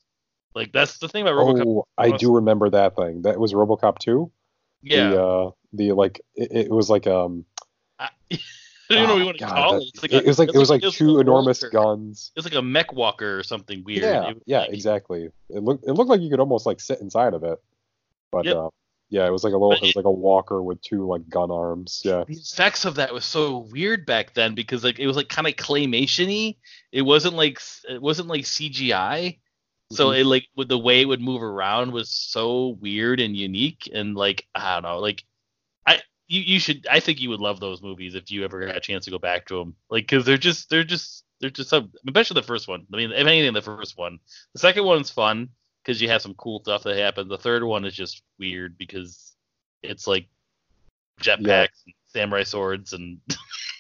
Like 0.54 0.72
that's 0.72 0.96
the 0.98 1.09
thing 1.09 1.22
about 1.22 1.35
RoboCop. 1.35 1.66
Oh, 1.66 1.85
I 1.98 2.16
do 2.16 2.35
remember 2.35 2.70
that 2.70 2.96
thing. 2.96 3.22
That 3.22 3.38
was 3.38 3.52
RoboCop 3.52 3.98
2. 3.98 4.32
yeah, 4.82 5.11
The 5.11 5.22
uh, 5.22 5.50
the 5.74 5.92
like 5.92 6.22
it, 6.35 6.68
it 6.68 6.70
was 6.70 6.88
like 6.88 7.06
um. 7.06 7.44
I, 7.98 8.09
I 8.90 8.94
don't 8.94 9.03
know 9.09 9.09
what 9.09 9.14
oh, 9.14 9.18
you 9.18 9.25
want 9.27 9.38
to 9.38 9.44
God, 9.44 9.55
call 9.55 9.75
it. 9.77 9.85
It's 9.94 10.03
like 10.03 10.12
it, 10.12 10.25
a- 10.25 10.27
was 10.29 10.38
like 10.38 10.49
it 10.55 10.59
was 10.59 10.70
like, 10.70 10.83
it's 10.83 10.96
two 10.96 11.18
enormous 11.20 11.62
walker. 11.62 11.70
guns. 11.70 12.33
It's 12.37 12.44
like 12.46 12.55
a 12.55 12.62
mech 12.62 12.92
walker 12.92 13.38
or 13.38 13.42
something 13.42 13.83
weird. 13.85 14.03
Yeah, 14.03 14.33
yeah, 14.46 14.61
like- 14.61 14.70
exactly. 14.70 15.31
It 15.51 15.62
looked 15.62 15.85
it 15.87 15.92
looked 15.92 16.11
like 16.11 16.20
you 16.20 16.31
could 16.31 16.40
almost 16.40 16.66
like 16.66 16.81
sit 16.81 17.01
inside 17.01 17.35
of 17.35 17.42
it, 17.44 17.59
but 18.31 18.44
Yep. 18.44 18.57
uh, 18.57 18.68
yeah, 19.09 19.27
it 19.27 19.31
was 19.31 19.44
like 19.44 19.53
a 19.53 19.57
little 19.57 19.72
it 19.72 19.83
was 19.83 19.96
like 19.96 20.05
a 20.05 20.11
walker 20.11 20.62
with 20.62 20.81
two 20.83 21.07
like 21.07 21.29
gun 21.29 21.51
arms. 21.51 22.03
Yeah, 22.05 22.25
The 22.27 22.35
effects 22.35 22.85
of 22.85 22.96
that 22.96 23.12
was 23.14 23.25
so 23.25 23.59
weird 23.70 24.05
back 24.07 24.35
then 24.35 24.55
because 24.55 24.83
like 24.85 24.99
it 24.99 25.07
was 25.07 25.16
like 25.16 25.29
kind 25.29 25.46
of 25.46 25.55
claymation-y. 25.55 26.57
It 26.92 27.03
wasn't 27.03 27.35
like 27.35 27.61
it 27.88 28.03
wasn't 28.03 28.29
like 28.29 28.44
CGI. 28.44 29.38
So 29.92 30.09
Mhm. 30.09 30.18
it 30.20 30.25
like 30.27 30.46
with 30.57 30.66
the 30.68 30.79
way 30.79 31.01
it 31.01 31.05
would 31.05 31.20
move 31.20 31.42
around 31.42 31.92
was 31.92 32.11
so 32.11 32.77
weird 32.81 33.20
and 33.20 33.37
unique 33.37 33.88
and 33.94 34.16
like 34.16 34.44
I 34.55 34.75
don't 34.75 34.83
know 34.83 34.99
like 34.99 35.22
I 35.87 36.01
you, 36.26 36.40
you 36.40 36.60
should 36.60 36.86
I 36.90 37.00
think 37.00 37.20
you 37.20 37.30
would 37.30 37.40
love 37.40 37.60
those 37.60 37.82
movies 37.82 38.14
if 38.14 38.30
you 38.30 38.44
ever 38.44 38.66
had 38.66 38.76
a 38.76 38.80
chance 38.80 39.04
to 39.04 39.10
go 39.10 39.18
back 39.18 39.46
to 39.46 39.58
them 39.58 39.74
like 39.90 40.04
because 40.04 40.24
they're 40.24 40.36
just 40.36 40.68
they're 40.70 40.84
just 40.84 41.24
they're 41.40 41.50
just 41.50 41.70
some 41.70 41.92
especially 42.06 42.40
the 42.40 42.46
first 42.46 42.68
one. 42.68 42.86
I 42.92 42.96
mean 42.96 43.12
if 43.12 43.26
anything 43.26 43.52
the 43.52 43.62
first 43.62 43.96
one. 43.98 44.18
The 44.54 44.60
second 44.60 44.84
one's 44.84 45.10
fun 45.10 45.50
because 45.82 46.00
you 46.00 46.08
have 46.08 46.22
some 46.22 46.34
cool 46.34 46.60
stuff 46.60 46.82
that 46.84 46.96
happens 46.96 47.28
the 47.28 47.38
third 47.38 47.64
one 47.64 47.84
is 47.84 47.94
just 47.94 48.22
weird 48.38 48.76
because 48.78 49.34
it's 49.82 50.06
like 50.06 50.28
jetpacks 51.20 51.82
and 51.86 51.94
samurai 52.08 52.42
swords 52.42 52.92
and 52.92 53.18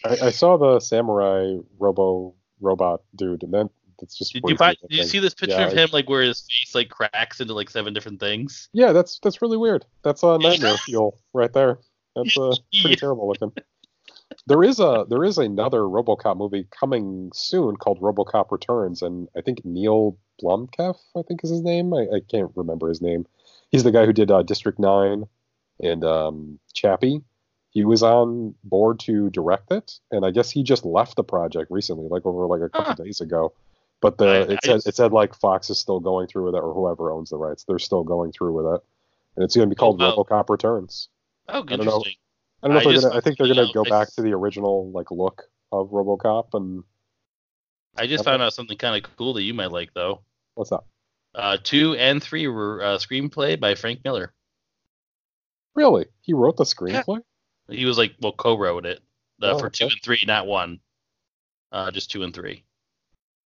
I, 0.04 0.26
I 0.26 0.30
saw 0.30 0.56
the 0.56 0.80
samurai 0.80 1.56
robo 1.78 2.34
robot 2.60 3.02
dude, 3.14 3.42
and 3.42 3.52
then 3.52 3.70
it's 4.02 4.16
just. 4.16 4.32
did 4.32 4.42
you 4.46 4.56
find 4.56 4.76
did 4.88 4.96
you 4.98 5.04
see 5.04 5.18
this 5.18 5.34
picture 5.34 5.56
Yeah, 5.56 5.66
of 5.66 5.72
him 5.72 5.88
like 5.92 6.08
where 6.08 6.22
his 6.22 6.42
face 6.42 6.74
like 6.74 6.88
cracks 6.88 7.40
into 7.40 7.54
like 7.54 7.70
seven 7.70 7.94
different 7.94 8.20
things? 8.20 8.68
Yeah, 8.72 8.92
that's 8.92 9.18
that's 9.20 9.42
really 9.42 9.56
weird. 9.56 9.84
That's 10.02 10.22
a 10.22 10.38
nightmare 10.40 10.76
fuel 10.76 11.18
right 11.32 11.52
there. 11.52 11.78
That's 12.16 12.36
uh, 12.38 12.54
pretty 12.80 12.96
terrible 12.96 13.28
looking. 13.28 13.52
There 14.48 14.62
is 14.64 14.80
a 14.80 15.06
there 15.08 15.22
is 15.24 15.38
another 15.38 15.80
RoboCop 15.82 16.36
movie 16.36 16.66
coming 16.70 17.30
soon 17.34 17.76
called 17.76 18.00
RoboCop 18.00 18.50
Returns, 18.50 19.02
and 19.02 19.28
I 19.36 19.40
think 19.40 19.64
Neil 19.64 20.18
Blomkamp, 20.42 20.96
I 21.16 21.22
think 21.22 21.44
is 21.44 21.50
his 21.50 21.62
name. 21.62 21.94
I, 21.94 22.06
I 22.16 22.20
can't 22.28 22.50
remember 22.56 22.88
his 22.88 23.00
name. 23.00 23.26
He's 23.70 23.84
the 23.84 23.92
guy 23.92 24.04
who 24.06 24.12
did 24.12 24.30
uh, 24.30 24.42
District 24.42 24.78
Nine 24.78 25.26
and 25.80 26.04
um, 26.04 26.58
Chappie. 26.74 27.22
He 27.70 27.84
was 27.84 28.02
on 28.02 28.54
board 28.64 29.00
to 29.00 29.28
direct 29.30 29.70
it, 29.70 29.98
and 30.10 30.24
I 30.24 30.30
guess 30.30 30.50
he 30.50 30.62
just 30.62 30.84
left 30.84 31.16
the 31.16 31.24
project 31.24 31.70
recently, 31.70 32.08
like 32.08 32.24
over 32.24 32.46
like 32.46 32.62
a 32.62 32.68
couple 32.70 32.94
Huh. 32.94 33.04
days 33.04 33.20
ago. 33.20 33.52
But 34.00 34.18
the 34.18 34.26
I- 34.26 34.36
it 34.52 34.58
I- 34.64 34.66
said 34.66 34.80
it 34.86 34.94
said 34.96 35.12
like 35.12 35.34
Fox 35.34 35.70
is 35.70 35.78
still 35.78 36.00
going 36.00 36.26
through 36.26 36.46
with 36.46 36.54
it, 36.54 36.62
or 36.62 36.72
whoever 36.74 37.10
owns 37.12 37.30
the 37.30 37.36
rights, 37.38 37.64
they're 37.64 37.78
still 37.78 38.02
going 38.04 38.32
through 38.32 38.54
with 38.54 38.74
it, 38.74 38.80
and 39.36 39.44
it's 39.44 39.54
going 39.56 39.68
to 39.68 39.74
be 39.74 39.78
called 39.78 40.00
wow. 40.00 40.14
RoboCop 40.16 40.48
Returns. 40.50 41.08
Oh 41.48 41.62
don't 41.62 41.84
know. 41.84 41.84
interesting 41.84 42.14
I 42.62 42.68
don't 42.68 42.74
know 42.74 42.80
if 42.80 42.86
I 42.86 42.92
they're 42.92 43.00
gonna. 43.02 43.16
I 43.16 43.20
think 43.20 43.38
they're 43.38 43.46
gonna 43.48 43.66
out- 43.66 43.74
go 43.74 43.84
back 43.84 44.12
to 44.14 44.22
the 44.22 44.32
original 44.32 44.90
like 44.90 45.10
look 45.10 45.44
of 45.72 45.90
RoboCop. 45.90 46.54
And 46.54 46.84
I 47.96 48.06
just 48.06 48.24
found 48.24 48.42
out 48.42 48.54
something 48.54 48.78
kind 48.78 49.02
of 49.04 49.16
cool 49.16 49.34
that 49.34 49.42
you 49.42 49.54
might 49.54 49.70
like 49.72 49.92
though. 49.94 50.22
what's 50.54 50.70
that? 50.70 50.82
Uh, 51.34 51.58
two 51.62 51.94
and 51.96 52.22
three 52.22 52.46
were 52.48 52.82
uh, 52.82 52.98
screenplay 52.98 53.60
by 53.60 53.74
Frank 53.74 54.00
Miller. 54.04 54.32
Really? 55.74 56.06
He 56.22 56.32
wrote 56.32 56.56
the 56.56 56.64
screenplay? 56.64 57.20
He 57.68 57.84
was 57.84 57.98
like, 57.98 58.14
well, 58.22 58.32
co-wrote 58.32 58.86
it 58.86 59.00
uh, 59.42 59.52
Oh, 59.52 59.58
for 59.58 59.68
two 59.68 59.84
and 59.84 60.00
three, 60.02 60.22
not 60.26 60.46
one. 60.46 60.80
Uh, 61.70 61.90
just 61.90 62.10
two 62.10 62.22
and 62.22 62.32
three. 62.32 62.64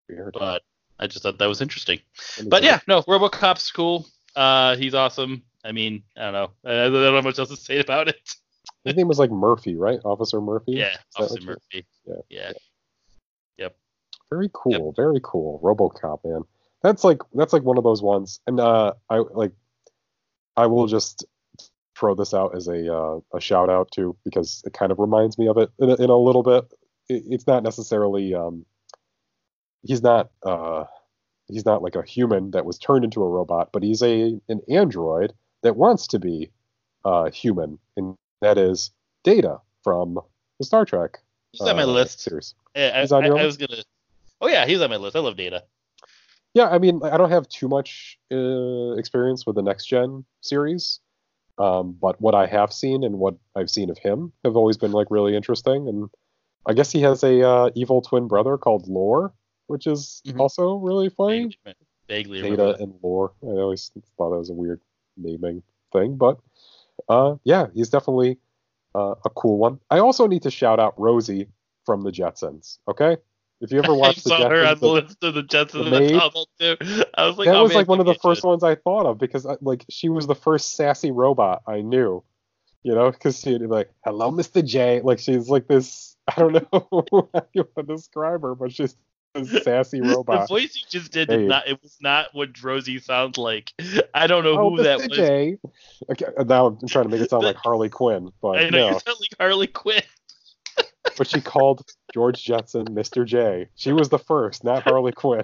Weird. 0.09 0.35
But 0.39 0.63
I 0.99 1.07
just 1.07 1.23
thought 1.23 1.39
that 1.39 1.47
was 1.47 1.63
interesting. 1.63 2.01
But 2.47 2.63
yeah, 2.63 2.81
no, 2.87 3.03
RoboCop's 3.03 3.71
cool. 3.71 4.07
Uh, 4.37 4.77
he's 4.77 4.95
awesome. 4.95 5.43
I 5.65 5.73
mean, 5.73 6.03
I 6.17 6.31
don't 6.31 6.33
know. 6.33 6.51
I 6.65 6.73
don't 6.89 6.93
know 6.93 7.23
much 7.23 7.39
else 7.39 7.51
to 7.51 7.57
say 7.57 7.81
about 7.81 8.09
it. 8.09 8.17
his 8.85 8.97
name 8.97 9.09
was 9.09 9.19
like 9.19 9.31
Murphy, 9.31 9.77
right? 9.77 9.99
Officer 10.05 10.41
Murphy. 10.41 10.73
Yeah, 10.73 10.93
Is 10.93 10.99
Officer 11.17 11.41
Murphy. 11.43 11.87
Yeah. 12.07 12.17
Yeah. 12.29 12.53
Very 14.31 14.51
cool. 14.53 14.93
Very 14.93 15.21
cool. 15.23 15.61
RoboCop, 15.63 16.21
man. 16.25 16.43
That's 16.83 17.03
like 17.03 17.19
that's 17.35 17.53
like 17.53 17.63
one 17.63 17.79
of 17.79 17.85
those 17.85 18.03
ones. 18.03 18.41
And 18.47 18.61
uh, 18.61 18.93
I 19.11 19.19
like. 19.19 19.53
I 20.57 20.67
will 20.67 20.87
just 20.87 21.25
throw 21.97 22.15
this 22.15 22.35
out 22.35 22.55
as 22.55 22.69
a 22.69 22.95
uh, 22.95 23.21
a 23.35 23.41
shout 23.41 23.71
out 23.71 23.91
too 23.91 24.17
because 24.25 24.63
it 24.67 24.73
kind 24.73 24.93
of 24.93 24.99
reminds 24.99 25.39
me 25.39 25.49
of 25.49 25.57
it 25.57 25.71
in 25.79 25.91
a, 25.91 25.95
in 25.95 26.11
a 26.11 26.17
little 26.17 26.43
bit. 26.43 26.65
It, 27.09 27.25
it's 27.27 27.47
not 27.47 27.63
necessarily 27.63 28.35
um. 28.35 28.65
He's 29.83 30.03
not 30.03 30.31
uh 30.43 30.85
he's 31.47 31.65
not 31.65 31.83
like 31.83 31.95
a 31.95 32.03
human 32.03 32.51
that 32.51 32.65
was 32.65 32.79
turned 32.79 33.05
into 33.05 33.23
a 33.23 33.29
robot, 33.29 33.71
but 33.73 33.83
he's 33.83 34.03
a 34.03 34.39
an 34.49 34.61
android 34.69 35.33
that 35.63 35.77
wants 35.77 36.07
to 36.09 36.19
be 36.19 36.51
uh, 37.05 37.31
human, 37.31 37.79
and 37.97 38.15
that 38.41 38.59
is 38.59 38.91
Data 39.25 39.61
from 39.83 40.19
the 40.59 40.65
Star 40.65 40.85
Trek 40.85 41.19
He's 41.53 41.61
on 41.63 41.77
my 41.77 41.83
uh, 41.83 41.87
list. 41.87 42.21
series. 42.21 42.55
Yeah, 42.77 42.93
I, 42.95 43.01
He's 43.01 43.13
on 43.13 43.25
I- 43.25 43.29
I 43.29 43.45
was 43.47 43.57
gonna. 43.57 43.83
Oh 44.41 44.49
yeah, 44.49 44.67
he's 44.67 44.81
on 44.81 44.91
my 44.91 44.97
list. 44.97 45.17
I 45.17 45.21
love 45.21 45.37
Data. 45.37 45.65
Yeah, 46.55 46.69
I 46.69 46.79
mean, 46.79 47.01
I 47.05 47.17
don't 47.17 47.31
have 47.31 47.49
too 47.49 47.69
much 47.69 48.19
uh, 48.33 48.93
experience 48.97 49.47
with 49.47 49.57
the 49.57 49.63
next 49.63 49.87
gen 49.87 50.25
series, 50.41 51.01
um, 51.59 51.97
but 52.01 52.21
what 52.21 52.35
I 52.35 52.47
have 52.47 52.73
seen 52.73 53.05
and 53.05 53.19
what 53.19 53.35
I've 53.55 53.71
seen 53.71 53.91
of 53.91 53.99
him 53.99 54.33
have 54.45 54.57
always 54.57 54.77
been 54.77 54.93
like 54.93 55.09
really 55.11 55.37
interesting. 55.37 55.89
And 55.89 56.09
I 56.67 56.73
guess 56.75 56.91
he 56.91 57.01
has 57.03 57.23
a 57.23 57.47
uh, 57.47 57.71
evil 57.75 58.01
twin 58.03 58.29
brother 58.29 58.57
called 58.59 58.89
Lore, 58.89 59.33
which 59.67 59.87
is 59.87 60.23
Mhm. 60.27 60.41
also 60.41 60.77
really 60.77 61.09
funny. 61.11 61.57
Vaguely, 62.09 62.41
vaguely 62.41 62.43
Data 62.43 62.77
and 62.81 62.95
Lore. 63.03 63.33
I 63.43 63.47
always 63.47 63.91
thought 64.17 64.31
that 64.31 64.39
was 64.39 64.51
a 64.51 64.55
weird 64.55 64.81
naming 65.19 65.63
thing, 65.93 66.17
but 66.17 66.39
uh, 67.09 67.37
yeah, 67.45 67.67
he's 67.75 67.91
definitely 67.91 68.39
uh, 68.95 69.15
a 69.25 69.31
cool 69.31 69.59
one. 69.59 69.81
I 69.91 69.99
also 69.99 70.27
need 70.27 70.43
to 70.43 70.51
shout 70.51 70.81
out 70.81 70.99
Rosie 70.99 71.49
from 71.85 72.03
the 72.03 72.11
Jetsons. 72.11 72.79
Okay, 72.89 73.17
if 73.61 73.73
you 73.73 73.79
ever 73.79 73.93
I 73.93 73.97
watched 73.97 74.25
the 74.25 74.31
saw 74.31 74.49
her 74.49 74.67
on 74.67 74.77
Jetsons, 74.77 74.81
the 74.81 74.87
the- 74.87 74.93
list 74.93 75.25
of 75.25 75.35
the 75.35 75.43
Jetsons 75.43 75.85
the 75.85 75.91
maid? 75.91 76.11
too. 76.11 77.05
I 77.15 77.27
was 77.27 77.39
like, 77.39 77.47
that 77.47 77.57
oh, 77.57 77.63
was 77.63 77.71
man, 77.71 77.79
like 77.79 77.89
one 77.89 78.01
of 78.01 78.07
the 78.07 78.15
first 78.15 78.43
should. 78.43 78.49
ones 78.49 78.63
I 78.63 78.75
thought 78.75 79.07
of 79.07 79.19
because 79.19 79.47
I, 79.47 79.57
like 79.61 79.85
she 79.91 80.09
was 80.09 80.27
the 80.27 80.35
first 80.35 80.75
sassy 80.75 81.11
robot 81.11 81.63
I 81.67 81.81
knew, 81.81 82.23
you 82.83 82.95
know, 82.95 83.11
because 83.11 83.41
she'd 83.41 83.61
be 83.61 83.67
like, 83.67 83.91
"Hello, 84.05 84.31
Mr. 84.31 84.65
J." 84.65 85.01
Like 85.01 85.19
she's 85.19 85.49
like 85.49 85.67
this. 85.69 86.17
I 86.29 86.41
don't 86.41 86.53
know 86.53 86.69
how 87.35 87.47
you 87.55 87.67
want 87.75 87.89
to 87.89 87.95
describe 87.95 88.43
her, 88.43 88.55
but 88.55 88.73
she's 88.73 88.95
this 89.45 89.65
sassy 89.65 90.01
The 90.01 90.09
robot. 90.09 90.49
voice 90.49 90.75
you 90.77 90.83
just 90.89 91.13
did 91.13 91.29
Hey. 91.31 91.39
did 91.39 91.49
not. 91.49 91.69
It 91.69 91.83
was 91.83 91.97
not 92.01 92.29
what 92.33 92.63
Rosie 92.63 92.99
sounds 92.99 93.39
like. 93.39 93.73
I 94.15 94.27
don't 94.27 94.45
know 94.45 94.59
oh, 94.59 94.71
who 94.77 94.83
that 94.83 94.99
was. 95.09 95.17
J. 95.17 95.57
Okay, 96.11 96.27
now 96.47 96.67
I'm 96.67 96.89
trying 96.89 97.05
to 97.05 97.11
make 97.11 97.21
it 97.21 97.31
sound 97.31 97.45
like 97.45 97.57
Harley 97.63 97.89
Quinn, 97.89 98.31
but 98.43 98.59
I 98.59 98.71
know 98.71 98.87
you 98.87 98.93
no. 98.93 98.99
sound 98.99 99.19
like 99.21 99.35
Harley 99.39 99.67
Quinn. 99.67 100.03
But 101.17 101.27
she 101.27 101.41
called 101.41 101.83
George 102.15 102.45
Jetson 102.45 102.85
Mr. 102.87 103.25
J. 103.25 103.69
She 103.75 103.93
was 103.93 104.09
the 104.09 104.19
first, 104.21 104.63
not 104.63 104.85
Harley 104.85 105.11
Quinn. 105.11 105.43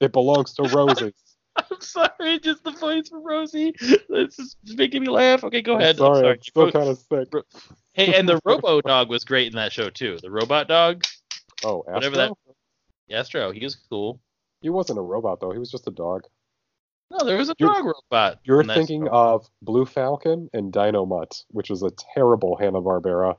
It 0.00 0.12
belongs 0.12 0.52
to 0.54 0.64
Rosie. 0.64 1.14
I'm 1.56 1.80
sorry, 1.80 2.38
just 2.40 2.64
the 2.64 2.72
voice 2.72 3.08
for 3.08 3.20
Rosie. 3.20 3.74
This 4.10 4.38
is 4.38 4.56
making 4.74 5.02
me 5.02 5.08
laugh. 5.08 5.42
Okay, 5.44 5.62
go 5.62 5.76
I'm 5.76 5.80
ahead. 5.80 5.96
sorry, 5.96 6.16
I'm 6.18 6.22
sorry. 6.22 6.32
I'm 6.34 6.42
still 6.42 6.72
kind 6.72 6.88
of 6.90 6.98
sick. 6.98 7.44
Hey, 7.94 8.14
and 8.14 8.28
the 8.28 8.40
Robo 8.44 8.80
Dog 8.82 9.08
was 9.08 9.24
great 9.24 9.46
in 9.46 9.54
that 9.56 9.72
show 9.72 9.88
too. 9.90 10.18
The 10.20 10.30
Robot 10.30 10.68
Dog, 10.68 11.04
Oh, 11.64 11.80
Astro? 11.88 11.94
whatever 11.94 12.16
that. 12.16 12.32
Astro, 13.10 13.52
he 13.52 13.64
was 13.64 13.76
cool. 13.88 14.20
He 14.62 14.70
wasn't 14.70 14.98
a 14.98 15.02
robot 15.02 15.40
though. 15.40 15.52
He 15.52 15.58
was 15.58 15.70
just 15.70 15.86
a 15.86 15.90
dog. 15.90 16.24
No, 17.10 17.24
there 17.26 17.36
was 17.36 17.48
a 17.50 17.54
You're- 17.58 17.74
dog 17.74 17.84
robot. 17.86 18.40
You're 18.44 18.62
thinking 18.64 19.06
show. 19.06 19.10
of 19.12 19.46
Blue 19.62 19.84
Falcon 19.84 20.48
and 20.52 20.72
Dynomutt, 20.72 21.44
which 21.50 21.68
was 21.70 21.82
a 21.82 21.90
terrible 22.14 22.56
Hanna 22.56 22.80
Barbera 22.80 23.36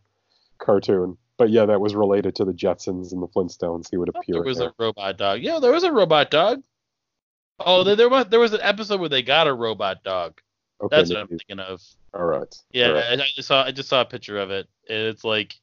cartoon. 0.58 1.18
But 1.38 1.50
yeah, 1.50 1.66
that 1.66 1.80
was 1.82 1.96
related 1.96 2.36
to 2.36 2.46
the 2.46 2.52
Jetsons 2.54 3.12
and 3.14 3.22
the 3.22 3.28
Flintstones. 3.28 3.88
He 3.90 3.98
would 3.98 4.10
appear. 4.10 4.36
there 4.36 4.44
was 4.44 4.58
there. 4.60 4.70
a 4.70 4.74
robot 4.78 5.18
dog. 5.18 5.42
Yeah, 5.42 5.60
there 5.60 5.72
was 5.72 5.84
a 5.84 5.92
robot 5.92 6.30
dog. 6.30 6.62
Oh, 7.60 7.84
there, 7.84 7.96
there 7.96 8.10
was 8.10 8.26
there 8.28 8.40
was 8.40 8.54
an 8.54 8.60
episode 8.62 9.00
where 9.00 9.10
they 9.10 9.22
got 9.24 9.48
a 9.48 9.54
robot 9.54 10.04
dog. 10.04 10.40
okay, 10.82 10.96
That's 10.96 11.10
what 11.10 11.20
I'm 11.20 11.28
thinking 11.28 11.60
of. 11.60 11.82
all 12.14 12.26
right. 12.26 12.54
Yeah, 12.72 12.88
all 12.90 12.94
right. 12.96 13.20
I, 13.20 13.24
I 13.24 13.28
just 13.36 13.48
saw 13.48 13.64
I 13.64 13.72
just 13.72 13.90
saw 13.90 14.02
a 14.02 14.06
picture 14.06 14.38
of 14.38 14.52
it, 14.52 14.68
and 14.90 15.00
it's 15.08 15.24
like, 15.24 15.56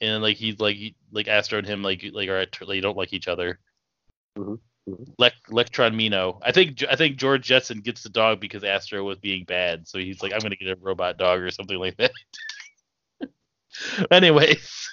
and 0.00 0.22
like 0.22 0.36
he's 0.36 0.60
like 0.60 0.76
he, 0.76 0.94
like 1.12 1.28
Astro 1.28 1.58
and 1.58 1.66
him 1.66 1.82
like 1.82 2.04
like 2.12 2.28
are 2.28 2.46
they 2.66 2.80
don't 2.80 2.96
like 2.96 3.12
each 3.12 3.28
other. 3.28 3.58
Mhm, 4.36 4.58
mhm. 4.88 5.16
Lec- 5.20 5.50
Electron 5.50 5.96
Mino. 5.96 6.38
I 6.42 6.52
think 6.52 6.84
I 6.88 6.96
think 6.96 7.16
George 7.16 7.44
Jetson 7.46 7.80
gets 7.80 8.02
the 8.02 8.08
dog 8.08 8.40
because 8.40 8.64
Astro 8.64 9.02
was 9.04 9.18
being 9.18 9.44
bad, 9.44 9.88
so 9.88 9.98
he's 9.98 10.22
like 10.22 10.32
I'm 10.32 10.40
gonna 10.40 10.56
get 10.56 10.68
a 10.68 10.80
robot 10.80 11.18
dog 11.18 11.40
or 11.40 11.50
something 11.50 11.78
like 11.78 11.96
that. 11.96 12.12
Anyways, 14.10 14.88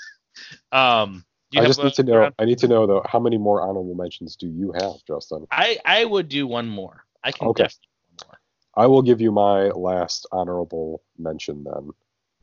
um, 0.71 1.23
you 1.51 1.61
I 1.61 1.65
just 1.65 1.81
need 1.81 1.93
to 1.93 2.03
know. 2.03 2.31
I 2.39 2.45
need 2.45 2.57
to 2.59 2.67
know 2.67 2.87
though. 2.87 3.03
How 3.05 3.19
many 3.19 3.37
more 3.37 3.61
honorable 3.61 3.95
mentions 3.95 4.35
do 4.35 4.47
you 4.47 4.71
have, 4.73 4.93
Justin? 5.07 5.45
I 5.51 5.77
I 5.85 6.05
would 6.05 6.27
do 6.29 6.47
one 6.47 6.67
more. 6.67 7.03
I 7.23 7.31
can 7.31 7.47
Okay. 7.49 7.63
definitely 7.63 7.89
one 8.17 8.27
more. 8.27 8.39
I 8.75 8.87
will 8.87 9.01
give 9.01 9.21
you 9.21 9.31
my 9.31 9.69
last 9.69 10.27
honorable 10.31 11.01
mention 11.17 11.63
then, 11.63 11.91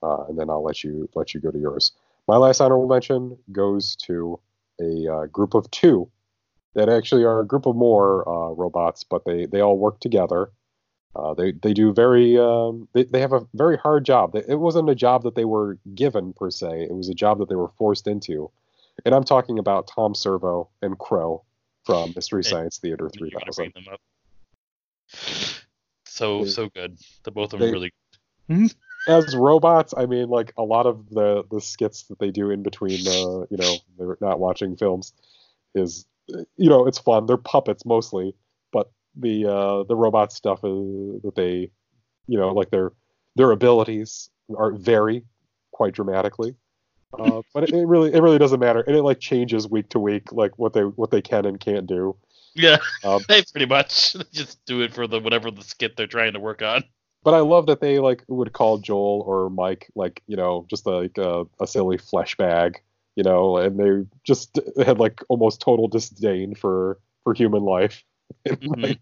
uh, 0.02 0.24
and 0.28 0.38
then 0.38 0.48
I'll 0.48 0.62
let 0.62 0.82
you 0.82 1.08
let 1.14 1.34
you 1.34 1.40
go 1.40 1.50
to 1.50 1.58
yours. 1.58 1.92
My 2.28 2.36
last 2.36 2.60
honorable 2.60 2.88
mention 2.88 3.36
goes 3.50 3.96
to 4.06 4.38
a 4.80 5.12
uh, 5.12 5.26
group 5.26 5.54
of 5.54 5.70
two 5.70 6.10
that 6.74 6.88
actually 6.88 7.24
are 7.24 7.40
a 7.40 7.46
group 7.46 7.66
of 7.66 7.76
more 7.76 8.26
uh, 8.28 8.52
robots, 8.54 9.04
but 9.04 9.24
they 9.24 9.46
they 9.46 9.60
all 9.60 9.76
work 9.78 10.00
together. 10.00 10.50
Uh, 11.14 11.34
they 11.34 11.52
they 11.52 11.74
do 11.74 11.92
very 11.92 12.38
um, 12.38 12.88
they 12.94 13.04
they 13.04 13.20
have 13.20 13.32
a 13.32 13.46
very 13.54 13.76
hard 13.76 14.04
job. 14.04 14.34
It 14.34 14.58
wasn't 14.58 14.88
a 14.88 14.94
job 14.94 15.24
that 15.24 15.34
they 15.34 15.44
were 15.44 15.78
given 15.94 16.32
per 16.32 16.50
se. 16.50 16.84
It 16.88 16.94
was 16.94 17.08
a 17.08 17.14
job 17.14 17.38
that 17.38 17.48
they 17.48 17.54
were 17.56 17.68
forced 17.76 18.06
into, 18.06 18.50
and 19.04 19.14
I'm 19.14 19.24
talking 19.24 19.58
about 19.58 19.88
Tom 19.88 20.14
Servo 20.14 20.70
and 20.80 20.98
Crow 20.98 21.44
from 21.84 22.12
Mystery 22.16 22.42
Hey, 22.44 22.50
Science 22.50 22.78
Theater 22.78 23.10
3000. 23.10 23.52
bring 23.56 23.72
them 23.74 23.92
up. 23.92 24.00
So 26.06 26.44
They- 26.44 26.50
so 26.50 26.68
good. 26.70 26.96
The 27.24 27.30
both 27.30 27.52
of 27.52 27.60
they- 27.60 27.66
them 27.66 27.72
really. 28.48 28.72
As 29.06 29.34
robots, 29.34 29.94
I 29.96 30.06
mean, 30.06 30.28
like 30.28 30.52
a 30.56 30.62
lot 30.62 30.86
of 30.86 31.08
the 31.10 31.44
the 31.50 31.60
skits 31.60 32.04
that 32.04 32.18
they 32.18 32.30
do 32.30 32.50
in 32.50 32.62
between, 32.62 33.06
uh, 33.06 33.46
you 33.50 33.56
know, 33.56 33.76
they're 33.98 34.18
not 34.20 34.38
watching 34.38 34.76
films, 34.76 35.12
is, 35.74 36.06
you 36.28 36.68
know, 36.68 36.86
it's 36.86 36.98
fun. 36.98 37.26
They're 37.26 37.36
puppets 37.36 37.84
mostly, 37.84 38.34
but 38.72 38.90
the 39.16 39.46
uh, 39.46 39.82
the 39.84 39.96
robot 39.96 40.32
stuff 40.32 40.60
is, 40.64 41.22
that 41.22 41.32
they, 41.34 41.70
you 42.26 42.38
know, 42.38 42.50
like 42.50 42.70
their 42.70 42.92
their 43.36 43.50
abilities 43.50 44.30
are 44.56 44.72
vary 44.72 45.24
quite 45.72 45.94
dramatically. 45.94 46.54
Uh, 47.18 47.42
but 47.52 47.64
it, 47.64 47.72
it 47.74 47.86
really 47.86 48.12
it 48.12 48.22
really 48.22 48.38
doesn't 48.38 48.60
matter, 48.60 48.80
and 48.80 48.96
it 48.96 49.02
like 49.02 49.20
changes 49.20 49.68
week 49.68 49.88
to 49.90 49.98
week, 49.98 50.32
like 50.32 50.58
what 50.58 50.72
they 50.72 50.82
what 50.82 51.10
they 51.10 51.20
can 51.20 51.44
and 51.44 51.60
can't 51.60 51.86
do. 51.86 52.16
Yeah, 52.54 52.78
Um, 53.04 53.20
they 53.28 53.42
pretty 53.42 53.66
much 53.66 54.16
just 54.32 54.64
do 54.64 54.82
it 54.82 54.94
for 54.94 55.06
the 55.06 55.20
whatever 55.20 55.50
the 55.50 55.62
skit 55.62 55.96
they're 55.96 56.06
trying 56.06 56.34
to 56.34 56.40
work 56.40 56.62
on. 56.62 56.84
But 57.24 57.34
I 57.34 57.40
love 57.40 57.66
that 57.66 57.80
they 57.80 57.98
like 57.98 58.24
would 58.28 58.52
call 58.52 58.78
Joel 58.78 59.22
or 59.26 59.50
Mike 59.50 59.90
like 59.94 60.22
you 60.26 60.36
know 60.36 60.66
just 60.68 60.86
like 60.86 61.18
a, 61.18 61.44
a 61.60 61.66
silly 61.66 61.98
flesh 61.98 62.36
bag, 62.36 62.80
you 63.16 63.22
know, 63.22 63.56
and 63.56 63.78
they 63.78 64.08
just 64.24 64.58
had 64.84 64.98
like 64.98 65.20
almost 65.28 65.60
total 65.60 65.88
disdain 65.88 66.54
for 66.54 66.98
for 67.24 67.34
human 67.34 67.62
life. 67.62 68.04
And, 68.44 68.58
Mhm. 68.60 68.82
like, 68.82 68.98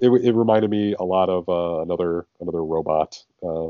it 0.00 0.08
it 0.08 0.32
reminded 0.34 0.70
me 0.70 0.94
a 0.98 1.04
lot 1.04 1.28
of 1.28 1.48
uh, 1.48 1.82
another 1.82 2.26
another 2.40 2.64
robot. 2.64 3.22
Uh, 3.42 3.68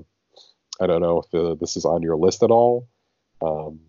I 0.80 0.86
don't 0.86 1.02
know 1.02 1.22
if 1.22 1.34
uh, 1.34 1.54
this 1.60 1.76
is 1.76 1.84
on 1.84 2.02
your 2.02 2.16
list 2.16 2.42
at 2.42 2.50
all, 2.50 2.88
um, 3.42 3.80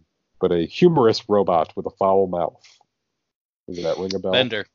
but 0.41 0.52
a 0.52 0.66
humorous 0.66 1.28
robot 1.30 1.74
with 1.76 1.86
a 1.86 1.91
foul 1.91 2.28
mouth. 2.28 2.62
Does 3.68 3.84
that 3.84 3.98
ring 3.98 4.14
a 4.16 4.20
bell? 4.20 4.34
Bender. 4.34 4.66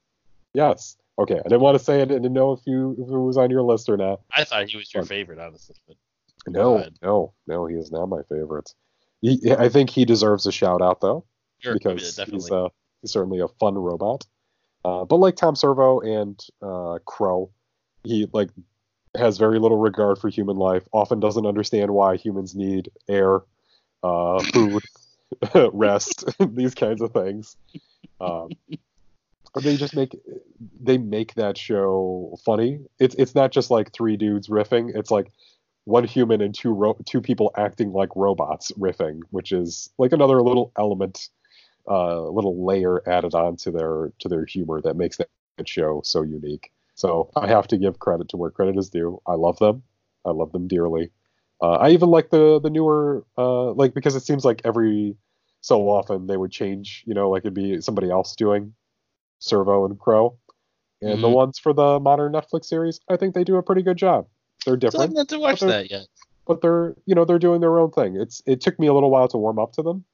Yes. 0.55 0.97
Okay. 1.21 1.39
I 1.39 1.43
didn't 1.43 1.61
want 1.61 1.79
to 1.79 1.85
say 1.85 2.01
it. 2.01 2.11
I 2.11 2.15
didn't 2.15 2.33
know 2.33 2.53
if 2.53 2.61
you 2.67 2.93
if 2.99 3.09
it 3.09 3.19
was 3.19 3.37
on 3.37 3.51
your 3.51 3.63
list 3.63 3.89
or 3.89 3.97
not. 3.97 4.21
I 4.35 4.45
thought 4.45 4.69
he 4.69 4.77
was 4.77 4.93
your 4.93 5.03
Fun. 5.03 5.09
favorite, 5.09 5.39
honestly. 5.39 5.77
But 5.87 5.97
No, 6.49 6.79
God. 6.79 6.95
no, 7.03 7.35
no, 7.47 7.67
he 7.67 7.77
is 7.77 7.93
not 7.93 8.07
my 8.07 8.23
favorite. 8.29 8.73
He, 9.21 9.53
I 9.53 9.69
think 9.69 9.91
he 9.91 10.07
deserves 10.07 10.47
a 10.47 10.53
shout 10.53 10.81
out 10.81 11.03
though, 11.03 11.27
sure, 11.59 11.75
because 11.75 12.19
yeah, 12.19 12.25
he's 12.25 12.51
uh, 12.51 12.69
he's 13.03 13.13
certainly 13.13 13.41
a 13.41 13.49
fun 13.49 13.75
robot. 13.75 14.25
Uh, 14.83 15.05
but 15.05 15.17
like 15.17 15.37
Tom 15.37 15.55
Servo 15.55 16.01
and 16.01 16.41
uh, 16.63 16.99
Crow, 17.05 17.51
he 18.03 18.27
like 18.33 18.49
has 19.15 19.37
very 19.37 19.59
little 19.59 19.77
regard 19.77 20.19
for 20.19 20.31
human 20.31 20.57
life. 20.57 20.89
Often 20.93 21.21
doesn't 21.21 21.45
understand 21.45 21.91
why 21.91 22.17
humans 22.17 22.55
need 22.55 22.91
air, 23.11 23.41
uh, 24.03 24.43
food, 24.43 24.83
rest, 25.75 26.25
these 26.55 26.75
kinds 26.75 27.03
of 27.03 27.13
things. 27.13 27.57
Um, 28.23 28.49
they 29.59 29.77
just 29.77 29.95
make 29.95 30.17
they 30.81 30.99
make 30.99 31.35
that 31.35 31.59
show 31.59 32.37
funny. 32.45 32.81
It's 32.99 33.15
it's 33.17 33.35
not 33.35 33.51
just 33.51 33.71
like 33.71 33.93
three 33.93 34.17
dudes 34.17 34.49
riffing. 34.49 34.95
It's 34.95 35.11
like 35.11 35.31
one 35.85 36.05
human 36.05 36.41
and 36.41 36.55
two 36.55 36.73
ro- 36.73 36.99
two 37.05 37.21
people 37.21 37.51
acting 37.57 37.93
like 37.93 38.11
robots 38.15 38.71
riffing, 38.79 39.21
which 39.31 39.53
is 39.53 39.91
like 39.99 40.13
another 40.13 40.41
little 40.43 40.73
element, 40.79 41.29
uh, 41.89 42.23
little 42.29 42.65
layer 42.65 43.03
added 43.09 43.35
on 43.35 43.57
to 43.57 43.71
their 43.71 44.13
to 44.21 44.29
their 44.29 44.45
humor 44.45 44.81
that 44.83 44.97
makes 44.97 45.17
that 45.17 45.29
show 45.67 46.01
so 46.05 46.23
unique. 46.23 46.71
So 46.95 47.31
I 47.35 47.47
have 47.49 47.67
to 47.69 47.79
give 47.79 47.99
credit 47.99 48.29
to 48.31 48.37
where 48.37 48.51
credit 48.51 48.77
is 48.77 48.91
due. 48.91 49.21
I 49.27 49.35
love 49.35 49.59
them. 49.59 49.83
I 50.25 50.31
love 50.31 50.53
them 50.53 50.69
dearly. 50.69 51.11
Uh, 51.63 51.73
I 51.73 51.91
even 51.91 52.11
like 52.11 52.31
the 52.31 52.61
the 52.61 52.71
newer 52.71 53.25
uh, 53.37 53.73
like 53.73 53.95
because 53.95 54.15
it 54.15 54.23
seems 54.23 54.45
like 54.45 54.61
every 54.65 55.17
so 55.61 55.89
often 55.89 56.27
they 56.27 56.37
would 56.37 56.53
change. 56.53 57.03
You 57.07 57.15
know, 57.15 57.31
like 57.31 57.41
it'd 57.41 57.55
be 57.55 57.81
somebody 57.81 58.11
else 58.11 58.37
doing 58.37 58.75
Servo 59.41 59.85
and 59.85 59.99
Crow. 59.99 60.39
And 61.03 61.23
the 61.25 61.29
Mhm. 61.29 61.33
ones 61.33 61.59
for 61.59 61.73
the 61.73 61.99
modern 61.99 62.33
Netflix 62.33 62.67
series, 62.67 63.01
I 63.09 63.17
think 63.17 63.35
they 63.35 63.43
do 63.45 63.57
a 63.57 63.63
pretty 63.63 63.83
good 63.83 63.97
job. 63.97 64.27
They're 64.65 64.77
different 64.77 65.03
haven't 65.03 65.17
had 65.17 65.29
to 65.31 65.39
watch 65.41 65.61
that 65.61 65.91
yet. 65.91 66.07
but 66.47 66.61
they're 66.61 66.95
you 67.07 67.15
know 67.15 67.25
they're 67.25 67.39
doing 67.39 67.61
their 67.63 67.79
own 67.79 67.91
thing. 67.91 68.17
It's 68.17 68.43
it 68.47 68.61
took 68.61 68.79
me 68.79 68.87
a 68.87 68.93
little 68.95 69.11
while 69.11 69.29
to 69.29 69.39
warm 69.39 69.59
up 69.59 69.73
to 69.75 69.83
them, 69.83 70.05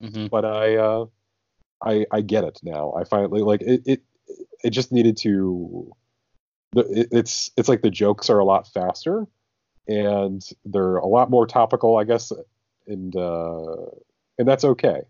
hmm 0.00 0.26
but 0.28 0.44
I 0.46 0.76
uh, 0.76 1.06
I 1.82 2.06
I 2.10 2.22
get 2.22 2.44
it 2.44 2.60
now. 2.62 2.92
I 2.94 3.04
finally 3.04 3.42
like 3.42 3.60
it. 3.62 3.82
it 3.86 4.02
it 4.64 4.70
just 4.70 4.90
needed 4.92 5.16
to. 5.18 5.92
the- 6.72 7.00
it- 7.00 7.08
It's 7.12 7.50
it's 7.58 7.68
like 7.68 7.82
the 7.82 7.90
jokes 7.90 8.30
are 8.30 8.38
a 8.38 8.44
lot 8.44 8.66
faster, 8.68 9.26
and 9.86 10.42
they're 10.64 10.96
a 10.96 11.06
lot 11.06 11.28
more 11.28 11.46
topical, 11.46 11.98
I 11.98 12.04
guess, 12.04 12.32
and 12.86 13.14
uh, 13.14 13.86
and 14.38 14.48
that's 14.48 14.64
okay. 14.64 15.02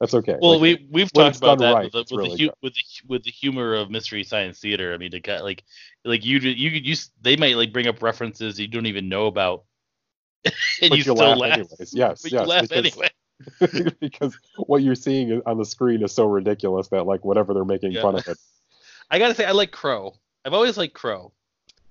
That's 0.00 0.12
okay. 0.14 0.36
Well, 0.40 0.52
Like, 0.52 0.60
we 0.60 0.88
we've 0.90 1.12
talked 1.12 1.38
about 1.38 1.58
that 1.60 1.72
right, 1.72 1.84
with, 1.84 1.92
the, 1.92 2.14
with, 2.14 2.24
really 2.24 2.36
the 2.36 2.44
hu- 2.44 2.50
with 2.62 2.74
the 2.74 2.82
with 3.08 3.24
the 3.24 3.30
humor 3.30 3.74
of 3.74 3.90
mystery 3.90 4.24
science 4.24 4.58
theater. 4.60 4.92
I 4.92 4.98
mean, 4.98 5.10
the 5.10 5.20
guy 5.20 5.40
like 5.40 5.64
like 6.04 6.24
you 6.24 6.38
you 6.38 6.70
could 6.70 6.86
use 6.86 7.10
they 7.22 7.36
might 7.36 7.56
like 7.56 7.72
bring 7.72 7.86
up 7.86 8.02
references 8.02 8.60
you 8.60 8.68
don't 8.68 8.86
even 8.86 9.08
know 9.08 9.26
about, 9.26 9.64
and 10.44 10.52
but 10.82 10.90
you 10.90 10.96
you 10.96 11.02
still 11.02 11.14
laugh 11.14 11.38
laugh. 11.38 11.52
anyways. 11.52 11.94
Yes, 11.94 12.22
but 12.22 12.32
yes, 12.32 12.42
you 12.42 12.46
laugh 12.46 12.68
because, 12.68 12.78
anyway. 12.86 13.92
because 14.00 14.38
what 14.66 14.82
you're 14.82 14.94
seeing 14.94 15.40
on 15.46 15.56
the 15.56 15.64
screen 15.64 16.02
is 16.02 16.12
so 16.12 16.26
ridiculous 16.26 16.88
that 16.88 17.06
like 17.06 17.24
whatever 17.24 17.54
they're 17.54 17.64
making 17.64 17.92
Yeah. 17.92 18.02
fun 18.02 18.16
of 18.16 18.26
it. 18.28 18.36
I 19.10 19.18
gotta 19.18 19.34
say, 19.34 19.44
I 19.46 19.52
like 19.52 19.70
Crow. 19.70 20.14
I've 20.44 20.52
always 20.54 20.76
liked 20.76 20.94
Crow. 20.94 21.32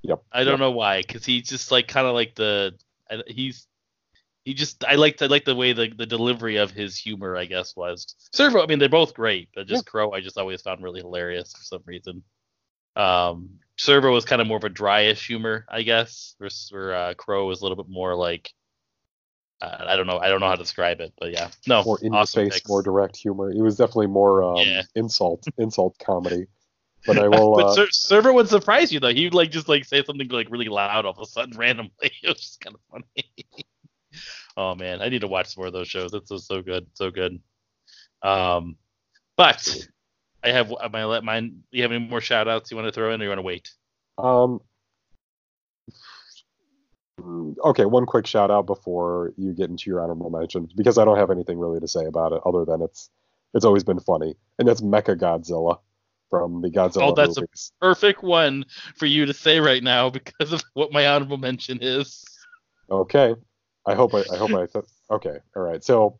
Yep. 0.03 0.23
I 0.31 0.43
don't 0.43 0.53
yep. 0.53 0.59
know 0.59 0.71
why, 0.71 1.01
because 1.01 1.25
he's 1.25 1.49
just 1.49 1.71
like 1.71 1.87
kind 1.87 2.05
of 2.05 2.13
like 2.13 2.35
the 2.35 2.75
he's 3.27 3.67
he 4.45 4.53
just 4.53 4.85
I 4.85 4.95
liked 4.95 5.21
I 5.21 5.25
liked 5.25 5.47
the 5.47 5.55
way 5.55 5.73
the 5.73 5.91
the 5.95 6.05
delivery 6.05 6.57
of 6.57 6.71
his 6.71 6.97
humor 6.97 7.35
I 7.35 7.45
guess 7.45 7.75
was. 7.75 8.15
Servo, 8.31 8.63
I 8.63 8.67
mean 8.67 8.79
they're 8.79 8.87
both 8.87 9.15
great, 9.15 9.49
but 9.53 9.67
just 9.67 9.87
Crow 9.87 10.11
I 10.11 10.21
just 10.21 10.37
always 10.37 10.61
found 10.61 10.83
really 10.83 11.01
hilarious 11.01 11.51
for 11.51 11.63
some 11.63 11.81
reason. 11.85 12.23
Um, 12.95 13.59
Servo 13.77 14.11
was 14.13 14.23
kind 14.23 14.41
of 14.41 14.47
more 14.47 14.57
of 14.57 14.63
a 14.63 14.69
dryish 14.69 15.25
humor, 15.27 15.65
I 15.67 15.81
guess, 15.81 16.35
versus 16.39 16.71
where 16.71 16.95
uh, 16.95 17.13
Crow 17.15 17.47
was 17.47 17.59
a 17.59 17.63
little 17.63 17.75
bit 17.75 17.91
more 17.91 18.15
like 18.15 18.53
uh, 19.61 19.85
I 19.87 19.95
don't 19.95 20.05
know 20.07 20.19
I 20.19 20.29
don't 20.29 20.39
know 20.39 20.47
how 20.47 20.55
to 20.55 20.61
describe 20.61 21.01
it, 21.01 21.13
but 21.19 21.31
yeah, 21.31 21.49
no, 21.65 21.83
more 21.83 21.99
in 22.03 22.13
awesome 22.13 22.43
face, 22.43 22.53
picks. 22.53 22.69
more 22.69 22.83
direct 22.83 23.17
humor. 23.17 23.49
It 23.49 23.61
was 23.61 23.77
definitely 23.77 24.07
more 24.07 24.43
um, 24.43 24.67
Yeah. 24.67 24.83
insult 24.95 25.43
insult 25.57 25.97
comedy. 25.97 26.45
But 27.07 27.17
I 27.17 27.27
will. 27.29 27.55
but 27.55 27.77
Uh, 27.77 28.31
would 28.33 28.47
surprise 28.49 28.91
you 28.93 28.99
though. 28.99 29.13
He'd 29.13 29.33
like 29.33 29.49
just 29.49 29.67
like 29.67 29.85
say 29.85 30.03
something 30.03 30.27
like 30.27 30.51
really 30.51 30.69
loud 30.69 31.05
all 31.05 31.13
of 31.13 31.19
a 31.19 31.25
sudden 31.25 31.57
randomly. 31.57 31.91
It 32.01 32.27
was 32.27 32.41
just 32.41 32.61
kind 32.61 32.75
of 32.75 32.81
funny. 32.91 33.65
Oh 34.57 34.75
man, 34.75 35.01
I 35.01 35.09
need 35.09 35.21
to 35.21 35.27
watch 35.27 35.53
some 35.53 35.61
more 35.61 35.67
of 35.67 35.73
those 35.73 35.87
shows. 35.87 36.13
It's 36.13 36.29
so 36.29 36.37
so 36.37 36.61
good, 36.61 36.87
so 36.93 37.11
good. 37.11 37.39
Um, 38.21 38.77
but 39.37 39.87
I 40.43 40.49
have 40.51 40.73
I 40.73 41.03
let 41.05 41.23
mine. 41.23 41.63
You 41.71 41.83
have 41.83 41.91
any 41.91 42.05
more 42.07 42.21
shout 42.21 42.47
outs 42.47 42.71
you 42.71 42.77
want 42.77 42.87
to 42.87 42.91
throw 42.91 43.13
in, 43.13 43.21
or 43.21 43.23
you 43.23 43.29
want 43.29 43.39
to 43.39 43.43
wait? 43.43 43.69
Um. 44.17 44.59
Okay, 47.63 47.85
one 47.85 48.05
quick 48.05 48.27
shout 48.27 48.51
out 48.51 48.65
before 48.65 49.33
you 49.37 49.53
get 49.53 49.69
into 49.69 49.89
your 49.89 50.01
honorable 50.01 50.29
mentions 50.29 50.73
because 50.73 50.97
I 50.97 51.05
don't 51.05 51.17
have 51.17 51.31
anything 51.31 51.57
really 51.57 51.79
to 51.79 51.87
say 51.87 52.05
about 52.05 52.33
it 52.33 52.41
other 52.45 52.65
than 52.65 52.81
it's 52.81 53.09
it's 53.53 53.63
always 53.65 53.83
been 53.85 53.99
funny, 53.99 54.35
and 54.59 54.67
that's 54.67 54.81
Mecha 54.81 55.17
Godzilla 55.17 55.79
from 56.29 56.61
the 56.61 56.69
Godzilla 56.69 57.11
Oh, 57.11 57.13
that's 57.15 57.37
a- 57.37 57.41
movies. 57.41 57.71
Perfect 57.79 58.21
one 58.21 58.65
for 58.95 59.05
you 59.05 59.25
to 59.25 59.33
say 59.33 59.59
right 59.59 59.81
now 59.81 60.09
because 60.09 60.51
of 60.51 60.61
what 60.73 60.91
my 60.91 61.07
honorable 61.07 61.37
mention 61.37 61.79
is. 61.81 62.23
Okay, 62.91 63.33
I 63.87 63.95
hope 63.95 64.13
I, 64.13 64.23
I 64.31 64.37
hope 64.37 64.51
I 64.53 64.65
said 64.67 64.83
okay. 65.11 65.37
All 65.55 65.61
right, 65.63 65.83
so 65.83 66.19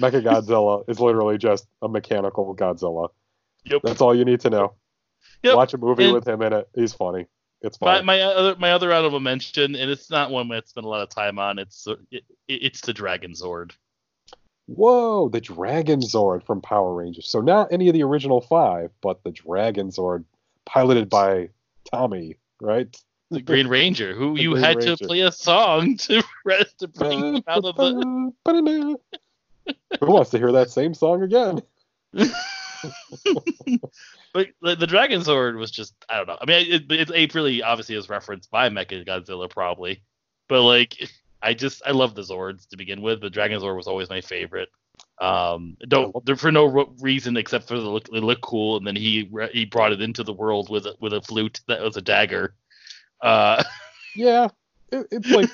Mecha 0.00 0.22
Godzilla 0.22 0.88
is 0.88 1.00
literally 1.00 1.38
just 1.38 1.66
a 1.82 1.88
mechanical 1.88 2.54
Godzilla. 2.56 3.08
Yep. 3.64 3.82
That's 3.84 4.00
all 4.00 4.14
you 4.14 4.24
need 4.24 4.40
to 4.40 4.50
know. 4.50 4.74
Yep. 5.42 5.56
Watch 5.56 5.74
a 5.74 5.78
movie 5.78 6.04
And- 6.04 6.14
with 6.14 6.26
him 6.26 6.42
in 6.42 6.52
it. 6.52 6.68
He's 6.74 6.92
funny. 6.92 7.26
It's 7.62 7.80
My, 7.80 8.02
my 8.02 8.20
other 8.20 8.56
my 8.58 8.72
other 8.72 8.92
honorable 8.92 9.20
mention, 9.20 9.74
and 9.74 9.90
it's 9.90 10.10
not 10.10 10.30
one 10.30 10.52
I 10.52 10.60
spent 10.66 10.84
a 10.84 10.88
lot 10.88 11.00
of 11.00 11.08
time 11.08 11.38
on. 11.38 11.58
It's 11.58 11.86
uh, 11.86 11.94
it, 12.10 12.22
it's 12.46 12.82
the 12.82 12.92
Dragon 12.92 13.32
Zord. 13.32 13.70
Whoa, 14.66 15.30
the 15.30 15.40
Dragon 15.40 16.00
Zord 16.00 16.44
from 16.44 16.60
Power 16.60 16.94
Rangers. 16.94 17.26
So 17.26 17.40
not 17.40 17.72
any 17.72 17.88
of 17.88 17.94
the 17.94 18.02
original 18.02 18.42
five, 18.42 18.90
but 19.02 19.24
the 19.24 19.30
Dragon 19.30 19.88
Zord, 19.88 20.24
piloted 20.66 21.08
by 21.08 21.50
Tommy, 21.90 22.36
right? 22.60 22.94
The 23.30 23.42
Green 23.42 23.68
Ranger, 23.68 24.14
who 24.14 24.34
The 24.36 24.42
you 24.42 24.50
Green 24.52 24.62
had 24.64 24.76
Ranger. 24.76 24.96
to 24.96 25.06
play 25.06 25.20
a 25.20 25.32
song 25.32 25.96
to 25.98 26.22
to 26.78 26.88
bring 26.88 27.36
him 27.36 27.42
out 27.48 27.64
of 27.64 27.76
the. 27.76 28.96
Who 30.00 30.06
wants 30.06 30.30
to 30.30 30.38
hear 30.38 30.52
that 30.52 30.70
same 30.70 30.94
song 30.94 31.22
again? 31.22 31.62
But 34.34 34.48
the, 34.60 34.74
the 34.74 34.86
Dragon 34.86 35.20
Zord 35.20 35.56
was 35.56 35.70
just 35.70 35.94
I 36.08 36.16
don't 36.16 36.26
know. 36.26 36.36
I 36.40 36.44
mean, 36.44 36.66
it, 36.68 36.90
it, 36.90 37.10
it 37.10 37.34
really 37.34 37.62
obviously 37.62 37.94
is 37.94 38.08
referenced 38.08 38.50
by 38.50 38.68
Mecha 38.68 39.06
Godzilla 39.06 39.48
probably, 39.48 40.02
but 40.48 40.62
like 40.62 41.08
I 41.40 41.54
just 41.54 41.82
I 41.86 41.92
love 41.92 42.14
the 42.14 42.22
Zords 42.22 42.68
to 42.68 42.76
begin 42.76 43.00
with. 43.00 43.20
The 43.20 43.30
Dragon 43.30 43.60
Zord 43.60 43.76
was 43.76 43.86
always 43.86 44.10
my 44.10 44.20
favorite. 44.20 44.70
Um, 45.20 45.76
don't 45.86 46.12
for 46.38 46.50
no 46.50 46.66
reason 47.00 47.36
except 47.36 47.68
for 47.68 47.78
the 47.78 47.88
look, 47.88 48.08
they 48.10 48.18
look 48.18 48.40
cool, 48.40 48.76
and 48.76 48.86
then 48.86 48.96
he 48.96 49.30
he 49.52 49.64
brought 49.64 49.92
it 49.92 50.00
into 50.00 50.24
the 50.24 50.32
world 50.32 50.68
with 50.68 50.86
a, 50.86 50.94
with 51.00 51.12
a 51.12 51.22
flute 51.22 51.60
that 51.68 51.80
was 51.80 51.96
a 51.96 52.02
dagger. 52.02 52.54
Uh, 53.24 53.62
Yeah, 54.16 54.48
it, 54.92 55.08
it's 55.10 55.28
like 55.30 55.50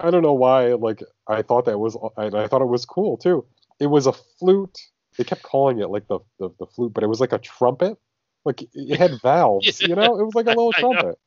I 0.00 0.10
don't 0.10 0.22
know 0.22 0.34
why. 0.34 0.74
Like 0.74 1.02
I 1.28 1.42
thought 1.42 1.66
that 1.66 1.78
was, 1.78 1.96
I, 2.16 2.26
I 2.26 2.48
thought 2.48 2.62
it 2.62 2.66
was 2.66 2.84
cool 2.84 3.16
too. 3.16 3.46
It 3.78 3.86
was 3.86 4.06
a 4.06 4.12
flute. 4.12 4.78
They 5.16 5.24
kept 5.24 5.42
calling 5.42 5.80
it 5.80 5.88
like 5.88 6.08
the, 6.08 6.18
the 6.38 6.50
the 6.58 6.66
flute, 6.66 6.92
but 6.92 7.04
it 7.04 7.06
was 7.06 7.20
like 7.20 7.32
a 7.32 7.38
trumpet. 7.38 7.96
Like 8.44 8.62
it 8.74 8.98
had 8.98 9.20
valves, 9.22 9.80
you 9.80 9.94
know. 9.94 10.18
It 10.18 10.24
was 10.24 10.34
like 10.34 10.46
a 10.46 10.50
little 10.58 10.72
trumpet. 10.72 11.18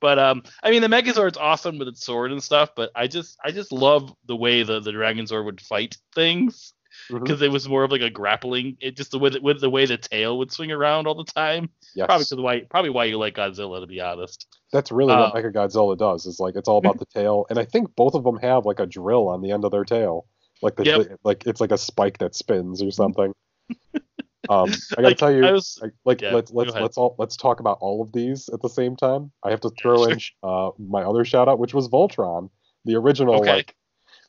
but 0.00 0.18
um, 0.18 0.42
I 0.62 0.70
mean, 0.70 0.82
the 0.82 0.88
Megazord's 0.88 1.36
awesome 1.38 1.78
with 1.78 1.88
its 1.88 2.04
sword 2.04 2.32
and 2.32 2.42
stuff, 2.42 2.70
but 2.74 2.90
I 2.94 3.06
just 3.06 3.38
I 3.44 3.50
just 3.52 3.72
love 3.72 4.12
the 4.26 4.36
way 4.36 4.62
the 4.62 4.80
the 4.80 4.92
Dragon 4.92 5.26
Zord 5.26 5.44
would 5.44 5.60
fight 5.60 5.96
things 6.14 6.72
Mhm. 7.10 7.20
because 7.24 7.42
it 7.42 7.50
was 7.50 7.68
more 7.68 7.84
of 7.84 7.90
like 7.90 8.00
a 8.02 8.10
grappling. 8.10 8.76
It 8.80 8.96
just 8.96 9.10
the 9.10 9.18
way 9.18 9.30
with 9.42 9.60
the 9.60 9.70
way 9.70 9.86
the 9.86 9.96
tail 9.98 10.38
would 10.38 10.52
swing 10.52 10.70
around 10.72 11.06
all 11.06 11.14
the 11.14 11.24
time. 11.24 11.68
Yes, 11.94 12.06
Probably 12.06 12.24
because 12.24 12.40
why 12.42 12.60
probably 12.70 12.90
why 12.90 13.04
you 13.04 13.18
like 13.18 13.34
Godzilla 13.34 13.80
to 13.80 13.86
be 13.86 14.00
honest. 14.00 14.46
that's 14.72 14.90
really 14.92 15.14
what 15.14 15.34
uh, 15.34 15.40
Mechagodzilla 15.40 15.96
does. 15.98 16.26
Is 16.26 16.40
like 16.40 16.56
it's 16.56 16.68
all 16.68 16.78
about 16.78 16.98
the 16.98 17.06
tail, 17.06 17.46
and 17.50 17.58
I 17.58 17.64
think 17.64 17.94
both 17.96 18.14
of 18.14 18.24
them 18.24 18.38
have 18.38 18.64
like 18.66 18.80
a 18.80 18.86
drill 18.86 19.28
on 19.28 19.42
the 19.42 19.50
end 19.52 19.64
of 19.64 19.70
their 19.70 19.84
tail, 19.84 20.26
like 20.62 20.76
the, 20.76 20.84
Yep. 20.84 20.98
the- 21.08 21.18
like 21.24 21.46
it's 21.46 21.60
like 21.60 21.72
a 21.72 21.78
spike 21.78 22.18
that 22.18 22.34
spins 22.34 22.82
or 22.82 22.90
something. 22.90 23.32
um, 24.48 24.70
I 24.92 24.96
gotta 24.96 25.08
Like, 25.08 25.18
tell 25.18 25.32
you, 25.32 25.44
I 25.46 25.52
was 25.52 25.78
like, 25.80 25.92
like 26.04 26.20
yeah, 26.22 26.34
let's 26.34 26.50
let's 26.52 26.72
let's 26.74 26.96
all 26.98 27.14
let's 27.18 27.36
talk 27.36 27.60
about 27.60 27.78
all 27.80 28.02
of 28.02 28.12
these 28.12 28.48
at 28.48 28.60
the 28.60 28.68
same 28.68 28.96
time. 28.96 29.30
I 29.44 29.50
have 29.50 29.60
to 29.60 29.70
throw 29.80 30.04
in 30.04 30.18
uh, 30.42 30.70
my 30.78 31.02
other 31.02 31.24
shout 31.24 31.48
out, 31.48 31.58
which 31.58 31.74
was 31.74 31.88
Voltron, 31.88 32.50
the 32.84 32.96
original 32.96 33.36
Okay. 33.36 33.50
like 33.56 33.76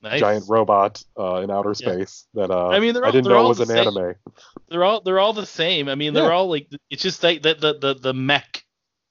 nice. 0.04 0.20
giant 0.20 0.46
robot 0.48 1.04
uh, 1.18 1.38
in 1.38 1.50
outer 1.50 1.74
Yeah. 1.80 1.92
space 1.92 2.28
that 2.36 2.52
uh, 2.52 2.70
I 2.70 2.80
mean, 2.80 2.94
they're 2.94 3.06
I 3.06 3.12
didn't 3.12 3.30
know 3.30 3.38
all 3.38 3.50
was 3.50 3.60
an 3.60 3.68
same. 3.68 3.88
anime. 3.88 4.16
They're 4.70 4.84
all 4.84 5.02
they're 5.02 5.20
all 5.20 5.34
the 5.34 5.46
same. 5.46 5.90
I 5.90 5.96
mean, 5.96 6.14
they're 6.14 6.24
Yeah. 6.26 6.30
all 6.32 6.50
like 6.50 6.68
it's 6.90 7.02
just 7.02 7.24
like 7.24 7.42
the 7.42 7.56
the 7.56 7.74
the, 7.80 7.94
the 7.96 8.14
mech 8.14 8.64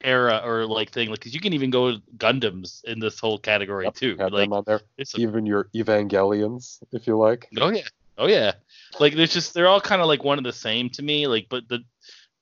era 0.05 0.43
or 0.45 0.67
like 0.67 0.91
thing 0.91 1.11
like 1.11 1.21
'cause 1.21 1.33
you 1.33 1.41
can 1.41 1.53
even 1.53 1.71
go 1.71 1.97
Gundams 2.17 2.83
in 2.85 2.99
this 2.99 3.21
whole 3.21 3.39
category 3.39 3.85
Yep, 3.85 3.95
too. 3.95 4.17
Have 4.19 4.33
Like 4.33 4.49
them 4.49 4.53
on 4.53 4.65
there. 4.67 4.81
a 4.99 5.05
Even 5.21 5.47
your 5.47 5.69
Evangelions, 5.75 6.79
if 6.93 7.07
you 7.07 7.17
like. 7.17 7.49
Oh 7.61 7.71
yeah, 7.71 7.87
oh 8.19 8.27
yeah. 8.27 8.53
Like 8.99 9.15
there's 9.15 9.33
just 9.33 9.55
they're 9.55 9.69
all 9.69 9.81
kind 9.81 10.03
of 10.03 10.09
like 10.09 10.25
one 10.25 10.39
of 10.39 10.45
the 10.45 10.53
same 10.53 10.91
to 10.91 11.03
me. 11.03 11.27
Like, 11.27 11.47
but 11.49 11.69
the 11.69 11.81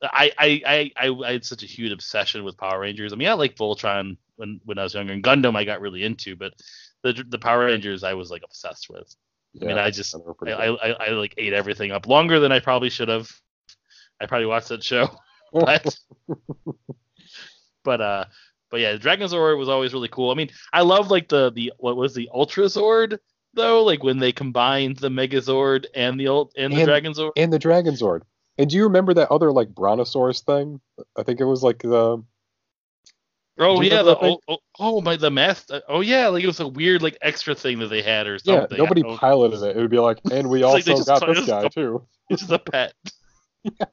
I 0.03 0.33
I 0.39 0.63
I 0.67 0.93
I, 1.09 1.09
I 1.27 1.33
had 1.33 1.45
such 1.45 1.63
a 1.63 1.67
huge 1.67 1.93
obsession 1.93 2.45
with 2.45 2.57
Power 2.57 2.81
Rangers. 2.81 3.13
I 3.13 3.17
mean, 3.17 3.29
I 3.29 3.35
like 3.35 3.57
Voltron 3.57 4.17
when 4.37 4.61
when 4.65 4.79
I 4.79 4.83
was 4.85 4.95
younger, 4.95 5.13
and 5.13 5.23
Gundam 5.23 5.55
I 5.57 5.65
got 5.65 5.81
really 5.83 6.03
into, 6.03 6.37
but 6.37 6.55
the 7.03 7.25
the 7.29 7.39
Power 7.39 7.67
Rangers 7.67 8.05
I 8.05 8.15
was 8.15 8.31
like 8.31 8.43
obsessed 8.45 8.89
with. 8.91 9.15
I 9.61 9.65
mean, 9.65 9.79
I 9.79 9.91
just 9.91 10.15
I, 10.47 10.53
I. 10.53 10.91
I, 10.91 11.11
like 11.11 11.35
ate 11.37 11.53
everything 11.53 11.91
up 11.91 12.07
longer 12.07 12.39
than 12.39 12.53
I 12.53 12.61
probably 12.61 12.89
should 12.91 13.09
have. 13.09 13.29
I 14.21 14.27
probably 14.27 14.47
watched 14.47 14.69
that 14.69 14.85
show, 14.85 15.09
but 15.53 15.99
but 17.85 18.01
uh 18.01 18.25
but 18.71 18.79
yeah, 18.81 18.97
Dragon 18.97 19.27
Zord 19.29 19.59
was 19.59 19.69
always 19.69 19.93
really 19.93 20.09
cool. 20.09 20.31
I 20.31 20.35
mean, 20.35 20.51
I 20.73 20.83
love 20.83 21.11
like 21.11 21.29
the 21.29 21.51
the 21.51 21.73
what 21.79 21.97
was 21.97 22.15
the 22.15 22.29
Ultra 22.33 22.65
Zord 22.67 23.19
though, 23.55 23.83
like 23.83 24.05
when 24.05 24.19
they 24.19 24.31
combined 24.33 24.99
the 24.99 25.09
Megazord 25.09 25.87
and 25.95 26.19
the 26.21 26.29
ult 26.29 26.53
and 26.57 26.73
the 26.73 26.79
And- 26.83 26.87
Dragon 26.87 27.13
Zord. 27.13 27.33
and 27.37 27.53
the 27.53 27.59
Dragon 27.59 27.95
Zord. 27.95 28.23
And 28.59 28.69
do 28.71 28.77
you 28.77 28.85
remember 28.85 29.15
that 29.15 29.31
other 29.31 29.51
like 29.51 29.71
Brontosaurus 29.75 30.43
thing? 30.43 30.81
I 31.17 31.23
think 31.23 31.41
it 31.41 31.45
was 31.47 31.63
like 31.63 31.79
the 31.79 32.23
Oh 33.61 33.81
yeah, 33.83 34.03
the 34.03 34.17
oh, 34.21 34.41
oh, 34.49 34.59
oh 34.79 35.01
my 35.03 35.17
the 35.17 35.31
mask. 35.31 35.69
Oh 35.89 36.01
yeah, 36.01 36.29
like 36.29 36.43
it 36.43 36.47
was 36.47 36.61
a 36.61 36.69
weird 36.69 37.03
like 37.03 37.19
extra 37.21 37.55
thing 37.55 37.79
that 37.81 37.89
they 37.89 38.03
had 38.03 38.27
or 38.27 38.39
yeah. 38.45 38.61
something. 38.61 38.79
Nobody 38.79 39.03
Oh, 39.05 39.17
piloted 39.17 39.63
it. 39.63 39.77
It 39.77 39.81
would 39.81 39.91
be 39.91 39.99
like, 39.99 40.19
and 40.33 40.49
we 40.49 40.65
It's 40.65 40.87
like 40.87 40.97
also 40.97 41.05
got 41.21 41.27
this 41.35 41.47
guy 41.47 41.69
too. 41.69 42.07
It's 42.31 42.43
just 42.43 42.53
a 42.53 42.59
pet. 42.61 42.95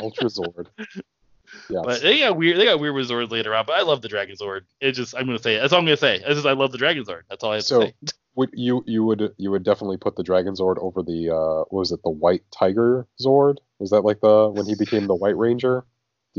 Ultra 0.00 0.26
Zord. 0.26 0.66
Yes. 1.70 1.82
But 1.84 2.02
they 2.02 2.20
got 2.20 2.36
weird. 2.36 2.58
They 2.58 2.66
got 2.66 2.78
weird 2.78 2.94
with 2.94 3.08
Zords 3.08 3.30
later 3.30 3.54
on. 3.54 3.64
But 3.66 3.78
I 3.78 3.82
love 3.82 4.02
the 4.02 4.08
Dragon 4.08 4.36
Zord. 4.36 4.60
It 4.80 4.92
just 4.92 5.14
I'm 5.16 5.26
gonna 5.26 5.38
say 5.38 5.54
it. 5.56 5.60
That's 5.60 5.72
all 5.72 5.78
I'm 5.80 5.86
gonna 5.86 5.96
say. 5.96 6.16
It's 6.16 6.34
just 6.34 6.46
I 6.46 6.52
love 6.52 6.72
the 6.72 6.78
Dragon 6.78 7.04
Zord. 7.04 7.22
That's 7.28 7.42
all 7.42 7.52
I 7.52 7.56
have 7.56 7.64
So- 7.64 7.80
to 7.80 7.86
say. 7.88 7.94
would 8.36 8.50
you 8.52 8.84
you 8.86 9.02
would 9.04 9.32
you 9.38 9.50
would 9.50 9.64
definitely 9.64 9.96
put 9.96 10.14
the 10.14 10.22
Dragon 10.22 10.54
Zord 10.54 10.76
over 10.78 11.02
the 11.02 11.30
uh 11.30 11.64
what 11.70 11.80
was 11.80 11.90
it 11.92 12.00
the 12.04 12.10
White 12.10 12.42
Tiger 12.52 13.06
Zord? 13.20 13.56
Was 13.78 13.90
that 13.90 14.02
like 14.02 14.20
the 14.20 14.48
when 14.50 14.66
he 14.66 14.74
became 14.76 15.06
the 15.06 15.14
White 15.14 15.36
Ranger? 15.36 15.84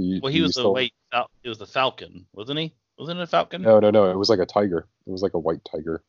You, 0.01 0.19
Well, 0.23 0.31
he 0.31 0.41
was 0.41 0.55
the 0.55 0.69
white. 0.69 0.93
Fal- 1.11 1.29
It 1.43 1.49
was 1.49 1.57
the 1.57 1.65
Falcon, 1.67 2.25
wasn't 2.33 2.59
he? 2.59 2.73
Wasn't 2.97 3.19
it 3.19 3.23
a 3.23 3.27
Falcon? 3.27 3.61
No, 3.61 3.79
no, 3.79 3.91
no. 3.91 4.09
It 4.11 4.17
was 4.17 4.29
like 4.29 4.39
a 4.39 4.45
tiger. 4.45 4.87
It 5.07 5.11
was 5.11 5.21
like 5.21 5.33
a 5.33 5.39
white 5.39 5.61
tiger. 5.69 6.03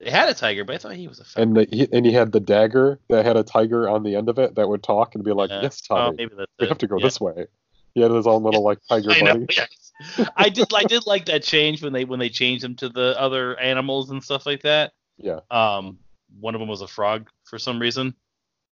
They 0.00 0.10
had 0.10 0.28
a 0.28 0.34
tiger, 0.34 0.64
but 0.64 0.74
I 0.74 0.78
thought 0.78 0.92
he 0.94 1.08
was 1.08 1.20
a 1.20 1.24
fat. 1.24 1.42
and 1.42 1.56
the, 1.56 1.68
he, 1.70 1.88
and 1.92 2.04
he 2.04 2.12
had 2.12 2.32
the 2.32 2.40
dagger 2.40 3.00
that 3.08 3.24
had 3.24 3.36
a 3.36 3.42
tiger 3.42 3.88
on 3.88 4.02
the 4.02 4.16
end 4.16 4.28
of 4.28 4.38
it 4.38 4.54
that 4.56 4.68
would 4.68 4.82
talk 4.82 5.14
and 5.14 5.24
be 5.24 5.32
like, 5.32 5.50
Yeah. 5.50 5.62
"Yes, 5.62 5.82
Oh, 5.90 6.12
maybe 6.12 6.34
that's 6.36 6.50
we 6.58 6.66
it. 6.66 6.68
have 6.68 6.78
to 6.78 6.86
go 6.86 6.98
Yeah. 6.98 7.06
this 7.06 7.20
way." 7.20 7.46
He 7.94 8.00
had 8.00 8.10
his 8.10 8.26
own 8.26 8.42
little 8.42 8.62
like 8.64 8.78
tiger 8.88 9.10
I 9.12 9.20
know. 9.20 9.46
Yes. 9.50 9.92
I 10.36 10.48
did. 10.48 10.72
I 10.74 10.82
did 10.84 11.06
like 11.06 11.26
that 11.26 11.42
change 11.44 11.82
when 11.82 11.92
they 11.92 12.04
when 12.04 12.18
they 12.18 12.28
changed 12.28 12.64
them 12.64 12.74
to 12.76 12.88
the 12.88 13.14
other 13.18 13.58
animals 13.58 14.10
and 14.10 14.22
stuff 14.22 14.46
like 14.46 14.62
that. 14.62 14.92
Yeah. 15.16 15.40
Um, 15.50 15.98
one 16.40 16.54
of 16.56 16.60
them 16.60 16.68
was 16.68 16.80
a 16.80 16.88
frog 16.88 17.28
for 17.44 17.58
some 17.58 17.78
reason, 17.78 18.14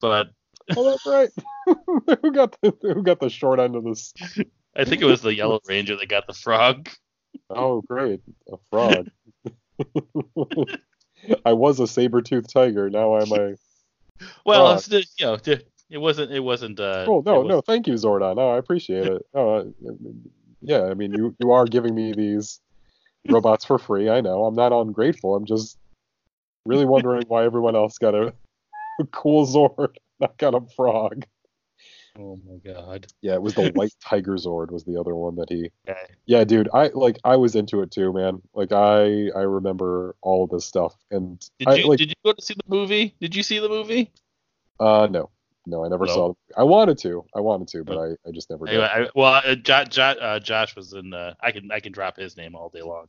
but 0.02 0.32
Oh, 0.78 0.90
that's 0.90 1.06
right. 1.06 1.30
who 2.22 2.32
got 2.32 2.56
the 2.62 2.74
who 2.82 3.04
got 3.04 3.20
the 3.20 3.30
short 3.30 3.60
end 3.60 3.76
of 3.76 3.84
this? 3.84 4.14
I 4.76 4.86
think 4.86 5.02
it 5.02 5.06
was 5.06 5.22
the 5.22 5.36
Yellow 5.36 5.60
Ranger 5.68 5.98
that 5.98 6.10
got 6.10 6.28
the 6.28 6.34
frog. 6.34 6.90
Oh, 7.50 7.82
great, 7.82 8.22
a 8.52 8.58
frog. 8.70 9.10
I 11.46 11.54
was 11.54 11.80
a 11.80 11.88
saber-toothed 11.88 12.50
tiger. 12.52 12.90
Now 12.90 13.16
I'm 13.16 13.32
a. 13.32 13.56
Well, 14.46 14.76
it's 14.76 14.90
you 14.90 15.26
know, 15.26 15.38
it 15.46 15.98
wasn't. 15.98 16.32
It 16.32 16.40
wasn't. 16.40 16.80
Uh, 16.80 17.06
Oh 17.08 17.24
no, 17.26 17.44
no, 17.44 17.62
thank 17.62 17.88
you, 17.88 17.94
Zordon. 17.96 18.38
No, 18.38 18.52
I 18.52 18.58
appreciate 18.58 19.08
it. 19.08 19.22
Oh, 19.34 19.74
yeah, 20.62 20.86
I 20.86 20.94
mean, 20.94 21.14
you 21.14 21.36
you 21.40 21.52
are 21.52 21.66
giving 21.66 21.94
me 21.94 22.14
these 22.14 22.60
robots 23.28 23.66
for 23.66 23.78
free. 23.78 24.10
I 24.10 24.22
know. 24.22 24.46
I'm 24.46 24.56
not 24.56 24.72
ungrateful. 24.72 25.36
I'm 25.36 25.46
just 25.46 25.78
really 26.66 26.86
wondering 26.86 27.24
why 27.28 27.44
everyone 27.44 27.76
else 27.76 27.98
got 27.98 28.16
a, 28.16 28.34
a 29.00 29.06
cool 29.12 29.46
Zord, 29.46 29.96
not 30.22 30.38
got 30.38 30.56
a 30.56 30.62
frog. 30.76 31.26
Oh 32.18 32.40
my 32.46 32.58
god. 32.58 33.08
Yeah, 33.22 33.34
it 33.34 33.42
was 33.42 33.54
the 33.54 33.72
White 33.76 33.94
Tiger 34.04 34.36
Zord 34.36 34.72
was 34.72 34.84
the 34.84 35.00
other 35.00 35.16
one 35.16 35.36
that 35.36 35.50
he. 35.50 35.70
Okay. 35.88 36.00
Yeah, 36.26 36.44
dude, 36.44 36.70
I 36.74 36.88
like 36.94 37.18
I 37.24 37.38
was 37.38 37.56
into 37.56 37.82
it 37.82 37.92
too, 37.92 38.14
man. 38.14 38.42
Like 38.54 38.72
I 38.72 39.30
I 39.36 39.42
remember 39.42 40.16
all 40.22 40.44
of 40.44 40.50
this 40.50 40.66
stuff, 40.66 40.96
and 41.10 41.40
Did 41.60 41.68
I 41.68 41.76
you 41.76 41.88
like 41.88 42.00
did 42.00 42.10
you 42.10 42.16
go 42.24 42.34
to 42.34 42.42
see 42.42 42.54
the 42.54 42.76
movie? 42.76 43.16
Did 43.20 43.36
you 43.36 43.44
see 43.44 43.60
the 43.60 43.70
movie? 43.70 44.12
uh 44.80 45.08
no 45.10 45.30
no 45.66 45.86
I 45.86 45.90
never 45.90 46.06
No? 46.06 46.12
saw. 46.14 46.34
I 46.58 46.64
wanted 46.64 46.98
to, 47.00 47.24
I 47.36 47.40
wanted 47.40 47.68
to, 47.70 47.84
but 47.84 47.98
I 47.98 48.08
I 48.28 48.32
just 48.32 48.50
never 48.50 48.66
did. 48.66 48.74
Anyway, 48.74 48.90
I, 48.94 49.10
well, 49.16 49.42
uh, 49.46 49.56
Josh, 49.56 49.88
Josh, 49.90 50.18
uh, 50.20 50.40
Josh 50.40 50.76
was 50.76 50.94
in. 50.94 51.14
Uh, 51.14 51.34
I 51.40 51.52
can 51.52 51.72
I 51.72 51.80
can 51.80 51.92
drop 51.92 52.18
his 52.18 52.36
name 52.38 52.56
all 52.56 52.70
day 52.70 52.82
long. 52.82 53.08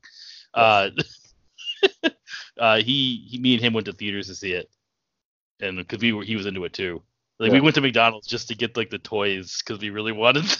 Uh, 0.55 0.91
uh, 2.59 2.77
he, 2.77 3.27
he 3.29 3.39
me 3.39 3.55
and 3.55 3.63
him 3.63 3.73
went 3.73 3.87
to 3.87 3.93
theaters 3.93 4.29
to 4.29 4.35
see 4.35 4.53
it, 4.53 4.71
and 5.63 5.79
because 5.79 6.01
we 6.01 6.13
were 6.13 6.25
he 6.25 6.37
was 6.37 6.47
into 6.47 6.65
it 6.65 6.73
too. 6.73 7.03
Like 7.39 7.53
we 7.53 7.61
went 7.61 7.75
to 7.77 7.81
McDonald's 7.81 8.27
just 8.29 8.49
to 8.49 8.55
get 8.55 8.77
like 8.77 8.91
the 8.91 8.99
toys 8.99 9.63
because 9.65 9.81
we 9.81 9.91
really 9.91 10.13
wanted. 10.13 10.45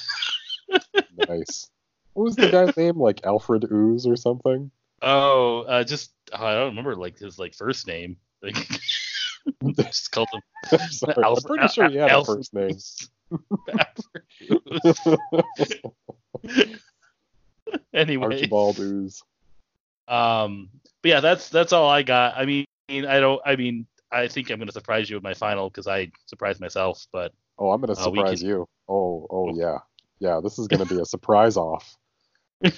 Nice. 1.29 1.69
What 2.15 2.25
was 2.25 2.37
the 2.37 2.51
guy's 2.51 2.75
name? 2.79 2.99
Like 2.99 3.27
Alfred 3.27 3.71
Ooze 3.71 4.07
or 4.07 4.17
something? 4.17 4.71
oh, 5.03 5.63
uh, 5.63 5.85
just 5.85 6.13
oh, 6.33 6.47
I 6.47 6.55
don't 6.55 6.71
remember 6.71 6.97
like 6.97 7.19
his 7.19 7.39
like 7.39 7.55
first 7.55 7.87
name. 7.87 8.17
Like 8.43 8.57
just 9.77 10.11
called 10.13 10.29
him. 10.33 10.41
I'm 10.73 10.91
sorry. 10.91 11.25
I'm 11.25 11.37
pretty 11.43 11.69
sure 11.69 11.91
he 11.91 11.97
had 11.97 12.11
a 12.11 12.25
first 12.25 12.55
name. 12.55 12.79
Anyway, 17.95 18.25
Archibald 18.25 18.79
Ooze. 18.79 19.23
Um, 20.09 20.71
but 21.03 21.09
yeah, 21.09 21.21
that's 21.21 21.49
that's 21.49 21.73
all 21.73 21.89
I 21.89 22.03
got. 22.03 22.37
I 22.37 22.47
mean, 22.47 22.67
I 22.89 23.21
don't. 23.21 23.41
I 23.45 23.57
mean, 23.57 23.87
I 24.13 24.29
think 24.29 24.51
I'm 24.51 24.59
gonna 24.59 24.73
surprise 24.73 25.09
you 25.09 25.17
with 25.17 25.23
my 25.25 25.35
final 25.35 25.71
because 25.71 25.87
I 25.87 26.11
surprised 26.27 26.61
myself. 26.61 27.07
But 27.13 27.33
Oh, 27.59 27.71
I'm 27.71 27.81
gonna 27.81 27.93
Uh, 27.93 27.97
surprise 27.97 28.41
can- 28.41 28.49
you. 28.49 28.69
Oh, 28.89 29.27
oh 29.31 29.55
yeah, 29.55 29.79
yeah. 30.19 30.41
This 30.43 30.59
is 30.59 30.69
gonna 30.69 30.87
be 30.87 31.01
a 31.01 31.05
surprise 31.05 31.57
off. 31.57 31.97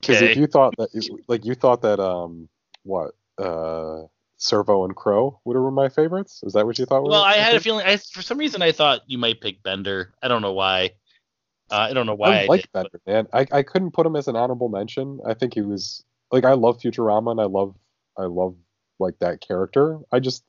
Because 0.00 0.22
if 0.22 0.36
you 0.38 0.46
thought 0.46 0.74
that, 0.78 1.20
like, 1.28 1.44
you 1.44 1.54
thought 1.54 1.82
that, 1.82 2.00
um, 2.00 2.48
what, 2.84 3.12
uh, 3.36 4.04
Servo 4.38 4.84
and 4.86 4.96
Crow 4.96 5.38
would 5.44 5.56
have 5.56 5.62
been 5.64 5.74
my 5.74 5.90
favorites. 5.90 6.40
Is 6.42 6.54
that 6.54 6.64
what 6.64 6.78
you 6.78 6.86
thought? 6.86 7.02
well, 7.02 7.22
I 7.22 7.34
had 7.34 7.54
a 7.54 7.60
feeling. 7.60 7.84
I 7.86 7.98
for 7.98 8.22
some 8.22 8.38
reason 8.38 8.62
I 8.62 8.72
thought 8.72 9.02
you 9.06 9.18
might 9.18 9.42
pick 9.42 9.62
Bender. 9.62 10.14
I 10.22 10.28
don't 10.28 10.40
know 10.40 10.54
why. 10.54 10.92
Uh, 11.70 11.76
I 11.76 11.92
don't 11.92 12.06
know 12.06 12.14
why. 12.14 12.28
I 12.28 12.42
I, 12.44 12.46
like 12.46 12.60
did, 12.62 12.70
but- 12.72 12.90
Bender, 12.92 13.00
man. 13.06 13.26
I, 13.34 13.58
I 13.58 13.62
couldn't 13.62 13.90
put 13.90 14.06
him 14.06 14.16
as 14.16 14.26
an 14.28 14.36
honorable 14.36 14.70
mention. 14.70 15.20
I 15.26 15.34
think 15.34 15.52
he 15.52 15.60
was 15.60 16.02
like 16.32 16.46
I 16.46 16.54
love 16.54 16.80
Futurama 16.80 17.32
and 17.32 17.40
I 17.40 17.44
love 17.44 17.74
I 18.16 18.22
love 18.22 18.56
like 19.00 19.18
that 19.20 19.40
character. 19.40 19.98
I 20.12 20.20
just 20.20 20.44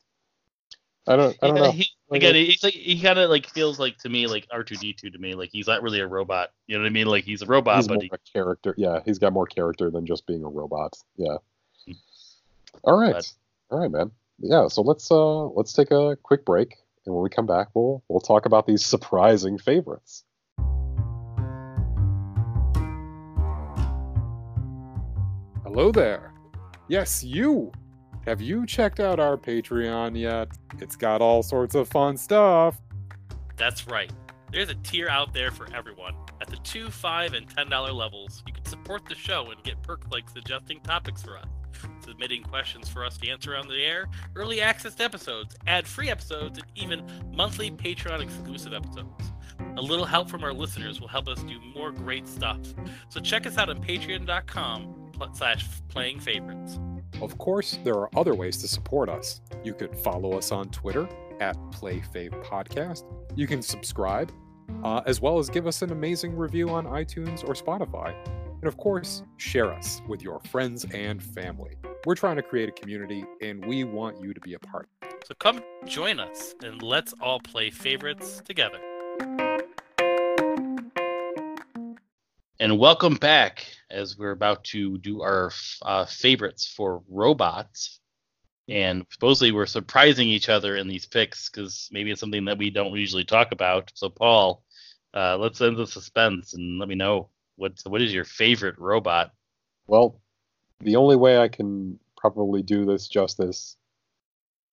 I 1.06 1.16
don't 1.16 1.36
I 1.42 1.48
don't 1.48 1.56
Yeah, 1.56 1.62
know. 1.62 1.70
He, 1.72 1.88
Like, 2.08 2.18
again, 2.22 2.34
he's 2.34 2.62
like 2.62 2.74
he 2.74 3.00
kind 3.00 3.18
of 3.18 3.28
like 3.30 3.48
feels 3.48 3.78
like 3.80 3.98
to 3.98 4.08
me 4.08 4.26
like 4.26 4.46
R2D2 4.48 5.12
to 5.12 5.18
me. 5.18 5.34
Like 5.34 5.50
he's 5.52 5.66
not 5.66 5.82
really 5.82 6.00
a 6.00 6.06
robot. 6.06 6.50
You 6.66 6.76
know 6.76 6.82
what 6.82 6.88
I 6.88 6.92
mean? 6.92 7.06
Like 7.06 7.24
he's 7.24 7.42
a 7.42 7.46
robot, 7.46 7.76
he's 7.76 7.88
but 7.88 7.94
more 7.94 8.02
he, 8.02 8.10
a 8.12 8.18
character. 8.32 8.74
Yeah, 8.76 9.00
he's 9.04 9.18
got 9.18 9.32
more 9.32 9.46
character 9.46 9.90
than 9.90 10.06
just 10.06 10.26
being 10.26 10.44
a 10.44 10.48
robot. 10.48 10.96
Yeah. 11.16 11.38
All 12.84 12.98
right. 12.98 13.14
But- 13.14 13.32
All 13.70 13.80
right, 13.80 13.90
man. 13.90 14.10
Yeah, 14.38 14.68
so 14.68 14.82
let's 14.82 15.10
uh 15.10 15.46
let's 15.46 15.72
take 15.72 15.90
a 15.90 16.16
quick 16.22 16.44
break 16.44 16.76
and 17.06 17.14
when 17.14 17.22
we 17.22 17.30
come 17.30 17.46
back 17.46 17.68
we'll 17.74 18.02
we'll 18.08 18.20
talk 18.20 18.46
about 18.46 18.66
these 18.66 18.84
surprising 18.94 19.58
favorites. 19.58 20.24
Hello 25.64 25.90
there. 25.90 26.34
Yes, 26.88 27.24
you. 27.24 27.72
Have 28.26 28.40
you 28.40 28.66
checked 28.66 29.00
out 29.00 29.18
our 29.18 29.36
Patreon 29.36 30.16
yet? 30.18 30.48
It's 30.78 30.94
got 30.94 31.20
all 31.20 31.42
sorts 31.42 31.74
of 31.74 31.88
fun 31.88 32.16
stuff. 32.16 32.80
That's 33.56 33.88
right. 33.88 34.12
There's 34.52 34.68
a 34.68 34.74
tier 34.76 35.08
out 35.08 35.34
there 35.34 35.50
for 35.50 35.66
everyone. 35.74 36.14
At 36.40 36.48
the 36.48 36.56
two, 36.58 36.90
five, 36.90 37.34
and 37.34 37.48
ten 37.48 37.68
dollar 37.68 37.92
levels, 37.92 38.42
you 38.46 38.52
can 38.52 38.64
support 38.64 39.06
the 39.08 39.14
show 39.14 39.50
and 39.50 39.62
get 39.64 39.82
perks 39.82 40.06
like 40.10 40.28
suggesting 40.28 40.80
topics 40.80 41.22
for 41.22 41.36
us, 41.36 41.46
submitting 42.04 42.42
questions 42.42 42.88
for 42.88 43.04
us 43.04 43.16
to 43.18 43.28
answer 43.28 43.56
on 43.56 43.66
the 43.66 43.82
air, 43.82 44.08
early 44.36 44.60
access 44.60 44.94
to 44.96 45.04
episodes, 45.04 45.56
ad-free 45.66 46.10
episodes, 46.10 46.58
and 46.58 46.66
even 46.74 47.04
monthly 47.32 47.70
Patreon 47.70 48.20
exclusive 48.20 48.72
episodes. 48.72 49.32
A 49.76 49.82
little 49.82 50.04
help 50.04 50.28
from 50.28 50.44
our 50.44 50.52
listeners 50.52 51.00
will 51.00 51.08
help 51.08 51.28
us 51.28 51.42
do 51.42 51.58
more 51.74 51.90
great 51.90 52.28
stuff. 52.28 52.58
So 53.08 53.20
check 53.20 53.46
us 53.46 53.58
out 53.58 53.68
on 53.68 53.82
patreon.com 53.82 55.12
slash 55.34 55.66
playing 55.88 56.20
favorites. 56.20 56.78
Of 57.22 57.38
course, 57.38 57.78
there 57.84 57.94
are 57.94 58.10
other 58.16 58.34
ways 58.34 58.56
to 58.58 58.68
support 58.68 59.08
us. 59.08 59.40
You 59.62 59.74
could 59.74 59.96
follow 59.96 60.36
us 60.36 60.50
on 60.50 60.70
Twitter 60.70 61.08
at 61.40 61.56
PlayFavePodcast. 61.70 63.04
You 63.36 63.46
can 63.46 63.62
subscribe, 63.62 64.32
uh, 64.82 65.02
as 65.06 65.20
well 65.20 65.38
as 65.38 65.48
give 65.48 65.68
us 65.68 65.82
an 65.82 65.92
amazing 65.92 66.36
review 66.36 66.68
on 66.70 66.84
iTunes 66.86 67.48
or 67.48 67.54
Spotify. 67.54 68.12
And 68.26 68.64
of 68.64 68.76
course, 68.76 69.22
share 69.36 69.72
us 69.72 70.02
with 70.08 70.22
your 70.22 70.40
friends 70.40 70.84
and 70.92 71.22
family. 71.22 71.76
We're 72.04 72.16
trying 72.16 72.36
to 72.36 72.42
create 72.42 72.68
a 72.68 72.72
community, 72.72 73.24
and 73.40 73.64
we 73.64 73.84
want 73.84 74.20
you 74.20 74.34
to 74.34 74.40
be 74.40 74.54
a 74.54 74.58
part. 74.58 74.88
So 75.24 75.34
come 75.38 75.62
join 75.86 76.18
us 76.18 76.56
and 76.64 76.82
let's 76.82 77.14
all 77.20 77.38
play 77.38 77.70
favorites 77.70 78.42
together. 78.44 78.80
And 82.62 82.78
welcome 82.78 83.16
back 83.16 83.66
as 83.90 84.16
we're 84.16 84.30
about 84.30 84.62
to 84.62 84.96
do 84.98 85.20
our 85.20 85.50
uh, 85.84 86.04
favorites 86.04 86.64
for 86.64 87.02
robots. 87.10 87.98
And 88.68 89.04
supposedly 89.10 89.50
we're 89.50 89.66
surprising 89.66 90.28
each 90.28 90.48
other 90.48 90.76
in 90.76 90.86
these 90.86 91.04
picks 91.04 91.50
because 91.50 91.88
maybe 91.90 92.12
it's 92.12 92.20
something 92.20 92.44
that 92.44 92.58
we 92.58 92.70
don't 92.70 92.94
usually 92.94 93.24
talk 93.24 93.50
about. 93.50 93.90
So 93.94 94.08
Paul, 94.08 94.62
uh, 95.12 95.38
let's 95.38 95.60
end 95.60 95.76
the 95.76 95.88
suspense 95.88 96.54
and 96.54 96.78
let 96.78 96.88
me 96.88 96.94
know 96.94 97.30
what 97.56 97.72
what 97.84 98.00
is 98.00 98.14
your 98.14 98.24
favorite 98.24 98.78
robot? 98.78 99.32
Well, 99.88 100.20
the 100.78 100.94
only 100.94 101.16
way 101.16 101.38
I 101.38 101.48
can 101.48 101.98
probably 102.16 102.62
do 102.62 102.84
this 102.84 103.08
justice 103.08 103.76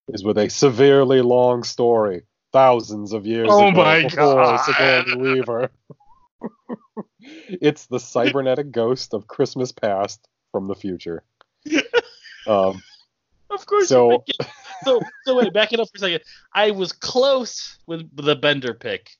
is 0.09 0.23
with 0.23 0.37
a 0.37 0.47
severely 0.47 1.23
long 1.23 1.63
story, 1.63 2.21
thousands 2.53 3.13
of 3.13 3.25
years 3.25 3.49
Oh 3.49 3.69
ago 3.69 3.83
my 3.83 4.03
before 4.03 4.35
God. 4.35 4.57
Sigourney 4.57 5.15
Weaver. 5.15 5.71
it's 7.19 7.85
the 7.87 7.99
cybernetic 7.99 8.71
ghost 8.71 9.13
of 9.13 9.27
Christmas 9.27 9.71
past 9.71 10.27
from 10.51 10.67
the 10.67 10.75
future. 10.75 11.23
Um, 12.47 12.81
Of 13.51 13.65
course. 13.67 13.89
So- 13.89 14.11
you 14.11 14.19
pick 14.25 14.35
it. 14.39 14.47
so 14.83 15.01
so 15.25 15.35
wait, 15.37 15.53
back 15.53 15.71
it 15.73 15.79
up 15.79 15.87
for 15.89 15.97
a 15.97 15.99
second. 15.99 16.21
I 16.53 16.71
was 16.71 16.93
close 16.93 17.77
with 17.85 18.09
the 18.15 18.35
Bender 18.35 18.73
pick. 18.73 19.11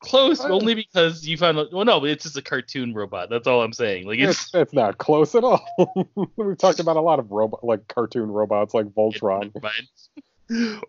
Close 0.00 0.40
I- 0.40 0.50
only 0.50 0.74
because 0.74 1.26
you 1.26 1.36
found. 1.36 1.56
Well, 1.72 1.84
no, 1.86 2.04
it's 2.04 2.22
just 2.24 2.36
a 2.36 2.42
cartoon 2.42 2.94
robot. 2.94 3.28
That's 3.30 3.46
all 3.48 3.62
I'm 3.62 3.72
saying. 3.72 4.06
Like 4.06 4.18
it's 4.20 4.42
it's, 4.44 4.54
it's 4.54 4.72
not 4.72 4.98
close 4.98 5.34
at 5.34 5.42
all. 5.42 5.66
We've 6.36 6.58
talked 6.58 6.78
about 6.78 6.96
a 6.96 7.00
lot 7.00 7.18
of 7.18 7.32
robot, 7.32 7.64
like 7.64 7.88
cartoon 7.88 8.30
robots, 8.30 8.74
like 8.74 8.86
Voltron. 8.86 9.50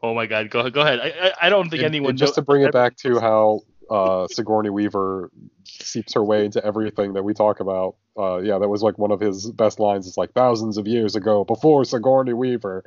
Oh 0.03 0.13
my 0.13 0.25
God, 0.27 0.49
go 0.51 0.69
go 0.69 0.81
ahead. 0.81 0.99
I 0.99 1.29
I, 1.29 1.47
I 1.47 1.49
don't 1.49 1.69
think 1.69 1.81
And- 1.81 1.95
anyone 1.95 2.09
and 2.11 2.19
just 2.19 2.33
know- 2.33 2.41
to 2.41 2.45
bring 2.45 2.63
it 2.63 2.73
back 2.73 2.97
to 2.97 3.19
how 3.19 3.61
uh, 3.89 4.27
Sigourney 4.27 4.69
Weaver 4.69 5.31
seeps 5.63 6.13
her 6.13 6.23
way 6.23 6.45
into 6.45 6.63
everything 6.65 7.13
that 7.13 7.23
we 7.23 7.33
talk 7.33 7.59
about. 7.59 7.95
Uh, 8.17 8.37
yeah, 8.37 8.57
that 8.57 8.69
was 8.69 8.81
like 8.81 8.97
one 8.97 9.11
of 9.11 9.19
his 9.19 9.51
best 9.51 9.79
lines. 9.79 10.07
It's 10.07 10.17
like 10.17 10.33
thousands 10.33 10.77
of 10.77 10.87
years 10.87 11.15
ago, 11.15 11.43
before 11.43 11.85
Sigourney 11.85 12.33
Weaver. 12.33 12.83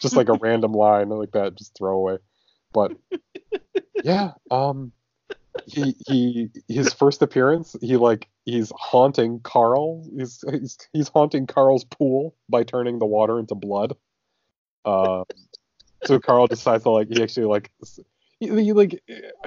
Just 0.00 0.16
like 0.16 0.28
a 0.28 0.34
random 0.40 0.72
line 0.72 1.08
like 1.08 1.32
that, 1.32 1.56
just 1.56 1.76
throwaway. 1.76 2.18
But 2.72 2.92
yeah, 4.02 4.32
um, 4.50 4.92
he 5.66 5.94
he 6.06 6.50
his 6.68 6.92
first 6.92 7.22
appearance, 7.22 7.76
he 7.80 7.96
like 7.96 8.28
he's 8.44 8.72
haunting 8.76 9.40
Carl. 9.40 10.08
He's 10.16 10.44
he's, 10.50 10.78
he's 10.92 11.08
haunting 11.08 11.46
Carl's 11.46 11.84
pool 11.84 12.34
by 12.48 12.64
turning 12.64 12.98
the 12.98 13.06
water 13.06 13.38
into 13.38 13.54
blood. 13.54 13.96
Uh, 14.84 15.24
so 16.04 16.18
Carl 16.18 16.46
decides 16.46 16.84
to 16.84 16.90
like 16.90 17.08
he 17.08 17.22
actually 17.22 17.46
like 17.46 17.70
like 18.50 19.02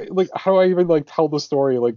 like 0.10 0.30
how 0.36 0.52
do 0.52 0.58
I 0.58 0.68
even 0.68 0.88
like 0.88 1.06
tell 1.08 1.28
the 1.28 1.40
story? 1.40 1.78
Like 1.78 1.96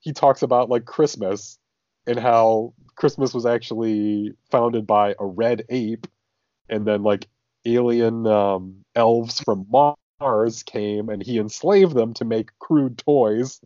he 0.00 0.12
talks 0.12 0.42
about 0.42 0.70
like 0.70 0.84
Christmas 0.84 1.58
and 2.06 2.18
how 2.18 2.74
Christmas 2.96 3.34
was 3.34 3.46
actually 3.46 4.32
founded 4.50 4.86
by 4.86 5.14
a 5.18 5.26
red 5.26 5.64
ape, 5.68 6.06
and 6.68 6.86
then 6.86 7.02
like 7.02 7.26
alien 7.64 8.26
um, 8.26 8.84
elves 8.94 9.40
from 9.40 9.66
Mars 9.70 10.62
came 10.62 11.08
and 11.08 11.22
he 11.22 11.38
enslaved 11.38 11.94
them 11.94 12.14
to 12.14 12.24
make 12.24 12.58
crude 12.58 12.98
toys. 12.98 13.60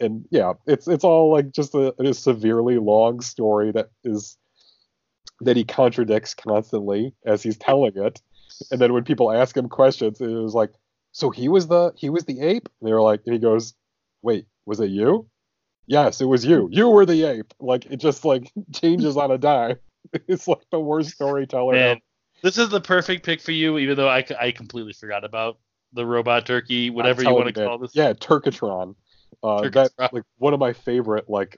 And 0.00 0.26
yeah, 0.30 0.54
it's 0.66 0.88
it's 0.88 1.04
all 1.04 1.32
like 1.32 1.52
just 1.52 1.74
a, 1.74 1.94
a 2.00 2.14
severely 2.14 2.78
long 2.78 3.20
story 3.20 3.72
that 3.72 3.90
is 4.04 4.36
that 5.40 5.56
he 5.56 5.64
contradicts 5.64 6.34
constantly 6.34 7.14
as 7.24 7.42
he's 7.42 7.56
telling 7.56 7.96
it. 7.96 8.20
And 8.70 8.80
then 8.80 8.92
when 8.92 9.04
people 9.04 9.32
ask 9.32 9.56
him 9.56 9.68
questions, 9.68 10.20
it 10.20 10.28
was 10.28 10.54
like, 10.54 10.70
"So 11.12 11.30
he 11.30 11.48
was 11.48 11.68
the 11.68 11.92
he 11.96 12.10
was 12.10 12.24
the 12.24 12.40
ape?" 12.40 12.68
And 12.80 12.88
they 12.88 12.92
were 12.92 13.02
like, 13.02 13.20
and 13.26 13.32
he 13.32 13.38
goes, 13.38 13.74
"Wait, 14.22 14.46
was 14.66 14.80
it 14.80 14.90
you?" 14.90 15.28
Yes, 15.86 16.20
it 16.20 16.26
was 16.26 16.44
you. 16.44 16.68
You 16.70 16.88
were 16.88 17.04
the 17.04 17.24
ape. 17.24 17.52
Like 17.60 17.86
it 17.86 17.96
just 17.96 18.24
like 18.24 18.50
changes 18.74 19.16
on 19.16 19.30
a 19.30 19.38
dime. 19.38 19.76
It's 20.26 20.48
like 20.48 20.64
the 20.72 20.80
worst 20.80 21.10
storyteller. 21.10 21.74
Man, 21.74 22.00
this 22.42 22.58
is 22.58 22.70
the 22.70 22.80
perfect 22.80 23.24
pick 23.24 23.40
for 23.40 23.52
you, 23.52 23.78
even 23.78 23.96
though 23.96 24.08
I, 24.08 24.26
I 24.38 24.50
completely 24.50 24.92
forgot 24.92 25.24
about 25.24 25.58
the 25.92 26.04
robot 26.04 26.44
turkey, 26.44 26.90
whatever 26.90 27.22
you 27.22 27.32
want 27.32 27.46
to 27.46 27.52
call 27.52 27.78
this. 27.78 27.94
Yeah, 27.94 28.12
Turkatron. 28.12 28.96
Uh, 29.42 29.62
Turkatron. 29.62 29.90
That 29.98 30.12
like 30.12 30.24
one 30.38 30.54
of 30.54 30.60
my 30.60 30.72
favorite 30.72 31.30
like 31.30 31.56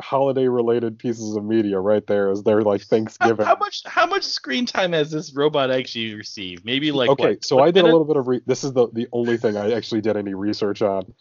holiday 0.00 0.48
related 0.48 0.98
pieces 0.98 1.36
of 1.36 1.44
media 1.44 1.78
right 1.78 2.06
there 2.06 2.30
is 2.30 2.42
their 2.42 2.62
like 2.62 2.82
Thanksgiving. 2.82 3.46
how 3.46 3.56
much 3.56 3.82
how 3.86 4.06
much 4.06 4.24
screen 4.24 4.66
time 4.66 4.92
has 4.92 5.10
this 5.10 5.32
robot 5.34 5.70
actually 5.70 6.14
received? 6.14 6.64
Maybe 6.64 6.90
like 6.92 7.08
okay, 7.10 7.28
what, 7.30 7.44
so 7.44 7.56
what 7.56 7.68
I 7.68 7.70
did 7.70 7.84
a 7.84 7.86
little 7.86 8.04
bit 8.04 8.16
of 8.16 8.26
re- 8.26 8.42
this 8.46 8.64
is 8.64 8.72
the 8.72 8.88
the 8.92 9.08
only 9.12 9.36
thing 9.36 9.56
I 9.56 9.72
actually 9.72 10.00
did 10.00 10.16
any 10.16 10.34
research 10.34 10.82
on. 10.82 11.12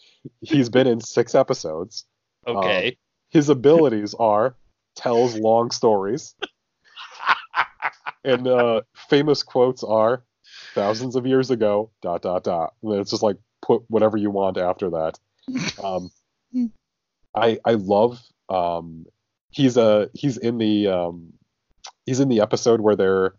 He's 0.42 0.70
been 0.70 0.88
in 0.88 1.00
six 1.00 1.36
episodes. 1.36 2.06
Okay. 2.48 2.98
His 3.30 3.50
abilities 3.50 4.14
are 4.16 4.56
tells 4.96 5.36
long 5.36 5.72
stories, 5.72 6.36
and 8.24 8.48
uh, 8.48 8.82
famous 9.10 9.44
quotes 9.44 9.84
are 9.84 10.24
thousands 10.74 11.16
of 11.16 11.28
years 11.28 11.52
ago 11.52 11.92
dot 12.02 12.22
dot 12.22 12.44
dot. 12.44 12.74
And 12.82 12.94
it's 12.94 13.12
just 13.12 13.24
like 13.24 13.38
put 13.62 13.84
whatever 13.90 14.18
you 14.18 14.32
want 14.32 14.58
after 14.58 14.90
that. 14.92 15.20
Um, 15.84 16.10
I 17.36 17.60
I 17.66 17.74
love 17.74 18.20
um, 18.50 19.06
he's 19.52 19.78
a 19.78 20.10
he's 20.14 20.38
in 20.38 20.58
the 20.58 20.88
um, 20.88 21.34
he's 22.06 22.20
in 22.20 22.30
the 22.30 22.42
episode 22.42 22.82
where 22.82 22.96
they're 22.96 23.36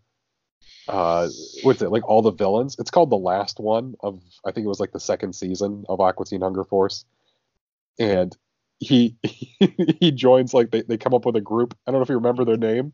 uh 0.87 1.27
what's 1.63 1.81
it 1.81 1.91
like 1.91 2.07
all 2.07 2.21
the 2.21 2.31
villains? 2.31 2.75
It's 2.79 2.91
called 2.91 3.09
the 3.09 3.17
last 3.17 3.59
one 3.59 3.95
of 4.01 4.21
i 4.45 4.51
think 4.51 4.65
it 4.65 4.69
was 4.69 4.79
like 4.79 4.93
the 4.93 4.99
second 4.99 5.33
season 5.33 5.85
of 5.89 5.99
aqua 5.99 6.25
teen 6.25 6.41
hunger 6.41 6.63
force. 6.63 7.05
And 7.99 8.35
he 8.79 9.17
he 9.99 10.11
joins 10.11 10.53
like 10.53 10.71
they, 10.71 10.83
they 10.83 10.97
come 10.97 11.13
up 11.13 11.25
with 11.25 11.35
a 11.35 11.41
group. 11.41 11.77
I 11.85 11.91
don't 11.91 11.99
know 11.99 12.03
if 12.03 12.09
you 12.09 12.15
remember 12.15 12.45
their 12.45 12.57
name. 12.57 12.93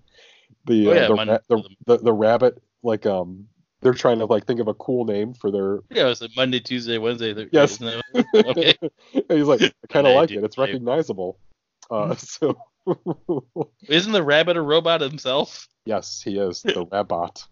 The 0.65 0.87
Oh, 0.87 0.91
uh, 0.91 0.93
yeah, 0.93 1.07
the, 1.07 1.13
ra- 1.13 1.37
the, 1.49 1.69
the 1.85 1.97
the 1.97 2.13
rabbit 2.13 2.63
like 2.83 3.05
um 3.05 3.47
they're 3.81 3.93
trying 3.93 4.19
to 4.19 4.25
like 4.25 4.45
think 4.45 4.59
of 4.59 4.67
a 4.69 4.73
cool 4.73 5.05
name 5.05 5.33
for 5.33 5.51
their 5.51 5.79
yeah, 5.89 6.05
it 6.05 6.09
was 6.09 6.21
like 6.21 6.31
Monday, 6.35 6.61
Tuesday, 6.61 6.97
Wednesday. 6.97 7.33
Thursday, 7.33 7.49
Yes. 7.51 7.79
Okay. 8.33 8.75
he's 9.29 9.45
like 9.45 9.61
i 9.61 9.71
kind 9.89 10.07
of 10.07 10.15
like 10.15 10.31
it. 10.31 10.43
It's 10.43 10.57
recognizable 10.57 11.37
uh 11.93 12.15
so 12.17 12.57
Isn't 13.87 14.11
the 14.11 14.23
rabbit 14.23 14.57
a 14.57 14.61
robot 14.61 15.01
himself? 15.01 15.67
yes 15.85 16.21
he 16.21 16.37
is 16.37 16.61
the 16.61 16.85
rabbot 16.91 17.45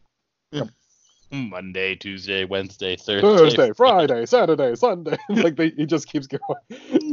Monday, 1.32 1.96
Tuesday, 1.96 2.44
Wednesday, 2.44 2.98
Thursday. 2.98 3.22
Thursday, 3.22 3.72
Friday, 3.72 4.26
Saturday, 4.26 4.76
Sunday. 4.76 5.18
like 5.30 5.56
they, 5.56 5.70
he 5.70 5.86
just 5.86 6.08
keeps 6.08 6.28
going. 6.28 6.42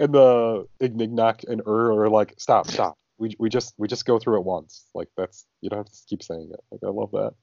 And 0.01 0.13
the 0.13 0.67
Ignignokt 0.81 1.45
and 1.45 1.63
Err 1.67 1.93
are 1.93 2.11
like, 2.11 2.35
stop, 2.37 2.67
stop. 2.67 2.99
We 3.19 3.35
we 3.39 3.49
just 3.49 3.75
we 3.79 3.89
just 3.89 4.05
go 4.05 4.19
through 4.19 4.39
it 4.39 4.45
once. 4.45 4.87
Like 4.95 5.09
that's 5.17 5.47
you 5.61 5.71
don't 5.71 5.79
have 5.79 5.87
to 5.87 5.99
keep 6.09 6.23
saying 6.23 6.51
it. 6.53 6.61
Like 6.71 6.81
I 6.85 6.89
love 6.89 7.11
that. 7.13 7.35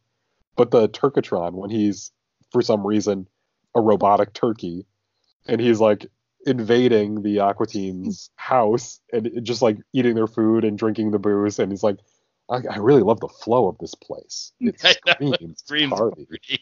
But 0.55 0.71
the 0.71 0.87
Turkatron, 0.87 1.53
when 1.53 1.69
he's 1.69 2.11
for 2.51 2.61
some 2.61 2.85
reason 2.85 3.27
a 3.75 3.81
robotic 3.81 4.33
turkey, 4.33 4.85
and 5.47 5.59
he's 5.59 5.79
like 5.79 6.07
invading 6.45 7.21
the 7.21 7.39
Aqua 7.39 7.67
Teens' 7.67 8.29
house 8.35 8.99
and 9.11 9.29
just 9.43 9.61
like 9.61 9.77
eating 9.93 10.15
their 10.15 10.27
food 10.27 10.63
and 10.63 10.77
drinking 10.77 11.11
the 11.11 11.19
booze, 11.19 11.59
and 11.59 11.71
he's 11.71 11.83
like, 11.83 11.97
I, 12.49 12.61
I 12.69 12.77
really 12.77 13.01
love 13.01 13.19
the 13.19 13.27
flow 13.27 13.67
of 13.67 13.77
this 13.79 13.95
place. 13.95 14.51
It 14.61 14.79
screams 14.79 15.59
Screams 15.59 15.93
party. 15.93 16.25
party. 16.25 16.59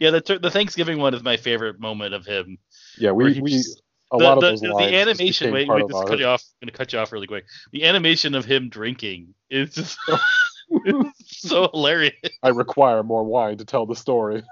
Yeah, 0.00 0.10
the 0.10 0.38
the 0.40 0.50
Thanksgiving 0.50 0.98
one 0.98 1.14
is 1.14 1.22
my 1.22 1.36
favorite 1.38 1.80
moment 1.80 2.12
of 2.14 2.26
him. 2.26 2.58
Yeah, 2.98 3.12
we 3.12 3.40
we 3.40 3.50
just- 3.52 3.82
a 4.12 4.18
the, 4.18 4.24
lot 4.24 4.36
of 4.36 4.42
those 4.42 4.60
the 4.60 4.68
just 4.68 4.80
animation. 4.80 5.52
Wait, 5.54 5.66
wait, 5.66 5.88
just 5.88 6.06
cut 6.06 6.18
you 6.18 6.26
off. 6.26 6.42
I'm 6.60 6.66
gonna 6.66 6.76
cut 6.76 6.92
you 6.92 6.98
off 6.98 7.12
really 7.12 7.26
quick. 7.26 7.46
The 7.72 7.84
animation 7.84 8.34
of 8.34 8.44
him 8.44 8.68
drinking 8.68 9.34
is 9.48 9.74
just 9.74 9.98
it's 10.68 11.48
so 11.48 11.70
hilarious. 11.72 12.12
I 12.42 12.50
require 12.50 13.02
more 13.02 13.24
wine 13.24 13.56
to 13.56 13.64
tell 13.64 13.86
the 13.86 13.96
story. 13.96 14.42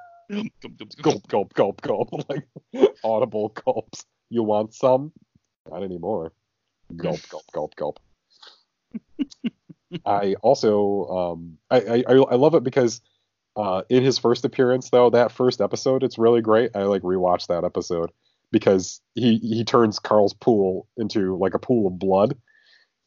Gulp, 1.02 1.26
gulp, 1.28 1.52
gulp, 1.52 1.82
gulp. 1.82 2.08
Like 2.30 2.46
audible 3.04 3.50
gulps. 3.50 4.06
You 4.30 4.42
want 4.42 4.74
some? 4.74 5.12
Not 5.70 5.82
anymore. 5.82 6.32
Gulp, 6.96 7.20
gulp, 7.28 7.44
gulp, 7.52 7.76
gulp. 7.76 8.00
I 10.06 10.34
also 10.42 11.06
um 11.06 11.58
I, 11.70 11.80
I 11.80 12.04
I 12.06 12.34
love 12.36 12.54
it 12.54 12.62
because 12.64 13.00
uh 13.56 13.82
in 13.88 14.02
his 14.02 14.18
first 14.18 14.44
appearance 14.44 14.90
though, 14.90 15.10
that 15.10 15.32
first 15.32 15.60
episode, 15.60 16.02
it's 16.02 16.18
really 16.18 16.40
great. 16.40 16.70
I 16.74 16.84
like 16.84 17.02
rewatched 17.02 17.48
that 17.48 17.64
episode 17.64 18.10
because 18.52 19.00
he 19.14 19.38
he 19.38 19.64
turns 19.64 19.98
Carl's 19.98 20.34
pool 20.34 20.86
into 20.96 21.36
like 21.36 21.54
a 21.54 21.58
pool 21.58 21.88
of 21.88 21.98
blood. 21.98 22.36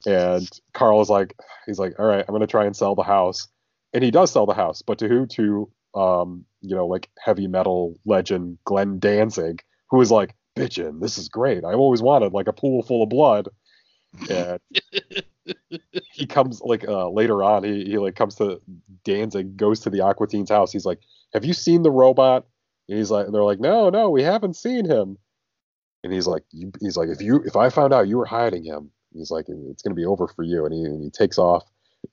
And 0.06 0.50
Carl 0.74 1.02
is 1.02 1.10
like 1.10 1.36
he's 1.66 1.80
like, 1.80 1.98
All 2.00 2.06
right, 2.06 2.24
I'm 2.28 2.34
gonna 2.34 2.48
try 2.48 2.66
and 2.66 2.76
sell 2.76 2.96
the 2.96 3.04
house. 3.04 3.48
And 3.94 4.04
he 4.04 4.12
does 4.12 4.32
sell 4.32 4.46
the 4.46 4.54
house, 4.54 4.82
but 4.82 4.98
to 5.00 5.08
who? 5.08 5.26
To 5.28 5.72
um, 5.96 6.46
you 6.62 6.76
know, 6.76 6.88
like 6.88 7.10
heavy 7.20 7.48
metal 7.48 7.96
legend 8.06 8.58
Glenn 8.66 9.00
Danzig, 9.00 9.62
who 9.90 10.02
is 10.02 10.12
like, 10.12 10.34
bitchin', 10.56 11.02
this 11.02 11.18
is 11.18 11.30
great. 11.30 11.64
I've 11.64 11.80
always 11.80 12.02
wanted 12.02 12.34
like 12.34 12.48
a 12.48 12.54
pool 12.54 12.84
full 12.84 13.04
of 13.04 13.10
blood. 13.10 13.50
And 14.30 14.60
he 16.14 16.26
comes 16.28 16.62
like 16.62 16.88
uh 16.88 17.10
later 17.10 17.44
on, 17.44 17.64
he, 17.64 17.86
he 17.86 17.98
like 17.98 18.16
comes 18.16 18.36
to 18.36 18.62
Danzig, 19.04 19.58
goes 19.58 19.80
to 19.82 19.90
the 19.90 20.02
Aqua 20.02 20.28
Teen's 20.28 20.50
house. 20.50 20.72
He's 20.72 20.86
like, 20.86 21.00
Have 21.34 21.46
you 21.46 21.54
seen 21.54 21.84
the 21.84 21.92
robot? 21.92 22.46
And 22.90 22.98
he's 22.98 23.12
like, 23.12 23.26
and 23.26 23.34
they're 23.34 23.44
like, 23.44 23.60
No, 23.60 23.90
no, 23.90 24.10
we 24.10 24.24
haven't 24.24 24.56
seen 24.56 24.86
him. 24.86 25.18
And 26.04 26.12
he's 26.12 26.28
like, 26.28 26.44
you, 26.52 26.72
he's 26.82 26.98
like, 26.98 27.08
if 27.08 27.22
you 27.22 27.42
if 27.46 27.56
I 27.56 27.70
found 27.70 27.94
out 27.94 28.08
you 28.08 28.18
were 28.18 28.26
hiding 28.26 28.66
him, 28.66 28.92
he's 29.14 29.32
like, 29.32 29.46
it's 29.48 29.82
gonna 29.82 29.96
be 29.96 30.06
over 30.06 30.28
for 30.28 30.44
you. 30.44 30.66
And 30.66 30.74
he 30.74 30.84
and 30.84 31.02
he 31.02 31.10
takes 31.10 31.38
off. 31.38 31.64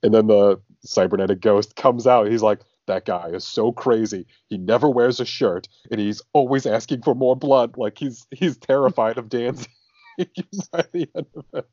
And 0.02 0.14
then 0.14 0.28
the 0.28 0.60
cybernetic 0.84 1.40
ghost 1.40 1.74
comes 1.76 2.06
out. 2.06 2.30
He's 2.30 2.42
like, 2.42 2.60
that 2.90 3.04
guy 3.04 3.28
is 3.28 3.44
so 3.44 3.72
crazy. 3.72 4.26
He 4.48 4.58
never 4.58 4.90
wears 4.90 5.20
a 5.20 5.24
shirt, 5.24 5.68
and 5.90 6.00
he's 6.00 6.20
always 6.32 6.66
asking 6.66 7.02
for 7.02 7.14
more 7.14 7.36
blood. 7.36 7.76
Like 7.76 7.98
he's 7.98 8.26
he's 8.30 8.56
terrified 8.56 9.16
of 9.16 9.28
Danzig 9.28 9.68
by 10.18 10.84
the 10.92 11.08
end 11.14 11.26
of 11.34 11.44
it. 11.54 11.68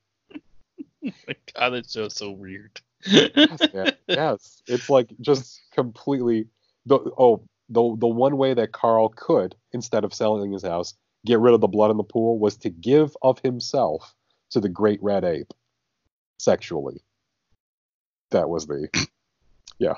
my 1.27 1.35
God, 1.53 1.69
that 1.71 1.89
show's 1.89 2.15
so 2.15 2.31
weird. 2.31 2.79
Yes, 3.05 3.73
man. 3.73 3.93
yes, 4.07 4.61
it's 4.67 4.89
like 4.89 5.09
just 5.21 5.61
completely. 5.71 6.47
The 6.85 6.99
oh 7.17 7.43
the 7.69 7.95
the 7.97 8.07
one 8.07 8.37
way 8.37 8.53
that 8.53 8.71
Carl 8.71 9.09
could 9.09 9.55
instead 9.73 10.03
of 10.03 10.13
selling 10.13 10.51
his 10.51 10.63
house 10.63 10.93
get 11.25 11.39
rid 11.39 11.53
of 11.53 11.61
the 11.61 11.67
blood 11.67 11.91
in 11.91 11.97
the 11.97 12.03
pool 12.03 12.39
was 12.39 12.55
to 12.57 12.69
give 12.69 13.17
of 13.21 13.39
himself 13.39 14.15
to 14.51 14.59
the 14.59 14.69
great 14.69 15.01
red 15.01 15.25
ape 15.25 15.53
sexually. 16.37 17.01
That 18.31 18.49
was 18.49 18.67
the 18.67 18.87
yeah. 19.79 19.95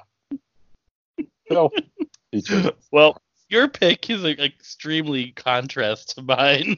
Chose. 2.46 2.72
well, 2.92 3.18
your 3.50 3.68
pick 3.68 4.10
is 4.10 4.22
like 4.24 4.40
extremely 4.40 5.32
contrast 5.32 6.16
to 6.16 6.22
mine. 6.22 6.78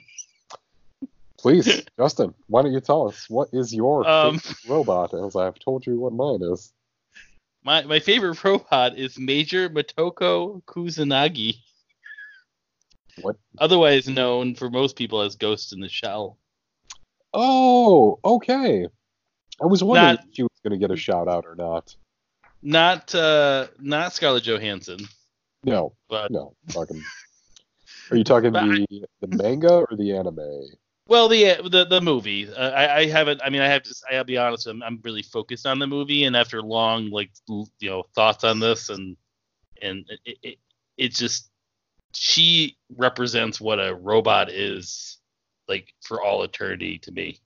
Please, 1.38 1.84
Justin, 2.00 2.34
why 2.48 2.62
don't 2.62 2.72
you 2.72 2.80
tell 2.80 3.08
us 3.10 3.26
what 3.30 3.50
is 3.52 3.74
your 3.74 4.08
Um, 4.08 4.40
favorite 4.40 4.70
robot? 4.70 5.14
As 5.14 5.36
I've 5.36 5.60
told 5.60 5.86
you 5.86 6.00
what 6.00 6.14
mine 6.14 6.40
is. 6.54 6.72
My 7.64 7.84
my 7.84 8.00
favorite 8.00 8.42
robot 8.44 8.98
is 8.98 9.20
Major 9.20 9.70
Motoko 9.70 10.64
Kusanagi. 10.64 11.56
What? 13.22 13.36
Otherwise 13.58 14.08
known 14.08 14.56
for 14.56 14.70
most 14.70 14.96
people 14.96 15.22
as 15.22 15.36
Ghost 15.36 15.74
in 15.74 15.80
the 15.82 15.90
Shell. 15.90 16.38
Oh, 17.34 18.20
okay. 18.24 18.88
I 19.62 19.66
was 19.66 19.84
wondering 19.84 20.16
Not- 20.16 20.26
if 20.30 20.36
she 20.36 20.44
was 20.44 20.50
going 20.64 20.72
to 20.72 20.78
get 20.78 20.92
a 20.92 20.98
shout 20.98 21.28
out 21.28 21.46
or 21.46 21.56
not. 21.56 21.96
Not 22.64 23.14
uh 23.16 23.68
not 23.80 24.14
Scarlett 24.14 24.44
Johansson, 24.44 25.00
No, 25.64 25.94
but 26.10 26.32
no. 26.32 26.56
Talking. 26.70 27.02
Are 28.12 28.18
you 28.18 28.24
talking 28.24 28.52
But 28.52 28.64
I- 28.64 28.86
the 28.90 29.06
the 29.22 29.28
manga 29.28 29.74
or 29.74 29.88
the 29.98 30.16
anime? 30.16 30.68
well 31.08 31.28
the 31.28 31.56
the 31.70 31.86
the 31.86 32.02
movie. 32.02 32.48
Uh, 32.54 32.70
I 32.70 32.98
I 33.00 33.06
haven't. 33.08 33.42
I 33.44 33.50
mean 33.50 33.62
I 33.62 33.68
have 33.68 33.84
to. 33.84 33.96
I'll 34.12 34.24
be 34.24 34.38
honest. 34.38 34.68
I'm 34.68 34.84
I'm 34.84 35.00
really 35.04 35.24
focused 35.24 35.66
on 35.66 35.80
the 35.80 35.88
movie, 35.88 36.26
and 36.26 36.36
after 36.36 36.62
long 36.62 37.10
like 37.10 37.32
l- 37.50 37.70
you 37.80 37.90
know 37.90 38.04
thoughts 38.14 38.44
on 38.44 38.60
this 38.60 38.90
and 38.90 39.18
and 39.82 40.06
it, 40.26 40.38
it, 40.44 40.58
it's 40.98 41.18
just 41.18 41.50
she 42.14 42.78
represents 42.98 43.60
what 43.60 43.80
a 43.80 43.96
robot 43.96 44.52
is 44.52 45.18
like 45.68 45.94
for 46.02 46.22
all 46.22 46.44
eternity 46.44 47.00
to 47.00 47.12
me. 47.12 47.40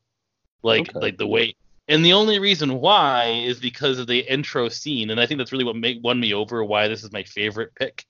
Like 0.63 0.89
Okay. 0.89 0.99
like 0.99 1.17
the 1.17 1.27
way 1.27 1.55
and 1.87 2.03
the 2.03 2.13
only 2.13 2.39
reason 2.39 2.79
why 2.79 3.43
is 3.45 3.59
because 3.59 3.99
of 3.99 4.07
the 4.07 4.19
intro 4.19 4.69
scene 4.69 5.09
and 5.09 5.19
I 5.19 5.25
think 5.25 5.37
that's 5.37 5.51
really 5.51 5.63
what 5.63 5.75
made 5.75 6.01
won 6.01 6.19
me 6.19 6.33
over 6.33 6.63
why 6.63 6.87
this 6.87 7.03
is 7.03 7.11
my 7.11 7.23
favorite 7.23 7.73
pick. 7.75 8.05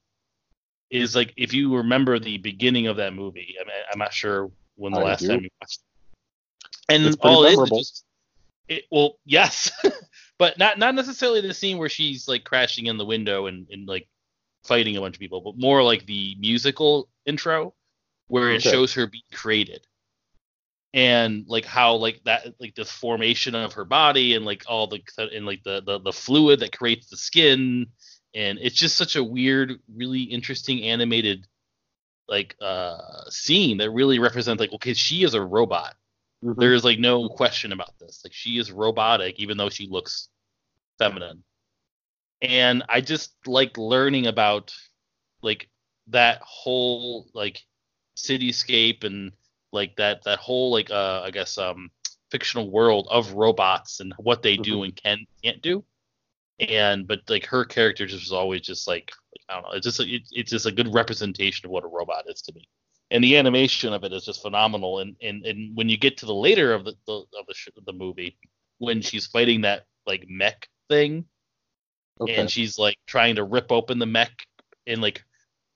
Is 0.91 1.15
like 1.15 1.33
if 1.35 1.53
you 1.53 1.75
remember 1.75 2.19
the 2.19 2.37
beginning 2.37 2.87
of 2.87 2.97
that 2.97 3.13
movie. 3.13 3.55
I 3.59 3.65
mean, 3.65 3.75
I'm 3.91 3.99
not 3.99 4.13
sure 4.13 4.51
when 4.75 4.93
the 4.93 4.99
I 4.99 5.03
last 5.03 5.21
do. 5.21 5.29
time 5.29 5.41
you 5.41 5.49
watched. 5.59 5.79
it. 6.89 6.95
And 6.95 7.17
all 7.21 7.43
it 7.43 7.53
is, 7.53 7.69
just 7.69 8.05
it, 8.67 8.83
well, 8.91 9.17
yes, 9.25 9.71
but 10.37 10.57
not 10.59 10.77
not 10.77 10.95
necessarily 10.95 11.41
the 11.41 11.53
scene 11.53 11.79
where 11.79 11.89
she's 11.89 12.27
like 12.27 12.43
crashing 12.43 12.85
in 12.85 12.97
the 12.97 13.05
window 13.05 13.47
and, 13.47 13.67
and 13.71 13.87
like 13.87 14.07
fighting 14.63 14.95
a 14.95 15.01
bunch 15.01 15.15
of 15.15 15.19
people, 15.19 15.41
but 15.41 15.57
more 15.57 15.83
like 15.83 16.05
the 16.05 16.35
musical 16.39 17.09
intro 17.25 17.73
where 18.27 18.51
it 18.51 18.61
shows 18.61 18.93
her 18.93 19.07
being 19.07 19.23
created 19.33 19.85
and 20.95 21.45
like 21.47 21.65
how 21.65 21.95
like 21.95 22.21
that 22.25 22.55
like 22.59 22.75
the 22.75 22.85
formation 22.85 23.55
of 23.55 23.73
her 23.73 23.85
body 23.85 24.35
and 24.35 24.45
like 24.45 24.65
all 24.67 24.87
the 24.87 25.01
and 25.33 25.45
like 25.45 25.63
the 25.63 25.83
the, 25.85 25.99
the 25.99 26.13
fluid 26.13 26.61
that 26.61 26.77
creates 26.77 27.09
the 27.09 27.17
skin 27.17 27.87
and 28.35 28.59
it's 28.61 28.77
just 28.77 28.97
such 28.97 29.17
a 29.17 29.23
weird 29.23 29.79
really 29.95 30.23
interesting 30.23 30.83
animated 30.83 31.47
like 32.29 32.55
uh 32.61 32.97
scene 33.29 33.77
that 33.77 33.91
really 33.91 34.19
represents 34.19 34.59
like 34.61 34.73
okay 34.73 34.93
she 34.93 35.23
is 35.23 35.35
a 35.35 35.41
robot 35.41 35.95
Mhm. 36.43 36.57
there 36.59 36.73
is 36.75 36.83
like 36.85 36.99
no 36.99 37.29
question 37.29 37.71
about 37.73 37.97
this. 37.99 38.21
Like 38.23 38.33
she 38.33 38.59
is 38.59 38.71
robotic, 38.71 39.39
even 39.39 39.57
though 39.57 39.69
she 39.69 39.87
looks 39.89 40.29
feminine. 40.99 41.43
And 42.41 42.83
I 42.89 43.01
just 43.01 43.33
like 43.47 43.77
learning 43.77 44.27
about 44.27 44.73
like 45.41 45.69
that 46.07 46.41
whole 46.43 47.27
like 47.33 47.61
cityscape 48.17 49.03
and 49.03 49.31
like 49.75 49.95
that 49.97 50.23
that 50.23 50.39
whole 50.39 50.71
like 50.71 50.89
uh 50.89 51.21
I 51.23 51.29
guess 51.29 51.57
um 51.59 51.91
fictional 52.31 52.71
world 52.71 53.07
of 53.11 53.33
robots 53.33 53.99
and 53.99 54.13
what 54.17 54.41
they 54.41 54.57
do 54.57 54.81
and 54.83 54.95
can 54.95 55.19
can't 55.43 55.61
do. 55.61 55.83
And 56.59 57.07
but 57.07 57.21
like 57.29 57.45
her 57.45 57.65
character 57.65 58.07
just 58.07 58.23
was 58.23 58.31
always 58.31 58.61
just 58.61 58.87
like, 58.87 59.11
I 59.49 59.53
don't 59.53 59.63
know, 59.63 59.71
it's 59.73 59.85
just 59.85 59.99
it, 59.99 60.23
it's 60.31 60.51
just 60.51 60.65
a 60.65 60.71
good 60.71 60.91
representation 60.91 61.67
of 61.67 61.71
what 61.71 61.83
a 61.83 61.87
robot 61.87 62.23
is 62.27 62.41
to 62.43 62.53
me 62.53 62.67
and 63.11 63.23
the 63.23 63.37
animation 63.37 63.93
of 63.93 64.03
it 64.03 64.13
is 64.13 64.25
just 64.25 64.41
phenomenal. 64.41 64.99
And 64.99 65.15
and, 65.21 65.45
and 65.45 65.75
when 65.75 65.89
you 65.89 65.97
get 65.97 66.17
to 66.17 66.25
the 66.25 66.33
later 66.33 66.73
of 66.73 66.85
the, 66.85 66.93
the 67.07 67.13
of 67.13 67.45
the 67.47 67.53
sh- 67.53 67.69
the 67.85 67.93
movie, 67.93 68.37
when 68.79 69.01
she's 69.01 69.27
fighting 69.27 69.61
that 69.61 69.85
like 70.05 70.25
mech 70.27 70.67
thing, 70.89 71.25
Okay. 72.21 72.35
and 72.35 72.49
she's 72.49 72.77
like 72.77 72.97
trying 73.07 73.35
to 73.35 73.43
rip 73.43 73.71
open 73.71 73.99
the 73.99 74.05
mech, 74.05 74.31
and 74.87 75.01
like 75.01 75.23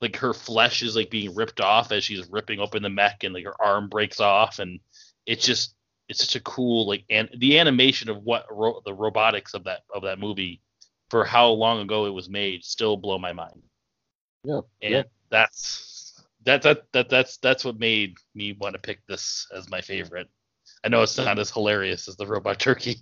like 0.02 0.16
her 0.18 0.34
flesh 0.34 0.82
is 0.82 0.96
like 0.96 1.10
being 1.10 1.36
ripped 1.36 1.60
off 1.60 1.92
as 1.92 2.04
she's 2.04 2.28
ripping 2.30 2.60
open 2.60 2.84
the 2.84 2.90
mech, 2.90 3.24
and 3.24 3.34
like 3.34 3.46
her 3.46 3.62
arm 3.62 3.90
breaks 3.90 4.20
off, 4.20 4.60
and 4.60 4.80
it's 5.26 5.46
just 5.46 5.76
it's 6.08 6.20
such 6.22 6.36
a 6.36 6.42
cool 6.42 6.88
like 6.88 7.04
and 7.10 7.30
the 7.38 7.60
animation 7.60 8.10
of 8.10 8.24
what 8.24 8.46
ro- 8.50 8.82
the 8.86 8.94
robotics 8.94 9.54
of 9.54 9.64
that 9.66 9.82
of 9.94 10.04
that 10.04 10.20
movie 10.20 10.62
for 11.10 11.24
how 11.24 11.50
long 11.50 11.82
ago 11.82 12.06
it 12.06 12.12
was 12.14 12.30
made 12.30 12.64
still 12.64 12.98
blow 12.98 13.18
my 13.18 13.34
mind. 13.34 13.62
Yeah, 14.44 14.62
And 14.82 14.94
yeah. 14.94 15.04
that's 15.30 16.24
that 16.46 16.62
that 16.64 16.92
that 16.94 17.10
that's 17.10 17.38
that's 17.38 17.66
what 17.66 17.80
made 17.80 18.16
me 18.34 18.54
want 18.54 18.74
to 18.74 18.80
pick 18.80 19.06
this 19.08 19.48
as 19.56 19.70
my 19.70 19.82
favorite. 19.82 20.30
I 20.84 20.90
know 20.90 21.04
it's 21.04 21.18
not 21.18 21.40
as 21.40 21.52
hilarious 21.52 22.08
as 22.08 22.16
the 22.16 22.26
robot 22.26 22.60
turkey. 22.60 22.98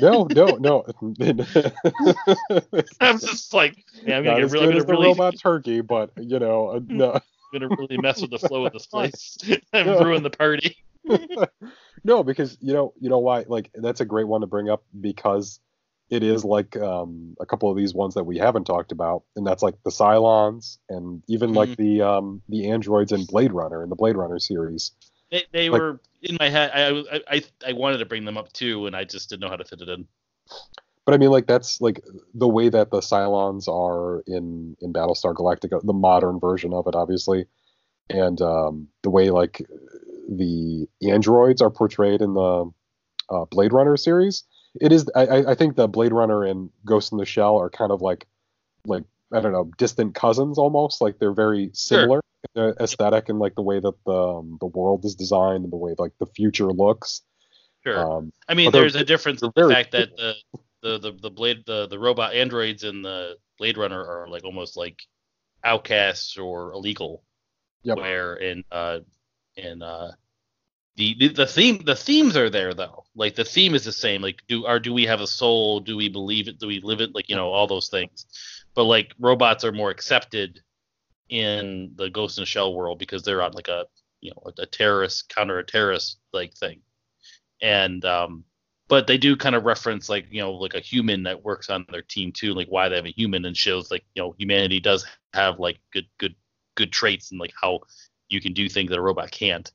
no, 0.00 0.28
no, 0.32 0.56
no. 0.56 0.84
I'm 3.00 3.18
just 3.18 3.52
like, 3.52 3.76
yeah, 4.06 4.18
I'm 4.18 4.24
gonna, 4.24 4.36
get 4.36 4.50
really, 4.50 4.66
good 4.66 4.76
as 4.76 4.82
gonna 4.82 4.84
the 4.84 4.92
really, 4.92 5.06
robot 5.08 5.38
turkey, 5.38 5.80
but 5.80 6.10
you 6.16 6.38
know, 6.38 6.68
uh, 6.68 6.80
no. 6.88 7.18
gonna 7.52 7.68
really 7.78 7.98
mess 7.98 8.22
with 8.22 8.30
the 8.30 8.38
flow 8.38 8.64
of 8.64 8.72
this 8.72 8.86
place 8.92 9.36
and 9.72 9.86
Yeah. 9.86 10.00
ruin 10.00 10.22
the 10.22 10.30
party. 10.30 10.76
no, 12.04 12.22
because 12.22 12.56
you 12.60 12.72
know, 12.72 12.94
you 13.00 13.10
know 13.10 13.18
why? 13.18 13.44
Like 13.46 13.70
that's 13.74 14.00
a 14.00 14.06
great 14.06 14.28
one 14.28 14.40
to 14.40 14.46
bring 14.46 14.70
up 14.70 14.84
because 15.00 15.60
it 16.10 16.22
is 16.22 16.44
like 16.44 16.76
um, 16.76 17.34
a 17.40 17.46
couple 17.46 17.70
of 17.70 17.76
these 17.76 17.94
ones 17.94 18.14
that 18.14 18.24
we 18.24 18.38
haven't 18.38 18.64
talked 18.64 18.92
about, 18.92 19.24
and 19.36 19.46
that's 19.46 19.62
like 19.62 19.74
the 19.84 19.90
Cylons 19.90 20.78
and 20.88 21.22
even 21.28 21.54
Mm-hmm. 21.54 21.54
like 21.54 21.76
the 21.76 22.02
um, 22.02 22.42
the 22.48 22.70
androids 22.70 23.12
in 23.12 23.26
Blade 23.26 23.52
Runner 23.52 23.82
in 23.82 23.90
the 23.90 23.96
Blade 23.96 24.16
Runner 24.16 24.38
series. 24.38 24.92
They, 25.34 25.42
they 25.50 25.68
Like- 25.68 25.80
were 25.80 26.00
in 26.22 26.36
my 26.38 26.48
head. 26.48 26.70
I, 26.72 26.90
I 26.90 27.20
I 27.36 27.42
I 27.66 27.72
wanted 27.72 27.98
to 27.98 28.04
bring 28.04 28.24
them 28.24 28.38
up 28.38 28.52
too, 28.52 28.86
and 28.86 28.94
I 28.94 29.02
just 29.02 29.28
didn't 29.28 29.40
know 29.40 29.48
how 29.48 29.56
to 29.56 29.64
fit 29.64 29.80
it 29.80 29.88
in. 29.88 30.06
But 31.04 31.14
I 31.14 31.18
mean, 31.18 31.30
like 31.30 31.48
that's 31.48 31.80
like 31.80 32.00
the 32.34 32.46
way 32.48 32.68
that 32.68 32.92
the 32.92 33.00
Cylons 33.00 33.66
are 33.66 34.22
in 34.28 34.76
in 34.80 34.92
Battlestar 34.92 35.34
Galactica, 35.34 35.84
the 35.84 35.92
modern 35.92 36.38
version 36.38 36.72
of 36.72 36.86
it, 36.86 36.94
obviously, 36.94 37.46
and 38.08 38.40
um, 38.40 38.86
the 39.02 39.10
way 39.10 39.30
like 39.30 39.60
the 40.28 40.86
androids 41.02 41.60
are 41.60 41.70
portrayed 41.70 42.22
in 42.22 42.34
the 42.34 42.70
uh, 43.28 43.44
Blade 43.46 43.72
Runner 43.72 43.96
series. 43.96 44.44
It 44.80 44.92
is, 44.92 45.10
I 45.16 45.44
I 45.52 45.54
think 45.56 45.74
the 45.74 45.88
Blade 45.88 46.12
Runner 46.12 46.44
and 46.44 46.70
Ghost 46.84 47.10
in 47.12 47.18
the 47.18 47.26
Shell 47.26 47.58
are 47.58 47.70
kind 47.70 47.90
of 47.92 48.00
like, 48.02 48.26
like 48.86 49.02
I 49.34 49.40
don't 49.40 49.52
know, 49.52 49.70
distant 49.76 50.14
cousins 50.14 50.58
almost. 50.58 51.00
Like 51.00 51.18
they're 51.18 51.32
very 51.32 51.70
similar 51.72 52.20
in 52.54 52.62
their 52.62 52.74
aesthetic 52.80 53.28
and 53.28 53.38
like 53.38 53.54
the 53.54 53.62
way 53.62 53.80
that 53.80 54.04
the 54.04 54.12
um, 54.12 54.58
the 54.60 54.66
world 54.66 55.04
is 55.04 55.14
designed 55.14 55.64
and 55.64 55.72
the 55.72 55.76
way 55.76 55.94
like 55.98 56.12
the 56.18 56.26
future 56.26 56.72
looks. 56.72 57.22
Sure. 57.82 57.98
Um, 57.98 58.32
I 58.48 58.54
mean, 58.54 58.70
there's 58.70 58.96
a 58.96 59.04
difference 59.04 59.42
in 59.42 59.52
the 59.54 59.68
fact 59.68 59.92
that 59.92 60.16
the, 60.16 60.34
the 60.82 60.98
the 60.98 61.12
the 61.12 61.30
blade 61.30 61.64
the 61.66 61.86
the 61.88 61.98
robot 61.98 62.34
androids 62.34 62.84
in 62.84 63.02
the 63.02 63.36
Blade 63.58 63.76
Runner 63.76 64.02
are 64.02 64.28
like 64.28 64.44
almost 64.44 64.76
like 64.76 65.02
outcasts 65.62 66.36
or 66.38 66.72
illegal. 66.72 67.22
Yep. 67.82 67.98
Where 67.98 68.34
in 68.36 68.64
uh 68.70 69.00
in 69.56 69.82
uh 69.82 70.12
the, 70.96 71.14
the 71.18 71.28
the 71.28 71.46
theme 71.46 71.82
the 71.84 71.96
themes 71.96 72.36
are 72.36 72.50
there 72.50 72.72
though. 72.72 73.04
Like 73.14 73.34
the 73.34 73.44
theme 73.44 73.74
is 73.74 73.84
the 73.84 73.92
same. 73.92 74.22
Like 74.22 74.42
do 74.48 74.64
are 74.66 74.78
do 74.78 74.94
we 74.94 75.04
have 75.06 75.20
a 75.20 75.26
soul? 75.26 75.80
Do 75.80 75.96
we 75.96 76.08
believe 76.08 76.48
it? 76.48 76.58
Do 76.58 76.66
we 76.66 76.80
live 76.80 77.00
it? 77.00 77.14
Like 77.14 77.28
you 77.28 77.36
know 77.36 77.48
all 77.48 77.66
those 77.66 77.88
things. 77.88 78.26
But 78.74 78.84
like 78.84 79.14
robots 79.18 79.64
are 79.64 79.72
more 79.72 79.90
accepted 79.90 80.60
in 81.28 81.92
the 81.96 82.10
Ghost 82.10 82.38
in 82.38 82.42
the 82.42 82.46
Shell 82.46 82.74
world 82.74 82.98
because 82.98 83.22
they're 83.22 83.42
on 83.42 83.52
like 83.52 83.68
a 83.68 83.86
you 84.20 84.30
know 84.30 84.52
a 84.58 84.66
terrorist 84.66 85.28
counter 85.28 85.58
a 85.58 85.64
terrorist 85.64 86.18
like 86.32 86.54
thing. 86.54 86.80
And 87.62 88.04
um 88.04 88.44
but 88.88 89.06
they 89.06 89.16
do 89.18 89.36
kind 89.36 89.54
of 89.54 89.64
reference 89.64 90.08
like 90.08 90.26
you 90.30 90.40
know 90.40 90.52
like 90.52 90.74
a 90.74 90.80
human 90.80 91.22
that 91.24 91.42
works 91.42 91.70
on 91.70 91.86
their 91.90 92.02
team 92.02 92.32
too 92.32 92.54
like 92.54 92.68
why 92.68 92.88
they 92.88 92.96
have 92.96 93.06
a 93.06 93.10
human 93.10 93.44
and 93.44 93.56
shows 93.56 93.90
like 93.90 94.04
you 94.14 94.22
know 94.22 94.34
humanity 94.38 94.80
does 94.80 95.06
have 95.32 95.58
like 95.58 95.78
good 95.92 96.06
good 96.18 96.34
good 96.74 96.92
traits 96.92 97.30
and 97.30 97.40
like 97.40 97.52
how 97.60 97.80
you 98.28 98.40
can 98.40 98.52
do 98.52 98.68
things 98.68 98.90
that 98.90 98.98
a 98.98 99.02
robot 99.02 99.30
can't. 99.30 99.70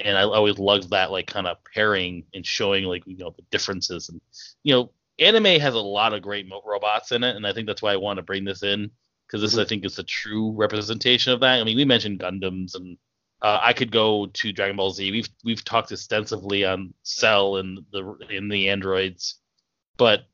And 0.00 0.18
i 0.18 0.22
always 0.22 0.58
loved 0.58 0.90
that 0.90 1.10
like 1.10 1.26
kind 1.26 1.46
of 1.46 1.56
pairing 1.74 2.24
and 2.34 2.44
showing 2.44 2.84
like 2.84 3.02
you 3.06 3.16
know 3.16 3.34
the 3.36 3.42
differences 3.50 4.08
and 4.10 4.20
you 4.62 4.74
know 4.74 4.90
anime 5.18 5.60
has 5.60 5.74
a 5.74 5.78
lot 5.78 6.12
of 6.12 6.22
great 6.22 6.46
robots 6.64 7.12
in 7.12 7.24
it 7.24 7.36
and 7.36 7.46
i 7.46 7.52
think 7.52 7.66
that's 7.66 7.82
why 7.82 7.92
i 7.92 7.96
want 7.96 8.18
to 8.18 8.22
bring 8.22 8.44
this 8.44 8.62
in 8.62 8.90
because 9.26 9.40
this 9.40 9.58
i 9.58 9.64
think 9.64 9.84
is 9.84 9.98
a 9.98 10.04
true 10.04 10.52
representation 10.52 11.32
of 11.32 11.40
that 11.40 11.60
i 11.60 11.64
mean 11.64 11.76
we 11.76 11.84
mentioned 11.84 12.20
gundams 12.20 12.74
and 12.74 12.96
uh, 13.42 13.60
I 13.62 13.72
could 13.72 13.92
go 13.92 14.26
to 14.26 14.52
Dragon 14.52 14.76
Ball 14.76 14.90
Z. 14.90 15.10
We've 15.10 15.28
we've 15.44 15.64
talked 15.64 15.92
extensively 15.92 16.64
on 16.64 16.94
Cell 17.02 17.56
and 17.56 17.80
the 17.92 18.16
in 18.30 18.48
the 18.48 18.70
androids, 18.70 19.36
but 19.96 20.26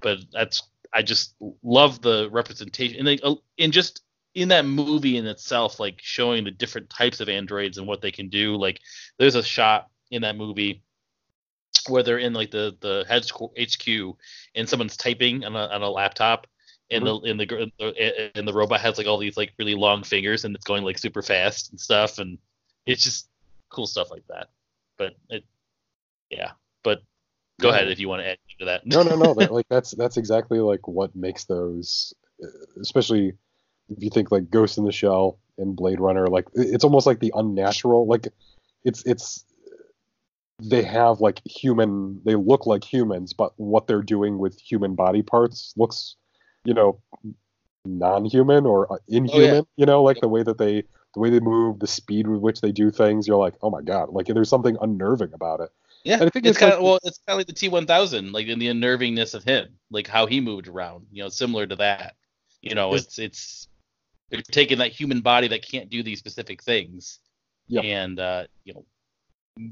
but 0.00 0.18
that's 0.32 0.62
I 0.92 1.02
just 1.02 1.34
love 1.62 2.00
the 2.00 2.28
representation 2.30 2.98
and 2.98 3.06
like, 3.06 3.20
uh, 3.22 3.34
and 3.58 3.72
just 3.72 4.02
in 4.34 4.48
that 4.48 4.64
movie 4.64 5.16
in 5.16 5.26
itself, 5.26 5.78
like 5.78 5.98
showing 6.00 6.44
the 6.44 6.50
different 6.50 6.88
types 6.88 7.20
of 7.20 7.28
androids 7.28 7.76
and 7.76 7.86
what 7.86 8.00
they 8.00 8.10
can 8.10 8.28
do. 8.28 8.56
Like 8.56 8.80
there's 9.18 9.34
a 9.34 9.42
shot 9.42 9.88
in 10.10 10.22
that 10.22 10.36
movie 10.36 10.82
where 11.88 12.02
they're 12.02 12.18
in 12.18 12.32
like 12.32 12.50
the 12.50 12.76
the 12.80 13.04
head 13.08 13.24
HQ 13.30 14.16
and 14.54 14.68
someone's 14.68 14.96
typing 14.96 15.44
on 15.44 15.54
a 15.56 15.66
on 15.66 15.82
a 15.82 15.90
laptop 15.90 16.46
and 16.90 17.06
the 17.06 17.16
and 17.24 17.38
the 17.38 18.30
and 18.34 18.48
the 18.48 18.52
robot 18.52 18.80
has 18.80 18.98
like 18.98 19.06
all 19.06 19.18
these 19.18 19.36
like 19.36 19.52
really 19.58 19.74
long 19.74 20.02
fingers 20.02 20.44
and 20.44 20.54
it's 20.54 20.64
going 20.64 20.84
like 20.84 20.98
super 20.98 21.22
fast 21.22 21.70
and 21.70 21.80
stuff 21.80 22.18
and 22.18 22.38
it's 22.86 23.02
just 23.02 23.28
cool 23.70 23.86
stuff 23.86 24.10
like 24.10 24.26
that. 24.28 24.48
But 24.96 25.14
it, 25.28 25.44
yeah. 26.30 26.52
But 26.82 27.02
go 27.60 27.68
Yeah. 27.68 27.74
ahead 27.74 27.88
if 27.88 28.00
you 28.00 28.08
want 28.08 28.22
to 28.22 28.28
add 28.28 28.38
to 28.60 28.64
that. 28.64 28.86
no 28.86 29.02
no 29.02 29.16
no 29.16 29.34
that, 29.34 29.52
like 29.58 29.66
that's 29.68 29.90
that's 29.92 30.16
exactly 30.16 30.58
like 30.60 30.88
what 30.88 31.14
makes 31.14 31.44
those 31.44 32.14
uh, 32.42 32.46
especially 32.80 33.34
if 33.90 34.02
you 34.02 34.10
think 34.10 34.30
like 34.32 34.50
ghost 34.50 34.78
in 34.78 34.84
the 34.84 34.92
shell 34.92 35.38
and 35.58 35.76
blade 35.76 36.00
runner 36.00 36.26
like 36.26 36.46
it's 36.54 36.84
almost 36.84 37.06
like 37.06 37.20
the 37.20 37.32
unnatural 37.36 38.06
like 38.06 38.28
it's 38.84 39.04
it's 39.06 39.44
they 40.60 40.82
have 40.82 41.20
like 41.20 41.40
human 41.46 42.20
they 42.24 42.34
look 42.34 42.66
like 42.66 42.82
humans 42.82 43.32
but 43.32 43.52
what 43.56 43.86
they're 43.86 44.02
doing 44.02 44.38
with 44.38 44.58
human 44.60 44.94
body 44.94 45.22
parts 45.22 45.72
looks 45.76 46.16
you 46.64 46.74
know 46.74 47.00
non-human 47.84 48.66
or 48.66 48.92
uh, 48.92 48.96
inhuman 49.08 49.64
you 49.76 49.86
know 49.86 50.02
like 50.02 50.20
the 50.20 50.28
way 50.28 50.42
that 50.42 50.58
they 50.58 50.82
the 51.14 51.20
way 51.20 51.30
they 51.30 51.40
move 51.40 51.78
the 51.78 51.86
speed 51.86 52.26
with 52.26 52.40
which 52.40 52.60
they 52.60 52.72
do 52.72 52.90
things 52.90 53.26
you're 53.26 53.36
like 53.38 53.54
oh 53.62 53.70
my 53.70 53.80
god 53.82 54.08
like 54.10 54.26
there's 54.26 54.48
something 54.48 54.76
unnerving 54.80 55.32
about 55.32 55.60
it 55.60 55.70
Yeah, 56.04 56.14
And 56.14 56.24
I 56.24 56.28
think 56.30 56.44
it's, 56.44 56.50
it's 56.50 56.58
kind 56.58 56.70
like- 56.72 56.78
of 56.78 56.84
well, 56.84 56.98
it's 57.02 57.18
kind 57.26 57.34
of 57.34 57.38
like 57.38 57.46
the 57.46 57.52
T1000, 57.70 58.32
like 58.32 58.46
in 58.46 58.58
the 58.58 58.68
unnervingness 58.68 59.34
of 59.34 59.42
him, 59.44 59.66
like 59.90 60.06
how 60.06 60.26
he 60.26 60.40
moved 60.40 60.68
around, 60.68 61.06
you 61.10 61.22
know, 61.22 61.28
similar 61.28 61.66
to 61.66 61.76
that. 61.76 62.14
You 62.62 62.74
know, 62.76 62.94
it's 62.94 63.18
it's 63.18 63.68
they're 64.30 64.42
taking 64.42 64.78
that 64.78 64.92
human 64.92 65.20
body 65.22 65.48
that 65.48 65.62
can't 65.68 65.90
do 65.90 66.02
these 66.04 66.18
specific 66.20 66.62
things, 66.62 67.18
Yep. 67.68 67.84
and 67.84 68.20
uh, 68.20 68.44
you 68.64 68.74
know, 68.74 68.84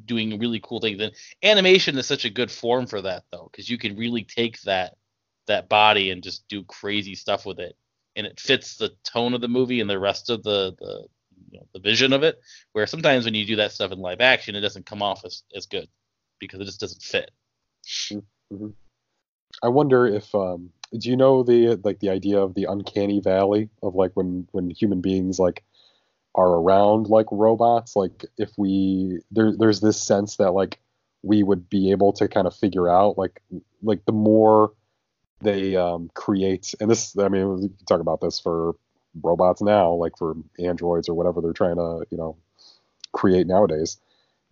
doing 0.04 0.38
really 0.38 0.60
cool 0.62 0.80
things. 0.80 1.00
And 1.00 1.12
animation 1.42 1.96
is 1.98 2.06
such 2.06 2.24
a 2.24 2.30
good 2.30 2.50
form 2.50 2.86
for 2.86 3.02
that 3.02 3.24
though, 3.32 3.48
because 3.50 3.68
you 3.68 3.78
can 3.78 3.96
really 3.96 4.24
take 4.24 4.60
that 4.62 4.96
that 5.46 5.68
body 5.68 6.10
and 6.10 6.22
just 6.22 6.46
do 6.48 6.64
crazy 6.64 7.14
stuff 7.14 7.46
with 7.46 7.60
it, 7.60 7.76
and 8.16 8.26
it 8.26 8.40
fits 8.40 8.76
the 8.76 8.90
tone 9.04 9.34
of 9.34 9.40
the 9.40 9.48
movie 9.48 9.80
and 9.80 9.88
the 9.88 9.98
rest 9.98 10.30
of 10.30 10.42
the 10.42 10.74
the 10.78 11.06
you 11.52 11.58
know, 11.58 11.66
the 11.72 11.80
vision 11.80 12.12
of 12.12 12.22
it. 12.22 12.40
Where 12.72 12.86
sometimes 12.86 13.24
when 13.24 13.34
you 13.34 13.46
do 13.46 13.56
that 13.56 13.72
stuff 13.72 13.92
in 13.92 13.98
live 13.98 14.20
action, 14.20 14.56
it 14.56 14.60
doesn't 14.60 14.86
come 14.86 15.02
off 15.02 15.24
as 15.24 15.42
as 15.54 15.66
good 15.66 15.88
because 16.38 16.60
it 16.60 16.64
just 16.64 16.80
doesn't 16.80 17.02
fit. 17.02 17.30
I 19.62 19.68
wonder 19.68 20.06
if 20.06 20.34
um, 20.34 20.70
do 20.96 21.08
you 21.08 21.16
know 21.16 21.42
the 21.42 21.80
like 21.82 22.00
the 22.00 22.10
idea 22.10 22.40
of 22.40 22.54
the 22.54 22.64
uncanny 22.64 23.20
valley 23.20 23.70
of 23.82 23.94
like 23.94 24.12
when 24.14 24.48
when 24.52 24.70
human 24.70 25.00
beings 25.00 25.38
like 25.38 25.64
are 26.36 26.48
around 26.48 27.08
like 27.08 27.26
robots 27.32 27.96
like 27.96 28.24
if 28.38 28.50
we 28.56 29.18
there 29.30 29.52
there's 29.56 29.80
this 29.80 30.00
sense 30.00 30.36
that 30.36 30.52
like 30.52 30.78
we 31.22 31.42
would 31.42 31.68
be 31.68 31.90
able 31.90 32.12
to 32.12 32.28
kind 32.28 32.46
of 32.46 32.54
figure 32.54 32.88
out 32.88 33.18
like 33.18 33.42
like 33.82 34.04
the 34.04 34.12
more 34.12 34.72
they 35.40 35.76
um, 35.76 36.10
create 36.14 36.74
and 36.80 36.90
this 36.90 37.16
I 37.18 37.28
mean 37.28 37.54
we 37.54 37.68
can 37.68 37.86
talk 37.86 38.00
about 38.00 38.20
this 38.20 38.38
for 38.38 38.74
robots 39.22 39.62
now 39.62 39.92
like 39.92 40.16
for 40.18 40.36
androids 40.58 41.08
or 41.08 41.14
whatever 41.14 41.40
they're 41.40 41.52
trying 41.52 41.76
to 41.76 42.04
you 42.10 42.18
know 42.18 42.36
create 43.16 43.46
nowadays. 43.46 43.98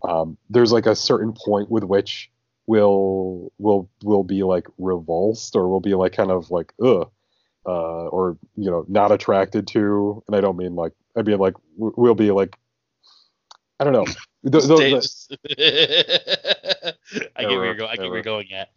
Um, 0.02 0.36
there's 0.50 0.72
like 0.72 0.86
a 0.86 0.96
certain 0.96 1.32
point 1.32 1.70
with 1.70 1.84
which 1.84 2.30
we'll 2.66 3.52
will 3.58 3.88
will 4.02 4.24
be 4.24 4.42
like 4.42 4.66
revulsed 4.78 5.54
or 5.54 5.68
we'll 5.68 5.80
be 5.80 5.94
like 5.94 6.12
kind 6.12 6.30
of 6.30 6.50
like 6.50 6.72
ugh 6.82 7.10
uh 7.66 8.06
or 8.08 8.36
you 8.56 8.70
know 8.70 8.84
not 8.88 9.10
attracted 9.12 9.66
to 9.66 10.22
and 10.26 10.36
i 10.36 10.40
don't 10.40 10.56
mean 10.56 10.74
like 10.74 10.92
i 11.16 11.22
mean 11.22 11.38
like 11.38 11.54
we'll 11.76 12.14
be 12.14 12.30
like 12.30 12.56
i 13.80 13.84
don't 13.84 13.92
know 13.92 14.04
Th- 14.50 14.64
those- 14.64 15.28
I 17.36 17.42
get 17.42 17.48
where 17.50 17.64
you're 17.64 17.74
going. 17.74 17.90
I 17.90 17.96
get 17.96 18.02
where 18.06 18.14
you're 18.16 18.22
going 18.22 18.52
at. 18.52 18.70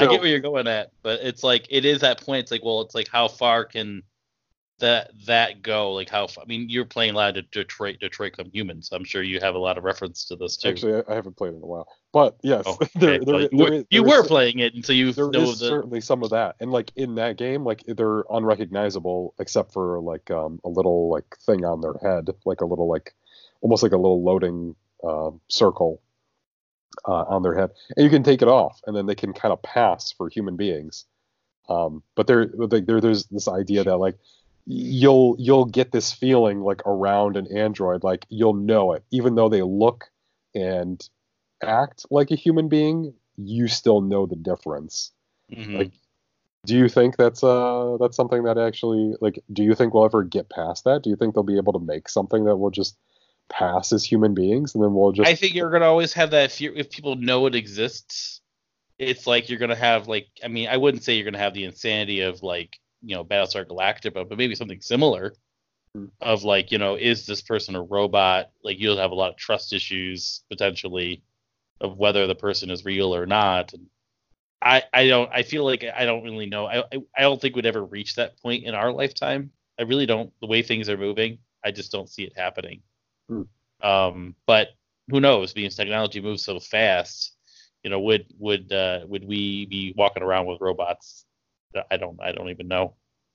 I 0.00 0.06
get 0.06 0.20
where 0.20 0.28
you're 0.28 0.40
going 0.40 0.66
at, 0.66 0.90
but 1.02 1.20
it's 1.22 1.42
like 1.44 1.66
it 1.70 1.84
is 1.84 2.00
that 2.00 2.20
point. 2.24 2.40
It's 2.42 2.50
like, 2.50 2.64
well, 2.64 2.80
it's 2.82 2.94
like 2.94 3.08
how 3.08 3.28
far 3.28 3.64
can 3.64 4.02
that 4.80 5.10
that 5.26 5.62
go? 5.62 5.92
Like 5.92 6.08
how? 6.10 6.24
I 6.40 6.44
mean, 6.46 6.68
you're 6.68 6.84
playing 6.84 7.14
a 7.14 7.16
lot 7.16 7.36
of 7.36 7.50
Detroit 7.52 7.98
Detroit 8.00 8.32
Come 8.36 8.50
humans 8.52 8.90
I'm 8.92 9.04
sure 9.04 9.22
you 9.22 9.38
have 9.40 9.54
a 9.54 9.58
lot 9.58 9.78
of 9.78 9.84
reference 9.84 10.24
to 10.26 10.36
this 10.36 10.56
too. 10.56 10.68
actually 10.70 11.02
I, 11.08 11.14
haven't 11.14 11.36
played 11.36 11.54
in 11.54 11.62
a 11.62 11.66
while 11.66 11.86
but 12.12 12.36
yes 12.42 12.64
Oh, 12.66 12.78
there, 12.96 13.14
okay. 13.20 13.24
there, 13.24 13.34
Well, 13.34 13.38
there 13.38 13.48
you 13.52 13.58
were, 13.64 13.72
is- 13.72 13.84
you 13.90 14.02
there 14.04 14.10
is- 14.18 14.22
were 14.22 14.26
playing 14.28 14.58
it, 14.58 14.74
and 14.74 14.84
so 14.84 14.92
you 14.92 15.12
there 15.12 15.30
know 15.30 15.42
is 15.42 15.60
the. 15.60 15.66
certainly 15.68 16.00
some 16.00 16.22
of 16.24 16.30
that 16.30 16.56
and 16.60 16.72
like 16.72 16.90
in 16.96 17.14
that 17.14 17.36
game 17.36 17.64
like 17.64 17.82
they're 17.86 18.24
unrecognizable 18.30 19.34
except 19.38 19.72
for 19.72 20.00
like 20.00 20.30
um, 20.30 20.60
a 20.64 20.68
little 20.68 21.08
like 21.08 21.36
thing 21.46 21.64
on 21.64 21.80
their 21.80 21.94
head 22.02 22.28
like 22.44 22.60
a 22.60 22.66
little 22.66 22.88
like 22.88 23.14
almost 23.60 23.82
like 23.82 23.92
a 23.92 23.96
little 23.96 24.22
loading 24.24 24.74
um 25.04 25.40
circle 25.48 26.00
uh, 27.08 27.24
on 27.28 27.42
their 27.42 27.54
head 27.54 27.70
and 27.96 28.04
you 28.04 28.10
can 28.10 28.22
take 28.22 28.42
it 28.42 28.48
off 28.48 28.80
and 28.86 28.96
then 28.96 29.06
they 29.06 29.14
can 29.14 29.32
kind 29.32 29.52
of 29.52 29.62
pass 29.62 30.12
for 30.12 30.28
human 30.28 30.56
beings 30.56 31.04
um, 31.68 32.02
but 32.14 32.26
there 32.26 32.46
there's 32.68 33.24
this 33.26 33.48
idea 33.48 33.82
that 33.84 33.96
like 33.96 34.16
you'll 34.66 35.36
you'll 35.38 35.66
get 35.66 35.92
this 35.92 36.12
feeling 36.12 36.60
like 36.60 36.80
around 36.86 37.36
an 37.36 37.46
android 37.54 38.02
like 38.02 38.24
you'll 38.30 38.54
know 38.54 38.92
it 38.92 39.04
even 39.10 39.34
though 39.34 39.48
they 39.48 39.62
look 39.62 40.10
and 40.54 41.08
act 41.62 42.06
like 42.10 42.30
a 42.30 42.34
human 42.34 42.68
being 42.68 43.12
you 43.36 43.68
still 43.68 44.00
know 44.00 44.26
the 44.26 44.36
difference 44.36 45.12
Mhm. 45.52 45.78
like, 45.78 45.92
do 46.64 46.76
you 46.76 46.88
think 46.88 47.16
that's 47.16 47.44
uh 47.44 47.98
that's 48.00 48.16
something 48.16 48.44
that 48.44 48.56
actually 48.56 49.14
like 49.20 49.38
do 49.52 49.62
you 49.62 49.74
think 49.74 49.92
we'll 49.92 50.06
ever 50.06 50.22
get 50.24 50.48
past 50.48 50.84
that 50.84 51.02
do 51.02 51.10
you 51.10 51.16
think 51.16 51.34
they'll 51.34 51.42
be 51.42 51.58
able 51.58 51.74
to 51.74 51.78
make 51.78 52.08
something 52.08 52.44
that 52.44 52.56
will 52.56 52.70
just 52.70 52.96
pass 53.50 53.92
as 53.92 54.04
human 54.04 54.34
beings 54.34 54.74
and 54.74 54.82
then 54.82 54.94
we'll 54.94 55.12
just 55.12 55.28
I 55.28 55.34
think 55.34 55.54
you're 55.54 55.70
gonna 55.70 55.84
always 55.84 56.12
have 56.14 56.30
that 56.30 56.52
fear 56.52 56.72
if 56.74 56.90
people 56.90 57.16
know 57.16 57.46
it 57.46 57.54
exists. 57.54 58.40
It's 58.98 59.26
like 59.26 59.48
you're 59.48 59.58
gonna 59.58 59.74
have 59.74 60.08
like 60.08 60.28
I 60.42 60.48
mean 60.48 60.68
I 60.68 60.76
wouldn't 60.76 61.02
say 61.02 61.14
you're 61.14 61.24
gonna 61.24 61.38
have 61.38 61.54
the 61.54 61.64
insanity 61.64 62.20
of 62.20 62.42
like 62.42 62.78
you 63.04 63.14
know 63.14 63.24
Battlestar 63.24 63.66
Galactica, 63.66 64.28
but 64.28 64.38
maybe 64.38 64.54
something 64.54 64.80
similar. 64.80 65.34
Hmm. 65.94 66.06
Of 66.20 66.44
like 66.44 66.72
you 66.72 66.78
know 66.78 66.96
is 66.96 67.26
this 67.26 67.42
person 67.42 67.76
a 67.76 67.82
robot? 67.82 68.50
Like 68.62 68.80
you'll 68.80 68.98
have 68.98 69.12
a 69.12 69.16
lot 69.16 69.30
of 69.30 69.36
trust 69.36 69.72
issues 69.72 70.42
potentially 70.50 71.22
of 71.80 71.98
whether 71.98 72.26
the 72.26 72.34
person 72.34 72.70
is 72.70 72.84
real 72.84 73.14
or 73.14 73.26
not. 73.26 73.72
And 73.72 73.86
I 74.62 74.82
I 74.92 75.06
don't 75.06 75.30
I 75.32 75.42
feel 75.42 75.64
like 75.64 75.84
I 75.84 76.04
don't 76.04 76.24
really 76.24 76.46
know. 76.46 76.66
I 76.66 76.84
I, 76.92 77.22
don't 77.22 77.40
think 77.40 77.54
we'd 77.54 77.66
ever 77.66 77.84
reach 77.84 78.16
that 78.16 78.40
point 78.42 78.64
in 78.64 78.74
our 78.74 78.92
lifetime. 78.92 79.50
I 79.78 79.82
really 79.82 80.06
don't. 80.06 80.32
The 80.40 80.46
way 80.46 80.62
things 80.62 80.88
are 80.88 80.96
moving, 80.96 81.38
I 81.64 81.70
just 81.70 81.92
don't 81.92 82.08
see 82.08 82.24
it 82.24 82.36
happening. 82.36 82.80
Hmm. 83.28 83.42
Um, 83.82 84.34
but 84.46 84.68
who 85.10 85.20
knows? 85.20 85.52
Because 85.52 85.76
technology 85.76 86.20
moves 86.20 86.42
so 86.42 86.58
fast, 86.58 87.36
you 87.82 87.90
know, 87.90 88.00
would 88.00 88.26
would 88.38 88.72
uh, 88.72 89.00
would 89.06 89.24
we 89.26 89.66
be 89.66 89.94
walking 89.96 90.22
around 90.22 90.46
with 90.46 90.60
robots? 90.60 91.26
I 91.90 91.96
don't 91.96 92.20
I 92.22 92.32
don't 92.32 92.50
even 92.50 92.68
know 92.68 92.94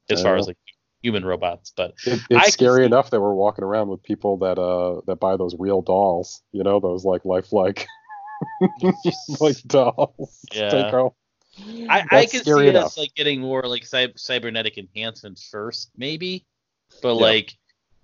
as 0.10 0.22
far 0.22 0.34
don't 0.34 0.40
as 0.40 0.48
like 0.48 0.58
human 1.02 1.26
robots, 1.26 1.72
but 1.76 1.94
it, 2.06 2.20
it's 2.30 2.44
can 2.46 2.52
scary 2.52 2.82
see- 2.82 2.86
enough 2.86 3.10
that 3.12 3.22
we're 3.22 3.34
walking 3.34 3.64
around 3.64 3.90
with 3.90 4.04
people 4.04 4.38
that 4.38 4.58
uh 4.60 5.02
that 5.08 5.20
buy 5.20 5.38
those 5.38 5.56
real 5.58 5.82
dolls 5.82 6.42
you 6.52 6.64
know 6.64 6.80
those 6.80 7.06
like 7.06 7.26
lifelike 7.26 7.88
like 9.40 9.62
dolls 9.68 10.46
Yeah. 10.54 10.70
take 10.70 10.88
home. 10.88 11.12
I, 11.90 12.06
I 12.12 12.26
can 12.26 12.44
see 12.44 12.68
enough. 12.70 12.86
us 12.86 12.98
like 12.98 13.14
getting 13.16 13.42
more 13.42 13.64
like 13.64 13.86
cy- 13.86 14.14
cybernetic 14.16 14.78
enhancements 14.78 15.48
first, 15.50 15.92
maybe. 15.98 16.46
But 17.02 17.16
Yeah. 17.16 17.22
like, 17.22 17.58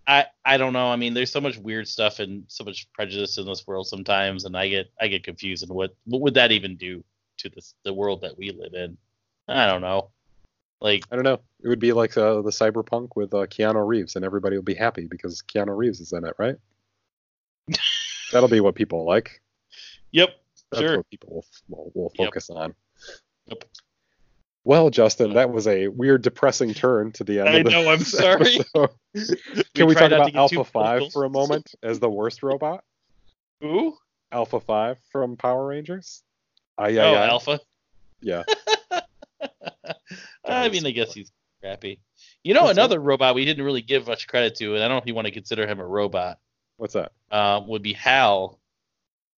I 0.07 0.25
I 0.43 0.57
don't 0.57 0.73
know. 0.73 0.87
I 0.87 0.95
mean, 0.97 1.13
there's 1.13 1.31
so 1.31 1.39
much 1.41 1.57
weird 1.57 1.87
stuff 1.87 2.19
and 2.19 2.43
so 2.47 2.63
much 2.63 2.91
prejudice 2.93 3.37
in 3.37 3.45
this 3.45 3.65
world 3.65 3.87
sometimes, 3.87 4.45
and 4.45 4.57
I 4.57 4.67
get 4.67 4.91
I 4.99 5.07
get 5.07 5.23
confused. 5.23 5.63
And 5.63 5.71
what 5.71 5.95
what 6.05 6.21
would 6.21 6.33
that 6.33 6.51
even 6.51 6.75
do 6.75 7.03
to 7.37 7.49
this 7.49 7.75
the 7.83 7.93
world 7.93 8.21
that 8.21 8.37
we 8.37 8.51
live 8.51 8.73
in? 8.73 8.97
I 9.47 9.67
don't 9.67 9.81
know. 9.81 10.11
Like, 10.85 11.03
I 11.11 11.15
don't 11.15 11.23
know. 11.25 11.39
It 11.63 11.67
would 11.67 11.79
be 11.79 11.93
like 11.93 12.15
uh, 12.15 12.43
the 12.43 12.51
cyberpunk 12.51 13.15
with 13.15 13.33
uh, 13.33 13.47
Keanu 13.47 13.85
Reeves, 13.87 14.15
and 14.15 14.23
everybody 14.23 14.55
will 14.55 14.61
be 14.63 14.75
happy 14.75 15.07
because 15.09 15.41
Keanu 15.41 15.75
Reeves 15.75 15.99
is 15.99 16.13
in 16.13 16.23
it, 16.23 16.35
right? 16.37 16.57
That'll 18.31 18.49
be 18.49 18.59
what 18.59 18.75
people 18.75 19.03
like. 19.03 19.41
yep, 20.11 20.29
That's 20.71 20.81
sure. 20.83 20.97
what 20.97 21.09
people 21.09 21.29
will, 21.33 21.45
will, 21.69 21.91
will 21.95 22.11
Yep. 22.19 22.27
focus 22.27 22.51
on. 22.51 22.75
Yep. 23.47 23.63
Well, 24.63 24.91
Justin, 24.91 25.33
that 25.33 25.49
was 25.51 25.65
a 25.67 25.87
weird, 25.87 26.21
depressing 26.21 26.75
turn 26.75 27.11
to 27.13 27.23
the 27.23 27.39
end 27.39 27.49
I 27.49 27.53
of 27.57 27.63
the 27.65 27.71
know. 27.71 27.89
I'm 27.91 27.99
sorry. 28.03 28.57
Can 29.73 29.87
we 29.87 29.95
try 29.95 30.07
talk 30.07 30.29
about 30.29 30.35
Alpha 30.35 30.63
5 30.63 30.71
political. 30.71 31.09
for 31.09 31.23
a 31.25 31.29
moment 31.31 31.73
as 31.81 31.99
the 31.99 32.09
worst 32.11 32.43
robot? 32.43 32.83
Who? 33.61 33.97
Alpha 34.31 34.59
5 34.59 34.99
from 35.11 35.35
Power 35.35 35.65
Rangers? 35.65 36.21
Aye, 36.77 36.97
oh, 36.97 37.13
aye. 37.15 37.27
Alpha. 37.27 37.59
Yeah. 38.21 38.43
I 40.55 40.69
mean, 40.69 40.85
I 40.85 40.91
guess 40.91 41.13
he's 41.13 41.31
crappy. 41.61 41.99
You 42.43 42.53
know, 42.53 42.67
That's 42.67 42.77
another 42.77 42.99
robot 42.99 43.35
we 43.35 43.45
didn't 43.45 43.63
really 43.65 43.81
give 43.81 44.07
much 44.07 44.27
credit 44.27 44.55
to, 44.55 44.75
and 44.75 44.83
I 44.83 44.87
don't 44.87 44.97
know 44.97 45.01
if 45.01 45.07
you 45.07 45.15
want 45.15 45.27
to 45.27 45.33
consider 45.33 45.67
him 45.67 45.79
a 45.79 45.85
robot, 45.85 46.39
What's 46.77 46.93
that? 46.93 47.11
um, 47.31 47.67
would 47.67 47.81
be 47.81 47.93
Hal. 47.93 48.59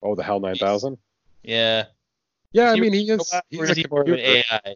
Oh, 0.01 0.15
the 0.15 0.23
HAL 0.23 0.39
9000? 0.39 0.97
Yeah. 1.43 1.85
Yeah, 2.51 2.71
I 2.71 2.75
mean, 2.75 2.93
he 2.93 3.09
is. 3.09 3.33
He's 3.49 3.69
is 3.69 3.77
he 3.77 3.85
more 3.89 4.01
of 4.01 4.07
an 4.07 4.15
computer. 4.15 4.43
AI? 4.51 4.75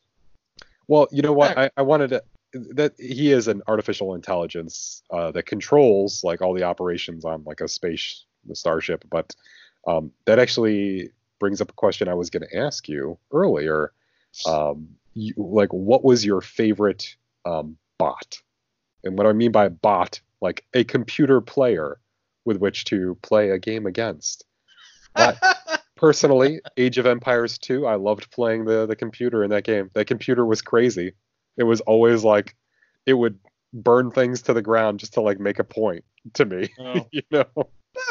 Well, 0.87 1.07
you 1.11 1.21
know 1.21 1.33
what? 1.33 1.57
I, 1.57 1.69
I 1.77 1.81
wanted 1.81 2.09
to. 2.09 2.23
That 2.73 2.93
he 2.97 3.31
is 3.31 3.47
an 3.47 3.61
artificial 3.67 4.13
intelligence 4.13 5.03
uh, 5.09 5.31
that 5.31 5.43
controls 5.43 6.21
like 6.23 6.41
all 6.41 6.53
the 6.53 6.63
operations 6.63 7.23
on 7.23 7.43
like 7.45 7.61
a 7.61 7.67
space, 7.67 8.25
the 8.45 8.55
starship. 8.55 9.05
But 9.09 9.33
um, 9.87 10.11
that 10.25 10.37
actually 10.37 11.11
brings 11.39 11.61
up 11.61 11.69
a 11.69 11.73
question 11.73 12.09
I 12.09 12.13
was 12.13 12.29
going 12.29 12.43
to 12.43 12.57
ask 12.57 12.89
you 12.89 13.17
earlier. 13.31 13.93
Um, 14.45 14.89
you, 15.13 15.33
like, 15.37 15.71
what 15.71 16.03
was 16.03 16.25
your 16.25 16.41
favorite 16.41 17.15
um, 17.45 17.77
bot? 17.97 18.37
And 19.03 19.17
what 19.17 19.27
I 19.27 19.33
mean 19.33 19.51
by 19.51 19.69
bot, 19.69 20.21
like 20.41 20.65
a 20.73 20.83
computer 20.83 21.41
player 21.41 21.99
with 22.45 22.57
which 22.57 22.85
to 22.85 23.17
play 23.21 23.49
a 23.49 23.59
game 23.59 23.85
against. 23.85 24.45
I- 25.15 25.37
personally, 25.95 26.61
Age 26.77 26.97
of 26.97 27.05
Empires 27.05 27.57
2, 27.59 27.85
I 27.85 27.95
loved 27.95 28.31
playing 28.31 28.65
the 28.65 28.85
the 28.85 28.95
computer 28.95 29.43
in 29.43 29.51
that 29.51 29.63
game. 29.63 29.89
That 29.93 30.07
computer 30.07 30.45
was 30.45 30.61
crazy. 30.61 31.13
It 31.57 31.63
was 31.63 31.81
always 31.81 32.23
like 32.23 32.55
it 33.05 33.13
would 33.13 33.37
burn 33.73 34.11
things 34.11 34.41
to 34.43 34.53
the 34.53 34.61
ground 34.61 34.99
just 34.99 35.13
to 35.13 35.21
like 35.21 35.39
make 35.39 35.59
a 35.59 35.63
point 35.63 36.03
to 36.33 36.45
me. 36.45 36.69
Oh. 36.79 37.07
you 37.11 37.21
know. 37.31 37.45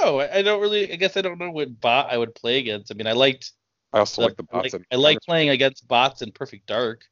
No, 0.01 0.21
I 0.21 0.43
don't 0.43 0.61
really. 0.61 0.93
I 0.93 0.97
guess 0.97 1.17
I 1.17 1.23
don't 1.23 1.39
know 1.39 1.51
what 1.51 1.81
bot 1.81 2.13
I 2.13 2.19
would 2.19 2.35
play 2.35 2.59
against. 2.59 2.93
I 2.93 2.95
mean, 2.95 3.07
I 3.07 3.13
liked. 3.13 3.53
I 3.93 3.99
also 3.99 4.23
like 4.23 4.37
the 4.37 4.45
I 4.53 4.57
bots. 4.57 4.73
like, 4.73 4.87
I 4.93 4.97
like 4.97 5.19
playing 5.27 5.49
against 5.49 5.87
bots 5.89 6.23
in 6.23 6.33
Perfect 6.33 6.67
Dark. 6.67 7.05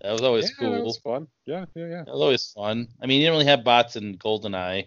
That 0.00 0.12
was 0.12 0.22
always 0.22 0.50
yeah, 0.50 0.56
cool. 0.58 0.72
That 0.72 0.84
was 0.84 0.98
fun. 0.98 1.28
Yeah, 1.46 1.66
yeah, 1.74 1.86
yeah. 1.86 2.04
That 2.04 2.12
was 2.12 2.20
always 2.20 2.50
fun. 2.50 2.88
I 3.00 3.06
mean, 3.06 3.20
you 3.20 3.26
didn't 3.26 3.34
really 3.34 3.46
have 3.46 3.64
bots 3.64 3.96
in 3.96 4.16
GoldenEye, 4.18 4.86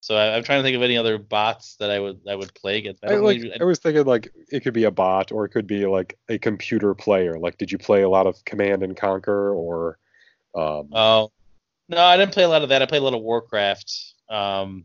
so 0.00 0.16
I, 0.16 0.36
I'm 0.36 0.42
trying 0.42 0.58
to 0.58 0.62
think 0.62 0.76
of 0.76 0.82
any 0.82 0.98
other 0.98 1.16
bots 1.16 1.76
that 1.76 1.90
I 1.90 2.00
would 2.00 2.20
I 2.28 2.34
would 2.34 2.52
play 2.54 2.78
against. 2.78 3.04
I 3.04 3.12
I, 3.12 3.16
like. 3.16 3.38
really, 3.38 3.60
I 3.60 3.64
was 3.64 3.78
thinking 3.78 4.04
like 4.04 4.32
it 4.50 4.60
could 4.60 4.74
be 4.74 4.84
a 4.84 4.90
bot 4.90 5.32
or 5.32 5.44
it 5.44 5.50
could 5.50 5.66
be 5.66 5.86
like 5.86 6.18
a 6.28 6.38
computer 6.38 6.94
player. 6.94 7.38
Like, 7.38 7.56
did 7.56 7.70
you 7.70 7.78
play 7.78 8.02
a 8.02 8.08
lot 8.08 8.26
of 8.26 8.44
Command 8.44 8.82
and 8.82 8.96
Conquer 8.96 9.54
or? 9.54 9.98
Um, 10.54 10.90
oh, 10.92 11.30
No, 11.88 12.02
I 12.02 12.16
didn't 12.16 12.32
play 12.32 12.42
a 12.42 12.48
lot 12.48 12.62
of 12.62 12.68
that. 12.70 12.82
I 12.82 12.86
played 12.86 13.00
a 13.00 13.04
lot 13.04 13.14
of 13.14 13.22
Warcraft. 13.22 14.14
Um, 14.28 14.84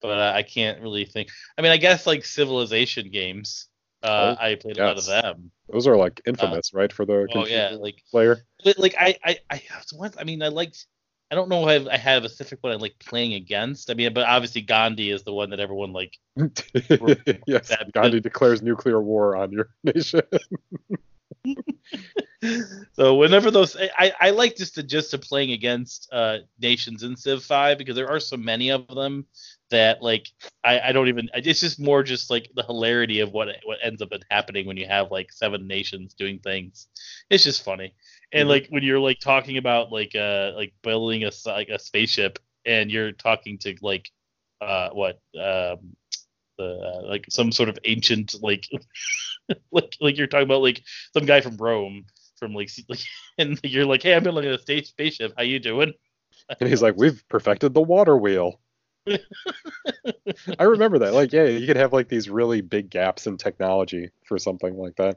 but 0.00 0.18
uh, 0.18 0.32
I 0.34 0.42
can't 0.42 0.80
really 0.80 1.04
think. 1.04 1.28
I 1.58 1.62
mean, 1.62 1.72
I 1.72 1.76
guess 1.76 2.06
like 2.06 2.24
Civilization 2.24 3.10
games. 3.10 3.68
Uh, 4.06 4.36
Oh, 4.38 4.44
I 4.44 4.54
played 4.54 4.78
a 4.78 4.86
lot 4.86 4.98
of 4.98 5.06
them. 5.06 5.50
Those 5.68 5.86
are 5.88 5.96
like 5.96 6.20
infamous, 6.26 6.72
right, 6.72 6.92
for 6.92 7.04
the 7.04 7.26
Oh 7.34 7.46
yeah, 7.46 7.70
like 7.78 8.02
player. 8.10 8.38
but, 8.64 8.78
like 8.78 8.94
I 8.98 9.16
I 9.24 9.38
I 9.50 9.62
once 9.92 10.16
I 10.18 10.24
mean 10.24 10.42
I 10.42 10.48
liked 10.48 10.86
I 11.30 11.34
don't 11.34 11.48
know 11.48 11.68
if 11.68 11.88
I 11.88 11.96
have 11.96 12.22
a 12.24 12.28
specific 12.28 12.62
one 12.62 12.72
I 12.72 12.76
like 12.76 12.96
playing 13.00 13.34
against. 13.34 13.90
I 13.90 13.94
mean, 13.94 14.14
but 14.14 14.26
obviously 14.26 14.60
Gandhi 14.60 15.10
is 15.10 15.24
the 15.24 15.32
one 15.32 15.50
that 15.50 15.58
everyone 15.60 15.92
like. 15.92 16.16
yes, 16.36 17.68
that- 17.68 17.90
Gandhi 17.92 18.20
declares 18.20 18.62
nuclear 18.62 19.02
war 19.02 19.34
on 19.34 19.50
your 19.50 19.70
nation. 19.84 20.22
So 22.92 23.14
whenever 23.16 23.50
those 23.50 23.76
I, 23.76 24.12
I, 24.20 24.30
like 24.30 24.56
just 24.56 24.74
to 24.76 24.82
just 24.82 25.10
to 25.10 25.18
playing 25.18 25.52
against 25.52 26.08
uh 26.12 26.38
nations 26.60 27.02
in 27.02 27.16
Civ 27.16 27.42
5 27.42 27.78
because 27.78 27.96
there 27.96 28.10
are 28.10 28.20
so 28.20 28.36
many 28.36 28.70
of 28.70 28.86
them 28.88 29.26
that 29.70 30.02
like 30.02 30.28
I, 30.64 30.80
I 30.80 30.92
don't 30.92 31.08
even 31.08 31.28
it's 31.34 31.60
just 31.60 31.80
more 31.80 32.02
just 32.02 32.30
like 32.30 32.50
the 32.54 32.62
hilarity 32.62 33.20
of 33.20 33.32
what 33.32 33.48
what 33.64 33.78
ends 33.82 34.02
up 34.02 34.10
happening 34.30 34.66
when 34.66 34.76
you 34.76 34.86
have 34.86 35.10
like 35.10 35.32
seven 35.32 35.66
nations 35.66 36.14
doing 36.14 36.38
things. 36.38 36.88
It's 37.30 37.44
just 37.44 37.64
funny. 37.64 37.94
And 38.32 38.48
Mhm. 38.48 38.48
like 38.48 38.68
when 38.70 38.82
you're 38.84 39.00
like 39.00 39.18
talking 39.20 39.56
about 39.58 39.92
like 39.92 40.14
uh 40.14 40.52
like 40.54 40.74
building 40.82 41.24
a 41.24 41.30
like 41.46 41.68
a 41.68 41.78
spaceship 41.78 42.38
and 42.64 42.90
you're 42.90 43.12
talking 43.12 43.58
to 43.58 43.76
like 43.82 44.08
uh 44.60 44.90
what 44.90 45.20
um 45.40 45.96
the 46.58 46.64
uh, 46.64 47.02
like 47.08 47.26
some 47.30 47.52
sort 47.52 47.68
of 47.68 47.78
ancient 47.84 48.34
like 48.42 48.66
like 49.72 49.96
like 50.00 50.16
you're 50.18 50.26
talking 50.26 50.46
about 50.46 50.62
like 50.62 50.82
some 51.12 51.26
guy 51.26 51.40
from 51.40 51.56
Rome 51.56 52.06
from 52.38 52.54
like, 52.54 52.70
like 52.88 53.00
and 53.38 53.60
you're 53.64 53.86
like 53.86 54.02
hey 54.02 54.14
I'm 54.14 54.22
building 54.22 54.46
a 54.46 54.58
state 54.58 54.86
spaceship 54.86 55.34
how 55.36 55.42
you 55.44 55.58
doing 55.58 55.94
and 56.60 56.68
he's 56.68 56.82
like, 56.82 56.96
"We've 56.96 57.22
perfected 57.28 57.74
the 57.74 57.80
water 57.82 58.16
wheel." 58.16 58.60
I 60.58 60.64
remember 60.64 60.98
that. 61.00 61.14
Like, 61.14 61.32
yeah, 61.32 61.44
you 61.44 61.66
could 61.66 61.76
have 61.76 61.92
like 61.92 62.08
these 62.08 62.28
really 62.28 62.60
big 62.60 62.90
gaps 62.90 63.26
in 63.26 63.36
technology 63.36 64.10
for 64.24 64.38
something 64.38 64.76
like 64.76 64.96
that. 64.96 65.16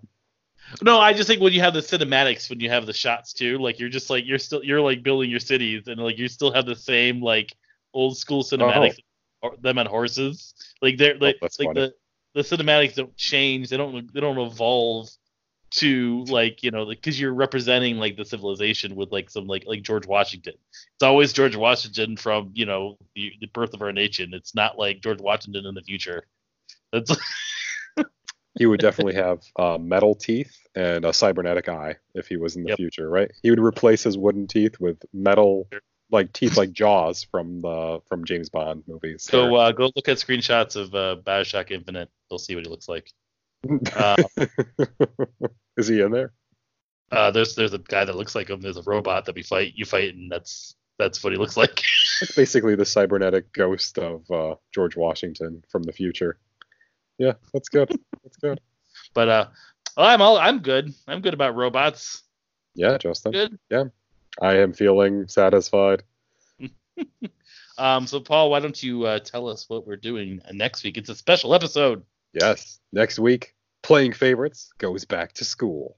no 0.82 1.00
I 1.00 1.14
just 1.14 1.28
think 1.28 1.42
when 1.42 1.54
you 1.54 1.62
have 1.62 1.74
the 1.74 1.80
cinematics 1.80 2.50
when 2.50 2.60
you 2.60 2.70
have 2.70 2.86
the 2.86 2.94
shots 2.94 3.34
too 3.34 3.58
like 3.58 3.80
you're 3.80 3.90
just 3.90 4.10
like 4.10 4.26
you're 4.26 4.38
still 4.38 4.64
you're 4.64 4.82
like 4.82 5.04
building 5.04 5.30
your 5.30 5.40
cities 5.40 5.88
and 5.88 6.00
like 6.00 6.18
you 6.18 6.28
still 6.28 6.54
have 6.54 6.66
the 6.66 6.76
same 6.76 7.22
like 7.22 7.56
old 7.94 8.18
school 8.18 8.40
oh. 8.40 8.44
cinematics 8.44 8.98
or 9.42 9.56
them 9.62 9.80
on 9.80 9.86
horses 9.86 10.54
like 10.82 10.98
they're 10.98 11.16
oh, 11.16 11.26
like, 11.26 11.38
Oh, 11.42 11.48
like 11.60 11.68
funny. 11.70 11.80
the 11.82 11.94
the 12.36 12.42
cinematics 12.42 12.96
don't 12.96 13.16
change 13.16 13.70
they 13.70 13.78
don't 13.78 14.14
they 14.14 14.20
don't 14.20 14.38
evolve 14.38 15.10
to 15.72 16.24
like 16.26 16.64
you 16.64 16.72
know 16.72 16.86
because 16.86 17.20
you're 17.20 17.34
representing 17.34 17.98
like 17.98 18.18
the 18.18 18.26
civilization 18.26 18.96
with 18.96 19.12
like 19.12 19.30
some 19.30 19.48
like 19.48 19.64
like 19.68 19.82
George 19.84 20.06
Washington. 20.08 20.54
It's 20.72 21.04
always 21.04 21.34
George 21.34 21.56
Washington 21.56 22.18
from 22.18 22.52
you 22.54 22.66
know 22.66 22.98
the, 23.16 23.32
the 23.42 23.48
birth 23.48 23.74
of 23.74 23.82
our 23.82 23.92
nation. 23.92 24.34
It's 24.34 24.56
not 24.56 24.78
like 24.78 25.02
George 25.02 25.22
Washington 25.22 25.66
in 25.66 25.76
the 25.76 25.82
future. 25.84 26.24
That's 26.92 27.16
He 28.58 28.66
would 28.66 28.80
definitely 28.80 29.14
have 29.16 29.42
uh, 29.58 29.78
metal 29.78 30.16
teeth 30.16 30.58
and 30.76 31.06
a 31.06 31.14
cybernetic 31.14 31.70
eye 31.70 31.96
if 32.16 32.28
he 32.28 32.36
was 32.36 32.56
in 32.56 32.64
the 32.64 32.70
Yep. 32.70 32.78
future, 32.78 33.10
right? 33.10 33.32
He 33.44 33.52
would 33.52 33.60
replace 33.60 34.04
his 34.04 34.18
wooden 34.18 34.48
teeth 34.48 34.80
with 34.80 34.98
metal, 35.14 35.70
like 36.12 36.34
teeth 36.34 36.58
like 36.58 36.72
Jaws 36.74 37.24
from 37.24 37.62
the 37.62 38.02
from 38.10 38.26
James 38.26 38.50
Bond 38.50 38.84
movies. 38.88 39.24
so 39.24 39.56
uh, 39.56 39.72
go 39.72 39.92
look 39.96 40.10
at 40.10 40.18
screenshots 40.18 40.76
of 40.76 40.94
uh, 40.96 41.18
Bioshock 41.24 41.72
Infinite. 41.72 42.10
You'll 42.30 42.40
see 42.40 42.56
what 42.56 42.66
he 42.66 42.70
looks 42.70 42.90
like. 42.90 43.12
Uh, 43.96 44.16
Is 45.78 45.88
he 45.88 46.02
in 46.02 46.12
there? 46.12 46.34
Uh, 47.12 47.32
there's 47.32 47.56
there's 47.56 47.74
a 47.74 47.80
guy 47.80 48.06
that 48.06 48.16
looks 48.16 48.36
like 48.36 48.50
him. 48.50 48.62
There's 48.62 48.78
a 48.78 48.84
robot 48.84 49.26
that 49.26 49.36
we 49.36 49.44
fight. 49.44 49.74
You 49.76 49.86
fight, 49.86 50.14
and 50.14 50.32
that's 50.32 50.76
that's 50.98 51.24
what 51.24 51.34
he 51.34 51.40
looks 51.40 51.58
like. 51.58 51.82
It's 52.22 52.36
basically 52.36 52.76
the 52.76 52.86
cybernetic 52.86 53.54
ghost 53.54 53.98
of 53.98 54.30
uh, 54.30 54.56
George 54.74 54.98
Washington 54.98 55.64
from 55.70 55.84
the 55.84 55.94
future. 55.94 56.38
Yeah, 57.18 57.32
that's 57.54 57.70
good. 57.70 57.90
That's 58.24 58.36
good. 58.38 58.60
But 59.14 59.30
uh, 59.30 59.48
well, 59.96 60.06
I'm 60.06 60.22
all 60.22 60.38
I'm 60.38 60.60
good. 60.60 60.94
I'm 61.08 61.22
good 61.22 61.34
about 61.34 61.56
robots. 61.56 62.24
Yeah, 62.76 62.98
Justin. 62.98 63.32
Good. 63.32 63.60
Yeah, 63.72 63.86
I 64.42 64.58
am 64.58 64.74
feeling 64.74 65.28
satisfied. 65.30 66.04
Um, 67.80 68.06
so 68.08 68.20
Paul, 68.20 68.52
why 68.52 68.60
don't 68.60 68.84
you 68.84 69.06
uh, 69.06 69.20
tell 69.20 69.48
us 69.48 69.70
what 69.70 69.88
we're 69.88 69.96
doing 69.96 70.42
next 70.52 70.84
week? 70.84 70.98
It's 70.98 71.10
a 71.10 71.16
special 71.16 71.56
episode. 71.56 72.04
Yes. 72.34 72.80
Next 72.92 73.20
week, 73.20 73.56
playing 73.84 74.14
favorites 74.14 74.72
goes 74.78 75.06
back 75.06 75.34
to 75.34 75.46
school. 75.46 75.98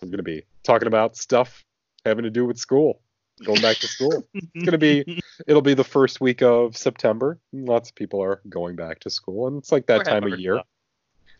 We're 0.00 0.08
going 0.08 0.18
to 0.18 0.22
be 0.22 0.44
talking 0.62 0.88
about 0.88 1.16
stuff 1.16 1.64
having 2.04 2.24
to 2.24 2.30
do 2.30 2.44
with 2.44 2.58
school, 2.58 3.00
going 3.44 3.62
back 3.62 3.76
to 3.78 3.88
school. 3.88 4.26
It's 4.34 4.46
going 4.54 4.72
to 4.72 4.78
be, 4.78 5.22
it'll 5.46 5.62
be 5.62 5.74
the 5.74 5.84
first 5.84 6.20
week 6.20 6.42
of 6.42 6.76
September. 6.76 7.38
Lots 7.52 7.90
of 7.90 7.94
people 7.94 8.22
are 8.22 8.40
going 8.48 8.76
back 8.76 9.00
to 9.00 9.10
school, 9.10 9.48
and 9.48 9.58
it's 9.58 9.72
like 9.72 9.86
that 9.86 9.98
We're 9.98 10.04
time 10.04 10.32
of 10.32 10.38
year. 10.38 10.56
fun. 10.56 10.64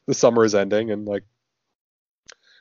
The 0.07 0.14
summer 0.14 0.44
is 0.44 0.55
ending, 0.55 0.90
and 0.90 1.07
like, 1.07 1.24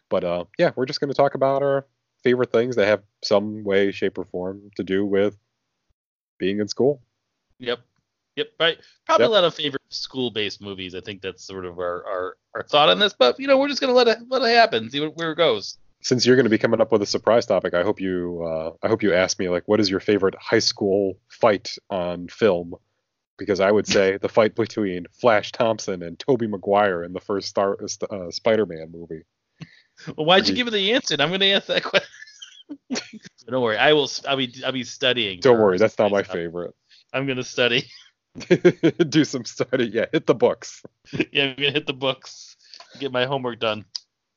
but 0.10 0.24
uh, 0.24 0.46
yeah, 0.58 0.72
we're 0.76 0.86
just 0.86 1.00
going 1.00 1.12
to 1.12 1.16
talk 1.16 1.36
about 1.36 1.62
our 1.62 1.86
favorite 2.24 2.52
things 2.52 2.76
that 2.76 2.88
have 2.88 3.04
some 3.24 3.64
way, 3.64 3.92
shape, 3.92 4.18
or 4.18 4.26
form 4.26 4.72
to 4.76 4.84
do 4.84 5.06
with 5.06 5.38
being 6.38 6.60
in 6.60 6.68
school. 6.68 7.02
Yep. 7.60 7.80
Yep. 8.36 8.48
Right. 8.60 8.78
Probably 9.06 9.24
Yep. 9.26 9.30
a 9.30 9.34
lot 9.34 9.44
of 9.46 9.56
favorite 9.56 9.82
school-based 9.90 10.62
movies. 10.62 10.94
I 10.96 11.02
think 11.02 11.22
that's 11.22 11.44
sort 11.46 11.66
of 11.66 11.80
our, 11.80 12.06
our, 12.06 12.38
our 12.54 12.64
thought 12.64 12.90
on 12.90 13.00
this. 13.00 13.14
But 13.14 13.40
you 13.40 13.48
know, 13.48 13.58
we're 13.58 13.70
just 13.70 13.80
gonna 13.82 13.94
let 13.94 14.08
it 14.08 14.20
let 14.30 14.42
it 14.42 14.56
happen. 14.56 14.90
See 14.90 15.00
what, 15.00 15.16
where 15.16 15.32
it 15.32 15.36
goes. 15.38 15.78
since 16.02 16.26
you're 16.26 16.36
going 16.36 16.46
to 16.46 16.50
be 16.50 16.58
coming 16.58 16.82
up 16.82 16.92
with 16.92 17.02
a 17.02 17.06
surprise 17.06 17.46
topic, 17.46 17.74
I 17.74 17.84
hope 17.84 18.00
you 18.02 18.44
uh, 18.44 18.72
I 18.86 18.90
hope 18.90 19.02
you 19.04 19.14
ask 19.14 19.40
me 19.40 19.50
like 19.50 19.64
what 19.68 19.80
is 19.80 19.90
your 19.90 20.00
favorite 20.00 20.36
high 20.36 20.60
school 20.60 21.18
fight 21.30 21.76
on 21.90 22.28
film? 22.28 22.76
Because 23.38 23.60
I 23.60 23.72
would 23.72 23.88
say 23.88 24.18
the 24.18 24.30
fight 24.30 24.56
between 24.56 25.06
Flash 25.12 25.52
Thompson 25.52 26.04
and 26.04 26.18
Tobey 26.20 26.48
Maguire 26.48 27.04
in 27.04 27.12
the 27.14 27.20
first 27.20 27.50
Star 27.50 27.78
uh, 28.10 28.32
Spider-Man 28.32 28.92
movie. 28.94 29.24
Well, 30.16 30.26
why'd 30.26 30.48
you 30.48 30.56
give 30.56 30.68
me 30.68 30.72
the 30.72 30.94
answer? 30.94 31.16
I'm 31.20 31.32
gonna 31.32 31.46
ask 31.48 31.68
that 31.68 31.84
question. 31.84 32.08
Don't 33.48 33.62
worry. 33.62 33.78
I 33.78 33.94
will. 33.94 34.10
I'll 34.28 34.38
be. 34.38 34.54
I'll 34.66 34.72
be 34.72 34.84
studying. 34.84 35.40
Don't 35.40 35.60
worry, 35.60 35.78
that's 35.78 35.98
not 36.00 36.12
my 36.12 36.24
stuff. 36.24 36.34
favorite. 36.36 36.74
I'm 37.14 37.26
gonna 37.28 37.44
study. 37.44 37.86
Do 39.10 39.24
some 39.24 39.46
study. 39.46 39.88
Yeah, 39.88 40.06
hit 40.12 40.26
the 40.26 40.36
books. 40.36 40.84
yeah, 41.32 41.46
I'm 41.46 41.56
gonna 41.56 41.72
hit 41.72 41.88
the 41.88 41.94
books, 41.94 42.58
get 43.00 43.12
my 43.12 43.26
homework 43.26 43.60
done. 43.60 43.86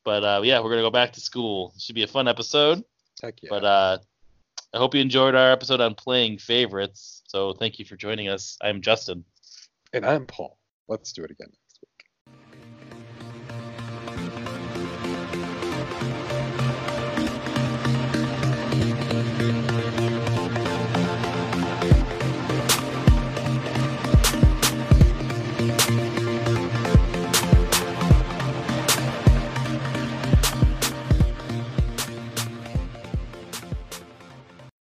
But 0.04 0.24
uh, 0.24 0.40
yeah, 0.44 0.60
we're 0.60 0.70
gonna 0.70 0.82
go 0.82 0.90
back 0.90 1.12
to 1.14 1.20
school. 1.20 1.74
Should 1.78 1.94
be 1.94 2.04
a 2.04 2.08
fun 2.08 2.28
episode. 2.28 2.84
Heck 3.22 3.42
yeah. 3.42 3.48
But 3.50 3.64
uh, 3.64 3.98
I 4.72 4.78
hope 4.78 4.94
you 4.94 5.00
enjoyed 5.00 5.34
our 5.34 5.50
episode 5.50 5.80
on 5.80 5.94
playing 5.94 6.38
favorites. 6.38 7.22
So 7.26 7.52
thank 7.52 7.78
you 7.78 7.84
for 7.84 7.96
joining 7.96 8.28
us. 8.28 8.56
I'm 8.62 8.80
Justin. 8.80 9.24
and 9.92 10.06
I'm 10.06 10.26
Paul. 10.26 10.58
Let's 10.88 11.12
do 11.12 11.24
it 11.24 11.30
again. 11.30 11.52